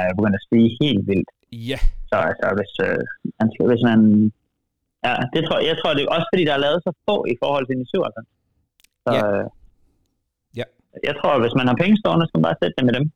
er 0.10 0.14
begyndt 0.18 0.36
at 0.40 0.44
stige 0.48 0.70
helt 0.82 1.04
vildt. 1.12 1.30
Ja, 1.72 1.80
Så 2.12 2.16
altså, 2.30 2.48
hvis, 2.58 2.74
uh, 2.88 3.02
man 3.40 3.48
skal, 3.54 3.64
hvis 3.72 3.84
man... 3.90 4.00
Ja, 5.08 5.14
det 5.34 5.42
tror, 5.48 5.58
jeg 5.70 5.76
tror, 5.80 5.92
det 5.98 6.04
er 6.04 6.12
også 6.18 6.28
fordi, 6.34 6.44
der 6.50 6.54
er 6.58 6.64
lavet 6.66 6.80
så 6.88 6.92
få 7.10 7.16
i 7.34 7.36
forhold 7.44 7.64
til 7.68 7.76
de 7.80 7.86
97. 7.90 8.28
Så, 9.06 9.12
Ja. 9.18 9.22
Jeg 11.04 11.16
tror, 11.22 11.40
hvis 11.40 11.56
man 11.56 11.68
har 11.68 11.76
penge 11.76 11.98
stående, 11.98 12.26
så 12.26 12.30
skal 12.30 12.38
man 12.38 12.44
bare 12.44 12.56
sætte 12.62 12.76
dem 12.78 12.86
med 12.86 12.94
dem. 12.94 13.12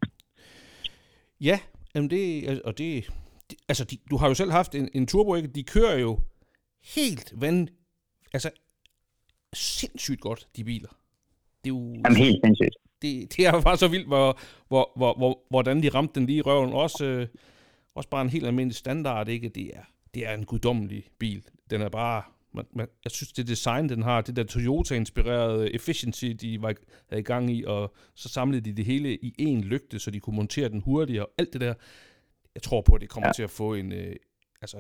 ja, 1.42 1.60
jamen 1.96 2.10
det, 2.10 2.62
og 2.62 2.78
det, 2.78 3.10
det 3.50 3.58
altså 3.70 3.84
de, 3.84 3.98
du 4.10 4.18
har 4.18 4.28
jo 4.28 4.34
selv 4.34 4.52
haft 4.52 4.76
en, 4.76 4.90
en 4.94 5.08
turbo, 5.08 5.36
ikke? 5.36 5.48
De 5.48 5.64
kører 5.64 5.98
jo 6.00 6.20
helt 6.96 7.34
vand, 7.42 7.68
altså 8.34 8.50
sindssygt 9.54 10.22
godt, 10.22 10.48
de 10.56 10.64
biler. 10.64 10.90
Det 11.64 11.70
er 11.70 11.76
jo... 11.76 11.94
Jamen 11.94 12.18
helt 12.18 12.40
sindssygt. 12.46 12.76
det, 13.02 13.38
det 13.38 13.48
er 13.48 13.52
jo 13.52 13.62
bare 13.62 13.78
så 13.78 13.88
vildt, 13.88 14.08
hvor, 14.08 14.40
hvor, 14.68 14.92
hvor, 14.96 15.14
hvor, 15.18 15.40
hvordan 15.50 15.84
de 15.84 15.90
ramte 15.90 16.20
den 16.20 16.26
lige 16.26 16.38
i 16.38 16.42
røven. 16.42 16.74
Også, 16.74 17.06
øh, 17.06 17.28
også 17.96 18.10
bare 18.10 18.22
en 18.22 18.30
helt 18.30 18.46
almindelig 18.46 18.76
standard, 18.76 19.28
ikke? 19.28 19.50
Det 19.50 19.68
er, 19.74 19.84
det 20.14 20.28
er 20.28 20.34
en 20.34 20.46
guddommelig 20.46 21.08
bil. 21.20 21.44
Den 21.70 21.82
er 21.82 21.90
bare... 21.90 22.24
Man, 22.56 22.66
man, 22.80 22.88
jeg 23.04 23.12
synes, 23.12 23.32
det 23.34 23.48
design, 23.48 23.90
den 23.90 24.04
har, 24.04 24.22
det 24.22 24.36
der 24.36 24.44
Toyota-inspirerede 24.44 25.76
efficiency, 25.78 26.26
de 26.42 26.62
var 26.62 26.74
havde 27.10 27.22
i 27.22 27.30
gang 27.32 27.52
i, 27.52 27.64
og 27.68 27.94
så 28.16 28.30
samlede 28.30 28.62
de 28.62 28.74
det 28.80 28.86
hele 28.86 29.10
i 29.28 29.30
én 29.48 29.62
lygte, 29.74 30.00
så 30.00 30.12
de 30.12 30.20
kunne 30.20 30.36
montere 30.36 30.70
den 30.70 30.82
hurtigere, 30.82 31.26
og 31.26 31.32
alt 31.38 31.54
det 31.54 31.62
der. 31.62 31.74
Jeg 32.56 32.64
tror 32.64 32.82
på, 32.82 32.96
at 32.96 33.02
det 33.02 33.10
kommer 33.10 33.30
ja. 33.30 33.34
Til 33.34 33.44
at 33.44 33.50
få 33.50 33.74
en... 33.74 33.92
Øh, 33.92 34.16
altså, 34.62 34.78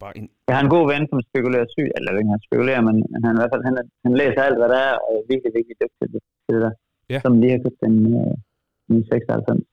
bare 0.00 0.12
en... 0.18 0.26
Jeg 0.48 0.56
har 0.56 0.64
en 0.66 0.74
god 0.76 0.84
ven, 0.92 1.02
som 1.10 1.18
spekulerer 1.30 1.66
syg, 1.74 1.88
eller 1.96 2.10
ikke, 2.18 2.34
han 2.36 2.46
spekulerer, 2.48 2.82
men 2.88 2.96
han, 3.24 3.32
i 3.36 3.38
hvert 3.40 3.52
fald, 3.54 3.64
han, 3.68 3.74
han 4.04 4.14
læser 4.20 4.40
alt, 4.48 4.58
hvad 4.60 4.70
der 4.74 4.80
er, 4.88 4.94
og 5.04 5.10
er 5.18 5.24
virkelig, 5.32 5.52
virkelig 5.58 5.76
dygtig 5.82 5.98
til 6.00 6.08
det, 6.14 6.22
til 6.44 6.52
det 6.54 6.62
der. 6.66 6.74
Ja. 7.12 7.18
Som 7.24 7.32
lige 7.40 7.52
har 7.54 7.60
købt 7.64 7.80
en, 7.90 7.96
øh, 8.20 8.34
en 8.90 9.00
96. 9.04 9.64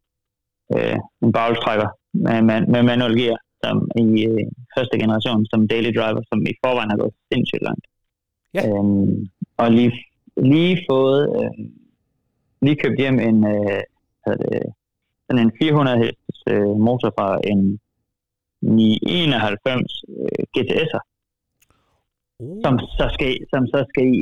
Øh, 0.75 0.97
en 1.23 1.31
bagstrækker 1.37 1.89
med, 2.25 2.37
med, 2.49 2.59
med 2.73 2.81
manual 2.91 3.15
gear, 3.19 3.37
som 3.63 3.75
i 4.03 4.25
øh, 4.31 4.45
første 4.75 4.95
generation, 5.03 5.45
som 5.45 5.67
daily 5.67 5.91
driver, 5.97 6.21
som 6.29 6.39
i 6.51 6.53
forvejen 6.63 6.89
har 6.89 6.97
gået 6.97 7.13
sindssygt 7.31 7.63
langt. 7.67 7.85
Ja. 8.53 8.61
Øhm, 8.67 9.29
og 9.57 9.71
lige, 9.71 9.93
lige 10.37 10.85
fået, 10.89 11.21
øh, 11.37 11.65
lige 12.61 12.81
købt 12.83 12.99
hjem 12.99 13.19
en, 13.19 13.37
øh, 13.55 13.81
det, 14.27 14.63
sådan 15.25 15.43
en 15.45 15.51
400 15.61 15.97
hestes 15.97 16.37
øh, 16.53 16.75
motor 16.87 17.09
fra 17.17 17.39
en 17.51 17.79
991 18.61 20.03
øh, 20.09 20.43
GTS'er, 20.57 21.03
Oh. 22.39 22.57
som 22.63 22.73
så 22.79 23.05
skal, 23.13 23.31
som 23.53 23.67
så 23.73 23.79
skal 23.89 24.05
i. 24.19 24.21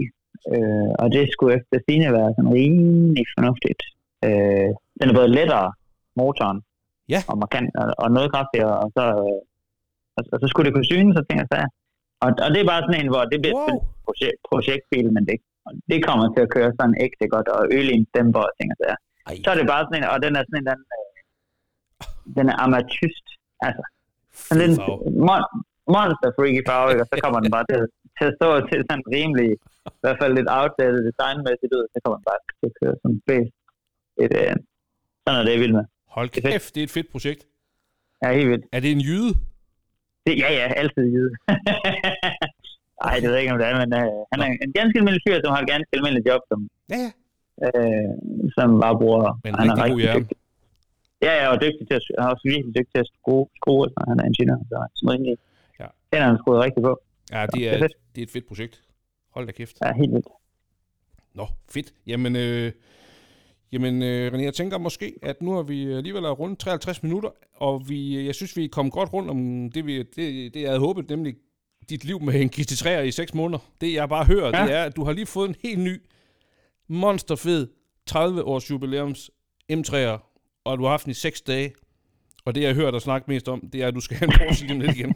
Øh, 0.54 0.92
og 1.02 1.08
det 1.16 1.24
skulle 1.32 1.56
efter 1.58 1.78
sine 1.90 2.14
være 2.18 2.34
sådan 2.36 2.54
rimelig 2.54 3.26
fornuftigt. 3.38 3.82
Øh, 4.26 4.70
den 5.00 5.10
er 5.10 5.16
både 5.20 5.36
lettere, 5.38 5.74
motoren, 6.16 6.60
Ja. 7.14 7.20
og 7.32 7.36
markant, 7.44 7.70
og, 7.82 7.88
og 8.04 8.08
noget 8.18 8.30
kraftigere, 8.34 8.76
og 8.84 8.88
så, 8.98 9.06
øh, 9.24 9.40
og, 10.18 10.22
og 10.34 10.38
så 10.42 10.46
skulle 10.48 10.66
det 10.68 10.76
kunne 10.76 10.92
syne, 10.94 11.12
så 11.18 11.22
tænkte 11.26 11.42
jeg, 11.44 11.50
så 11.52 11.58
Og, 12.24 12.30
og 12.46 12.50
det 12.54 12.60
er 12.62 12.72
bare 12.72 12.84
sådan 12.86 13.00
en, 13.02 13.12
hvor 13.14 13.24
det 13.32 13.40
bliver 13.42 13.58
wow. 13.58 13.78
projekt, 14.06 14.40
projektbil, 14.52 15.08
men 15.16 15.24
det, 15.30 15.38
det 15.92 16.00
kommer 16.08 16.26
til 16.34 16.42
at 16.46 16.54
køre 16.56 16.72
sådan 16.80 16.96
ægte 17.06 17.26
godt, 17.34 17.48
og 17.56 17.62
øl 17.78 17.88
i 17.92 17.96
en 18.00 18.08
stemper 18.12 18.42
og 18.48 18.54
ting 18.58 18.68
og 18.74 18.78
sager. 18.80 19.00
Så 19.44 19.48
er 19.52 19.58
det 19.58 19.68
bare 19.74 19.84
sådan 19.86 19.98
en, 20.00 20.10
og 20.14 20.18
den 20.26 20.34
er 20.40 20.44
sådan 20.46 20.60
en, 20.62 20.68
den, 20.72 20.82
øh, 20.98 21.08
den 22.38 22.46
er 22.52 22.58
amatyst, 22.66 23.28
altså. 23.68 23.84
Sådan 24.48 24.64
en 24.68 24.74
mon, 25.28 25.42
monster 25.96 26.30
freaky 26.38 26.62
farve, 26.70 27.02
og 27.04 27.08
så 27.12 27.16
kommer 27.24 27.40
den 27.44 27.52
bare 27.56 27.66
til, 27.72 27.82
til 28.18 28.26
at 28.30 28.36
stå 28.40 28.50
til 28.70 28.80
sådan 28.88 29.06
rimelig, 29.16 29.50
i 29.98 30.02
hvert 30.04 30.20
fald 30.22 30.34
lidt 30.34 30.50
outdated 30.58 31.02
designmæssigt 31.10 31.74
ud, 31.78 31.86
så 31.92 31.98
kommer 32.02 32.18
den 32.20 32.28
bare 32.32 32.42
til 32.60 32.68
at 32.72 32.76
køre 32.80 32.96
som 33.02 33.12
bedst. 33.30 33.56
Et, 34.24 34.34
øh, 34.42 34.56
sådan 35.24 35.40
er 35.40 35.46
det, 35.46 35.54
jeg 35.56 35.64
vil 35.66 35.76
med. 35.78 35.86
Hold 36.16 36.30
kæft, 36.30 36.76
det 36.76 36.82
er, 36.82 36.88
et 36.90 36.96
fedt 36.98 37.10
projekt. 37.12 37.42
Ja, 38.22 38.28
helt 38.38 38.50
vildt. 38.50 38.66
Er 38.72 38.80
det 38.80 38.92
en 38.92 39.02
jyde? 39.08 39.32
Det, 40.26 40.34
ja, 40.44 40.50
ja, 40.60 40.66
altid 40.82 41.04
jyde. 41.16 41.34
Nej, 43.04 43.14
det 43.22 43.28
ved 43.28 43.36
jeg 43.36 43.42
ikke, 43.42 43.54
om 43.54 43.60
det 43.60 43.68
er, 43.68 43.76
men 43.84 43.90
uh, 44.02 44.14
han 44.32 44.38
er 44.44 44.48
en 44.66 44.74
ganske 44.80 44.96
almindelig 45.00 45.24
fyr, 45.28 45.38
som 45.44 45.52
har 45.54 45.62
et 45.62 45.70
ganske 45.74 45.92
almindeligt 45.98 46.28
job, 46.30 46.42
som, 46.52 46.60
ja, 46.94 47.00
ja. 47.06 47.12
Øh, 47.66 48.12
som 48.58 48.68
bare 48.84 48.96
bruger... 49.02 49.40
Men 49.44 49.52
han 49.60 49.68
er 49.70 49.76
rigtig 49.84 50.08
god 50.08 50.20
dygtig. 50.20 50.38
Ja, 51.26 51.34
ja, 51.42 51.46
og 51.54 51.58
dygtig 51.64 51.84
til 51.88 51.96
at, 52.00 52.04
han 52.20 52.26
er 52.28 52.32
også 52.36 52.46
virkelig 52.54 52.72
dygtig 52.78 52.94
til 52.96 53.02
at 53.06 53.10
skrue, 53.14 53.46
skrue 53.60 53.86
så 53.94 54.00
han 54.10 54.18
er 54.22 54.26
ingeniør, 54.32 54.60
så 54.70 54.74
han 54.82 55.08
er 55.08 55.14
rimelig... 55.14 55.38
Ja. 55.82 55.88
Den 56.12 56.20
har 56.22 56.28
han 56.32 56.38
skruet 56.42 56.60
rigtig 56.66 56.82
på. 56.84 56.94
Ja, 57.36 57.42
det 57.54 57.62
er, 57.70 57.78
det 57.78 57.84
er, 57.84 57.88
det 58.14 58.20
er 58.22 58.26
et 58.30 58.34
fedt 58.36 58.48
projekt. 58.52 58.76
Hold 59.36 59.46
da 59.48 59.52
kæft. 59.52 59.76
Ja, 59.84 59.90
helt 60.02 60.14
vildt. 60.16 60.28
Nå, 61.40 61.46
fedt. 61.76 61.90
Jamen, 62.08 62.36
øh, 62.36 62.72
Jamen, 63.72 64.04
øh, 64.04 64.34
René, 64.34 64.42
jeg 64.42 64.54
tænker 64.54 64.78
måske, 64.78 65.14
at 65.22 65.42
nu 65.42 65.52
har 65.52 65.62
vi 65.62 65.92
alligevel 65.92 66.26
rundt 66.26 66.60
53 66.60 67.04
minutter, 67.04 67.30
og 67.56 67.90
vi, 67.90 68.26
jeg 68.26 68.36
synes, 68.36 68.58
vi 68.58 68.64
er 68.64 68.70
kommet 68.70 68.94
godt 68.94 69.14
rundt 69.14 69.30
om 69.30 69.72
det, 69.72 69.86
vi, 69.86 69.98
det, 69.98 70.54
det 70.54 70.62
jeg 70.62 70.70
havde 70.70 70.80
håbet, 70.80 71.10
nemlig 71.10 71.36
dit 71.90 72.06
liv 72.06 72.22
med 72.22 72.42
en 72.42 72.50
GT3 72.56 72.90
i 72.90 73.12
6 73.12 73.34
måneder. 73.34 73.60
Det, 73.82 73.94
jeg 73.94 74.10
bare 74.10 74.26
hører, 74.26 74.58
ja. 74.58 74.66
det 74.66 74.74
er, 74.74 74.84
at 74.84 74.96
du 74.96 75.04
har 75.04 75.12
lige 75.12 75.26
fået 75.26 75.50
en 75.50 75.56
helt 75.64 75.80
ny, 75.80 76.02
monsterfed 76.88 77.68
30-års 78.12 78.72
jubilæums 78.72 79.32
M3'er, 79.74 80.18
og 80.64 80.78
du 80.78 80.84
har 80.84 80.90
haft 80.90 81.06
den 81.06 81.12
i 81.12 81.14
6 81.14 81.42
dage. 81.42 81.74
Og 82.46 82.56
det, 82.56 82.62
jeg 82.62 82.76
hører 82.76 82.92
dig 82.92 83.02
snakke 83.02 83.32
mest 83.32 83.50
om, 83.50 83.70
det 83.74 83.84
er, 83.84 83.88
at 83.88 83.96
du 83.96 84.00
skal 84.00 84.18
have 84.18 84.28
en 84.28 84.38
Porsche 84.48 84.68
lige 84.68 84.80
lidt 84.80 84.96
igen. 84.98 85.16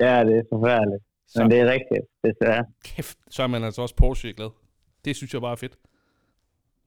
ja, 0.00 0.24
det 0.24 0.36
er 0.38 0.42
forfærdeligt. 0.52 1.02
Men 1.36 1.50
det 1.50 1.60
er 1.60 1.72
rigtigt, 1.72 2.02
desværre. 2.24 2.64
Kæft, 2.84 3.18
så 3.30 3.42
er 3.42 3.46
man 3.46 3.64
altså 3.64 3.82
også 3.82 3.94
Porsche 3.94 4.32
glad. 4.32 4.50
Det 5.04 5.16
synes 5.16 5.32
jeg 5.34 5.40
bare 5.40 5.52
er 5.52 5.56
fedt. 5.56 5.76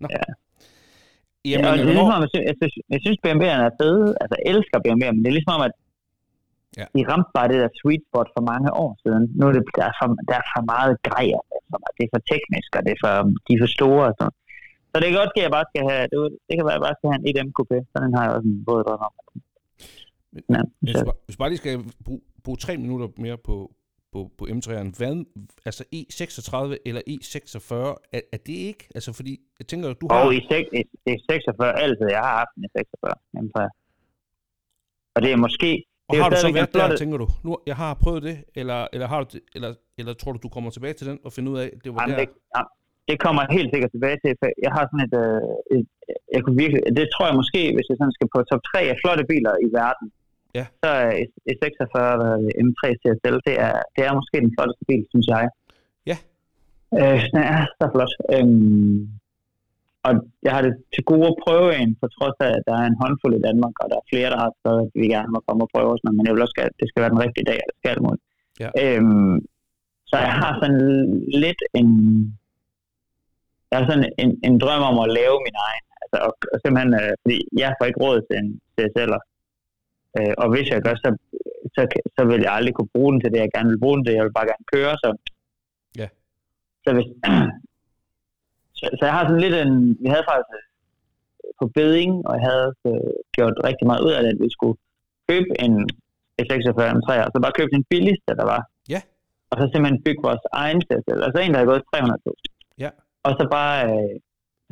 Nå. 0.02 0.08
Ja. 0.16 0.26
Jamen, 1.50 1.66
ja, 1.66 1.72
og 1.72 1.78
det 1.78 1.84
er 1.84 1.98
ligesom, 2.00 2.22
jeg, 2.26 2.32
synes, 2.34 2.46
jeg, 2.50 2.56
synes, 2.60 2.74
jeg 2.93 3.02
synes, 3.06 3.18
BMW'erne 3.24 3.66
er 3.70 3.76
fede. 3.82 4.08
Altså, 4.22 4.34
jeg 4.38 4.46
elsker 4.52 4.78
BMW, 4.84 5.06
men 5.14 5.22
det 5.24 5.30
er 5.32 5.38
ligesom 5.38 5.56
om, 5.58 5.64
at 5.70 5.76
ja. 6.80 6.86
de 6.96 7.02
ramte 7.10 7.30
bare 7.38 7.48
det 7.52 7.58
der 7.64 7.70
sweet 7.82 8.04
spot 8.08 8.30
for 8.36 8.43
mange 8.52 8.70
år 8.84 8.91
siden. 9.04 9.24
Nu 9.38 9.41
er 9.48 9.54
det, 9.58 9.64
der, 9.78 9.86
er 9.91 9.96
for, 10.00 10.08
der 10.30 10.36
er 10.41 10.46
for 10.54 10.64
meget 10.74 10.93
grejer. 11.10 11.41
Det 11.98 12.04
er 12.08 12.12
for 12.16 12.24
teknisk, 12.34 12.70
og 12.78 12.82
det 12.86 12.91
er 12.96 13.02
for, 13.06 13.14
de 13.46 13.52
er 13.56 13.62
for 13.64 13.72
store. 13.78 14.06
Og 14.10 14.16
sådan. 14.20 14.36
Så 14.91 14.96
det 15.00 15.08
kan 15.10 15.20
godt 15.22 15.34
at 15.38 15.46
jeg 15.48 15.56
bare 15.58 15.68
skal 15.72 15.84
have, 15.91 16.04
det, 16.12 16.18
det 16.48 16.54
kan 16.56 16.66
være, 16.68 16.76
at 16.76 16.80
jeg 16.80 16.86
bare 16.88 16.98
skal 16.98 17.10
have 17.12 17.20
en 17.22 17.28
EDM 17.30 17.52
coupé. 17.60 17.78
Så 17.91 17.96
den 18.04 18.12
har 18.16 18.24
jeg 18.26 18.34
også 18.36 18.48
en 18.52 18.66
både 18.70 18.82
drøm 18.88 19.04
om. 19.08 19.14
Ja, 20.56 20.62
hvis, 20.84 20.96
bare, 21.10 21.20
hvis 21.28 21.38
bare 21.41 21.50
lige 21.52 21.62
skal 21.64 21.74
bruge, 22.06 22.22
bruge 22.46 22.60
tre 22.66 22.74
minutter 22.84 23.08
mere 23.26 23.38
på, 23.50 23.56
på, 24.16 24.22
på 24.39 24.43
M3'eren. 24.57 24.89
Hvad, 24.99 25.13
altså 25.70 25.84
E36 25.99 26.55
eller 26.88 27.01
E46, 27.13 27.70
er, 28.18 28.22
er 28.36 28.39
det 28.47 28.57
ikke? 28.72 28.84
Altså 28.97 29.09
fordi, 29.20 29.34
jeg 29.59 29.66
tænker, 29.72 29.86
du 30.01 30.05
har... 30.11 30.20
Og 30.26 30.32
E46 30.34 31.61
altid, 31.84 32.07
jeg 32.18 32.24
har 32.28 32.36
haft 32.41 32.53
en 32.57 32.63
E46 32.70 33.05
M3. 33.43 33.57
Og 35.16 35.20
det 35.24 35.32
er 35.36 35.39
måske... 35.45 35.70
Og 36.07 36.11
det 36.11 36.20
er 36.20 36.24
har 36.24 36.30
du 36.30 36.38
så 36.45 36.51
været 36.59 36.74
der, 36.74 36.97
tænker 37.03 37.18
du? 37.24 37.28
Nu, 37.45 37.51
jeg 37.72 37.78
har 37.84 37.91
prøvet 38.03 38.24
det, 38.30 38.38
eller, 38.61 38.80
eller, 38.93 39.07
har 39.13 39.20
du 39.24 39.28
det, 39.34 39.41
eller, 39.55 39.70
eller 39.99 40.13
tror 40.22 40.32
du, 40.34 40.39
du 40.45 40.49
kommer 40.55 40.70
tilbage 40.76 40.95
til 40.99 41.05
den 41.09 41.18
og 41.26 41.32
finder 41.36 41.49
ud 41.53 41.59
af, 41.66 41.70
det 41.84 41.89
var 41.93 42.01
Jamen, 42.01 42.16
der? 42.20 42.26
Det, 42.26 42.30
ja, 42.55 42.61
det 43.09 43.18
kommer 43.24 43.39
jeg 43.43 43.49
helt 43.57 43.70
sikkert 43.74 43.91
tilbage 43.95 44.18
til. 44.24 44.32
For 44.39 44.47
jeg 44.66 44.72
har 44.76 44.84
sådan 44.89 45.03
et, 45.07 45.16
øh, 45.24 45.76
et, 45.76 45.88
jeg 46.36 46.41
kunne 46.43 46.57
virkelig, 46.63 46.80
det 46.99 47.05
tror 47.13 47.26
jeg 47.30 47.36
måske, 47.41 47.61
hvis 47.76 47.88
jeg 47.89 47.97
sådan 47.99 48.16
skal 48.18 48.28
på 48.34 48.39
top 48.49 48.61
3 48.70 48.80
af 48.93 48.97
flotte 49.01 49.24
biler 49.32 49.53
i 49.66 49.68
verden, 49.82 50.07
Ja. 50.58 50.66
Så 50.82 50.89
er 51.01 51.10
E46 51.51 51.95
M3 52.68 52.82
CSL, 53.01 53.38
det 53.47 53.56
er, 53.68 53.78
det 53.95 54.01
er 54.08 54.18
måske 54.20 54.43
den 54.45 54.53
flotteste 54.56 54.86
bil, 54.89 55.03
synes 55.14 55.28
jeg. 55.36 55.43
Ja. 56.12 56.18
Øh, 56.99 57.20
den 57.34 57.43
er 57.56 57.62
så 57.78 57.86
flot. 57.93 58.14
Øhm, 58.36 58.99
og 60.08 60.14
jeg 60.45 60.51
har 60.56 60.62
det 60.66 60.74
til 60.93 61.03
gode 61.12 61.28
at 61.32 61.39
prøve 61.45 61.70
en, 61.82 61.91
på 62.01 62.06
trods 62.16 62.38
af, 62.45 62.51
at 62.58 62.64
der 62.68 62.76
er 62.82 62.86
en 62.88 63.01
håndfuld 63.01 63.34
i 63.38 63.45
Danmark, 63.47 63.76
og 63.82 63.86
der 63.91 63.97
er 63.99 64.10
flere, 64.12 64.30
der 64.34 64.39
har 64.43 64.51
skrevet, 64.58 64.82
at 64.86 64.91
vi 65.01 65.06
gerne 65.16 65.32
må 65.36 65.39
komme 65.47 65.64
og 65.66 65.72
prøve 65.74 65.91
os, 65.93 66.03
men 66.03 66.26
jeg 66.26 66.34
vil 66.34 66.45
også, 66.45 66.58
at 66.70 66.76
det 66.80 66.88
skal 66.88 67.01
være 67.01 67.14
den 67.16 67.24
rigtige 67.26 67.49
dag, 67.51 67.60
og 67.64 67.68
det 67.70 67.78
skal 67.80 68.03
mod. 68.06 68.18
Ja. 68.64 68.70
Øhm, 68.84 69.38
så 70.10 70.16
jeg 70.28 70.34
har 70.41 70.51
sådan 70.62 70.82
lidt 71.45 71.62
en, 71.80 71.89
jeg 73.70 73.76
har 73.80 73.86
sådan 73.91 74.08
en, 74.24 74.32
en 74.47 74.56
drøm 74.64 74.84
om 74.91 74.97
at 75.06 75.14
lave 75.20 75.38
min 75.47 75.58
egen. 75.68 75.86
Altså, 76.01 76.18
og, 76.28 76.32
og 76.53 76.58
simpelthen, 76.62 76.93
øh, 77.01 77.12
fordi 77.22 77.38
jeg 77.62 77.70
får 77.78 77.86
ikke 77.89 78.01
råd 78.06 78.18
til 78.28 78.36
en 78.41 78.49
CSL'er. 78.76 79.22
Øh, 80.18 80.34
og 80.41 80.47
hvis 80.53 80.68
jeg 80.74 80.82
gør, 80.86 80.95
så, 81.03 81.09
så, 81.76 81.82
så 82.16 82.22
vil 82.30 82.41
jeg 82.45 82.53
aldrig 82.57 82.74
kunne 82.76 82.93
bruge 82.95 83.11
den 83.13 83.22
til 83.22 83.32
det, 83.32 83.39
jeg 83.39 83.55
gerne 83.55 83.70
vil 83.70 83.84
bruge 83.84 83.97
den 83.97 84.05
til. 84.05 84.18
Jeg 84.18 84.26
vil 84.26 84.38
bare 84.38 84.51
gerne 84.51 84.68
køre, 84.74 84.93
så... 85.03 85.09
Ja. 86.01 86.07
Så, 86.84 86.89
hvis, 86.95 87.07
så, 88.80 88.86
så 88.97 89.03
jeg 89.07 89.13
har 89.18 89.24
sådan 89.26 89.45
lidt 89.45 89.55
en... 89.63 89.74
Vi 90.03 90.07
havde 90.13 90.30
faktisk 90.32 90.51
øh, 90.59 90.66
på 91.59 91.66
beding, 91.80 92.11
og 92.28 92.32
jeg 92.38 92.43
havde 92.49 92.70
øh, 92.89 93.13
gjort 93.36 93.55
rigtig 93.68 93.86
meget 93.89 94.01
ud 94.05 94.11
af 94.16 94.22
det, 94.24 94.32
at 94.34 94.41
vi 94.45 94.49
skulle 94.55 94.78
købe 95.30 95.51
en 95.66 95.74
S46 96.45 96.80
M3, 96.97 97.09
og 97.26 97.30
så 97.32 97.38
bare 97.43 97.57
købe 97.59 97.76
den 97.78 97.86
billigste, 97.93 98.32
der 98.39 98.45
var. 98.53 98.61
Ja. 98.93 99.01
Og 99.49 99.55
så 99.59 99.63
simpelthen 99.68 100.03
bygge 100.05 100.26
vores 100.28 100.45
egen 100.63 100.82
CSL. 100.88 101.22
Altså 101.28 101.39
en, 101.39 101.51
der 101.51 101.57
havde 101.59 101.72
gået 101.74 101.84
300.000. 101.95 102.78
Ja. 102.84 102.89
Og 103.28 103.32
så 103.39 103.43
bare... 103.57 103.76
Øh, 103.89 104.16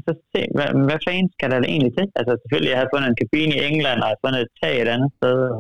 så 0.08 0.14
se, 0.34 0.42
hvad, 0.56 0.70
hvad 0.88 1.00
fanden 1.06 1.30
skal 1.36 1.50
der 1.52 1.58
egentlig 1.74 1.94
til? 1.98 2.08
Altså 2.20 2.34
selvfølgelig, 2.42 2.72
jeg 2.74 2.80
havde 2.80 2.94
fundet 2.94 3.08
en 3.10 3.20
kabine 3.22 3.54
i 3.58 3.64
England, 3.70 3.98
og 4.00 4.06
jeg 4.06 4.12
havde 4.12 4.24
fundet 4.26 4.42
et 4.46 4.54
tag 4.62 4.74
et 4.84 4.90
andet 4.96 5.12
sted. 5.18 5.38
Og, 5.54 5.60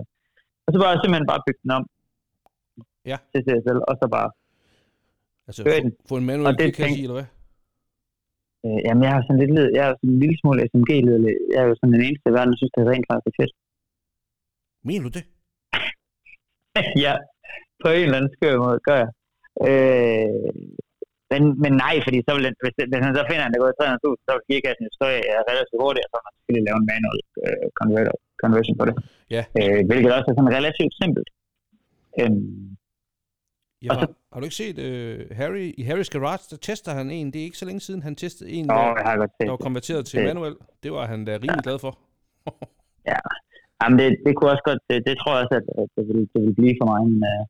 og 0.66 0.70
så 0.72 0.78
bare 0.84 1.02
simpelthen 1.02 1.32
bare 1.32 1.46
bygge 1.48 1.62
den 1.64 1.72
om 1.78 1.84
ja. 3.12 3.18
til 3.32 3.42
CSL, 3.46 3.80
og 3.90 3.94
så 4.02 4.06
bare 4.18 4.30
altså, 5.48 5.62
køre 5.68 5.82
den. 5.86 5.92
Få 6.10 6.16
en 6.22 6.28
manuel 6.30 6.56
kickkasse 6.60 7.02
eller 7.06 7.18
hvad? 7.20 7.30
Øh, 8.66 8.80
jamen, 8.86 9.04
jeg 9.06 9.12
har 9.16 9.22
sådan 9.22 9.42
lidt 9.42 9.54
led, 9.58 9.68
jeg 9.78 9.84
er 9.88 9.94
sådan 9.96 10.14
en 10.14 10.20
lille 10.24 10.38
smule 10.40 10.60
smg 10.72 10.92
led 11.08 11.18
Jeg 11.54 11.60
er 11.64 11.68
jo 11.70 11.76
sådan 11.80 11.94
den 11.96 12.04
eneste 12.08 12.30
i 12.30 12.36
verden, 12.36 12.52
der 12.52 12.60
synes, 12.60 12.74
det 12.74 12.82
er 12.82 12.92
rent 12.94 13.08
faktisk 13.12 13.36
fedt. 13.40 13.54
Mener 14.88 15.04
du 15.08 15.12
det? 15.18 15.26
ja, 17.06 17.14
på 17.82 17.88
en 17.90 18.06
eller 18.06 18.18
anden 18.18 18.34
skør 18.36 18.64
måde 18.66 18.80
gør 18.88 18.98
jeg. 19.04 19.12
Øh, 19.70 20.54
men, 21.34 21.44
men 21.64 21.74
nej, 21.86 21.96
fordi 22.06 22.18
så 22.28 22.32
vil 22.36 22.44
den, 22.48 22.56
hvis, 22.64 22.76
hvis 22.92 23.04
han 23.08 23.16
så 23.20 23.24
finder, 23.30 23.46
at 23.46 23.52
der 23.54 23.60
går 23.64 23.70
300.000, 23.70 24.26
så 24.26 24.32
vil 24.36 24.44
gearkassen 24.50 24.84
jo 24.88 24.92
stå 24.98 25.06
relativt 25.52 25.82
hurtigt, 25.84 26.06
og 26.06 26.10
så 26.12 26.16
vil 26.18 26.26
man 26.28 26.34
selvfølgelig 26.38 26.68
lave 26.70 26.80
en 26.82 26.88
manual 26.94 27.20
uh, 27.46 27.68
converter, 27.80 28.14
conversion 28.44 28.76
på 28.82 28.86
det. 28.90 28.96
Ja. 29.36 29.44
Uh, 29.60 29.80
hvilket 29.90 30.10
også 30.18 30.28
er 30.32 30.36
sådan 30.38 30.56
relativt 30.60 30.94
simpelt. 31.02 31.30
Um, 32.22 32.38
ja, 33.86 33.90
så, 34.00 34.06
har 34.32 34.40
du 34.40 34.46
ikke 34.50 34.62
set 34.64 34.78
uh, 34.88 35.38
Harry, 35.40 35.68
i 35.82 35.84
Harrys 35.90 36.10
Garage, 36.16 36.46
der 36.52 36.60
tester 36.68 36.92
han 37.00 37.08
en, 37.18 37.28
det 37.32 37.40
er 37.42 37.48
ikke 37.50 37.62
så 37.64 37.68
længe 37.70 37.82
siden, 37.88 38.02
han 38.08 38.16
testede 38.24 38.50
en, 38.58 38.66
der, 38.70 38.76
jeg 39.00 39.06
har 39.10 39.16
godt 39.22 39.32
der 39.40 39.56
var 39.56 39.64
konverteret 39.68 40.04
til 40.10 40.16
det. 40.20 40.28
manuel. 40.30 40.56
Det 40.84 40.92
var 40.98 41.04
han 41.12 41.20
da 41.28 41.32
rimelig 41.44 41.64
ja. 41.64 41.68
glad 41.68 41.80
for. 41.86 41.92
ja, 43.12 43.20
Jamen, 43.80 43.98
det, 44.00 44.08
det 44.26 44.32
kunne 44.34 44.52
også 44.54 44.66
godt, 44.70 44.82
det, 44.90 44.98
det 45.08 45.16
tror 45.18 45.32
jeg 45.34 45.42
også, 45.44 45.56
at, 45.60 45.66
at 45.82 45.88
det, 45.96 46.04
vil, 46.10 46.20
det 46.34 46.40
vil 46.46 46.56
blive 46.60 46.76
for 46.80 46.88
mig, 46.92 47.02
men 47.12 47.20
uh, 47.32 47.42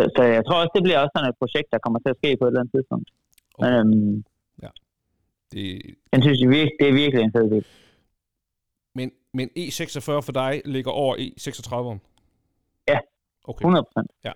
så, 0.00 0.10
så 0.16 0.22
jeg 0.22 0.42
tror 0.46 0.58
også, 0.62 0.72
det 0.74 0.82
bliver 0.82 0.98
også 0.98 1.14
sådan 1.16 1.30
et 1.30 1.38
projekt, 1.42 1.68
der 1.72 1.78
kommer 1.84 1.98
til 1.98 2.10
at 2.14 2.18
ske 2.20 2.36
på 2.36 2.44
et 2.44 2.50
eller 2.50 2.60
andet 2.60 2.74
tidspunkt. 2.74 3.08
Okay. 3.54 3.78
Øhm, 3.78 4.24
ja. 4.62 4.70
Det... 5.52 5.64
Jeg 6.12 6.22
synes, 6.22 6.38
det 6.80 6.86
er 6.88 7.00
virkelig 7.02 7.22
en 7.24 7.32
fed 7.36 7.50
bil. 7.50 7.64
Men, 8.94 9.08
men 9.32 9.46
E46 9.58 10.20
for 10.26 10.32
dig 10.42 10.62
ligger 10.64 10.90
over 10.90 11.14
E36'eren? 11.16 11.98
Ja, 12.88 12.98
okay. 13.44 13.64
100% 13.64 14.06
Ja. 14.24 14.32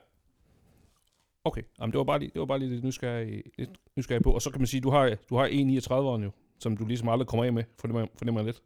Okay, 1.44 1.62
Jamen, 1.80 1.92
det 1.92 1.98
var 1.98 2.04
bare 2.04 2.18
lige, 2.18 2.30
det 2.34 2.40
var 2.40 2.46
bare 2.46 2.58
lige 2.58 2.70
lidt 2.70 2.84
nysgerrig, 2.84 3.42
lidt 3.58 3.70
nysgerrig 3.96 4.22
på. 4.22 4.32
Og 4.32 4.42
så 4.42 4.50
kan 4.50 4.60
man 4.60 4.66
sige, 4.66 4.80
du 4.80 4.90
har, 4.90 5.16
du 5.30 5.36
har 5.36 5.46
E39'eren 5.46 6.22
jo, 6.26 6.30
som 6.58 6.76
du 6.76 6.84
ligesom 6.86 7.08
aldrig 7.08 7.26
kommer 7.28 7.44
af 7.44 7.52
med, 7.52 7.64
fornemmer, 7.80 8.06
fornemmer 8.18 8.42
lidt. 8.42 8.62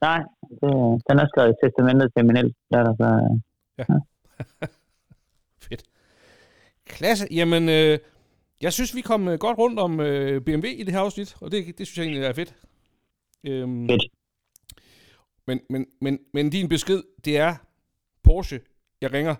Nej, 0.00 0.20
det, 0.60 0.70
den 1.08 1.18
er 1.22 1.26
skrevet 1.28 1.54
i 1.54 1.66
testamentet 1.66 2.12
til 2.16 2.26
min 2.26 2.36
der 2.72 2.94
så... 3.00 3.38
Ja. 3.78 3.84
ja. 3.88 4.66
Klasse. 6.86 7.28
Jamen, 7.30 7.68
øh, 7.68 7.98
jeg 8.60 8.72
synes, 8.72 8.94
vi 8.94 9.00
kom 9.00 9.28
øh, 9.28 9.38
godt 9.38 9.58
rundt 9.58 9.78
om 9.78 10.00
øh, 10.00 10.40
BMW 10.40 10.66
i 10.66 10.82
det 10.82 10.92
her 10.94 11.00
afsnit, 11.00 11.36
og 11.40 11.50
det, 11.50 11.78
det 11.78 11.86
synes 11.86 11.98
jeg 11.98 12.04
egentlig 12.04 12.24
er 12.26 12.32
fedt. 12.32 12.54
Øhm, 13.44 13.88
fedt. 13.88 14.02
Men, 15.46 15.60
men, 15.70 15.86
men, 16.00 16.18
men 16.32 16.50
din 16.50 16.68
besked, 16.68 17.02
det 17.24 17.36
er 17.38 17.56
Porsche, 18.22 18.60
jeg 19.00 19.12
ringer. 19.12 19.34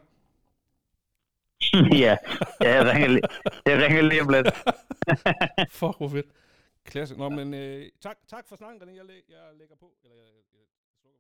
ja, 2.05 2.17
ja 2.61 2.75
jeg, 2.75 2.93
ringer 2.93 3.09
lige, 3.09 3.23
jeg 3.67 3.83
ringer 3.83 4.03
lige 4.03 4.23
om 4.23 4.29
lidt. 4.29 4.47
Fuck, 5.79 5.97
hvor 5.99 6.09
fedt. 6.09 6.27
Klasse. 6.85 7.17
Nå, 7.17 7.29
men 7.29 7.55
øh, 7.55 7.89
tak, 8.01 8.17
tak 8.29 8.49
for 8.49 8.57
snakken, 8.57 8.83
René. 8.83 8.97
Jeg, 8.97 9.05
læ- 9.05 9.29
jeg 9.29 9.43
lægger 9.59 9.77
på. 9.77 9.93
Eller, 10.05 10.17
jeg, 10.17 10.61